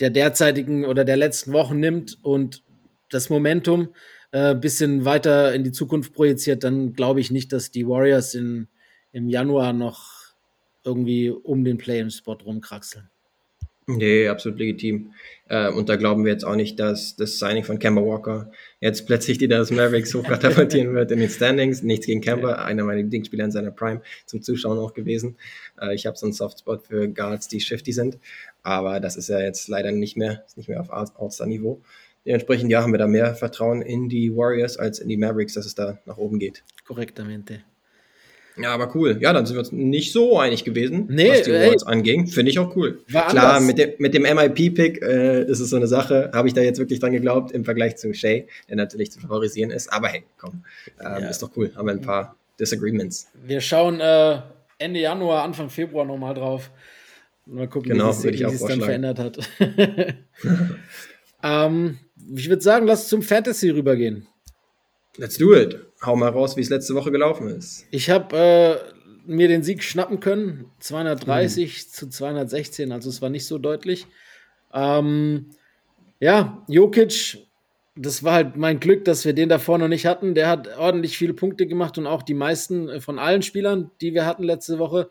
der 0.00 0.10
derzeitigen 0.10 0.84
oder 0.84 1.04
der 1.04 1.16
letzten 1.16 1.52
Wochen 1.52 1.78
nimmt 1.78 2.18
und 2.22 2.62
das 3.10 3.30
Momentum 3.30 3.88
äh, 4.32 4.54
bisschen 4.54 5.04
weiter 5.04 5.54
in 5.54 5.62
die 5.62 5.72
Zukunft 5.72 6.14
projiziert, 6.14 6.64
dann 6.64 6.94
glaube 6.94 7.20
ich 7.20 7.30
nicht, 7.30 7.52
dass 7.52 7.70
die 7.70 7.86
Warriors 7.86 8.34
in, 8.34 8.68
im 9.12 9.28
Januar 9.28 9.72
noch 9.72 10.34
irgendwie 10.84 11.30
um 11.30 11.64
den 11.64 11.78
Play-in-Spot 11.78 12.38
rumkraxeln. 12.44 13.08
Nee, 13.88 14.26
absolut 14.26 14.58
legitim. 14.58 15.12
Äh, 15.48 15.70
und 15.70 15.88
da 15.88 15.94
glauben 15.94 16.24
wir 16.24 16.32
jetzt 16.32 16.44
auch 16.44 16.56
nicht, 16.56 16.80
dass 16.80 17.14
das 17.14 17.38
Signing 17.38 17.62
von 17.62 17.78
Kemba 17.78 18.02
Walker 18.02 18.50
jetzt 18.80 19.06
plötzlich 19.06 19.38
die 19.38 19.46
Dallas 19.46 19.70
Mavericks 19.70 20.12
hochkatapultieren 20.12 20.92
wird 20.92 21.12
in 21.12 21.20
den 21.20 21.30
Standings. 21.30 21.84
Nichts 21.84 22.06
gegen 22.06 22.20
Kemba, 22.20 22.54
einer 22.54 22.82
meiner 22.82 23.02
Lieblingsspieler 23.02 23.44
in 23.44 23.52
seiner 23.52 23.70
Prime, 23.70 24.02
zum 24.26 24.42
Zuschauen 24.42 24.78
auch 24.78 24.92
gewesen. 24.92 25.36
Äh, 25.80 25.94
ich 25.94 26.04
habe 26.06 26.16
so 26.16 26.26
einen 26.26 26.32
Softspot 26.32 26.88
für 26.88 27.06
Guards, 27.06 27.46
die 27.46 27.60
shifty 27.60 27.92
sind, 27.92 28.18
aber 28.64 28.98
das 28.98 29.14
ist 29.14 29.28
ja 29.28 29.38
jetzt 29.38 29.68
leider 29.68 29.92
nicht 29.92 30.16
mehr, 30.16 30.42
ist 30.46 30.56
nicht 30.56 30.68
mehr 30.68 30.80
auf 30.80 30.90
All-Star-Niveau. 30.90 31.80
Dementsprechend, 32.24 32.72
ja, 32.72 32.82
haben 32.82 32.92
wir 32.92 32.98
da 32.98 33.06
mehr 33.06 33.36
Vertrauen 33.36 33.82
in 33.82 34.08
die 34.08 34.34
Warriors 34.34 34.78
als 34.78 34.98
in 34.98 35.08
die 35.08 35.16
Mavericks, 35.16 35.54
dass 35.54 35.64
es 35.64 35.76
da 35.76 36.00
nach 36.06 36.16
oben 36.16 36.40
geht. 36.40 36.64
Korrektamente. 36.84 37.62
Ja, 38.58 38.72
aber 38.72 38.94
cool. 38.94 39.18
Ja, 39.20 39.32
dann 39.32 39.44
sind 39.44 39.56
wir 39.56 39.60
uns 39.60 39.72
nicht 39.72 40.12
so 40.12 40.38
einig 40.38 40.64
gewesen, 40.64 41.06
nee, 41.10 41.30
was 41.30 41.42
die 41.42 41.52
Awards 41.52 41.82
ey, 41.82 41.92
anging. 41.92 42.26
Finde 42.26 42.50
ich 42.50 42.58
auch 42.58 42.74
cool. 42.74 43.00
Klar, 43.08 43.60
mit 43.60 43.78
dem, 43.78 43.90
mit 43.98 44.14
dem 44.14 44.22
MIP-Pick 44.22 45.02
äh, 45.02 45.44
ist 45.44 45.60
es 45.60 45.70
so 45.70 45.76
eine 45.76 45.86
Sache. 45.86 46.30
Habe 46.32 46.48
ich 46.48 46.54
da 46.54 46.62
jetzt 46.62 46.78
wirklich 46.78 47.00
dran 47.00 47.12
geglaubt 47.12 47.52
im 47.52 47.64
Vergleich 47.64 47.96
zu 47.96 48.14
Shay, 48.14 48.46
der 48.68 48.76
natürlich 48.76 49.12
zu 49.12 49.20
favorisieren 49.20 49.70
ist. 49.70 49.92
Aber 49.92 50.08
hey, 50.08 50.24
komm, 50.38 50.64
ähm, 51.00 51.22
ja. 51.22 51.28
ist 51.28 51.42
doch 51.42 51.50
cool. 51.56 51.70
Haben 51.76 51.86
wir 51.86 51.92
ein 51.92 52.00
paar 52.00 52.36
Disagreements. 52.58 53.28
Wir 53.44 53.60
schauen 53.60 54.00
äh, 54.00 54.38
Ende 54.78 55.00
Januar, 55.00 55.42
Anfang 55.42 55.68
Februar 55.68 56.04
nochmal 56.04 56.34
drauf. 56.34 56.70
Mal 57.46 57.68
gucken, 57.68 57.92
genau, 57.92 58.06
wie 58.22 58.42
es 58.42 58.58
sich 58.58 58.68
dann 58.68 58.80
verändert 58.80 59.18
hat. 59.18 59.38
ähm, 61.42 61.98
ich 62.34 62.48
würde 62.48 62.62
sagen, 62.62 62.86
lass 62.86 63.08
zum 63.08 63.22
Fantasy 63.22 63.70
rübergehen. 63.70 64.26
Let's 65.18 65.38
do 65.38 65.54
it. 65.54 65.78
Hau 66.04 66.16
mal 66.16 66.28
raus, 66.28 66.56
wie 66.56 66.60
es 66.60 66.70
letzte 66.70 66.94
Woche 66.94 67.10
gelaufen 67.10 67.48
ist. 67.48 67.86
Ich 67.90 68.10
habe 68.10 68.36
äh, 68.36 68.76
mir 69.26 69.48
den 69.48 69.62
Sieg 69.62 69.82
schnappen 69.82 70.20
können. 70.20 70.66
230 70.80 71.86
mhm. 71.86 71.90
zu 71.90 72.08
216, 72.08 72.92
also 72.92 73.08
es 73.08 73.22
war 73.22 73.30
nicht 73.30 73.46
so 73.46 73.58
deutlich. 73.58 74.06
Ähm, 74.72 75.46
ja, 76.20 76.64
Jokic, 76.68 77.38
das 77.96 78.22
war 78.22 78.34
halt 78.34 78.56
mein 78.56 78.78
Glück, 78.78 79.04
dass 79.04 79.24
wir 79.24 79.32
den 79.32 79.48
davor 79.48 79.78
noch 79.78 79.88
nicht 79.88 80.06
hatten. 80.06 80.34
Der 80.34 80.48
hat 80.48 80.76
ordentlich 80.78 81.16
viele 81.16 81.34
Punkte 81.34 81.66
gemacht 81.66 81.96
und 81.98 82.06
auch 82.06 82.22
die 82.22 82.34
meisten 82.34 82.88
äh, 82.88 83.00
von 83.00 83.18
allen 83.18 83.42
Spielern, 83.42 83.90
die 84.00 84.14
wir 84.14 84.26
hatten 84.26 84.42
letzte 84.42 84.78
Woche. 84.78 85.08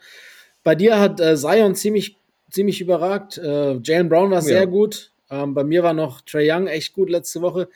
Bei 0.64 0.76
dir 0.76 1.00
hat 1.00 1.20
äh, 1.20 1.36
Zion 1.36 1.76
ziemlich, 1.76 2.18
ziemlich 2.50 2.82
überragt. 2.82 3.38
Äh, 3.38 3.80
Jalen 3.84 4.10
Brown 4.10 4.32
war 4.32 4.42
sehr 4.42 4.62
ja. 4.62 4.66
gut. 4.66 5.12
Ähm, 5.30 5.54
bei 5.54 5.64
mir 5.64 5.84
war 5.84 5.94
noch 5.94 6.22
Trey 6.22 6.52
Young 6.52 6.68
echt 6.68 6.94
gut 6.94 7.10
letzte 7.10 7.42
Woche. 7.42 7.70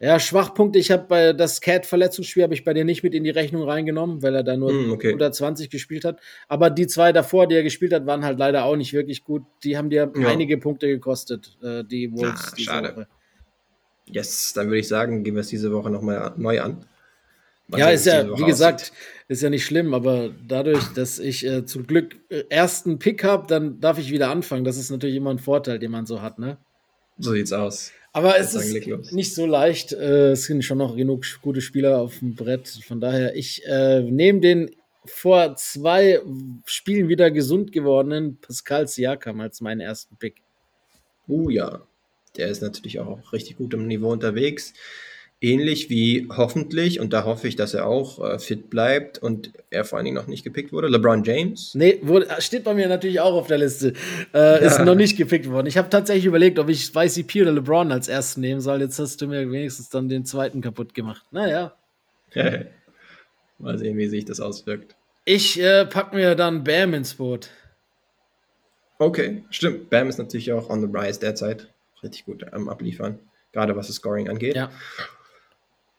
Ja, 0.00 0.18
Schwachpunkte. 0.18 0.78
Ich 0.78 0.90
habe 0.90 1.04
bei 1.08 1.32
das 1.32 1.60
Cat-Verletzungsspiel 1.60 2.42
habe 2.42 2.54
ich 2.54 2.64
bei 2.64 2.74
dir 2.74 2.84
nicht 2.84 3.02
mit 3.02 3.14
in 3.14 3.24
die 3.24 3.30
Rechnung 3.30 3.62
reingenommen, 3.62 4.22
weil 4.22 4.34
er 4.34 4.42
da 4.42 4.56
nur 4.56 4.72
mm, 4.72 4.92
okay. 4.92 5.08
120 5.08 5.70
gespielt 5.70 6.04
hat. 6.04 6.20
Aber 6.48 6.68
die 6.68 6.86
zwei 6.86 7.12
davor, 7.12 7.46
die 7.46 7.54
er 7.54 7.62
gespielt 7.62 7.92
hat, 7.92 8.04
waren 8.04 8.24
halt 8.24 8.38
leider 8.38 8.64
auch 8.64 8.76
nicht 8.76 8.92
wirklich 8.92 9.24
gut. 9.24 9.44
Die 9.62 9.76
haben 9.76 9.90
dir 9.90 10.12
ja. 10.16 10.28
einige 10.28 10.58
Punkte 10.58 10.88
gekostet, 10.88 11.56
äh, 11.62 11.84
die 11.84 12.12
Wolves. 12.12 12.52
Ah, 12.52 12.56
schade. 12.58 12.96
Woche. 12.96 13.06
Yes, 14.06 14.52
dann 14.52 14.66
würde 14.66 14.80
ich 14.80 14.88
sagen, 14.88 15.22
gehen 15.22 15.34
wir 15.34 15.40
es 15.40 15.48
diese 15.48 15.72
Woche 15.72 15.90
nochmal 15.90 16.34
neu 16.36 16.60
an. 16.60 16.84
ja, 17.74 17.88
ist 17.88 18.04
ja, 18.04 18.36
wie 18.36 18.44
gesagt, 18.44 18.92
ist 19.28 19.42
ja 19.42 19.48
nicht 19.48 19.64
schlimm, 19.64 19.94
aber 19.94 20.30
dadurch, 20.46 20.92
dass 20.94 21.18
ich 21.18 21.46
äh, 21.46 21.64
zum 21.64 21.86
Glück 21.86 22.16
äh, 22.28 22.44
ersten 22.50 22.98
Pick 22.98 23.24
habe, 23.24 23.46
dann 23.46 23.80
darf 23.80 23.98
ich 23.98 24.10
wieder 24.10 24.28
anfangen. 24.28 24.64
Das 24.64 24.76
ist 24.76 24.90
natürlich 24.90 25.16
immer 25.16 25.30
ein 25.30 25.38
Vorteil, 25.38 25.78
den 25.78 25.92
man 25.92 26.04
so 26.04 26.20
hat, 26.20 26.38
ne? 26.38 26.58
So 27.18 27.32
sieht's 27.32 27.52
aus. 27.52 27.92
Aber 28.12 28.38
es 28.38 28.54
ist 28.54 29.12
nicht 29.12 29.34
so 29.34 29.44
leicht. 29.44 29.92
Äh, 29.92 30.32
es 30.32 30.44
sind 30.44 30.64
schon 30.64 30.78
noch 30.78 30.96
genug 30.96 31.24
gute 31.42 31.60
Spieler 31.60 32.00
auf 32.00 32.18
dem 32.20 32.34
Brett. 32.34 32.68
Von 32.86 33.00
daher, 33.00 33.34
ich 33.34 33.64
äh, 33.66 34.02
nehme 34.02 34.40
den 34.40 34.70
vor 35.04 35.56
zwei 35.56 36.20
Spielen 36.64 37.08
wieder 37.08 37.30
gesund 37.30 37.72
gewordenen 37.72 38.40
Pascal 38.40 38.86
Siakam 38.86 39.40
als 39.40 39.60
meinen 39.60 39.80
ersten 39.80 40.16
Pick. 40.16 40.42
Uh 41.26 41.50
ja, 41.50 41.82
der 42.36 42.48
ist 42.48 42.62
natürlich 42.62 43.00
auch 43.00 43.32
richtig 43.32 43.56
gut 43.56 43.74
im 43.74 43.86
Niveau 43.86 44.12
unterwegs 44.12 44.74
ähnlich 45.44 45.90
wie 45.90 46.26
hoffentlich, 46.34 47.00
und 47.00 47.12
da 47.12 47.24
hoffe 47.24 47.46
ich, 47.46 47.54
dass 47.54 47.74
er 47.74 47.86
auch 47.86 48.18
äh, 48.24 48.38
fit 48.38 48.70
bleibt 48.70 49.18
und 49.18 49.52
er 49.70 49.84
vor 49.84 49.98
allen 49.98 50.06
Dingen 50.06 50.16
noch 50.16 50.26
nicht 50.26 50.42
gepickt 50.42 50.72
wurde, 50.72 50.88
LeBron 50.88 51.22
James. 51.22 51.74
Nee, 51.74 52.00
wurde, 52.02 52.28
steht 52.38 52.64
bei 52.64 52.72
mir 52.72 52.88
natürlich 52.88 53.20
auch 53.20 53.34
auf 53.34 53.46
der 53.46 53.58
Liste. 53.58 53.92
Äh, 54.32 54.38
ja. 54.38 54.56
Ist 54.56 54.80
noch 54.80 54.94
nicht 54.94 55.16
gepickt 55.16 55.48
worden. 55.50 55.66
Ich 55.66 55.76
habe 55.76 55.90
tatsächlich 55.90 56.24
überlegt, 56.24 56.58
ob 56.58 56.68
ich 56.70 56.94
YCP 56.94 57.42
oder 57.42 57.52
LeBron 57.52 57.92
als 57.92 58.08
ersten 58.08 58.40
nehmen 58.40 58.60
soll. 58.60 58.80
Jetzt 58.80 58.98
hast 58.98 59.20
du 59.20 59.26
mir 59.26 59.50
wenigstens 59.50 59.90
dann 59.90 60.08
den 60.08 60.24
zweiten 60.24 60.62
kaputt 60.62 60.94
gemacht. 60.94 61.24
Naja. 61.30 61.74
Mal 63.58 63.78
sehen, 63.78 63.96
wie 63.98 64.08
sich 64.08 64.24
das 64.24 64.40
auswirkt. 64.40 64.96
Ich 65.26 65.60
äh, 65.60 65.84
pack 65.84 66.12
mir 66.14 66.34
dann 66.34 66.64
Bam 66.64 66.94
ins 66.94 67.14
Boot. 67.14 67.50
Okay, 68.98 69.44
stimmt. 69.50 69.90
Bam 69.90 70.08
ist 70.08 70.18
natürlich 70.18 70.52
auch 70.52 70.70
on 70.70 70.80
the 70.80 70.88
rise 70.90 71.20
derzeit. 71.20 71.68
Richtig 72.02 72.24
gut 72.24 72.52
am 72.52 72.68
Abliefern. 72.68 73.18
Gerade 73.52 73.76
was 73.76 73.86
das 73.86 73.96
Scoring 73.96 74.28
angeht. 74.28 74.56
Ja. 74.56 74.70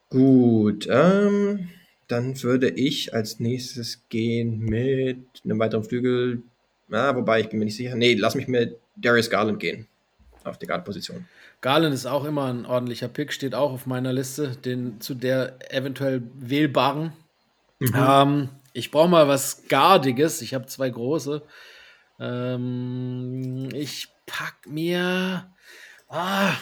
Gut, 0.09 0.87
ähm, 0.89 1.69
dann 2.07 2.41
würde 2.43 2.69
ich 2.69 3.13
als 3.13 3.39
nächstes 3.39 4.07
gehen 4.09 4.59
mit 4.59 5.25
einem 5.43 5.59
weiteren 5.59 5.83
Flügel. 5.83 6.43
Ja, 6.89 7.15
wobei 7.15 7.41
ich 7.41 7.49
bin 7.49 7.59
mir 7.59 7.65
nicht 7.65 7.77
sicher. 7.77 7.95
Nee, 7.95 8.13
lass 8.13 8.35
mich 8.35 8.47
mit 8.47 8.77
Darius 8.95 9.29
Garland 9.29 9.59
gehen. 9.59 9.87
Auf 10.43 10.59
die 10.59 10.67
Guard-Position. 10.67 11.25
Garland 11.61 11.95
ist 11.95 12.05
auch 12.05 12.25
immer 12.25 12.45
ein 12.45 12.67
ordentlicher 12.67 13.07
Pick, 13.07 13.33
steht 13.33 13.55
auch 13.55 13.71
auf 13.71 13.87
meiner 13.87 14.13
Liste, 14.13 14.49
den 14.55 15.01
zu 15.01 15.15
der 15.15 15.57
eventuell 15.73 16.21
wählbaren. 16.35 17.13
Mhm. 17.79 17.93
Ähm, 17.95 18.49
ich 18.73 18.91
brauche 18.91 19.09
mal 19.09 19.27
was 19.27 19.63
Gardiges. 19.67 20.41
Ich 20.41 20.53
habe 20.53 20.67
zwei 20.67 20.89
große. 20.89 21.41
Ähm, 22.19 23.69
ich 23.73 24.09
pack 24.27 24.67
mir. 24.67 25.49
Ah, 26.07 26.53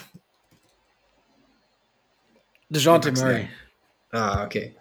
DeJounte 2.74 3.12
Murray. 3.14 3.48
Ah, 4.12 4.46
okay. 4.46 4.76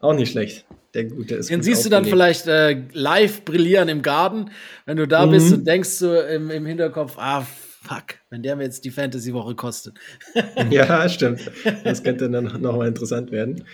Auch 0.00 0.14
nicht 0.14 0.32
schlecht. 0.32 0.64
Der 0.94 1.04
Gute 1.04 1.36
ist. 1.36 1.50
Den 1.50 1.62
siehst 1.62 1.84
du 1.84 1.90
dann 1.90 2.04
vielleicht 2.04 2.46
äh, 2.46 2.82
live 2.92 3.44
brillieren 3.44 3.88
im 3.88 4.00
Garten, 4.00 4.50
wenn 4.86 4.96
du 4.96 5.06
da 5.06 5.26
mhm. 5.26 5.30
bist 5.32 5.52
und 5.52 5.66
denkst 5.66 5.90
so 5.90 6.18
im, 6.20 6.50
im 6.50 6.64
Hinterkopf, 6.64 7.18
ah, 7.18 7.46
fuck, 7.82 8.14
wenn 8.30 8.42
der 8.42 8.56
mir 8.56 8.64
jetzt 8.64 8.84
die 8.84 8.90
Fantasy-Woche 8.90 9.54
kostet. 9.54 9.94
ja, 10.70 11.08
stimmt. 11.08 11.50
Das 11.84 12.02
könnte 12.02 12.30
dann 12.30 12.60
nochmal 12.60 12.88
interessant 12.88 13.30
werden. 13.30 13.64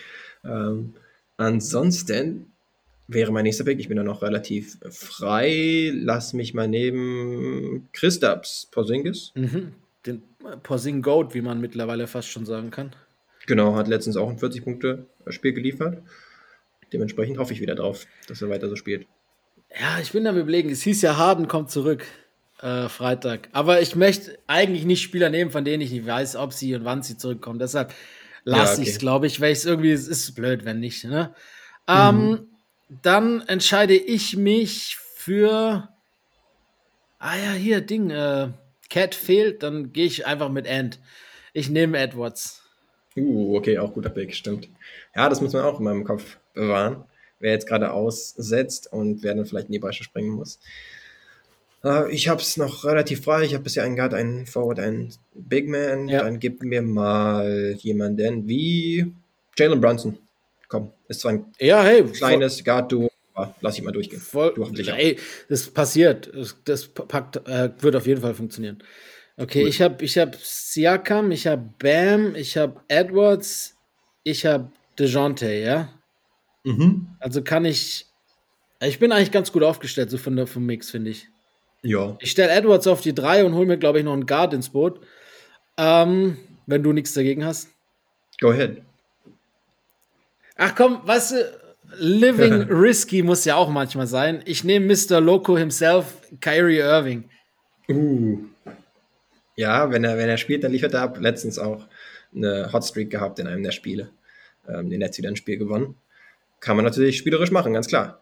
Ähm, 0.45 0.95
ansonsten 1.37 2.53
wäre 3.07 3.33
mein 3.33 3.45
nächster 3.45 3.65
Pick, 3.65 3.79
ich 3.79 3.89
bin 3.89 3.97
da 3.97 4.03
noch 4.03 4.23
relativ 4.23 4.79
frei. 4.91 5.93
Lass 5.95 6.33
mich 6.33 6.55
mal 6.55 6.69
neben 6.69 7.89
Christaps 7.93 8.69
Porzingis. 8.71 9.33
Mhm. 9.35 9.75
Den 10.07 10.23
Porzing-Goat, 10.63 11.35
wie 11.35 11.43
man 11.43 11.61
mittlerweile 11.61 12.07
fast 12.07 12.29
schon 12.29 12.45
sagen 12.45 12.71
kann. 12.71 12.93
Genau, 13.47 13.75
hat 13.75 13.89
letztens 13.89 14.17
auch 14.17 14.31
ein 14.31 14.39
40-Punkte-Spiel 14.39 15.53
geliefert. 15.53 16.03
Dementsprechend 16.93 17.39
hoffe 17.39 17.53
ich 17.53 17.61
wieder 17.61 17.75
drauf, 17.75 18.07
dass 18.29 18.41
er 18.41 18.49
weiter 18.49 18.69
so 18.69 18.77
spielt. 18.77 19.07
Ja, 19.81 19.99
ich 20.01 20.13
bin 20.13 20.27
am 20.27 20.39
überlegen. 20.39 20.71
Es 20.71 20.83
hieß 20.83 21.03
ja, 21.03 21.17
Harden 21.17 21.49
kommt 21.49 21.71
zurück 21.71 22.05
äh, 22.63 22.89
Freitag. 22.89 23.49
Aber 23.53 23.81
ich 23.81 23.97
möchte 23.97 24.39
eigentlich 24.47 24.85
nicht 24.85 25.03
Spieler 25.03 25.31
nehmen, 25.31 25.51
von 25.51 25.65
denen 25.65 25.83
ich 25.83 25.91
nicht 25.91 26.07
weiß, 26.07 26.37
ob 26.37 26.53
sie 26.53 26.75
und 26.75 26.85
wann 26.85 27.03
sie 27.03 27.17
zurückkommen. 27.17 27.59
Deshalb 27.59 27.93
lasse 28.45 28.65
ja, 28.65 28.73
okay. 28.73 28.83
ich 28.83 28.89
es, 28.91 28.99
glaube 28.99 29.27
ich, 29.27 29.41
weil 29.41 29.53
es 29.53 29.65
irgendwie, 29.65 29.91
es 29.91 30.09
ist 30.09 30.35
blöd, 30.35 30.65
wenn 30.65 30.81
nicht. 30.81 31.05
Ne? 31.05 31.35
Ähm, 31.89 32.17
mhm. 32.17 32.33
Ähm, 32.33 32.49
dann 33.03 33.41
entscheide 33.43 33.95
ich 33.95 34.37
mich 34.37 34.97
für. 35.17 35.89
Ah 37.19 37.37
ja, 37.37 37.53
hier, 37.53 37.81
Ding. 37.81 38.11
Äh, 38.11 38.49
Cat 38.91 39.15
fehlt, 39.15 39.63
dann 39.63 39.93
gehe 39.93 40.07
ich 40.07 40.27
einfach 40.27 40.51
mit 40.51 40.69
Ant. 40.69 41.01
Ich 41.53 41.69
nehme 41.69 41.99
Edwards. 41.99 42.64
Uh, 43.17 43.57
okay, 43.57 43.79
auch 43.79 43.93
guter 43.93 44.11
Pick, 44.11 44.35
stimmt. 44.35 44.69
Ja, 45.15 45.29
das 45.29 45.41
muss 45.41 45.53
man 45.53 45.63
auch 45.63 45.79
in 45.79 45.85
meinem 45.85 46.05
Kopf 46.05 46.39
bewahren. 46.53 47.05
Wer 47.39 47.53
jetzt 47.53 47.67
gerade 47.67 47.93
aussetzt 47.93 48.93
und 48.93 49.23
wer 49.23 49.35
dann 49.35 49.47
vielleicht 49.47 49.67
in 49.67 49.73
die 49.73 49.79
Bresche 49.79 50.05
springen 50.05 50.31
muss. 50.31 50.59
Uh, 51.85 52.07
ich 52.11 52.29
habe 52.29 52.41
es 52.41 52.57
noch 52.57 52.85
relativ 52.85 53.23
frei. 53.23 53.43
Ich 53.45 53.53
habe 53.53 53.65
bisher 53.65 53.85
einen 53.85 53.97
Guard, 53.97 54.15
einen 54.15 54.47
Forward, 54.47 54.81
einen 54.81 55.13
Big 55.35 55.69
Man. 55.69 56.09
Ja. 56.09 56.23
Dann 56.23 56.41
gib 56.41 56.63
mir 56.63 56.81
mal 56.81 57.75
jemanden 57.79 58.49
wie 58.49 59.13
Jalen 59.57 59.81
Brunson. 59.81 60.19
Komm, 60.69 60.93
ist 61.09 61.21
zwar 61.21 61.33
ein 61.33 61.47
ja, 61.61 61.83
hey, 61.83 62.03
kleines 62.05 62.65
Guard-Duo, 62.65 63.11
lass 63.61 63.77
ich 63.77 63.85
mal 63.85 63.93
durchgehen. 63.93 64.19
Voll, 64.19 64.55
du 64.55 64.65
ey, 64.65 65.19
das 65.49 65.69
passiert. 65.69 66.33
Das 66.65 66.87
packt, 66.87 67.47
äh, 67.47 67.71
wird 67.81 67.97
auf 67.97 68.07
jeden 68.07 68.23
Fall 68.23 68.35
funktionieren. 68.35 68.83
Okay, 69.37 69.63
cool. 69.63 69.69
ich 69.69 69.83
habe 69.83 70.05
ich 70.05 70.17
hab 70.19 70.37
Siakam, 70.37 71.33
ich 71.33 71.47
habe 71.47 71.69
Bam, 71.79 72.37
ich 72.37 72.57
habe 72.57 72.81
Edwards, 72.89 73.77
ich 74.23 74.47
habe 74.47 74.71
DeJounte, 74.99 75.53
ja? 75.53 75.89
Mhm. 76.65 77.09
Also 77.19 77.43
kann 77.43 77.65
ich. 77.65 78.07
Ich 78.81 78.99
bin 78.99 79.13
eigentlich 79.13 79.33
ganz 79.33 79.51
gut 79.51 79.63
aufgestellt, 79.63 80.11
so 80.11 80.19
von 80.19 80.37
der, 80.37 80.47
vom 80.47 80.67
Mix, 80.67 80.91
finde 80.91 81.11
ich. 81.11 81.29
Ja. 81.83 82.17
Ich 82.21 82.31
stelle 82.31 82.51
Edwards 82.51 82.87
auf 82.87 83.01
die 83.01 83.15
3 83.15 83.45
und 83.45 83.55
hole 83.55 83.67
mir, 83.67 83.79
glaube 83.79 83.99
ich, 83.99 84.05
noch 84.05 84.13
einen 84.13 84.27
Guard 84.27 84.53
ins 84.53 84.71
Boot. 84.71 85.01
Ähm, 85.77 86.39
wenn 86.67 86.83
du 86.83 86.93
nichts 86.93 87.13
dagegen 87.13 87.45
hast. 87.45 87.69
Go 88.41 88.51
ahead. 88.51 88.83
Ach 90.57 90.75
komm, 90.75 91.01
weißt 91.05 91.33
du, 91.33 91.61
Living 91.99 92.53
Risky 92.71 93.23
muss 93.23 93.45
ja 93.45 93.57
auch 93.57 93.69
manchmal 93.69 94.07
sein. 94.07 94.43
Ich 94.45 94.65
nehme 94.65 94.95
Mr. 94.95 95.21
Loco 95.21 95.57
himself, 95.57 96.17
Kyrie 96.41 96.79
Irving. 96.79 97.25
Uh. 97.89 98.39
Ja, 99.57 99.91
wenn 99.91 100.05
er, 100.05 100.19
wenn 100.19 100.29
er 100.29 100.37
spielt, 100.37 100.65
dann 100.65 100.73
liefert 100.73 100.95
er 100.95 101.03
ab. 101.03 101.19
Letztens 101.21 101.59
auch 101.59 101.87
eine 102.35 102.73
Hotstreak 102.73 103.11
gehabt 103.11 103.39
in 103.39 103.47
einem 103.47 103.63
der 103.63 103.71
Spiele. 103.71 104.11
Ähm, 104.69 104.91
den 104.91 105.01
Netz 105.01 105.19
wieder 105.19 105.29
ein 105.29 105.37
Spiel 105.37 105.59
gewonnen. 105.59 105.97
Kann 106.61 106.77
man 106.77 106.85
natürlich 106.85 107.19
spielerisch 107.19 107.51
machen, 107.51 107.75
ganz 107.75 107.87
klar. 107.87 108.21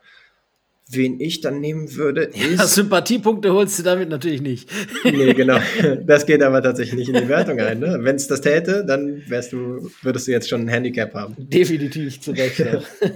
Wen 0.91 1.21
ich 1.21 1.41
dann 1.41 1.61
nehmen 1.61 1.95
würde, 1.95 2.25
ist. 2.25 2.59
Ja, 2.59 2.67
Sympathiepunkte 2.67 3.53
holst 3.53 3.79
du 3.79 3.83
damit 3.85 4.09
natürlich 4.09 4.43
nicht. 4.43 4.69
nee, 5.05 5.33
genau. 5.33 5.59
Das 6.05 6.27
geht 6.27 6.43
aber 6.43 6.61
tatsächlich 6.61 6.97
nicht 6.97 7.09
in 7.09 7.23
die 7.23 7.29
Wertung 7.29 7.61
ein. 7.61 7.79
Ne? 7.79 8.01
Wenn 8.03 8.17
es 8.17 8.27
das 8.27 8.41
täte, 8.41 8.85
dann 8.85 9.23
wärst 9.29 9.53
du, 9.53 9.91
würdest 10.03 10.27
du 10.27 10.33
jetzt 10.33 10.49
schon 10.49 10.63
ein 10.63 10.69
Handicap 10.69 11.15
haben. 11.15 11.37
Definitiv 11.39 12.21
zu 12.21 12.33
Recht. 12.33 12.63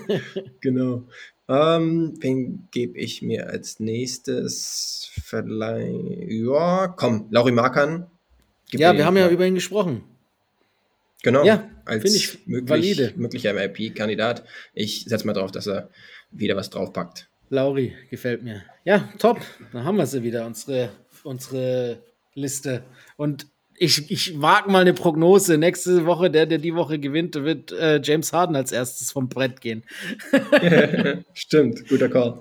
genau. 0.60 1.02
Ähm, 1.48 2.14
wen 2.20 2.68
gebe 2.72 2.98
ich 2.98 3.22
mir 3.22 3.48
als 3.48 3.78
nächstes? 3.78 5.10
Vielleicht. 5.22 6.28
Ja, 6.28 6.88
komm, 6.88 7.28
Lauri 7.30 7.52
Markan. 7.52 8.06
Ja, 8.72 8.96
wir 8.96 9.06
haben 9.06 9.16
ja 9.16 9.28
über 9.28 9.46
ihn 9.46 9.54
gesprochen. 9.54 10.02
Genau. 11.22 11.44
Ja, 11.44 11.68
als 11.84 12.04
ich 12.14 12.46
möglich, 12.46 12.68
valide. 12.70 13.12
möglicher 13.16 13.52
MIP-Kandidat. 13.52 14.44
Ich 14.74 15.04
setze 15.04 15.26
mal 15.26 15.32
drauf, 15.32 15.52
dass 15.52 15.66
er 15.66 15.90
wieder 16.30 16.56
was 16.56 16.70
draufpackt. 16.70 17.28
Lauri, 17.48 17.94
gefällt 18.10 18.42
mir. 18.42 18.64
Ja, 18.84 19.08
top. 19.18 19.40
Dann 19.72 19.84
haben 19.84 19.96
wir 19.96 20.06
sie 20.06 20.22
wieder, 20.22 20.46
unsere, 20.46 20.90
unsere 21.22 22.02
Liste. 22.34 22.84
Und 23.16 23.46
ich, 23.78 24.10
ich 24.10 24.40
wage 24.40 24.70
mal 24.70 24.80
eine 24.80 24.94
Prognose. 24.94 25.58
Nächste 25.58 26.06
Woche, 26.06 26.30
der, 26.30 26.46
der 26.46 26.58
die 26.58 26.74
Woche 26.74 26.98
gewinnt, 26.98 27.34
wird 27.34 27.72
äh, 27.72 28.00
James 28.02 28.32
Harden 28.32 28.56
als 28.56 28.72
erstes 28.72 29.12
vom 29.12 29.28
Brett 29.28 29.60
gehen. 29.60 29.84
Stimmt, 31.34 31.88
guter 31.88 32.08
Call. 32.08 32.40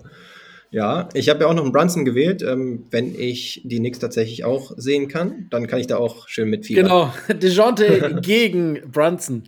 Ja, 0.71 1.07
ich 1.13 1.29
habe 1.29 1.41
ja 1.41 1.47
auch 1.47 1.53
noch 1.53 1.63
einen 1.63 1.71
Brunson 1.71 2.03
gewählt. 2.03 2.41
Ähm, 2.41 2.87
wenn 2.91 3.17
ich 3.17 3.61
die 3.63 3.77
Knicks 3.77 3.99
tatsächlich 3.99 4.43
auch 4.43 4.73
sehen 4.75 5.07
kann, 5.07 5.47
dann 5.49 5.67
kann 5.67 5.79
ich 5.79 5.87
da 5.87 5.95
auch 5.95 6.27
schön 6.27 6.49
mitfiebern. 6.49 6.83
Genau, 6.83 7.13
DeJounte 7.33 8.19
gegen 8.21 8.81
Brunson. 8.91 9.43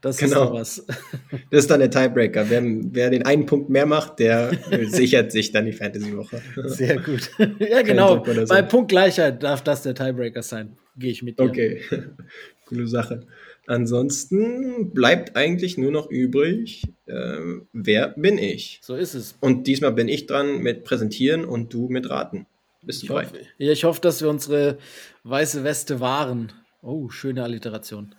Das 0.00 0.18
genau. 0.18 0.56
ist 0.56 0.86
was. 0.86 0.86
Das 1.50 1.60
ist 1.60 1.70
dann 1.70 1.80
der 1.80 1.90
Tiebreaker. 1.90 2.48
Wer, 2.48 2.62
wer 2.64 3.10
den 3.10 3.24
einen 3.24 3.46
Punkt 3.46 3.70
mehr 3.70 3.86
macht, 3.86 4.18
der 4.20 4.52
sichert 4.88 5.32
sich 5.32 5.50
dann 5.50 5.64
die 5.64 5.72
Fantasy-Woche. 5.72 6.42
Sehr 6.66 7.00
gut. 7.00 7.30
ja, 7.58 7.82
genau. 7.82 8.24
So. 8.24 8.44
Bei 8.46 8.62
Punktgleichheit 8.62 9.42
darf 9.42 9.64
das 9.64 9.82
der 9.82 9.94
Tiebreaker 9.94 10.42
sein. 10.42 10.76
Gehe 10.98 11.12
ich 11.12 11.22
mit 11.22 11.38
dir. 11.38 11.44
Okay, 11.44 11.82
coole 12.66 12.88
Sache. 12.88 13.26
Ansonsten 13.66 14.90
bleibt 14.92 15.36
eigentlich 15.36 15.78
nur 15.78 15.92
noch 15.92 16.10
übrig, 16.10 16.84
äh, 17.06 17.38
wer 17.72 18.08
bin 18.08 18.38
ich? 18.38 18.80
So 18.82 18.94
ist 18.94 19.14
es. 19.14 19.36
Und 19.40 19.66
diesmal 19.66 19.92
bin 19.92 20.08
ich 20.08 20.26
dran 20.26 20.58
mit 20.58 20.84
Präsentieren 20.84 21.44
und 21.44 21.72
du 21.72 21.88
mit 21.88 22.10
Raten. 22.10 22.46
Bist 22.82 23.02
du 23.02 23.08
Hoffe, 23.10 23.40
ja, 23.58 23.72
ich 23.72 23.84
hoffe, 23.84 24.00
dass 24.00 24.22
wir 24.22 24.30
unsere 24.30 24.78
weiße 25.24 25.64
Weste 25.64 26.00
wahren. 26.00 26.52
Oh, 26.82 27.10
schöne 27.10 27.42
Alliteration. 27.42 28.14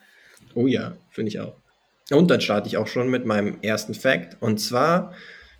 Oh 0.53 0.67
ja, 0.67 0.95
finde 1.09 1.29
ich 1.29 1.39
auch. 1.39 1.55
Und 2.11 2.29
dann 2.29 2.41
starte 2.41 2.67
ich 2.67 2.77
auch 2.77 2.87
schon 2.87 3.09
mit 3.09 3.25
meinem 3.25 3.57
ersten 3.61 3.93
Fact. 3.93 4.37
Und 4.41 4.59
zwar 4.59 5.13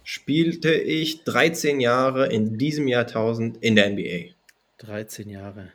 spielte 0.03 0.71
ich 0.71 1.23
13 1.23 1.79
Jahre 1.79 2.27
in 2.27 2.57
diesem 2.57 2.87
Jahrtausend 2.87 3.57
in 3.63 3.75
der 3.75 3.89
NBA. 3.89 4.35
13 4.77 5.29
Jahre 5.29 5.71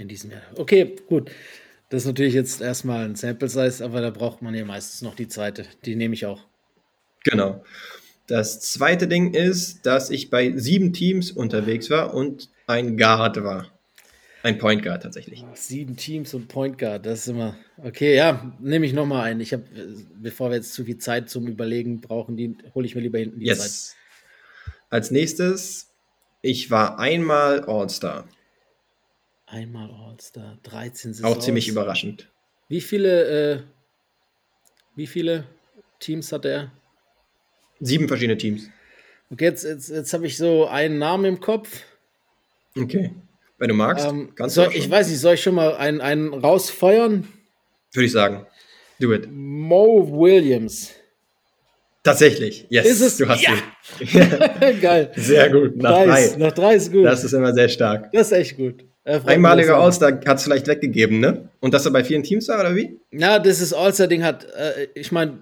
in 0.00 0.08
diesem 0.08 0.30
Jahr. 0.30 0.42
Okay, 0.56 0.96
gut. 1.08 1.30
Das 1.88 2.02
ist 2.02 2.06
natürlich 2.06 2.34
jetzt 2.34 2.60
erstmal 2.60 3.04
ein 3.04 3.16
Sample 3.16 3.48
Size, 3.48 3.84
aber 3.84 4.00
da 4.00 4.10
braucht 4.10 4.42
man 4.42 4.54
ja 4.54 4.64
meistens 4.64 5.02
noch 5.02 5.14
die 5.14 5.28
Zeit. 5.28 5.68
Die 5.84 5.96
nehme 5.96 6.14
ich 6.14 6.24
auch. 6.24 6.46
Genau. 7.24 7.64
Das 8.26 8.60
zweite 8.60 9.08
Ding 9.08 9.34
ist, 9.34 9.84
dass 9.86 10.08
ich 10.10 10.30
bei 10.30 10.56
sieben 10.56 10.92
Teams 10.92 11.32
unterwegs 11.32 11.90
war 11.90 12.14
und 12.14 12.48
ein 12.66 12.96
Guard 12.96 13.42
war. 13.42 13.66
Ein 14.42 14.56
Point 14.56 14.82
Guard 14.82 15.02
tatsächlich. 15.02 15.44
Sieben 15.54 15.96
Teams 15.96 16.32
und 16.32 16.48
Point 16.48 16.78
Guard, 16.78 17.04
das 17.04 17.20
ist 17.20 17.28
immer. 17.28 17.56
Okay, 17.76 18.16
ja, 18.16 18.56
nehme 18.60 18.86
ich 18.86 18.92
nochmal 18.92 19.24
ein. 19.24 19.40
Ich 19.40 19.52
habe, 19.52 19.64
bevor 20.22 20.50
wir 20.50 20.56
jetzt 20.56 20.72
zu 20.72 20.84
viel 20.84 20.96
Zeit 20.96 21.28
zum 21.28 21.46
Überlegen 21.46 22.00
brauchen, 22.00 22.36
die 22.36 22.56
hole 22.74 22.86
ich 22.86 22.94
mir 22.94 23.02
lieber 23.02 23.18
hinten 23.18 23.40
die 23.40 23.46
yes. 23.46 23.58
Zeit. 23.58 23.96
Als 24.88 25.10
nächstes, 25.10 25.88
ich 26.40 26.70
war 26.70 26.98
einmal 26.98 27.64
All-Star. 27.64 28.26
Einmal 29.50 29.90
All-Star, 29.90 30.58
13 30.62 31.12
Saisons. 31.12 31.36
Auch 31.36 31.40
ziemlich 31.40 31.66
überraschend. 31.66 32.30
Wie 32.68 32.80
viele, 32.80 33.54
äh, 33.54 33.62
wie 34.94 35.08
viele 35.08 35.44
Teams 35.98 36.30
hat 36.30 36.44
er? 36.44 36.70
Sieben 37.80 38.06
verschiedene 38.06 38.38
Teams. 38.38 38.68
Okay, 39.32 39.44
jetzt, 39.46 39.64
jetzt, 39.64 39.88
jetzt 39.88 40.12
habe 40.12 40.26
ich 40.26 40.36
so 40.36 40.66
einen 40.66 40.98
Namen 40.98 41.24
im 41.24 41.40
Kopf. 41.40 41.82
Okay. 42.78 43.12
Wenn 43.58 43.68
du 43.68 43.74
magst, 43.74 44.06
ähm, 44.06 44.32
kannst 44.36 44.54
soll, 44.54 44.68
du. 44.68 44.76
Ich 44.76 44.88
weiß 44.88 45.08
nicht, 45.08 45.18
soll 45.18 45.34
ich 45.34 45.42
schon 45.42 45.56
mal 45.56 45.74
einen, 45.74 46.00
einen 46.00 46.32
rausfeuern? 46.32 47.26
Würde 47.92 48.06
ich 48.06 48.12
sagen. 48.12 48.46
Do 49.00 49.12
it. 49.12 49.28
Mo 49.30 50.08
Williams. 50.12 50.92
Tatsächlich, 52.04 52.66
yes. 52.70 52.86
Ist 52.86 53.00
es? 53.00 53.16
Du 53.16 53.28
hast 53.28 53.42
ja. 53.42 53.54
ihn. 54.00 54.80
Geil. 54.80 55.12
Sehr 55.16 55.50
gut. 55.50 55.76
Nach 55.76 56.04
drei. 56.04 56.28
drei. 56.28 56.36
Nach 56.36 56.52
drei 56.52 56.74
ist 56.76 56.92
gut. 56.92 57.04
Das 57.04 57.24
ist 57.24 57.32
immer 57.32 57.52
sehr 57.52 57.68
stark. 57.68 58.12
Das 58.12 58.28
ist 58.28 58.32
echt 58.32 58.56
gut. 58.56 58.84
Einmaliger 59.04 59.76
All-Star 59.78 60.20
hat 60.26 60.38
es 60.38 60.44
vielleicht 60.44 60.66
weggegeben, 60.66 61.20
ne? 61.20 61.48
Und 61.60 61.74
dass 61.74 61.86
er 61.86 61.92
bei 61.92 62.04
vielen 62.04 62.22
Teams 62.22 62.48
war, 62.48 62.60
oder 62.60 62.76
wie? 62.76 62.98
Ja, 63.10 63.38
das 63.38 63.72
All-Star-Ding 63.72 64.22
hat, 64.22 64.44
äh, 64.44 64.88
ich 64.94 65.10
meine, 65.10 65.38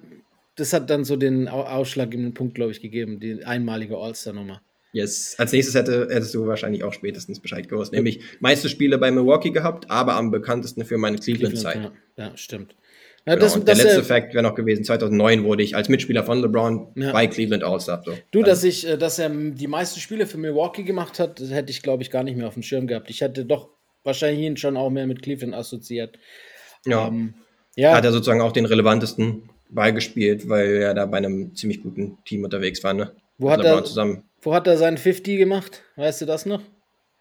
das 0.55 0.73
hat 0.73 0.91
dann 0.91 1.05
so 1.05 1.17
den 1.17 1.49
ausschlaggebenden 1.49 2.35
Punkt, 2.35 2.55
glaube 2.55 2.73
ich, 2.73 2.81
gegeben, 2.81 3.21
die 3.21 3.45
einmalige 3.45 3.97
All-Star-Nummer. 3.97 4.61
Yes. 4.93 5.35
Als 5.39 5.53
nächstes 5.53 5.75
hätte, 5.75 6.09
hättest 6.11 6.35
du 6.35 6.47
wahrscheinlich 6.47 6.83
auch 6.83 6.93
spätestens 6.93 7.41
Bescheid 7.41 7.69
gewusst. 7.69 7.93
Nämlich 7.93 8.21
meiste 8.41 8.69
Spiele 8.69 8.99
bei 8.99 9.11
Milwaukee 9.11 9.51
gehabt, 9.51 9.91
aber 9.91 10.15
am 10.15 10.31
bekanntesten 10.31 10.85
für 10.85 10.99
meine 10.99 11.19
Cleveland-Zeit. 11.19 11.75
Cleveland, 11.75 11.97
ja. 12.17 12.29
ja, 12.29 12.37
stimmt. 12.37 12.75
Ja, 13.29 13.35
genau. 13.35 13.45
das, 13.45 13.55
der 13.55 13.63
das, 13.75 13.83
letzte 13.83 14.01
äh, 14.01 14.05
Fact 14.05 14.33
wäre 14.33 14.43
noch 14.43 14.55
gewesen, 14.55 14.85
2009 14.85 15.45
wurde 15.45 15.63
ich 15.63 15.77
als 15.77 15.91
Mitspieler 15.91 16.25
von 16.25 16.41
LeBron 16.41 16.89
ja. 16.95 17.13
bei 17.13 17.27
Cleveland 17.27 17.63
All-Star. 17.63 18.03
So. 18.05 18.15
Du, 18.31 18.43
dass, 18.43 18.65
ich, 18.65 18.89
äh, 18.89 18.97
dass 18.97 19.19
er 19.19 19.29
die 19.29 19.67
meisten 19.67 20.01
Spiele 20.01 20.27
für 20.27 20.39
Milwaukee 20.39 20.83
gemacht 20.83 21.19
hat, 21.19 21.39
das 21.39 21.51
hätte 21.51 21.71
ich, 21.71 21.83
glaube 21.83 22.03
ich, 22.03 22.11
gar 22.11 22.23
nicht 22.23 22.39
mehr 22.39 22.49
auf 22.49 22.55
dem 22.55 22.63
Schirm 22.63 22.87
gehabt. 22.87 23.11
Ich 23.11 23.21
hätte 23.21 23.45
doch 23.45 23.69
wahrscheinlich 24.03 24.47
ihn 24.47 24.57
schon 24.57 24.79
auch 24.79 24.89
mehr 24.89 25.07
mit 25.07 25.23
Cleveland 25.23 25.55
assoziiert. 25.55 26.19
Ja. 26.87 27.09
Ähm, 27.09 27.35
ja. 27.77 27.95
Hat 27.95 28.05
er 28.05 28.13
sozusagen 28.13 28.41
auch 28.41 28.53
den 28.53 28.65
relevantesten 28.65 29.51
beigespielt, 29.69 30.49
weil 30.49 30.77
er 30.77 30.95
da 30.95 31.05
bei 31.05 31.19
einem 31.19 31.55
ziemlich 31.55 31.83
guten 31.83 32.17
Team 32.25 32.45
unterwegs 32.45 32.83
war. 32.83 32.95
Ne? 32.95 33.13
Wo, 33.37 33.51
hat 33.51 33.63
er, 33.63 33.85
zusammen. 33.85 34.25
wo 34.41 34.55
hat 34.55 34.67
er 34.67 34.79
seinen 34.79 34.97
50 34.97 35.37
gemacht? 35.37 35.83
Weißt 35.97 36.23
du 36.23 36.27
das 36.27 36.47
noch? 36.47 36.63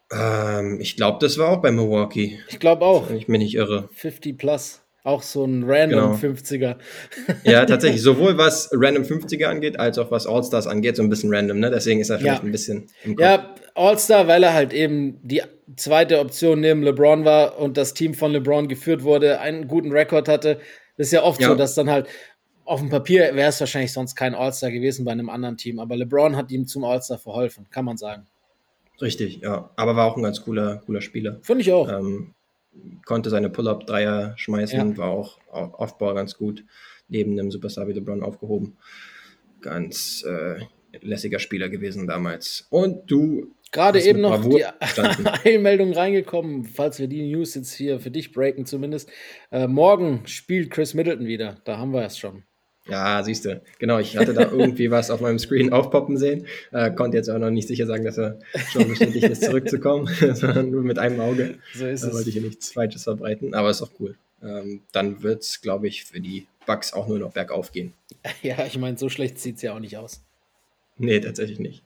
Ähm, 0.09 0.79
ich 0.79 0.95
glaube, 0.95 1.17
das 1.19 1.37
war 1.37 1.49
auch 1.49 1.61
bei 1.61 1.71
Milwaukee. 1.71 2.39
Ich 2.47 2.59
glaube 2.59 2.85
auch. 2.85 3.09
Wenn 3.09 3.17
ich 3.17 3.27
mich 3.27 3.39
nicht 3.39 3.55
irre. 3.55 3.89
50 3.91 4.37
plus. 4.37 4.81
Auch 5.07 5.23
so 5.23 5.45
ein 5.45 5.63
random 5.65 6.19
genau. 6.19 6.33
50er. 6.33 6.75
Ja, 7.45 7.65
tatsächlich. 7.65 8.01
Sowohl 8.01 8.37
was 8.37 8.69
random 8.73 9.03
50er 9.03 9.45
angeht, 9.45 9.79
als 9.79 9.97
auch 9.97 10.11
was 10.11 10.27
All-Stars 10.27 10.67
angeht, 10.67 10.97
so 10.97 11.01
ein 11.01 11.07
bisschen 11.07 11.33
random, 11.33 11.59
ne? 11.59 11.71
Deswegen 11.71 12.01
ist 12.01 12.09
er 12.09 12.19
vielleicht 12.19 12.43
ja. 12.43 12.45
ein 12.45 12.51
bisschen. 12.51 12.87
Ja, 13.17 13.55
All-Star, 13.73 14.27
weil 14.27 14.43
er 14.43 14.53
halt 14.53 14.73
eben 14.73 15.17
die 15.25 15.43
zweite 15.77 16.19
Option 16.19 16.59
neben 16.59 16.83
LeBron 16.83 17.23
war 17.23 17.57
und 17.57 17.77
das 17.77 17.93
Team 17.93 18.15
von 18.15 18.33
LeBron 18.33 18.67
geführt 18.67 19.03
wurde, 19.03 19.39
einen 19.39 19.69
guten 19.69 19.93
Rekord 19.93 20.27
hatte. 20.27 20.59
Das 20.97 21.07
ist 21.07 21.13
ja 21.13 21.23
oft 21.23 21.39
ja. 21.39 21.47
so, 21.47 21.55
dass 21.55 21.73
dann 21.73 21.89
halt 21.89 22.07
auf 22.65 22.81
dem 22.81 22.89
Papier 22.89 23.33
wäre 23.33 23.47
es 23.47 23.61
wahrscheinlich 23.61 23.93
sonst 23.93 24.13
kein 24.15 24.35
All-Star 24.35 24.71
gewesen 24.71 25.05
bei 25.05 25.13
einem 25.13 25.29
anderen 25.29 25.55
Team, 25.55 25.79
aber 25.79 25.95
LeBron 25.95 26.35
hat 26.35 26.51
ihm 26.51 26.67
zum 26.67 26.83
All-Star 26.83 27.17
verholfen, 27.17 27.65
kann 27.71 27.85
man 27.85 27.95
sagen. 27.95 28.27
Richtig, 29.01 29.39
ja. 29.41 29.69
Aber 29.77 29.95
war 29.95 30.11
auch 30.11 30.17
ein 30.17 30.23
ganz 30.23 30.41
cooler, 30.41 30.81
cooler 30.85 30.99
Spieler. 30.99 31.37
Finde 31.43 31.61
ich 31.61 31.71
auch. 31.71 31.87
Ähm, 31.87 32.33
konnte 33.05 33.29
seine 33.29 33.49
Pull-Up-Dreier 33.49 34.33
schmeißen, 34.37 34.91
ja. 34.91 34.97
war 34.97 35.09
auch 35.09 35.39
Offball 35.51 36.15
ganz 36.15 36.37
gut, 36.37 36.63
neben 37.07 37.33
einem 37.33 37.51
Superstar 37.51 37.87
wie 37.87 37.93
LeBron 37.93 38.23
aufgehoben. 38.23 38.77
Ganz 39.61 40.23
äh, 40.27 40.59
lässiger 41.01 41.39
Spieler 41.39 41.69
gewesen 41.69 42.07
damals. 42.07 42.67
Und 42.69 43.09
du. 43.09 43.53
Gerade 43.71 44.01
eben 44.01 44.21
noch 44.21 44.41
Bravour 44.41 44.59
die 44.59 45.49
Einmeldung 45.55 45.91
reingekommen, 45.91 46.63
falls 46.63 46.99
wir 46.99 47.07
die 47.07 47.29
News 47.29 47.53
jetzt 47.55 47.73
hier 47.73 47.99
für 47.99 48.11
dich 48.11 48.31
breaken 48.31 48.65
zumindest. 48.65 49.09
Äh, 49.51 49.67
morgen 49.67 50.25
spielt 50.25 50.71
Chris 50.71 50.93
Middleton 50.93 51.27
wieder. 51.27 51.57
Da 51.65 51.77
haben 51.77 51.91
wir 51.91 52.03
es 52.05 52.17
schon. 52.17 52.43
Ja, 52.89 53.23
siehst 53.23 53.45
du. 53.45 53.61
Genau, 53.79 53.99
ich 53.99 54.17
hatte 54.17 54.33
da 54.33 54.41
irgendwie 54.51 54.91
was 54.91 55.09
auf 55.09 55.21
meinem 55.21 55.39
Screen 55.39 55.73
aufpoppen 55.73 56.17
sehen. 56.17 56.45
Äh, 56.71 56.91
konnte 56.91 57.17
jetzt 57.17 57.29
auch 57.29 57.37
noch 57.37 57.49
nicht 57.49 57.67
sicher 57.67 57.85
sagen, 57.85 58.05
dass 58.05 58.17
er 58.17 58.39
schon 58.71 58.87
bestätigt 58.87 59.25
ist, 59.25 59.43
zurückzukommen, 59.43 60.07
sondern 60.33 60.71
nur 60.71 60.83
mit 60.83 60.99
einem 60.99 61.19
Auge. 61.19 61.55
So 61.73 61.85
ist 61.85 62.03
da 62.03 62.07
es. 62.07 62.13
wollte 62.13 62.29
ich 62.29 62.35
hier 62.35 62.43
nichts 62.43 62.71
Falsches 62.71 63.03
verbreiten, 63.03 63.53
aber 63.53 63.69
ist 63.69 63.81
auch 63.81 63.91
cool. 63.99 64.15
Ähm, 64.41 64.81
dann 64.91 65.23
wird 65.23 65.43
es, 65.43 65.61
glaube 65.61 65.87
ich, 65.87 66.05
für 66.05 66.19
die 66.19 66.47
Bugs 66.65 66.93
auch 66.93 67.07
nur 67.07 67.19
noch 67.19 67.31
bergauf 67.31 67.71
gehen. 67.71 67.93
Ja, 68.43 68.65
ich 68.65 68.77
meine, 68.77 68.97
so 68.97 69.09
schlecht 69.09 69.39
sieht 69.39 69.55
es 69.55 69.61
ja 69.61 69.73
auch 69.73 69.79
nicht 69.79 69.97
aus. 69.97 70.21
Nee, 70.97 71.19
tatsächlich 71.19 71.59
nicht. 71.59 71.83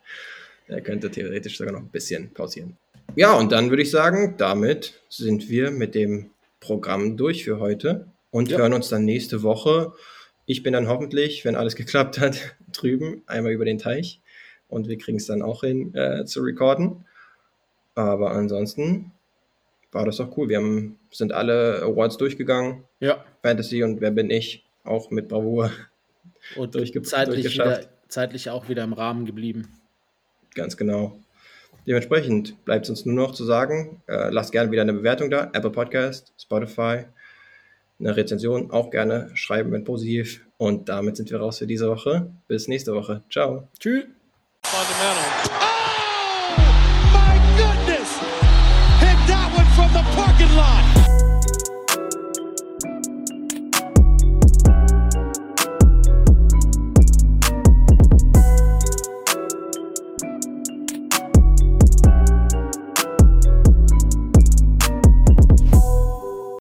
Er 0.68 0.82
könnte 0.82 1.12
theoretisch 1.12 1.58
sogar 1.58 1.74
noch 1.74 1.82
ein 1.82 1.90
bisschen 1.90 2.32
pausieren. 2.34 2.78
Ja, 3.16 3.34
und 3.34 3.52
dann 3.52 3.70
würde 3.70 3.84
ich 3.84 3.92
sagen, 3.92 4.36
damit 4.38 5.02
sind 5.10 5.50
wir 5.50 5.72
mit 5.72 5.96
dem 5.96 6.32
Programm 6.60 7.18
durch 7.18 7.44
für 7.44 7.60
heute 7.60 8.08
und 8.32 8.50
ja. 8.50 8.58
hören 8.58 8.74
uns 8.74 8.90
dann 8.90 9.04
nächste 9.06 9.44
Woche 9.44 9.94
ich 10.52 10.64
bin 10.64 10.74
dann 10.74 10.90
hoffentlich, 10.90 11.46
wenn 11.46 11.56
alles 11.56 11.78
geklappt 11.78 12.20
hat, 12.20 12.58
drüben, 12.74 13.24
einmal 13.26 13.54
über 13.54 13.64
den 13.64 13.78
Teich. 13.78 14.20
Und 14.68 14.90
wir 14.90 14.98
kriegen 14.98 15.18
es 15.18 15.26
dann 15.26 15.42
auch 15.42 15.62
hin 15.62 15.96
äh, 15.96 16.26
zu 16.26 16.42
recorden. 16.42 17.06
Aber 17.96 18.32
ansonsten 18.32 19.12
war 19.94 20.06
das 20.06 20.18
doch 20.18 20.36
cool. 20.38 20.50
Wir 20.50 20.58
haben, 20.58 21.00
sind 21.10 21.32
alle 21.32 21.82
Awards 21.82 22.18
durchgegangen. 22.18 22.84
Ja. 23.00 23.24
Fantasy 23.42 23.82
und 23.84 24.02
Wer 24.02 24.12
bin 24.12 24.30
ich? 24.30 24.66
Auch 24.84 25.10
mit 25.10 25.30
Bravour 25.30 25.72
und 26.58 26.76
durchge 26.76 27.02
zeitlich, 27.02 27.54
wieder, 27.54 27.82
zeitlich 28.10 28.50
auch 28.50 28.68
wieder 28.68 28.84
im 28.84 28.94
Rahmen 28.94 29.26
geblieben. 29.26 29.70
Ganz 30.54 30.76
genau. 30.76 31.18
Dementsprechend 31.88 32.64
bleibt 32.66 32.86
es 32.86 32.90
uns 32.90 33.06
nur 33.06 33.16
noch 33.16 33.34
zu 33.34 33.46
sagen, 33.46 34.02
äh, 34.08 34.30
lasst 34.32 34.52
gerne 34.52 34.72
wieder 34.72 34.82
eine 34.82 34.94
Bewertung 34.94 35.30
da. 35.30 35.50
Apple 35.54 35.72
Podcast, 35.72 36.34
Spotify, 36.38 37.06
eine 38.02 38.18
Rezension 38.18 38.72
auch 38.72 38.90
gerne 38.90 39.30
schreiben, 39.34 39.72
wenn 39.72 39.84
positiv. 39.84 40.46
Und 40.58 40.90
damit 40.90 41.18
sind 41.18 41.30
wir 41.32 41.40
raus 41.40 41.60
für 41.60 41.68
diese 41.68 41.88
Woche. 41.88 42.32
Bis 42.48 42.68
nächste 42.68 42.94
Woche. 42.94 43.24
Ciao. 43.30 43.68
Tschüss. 43.80 44.06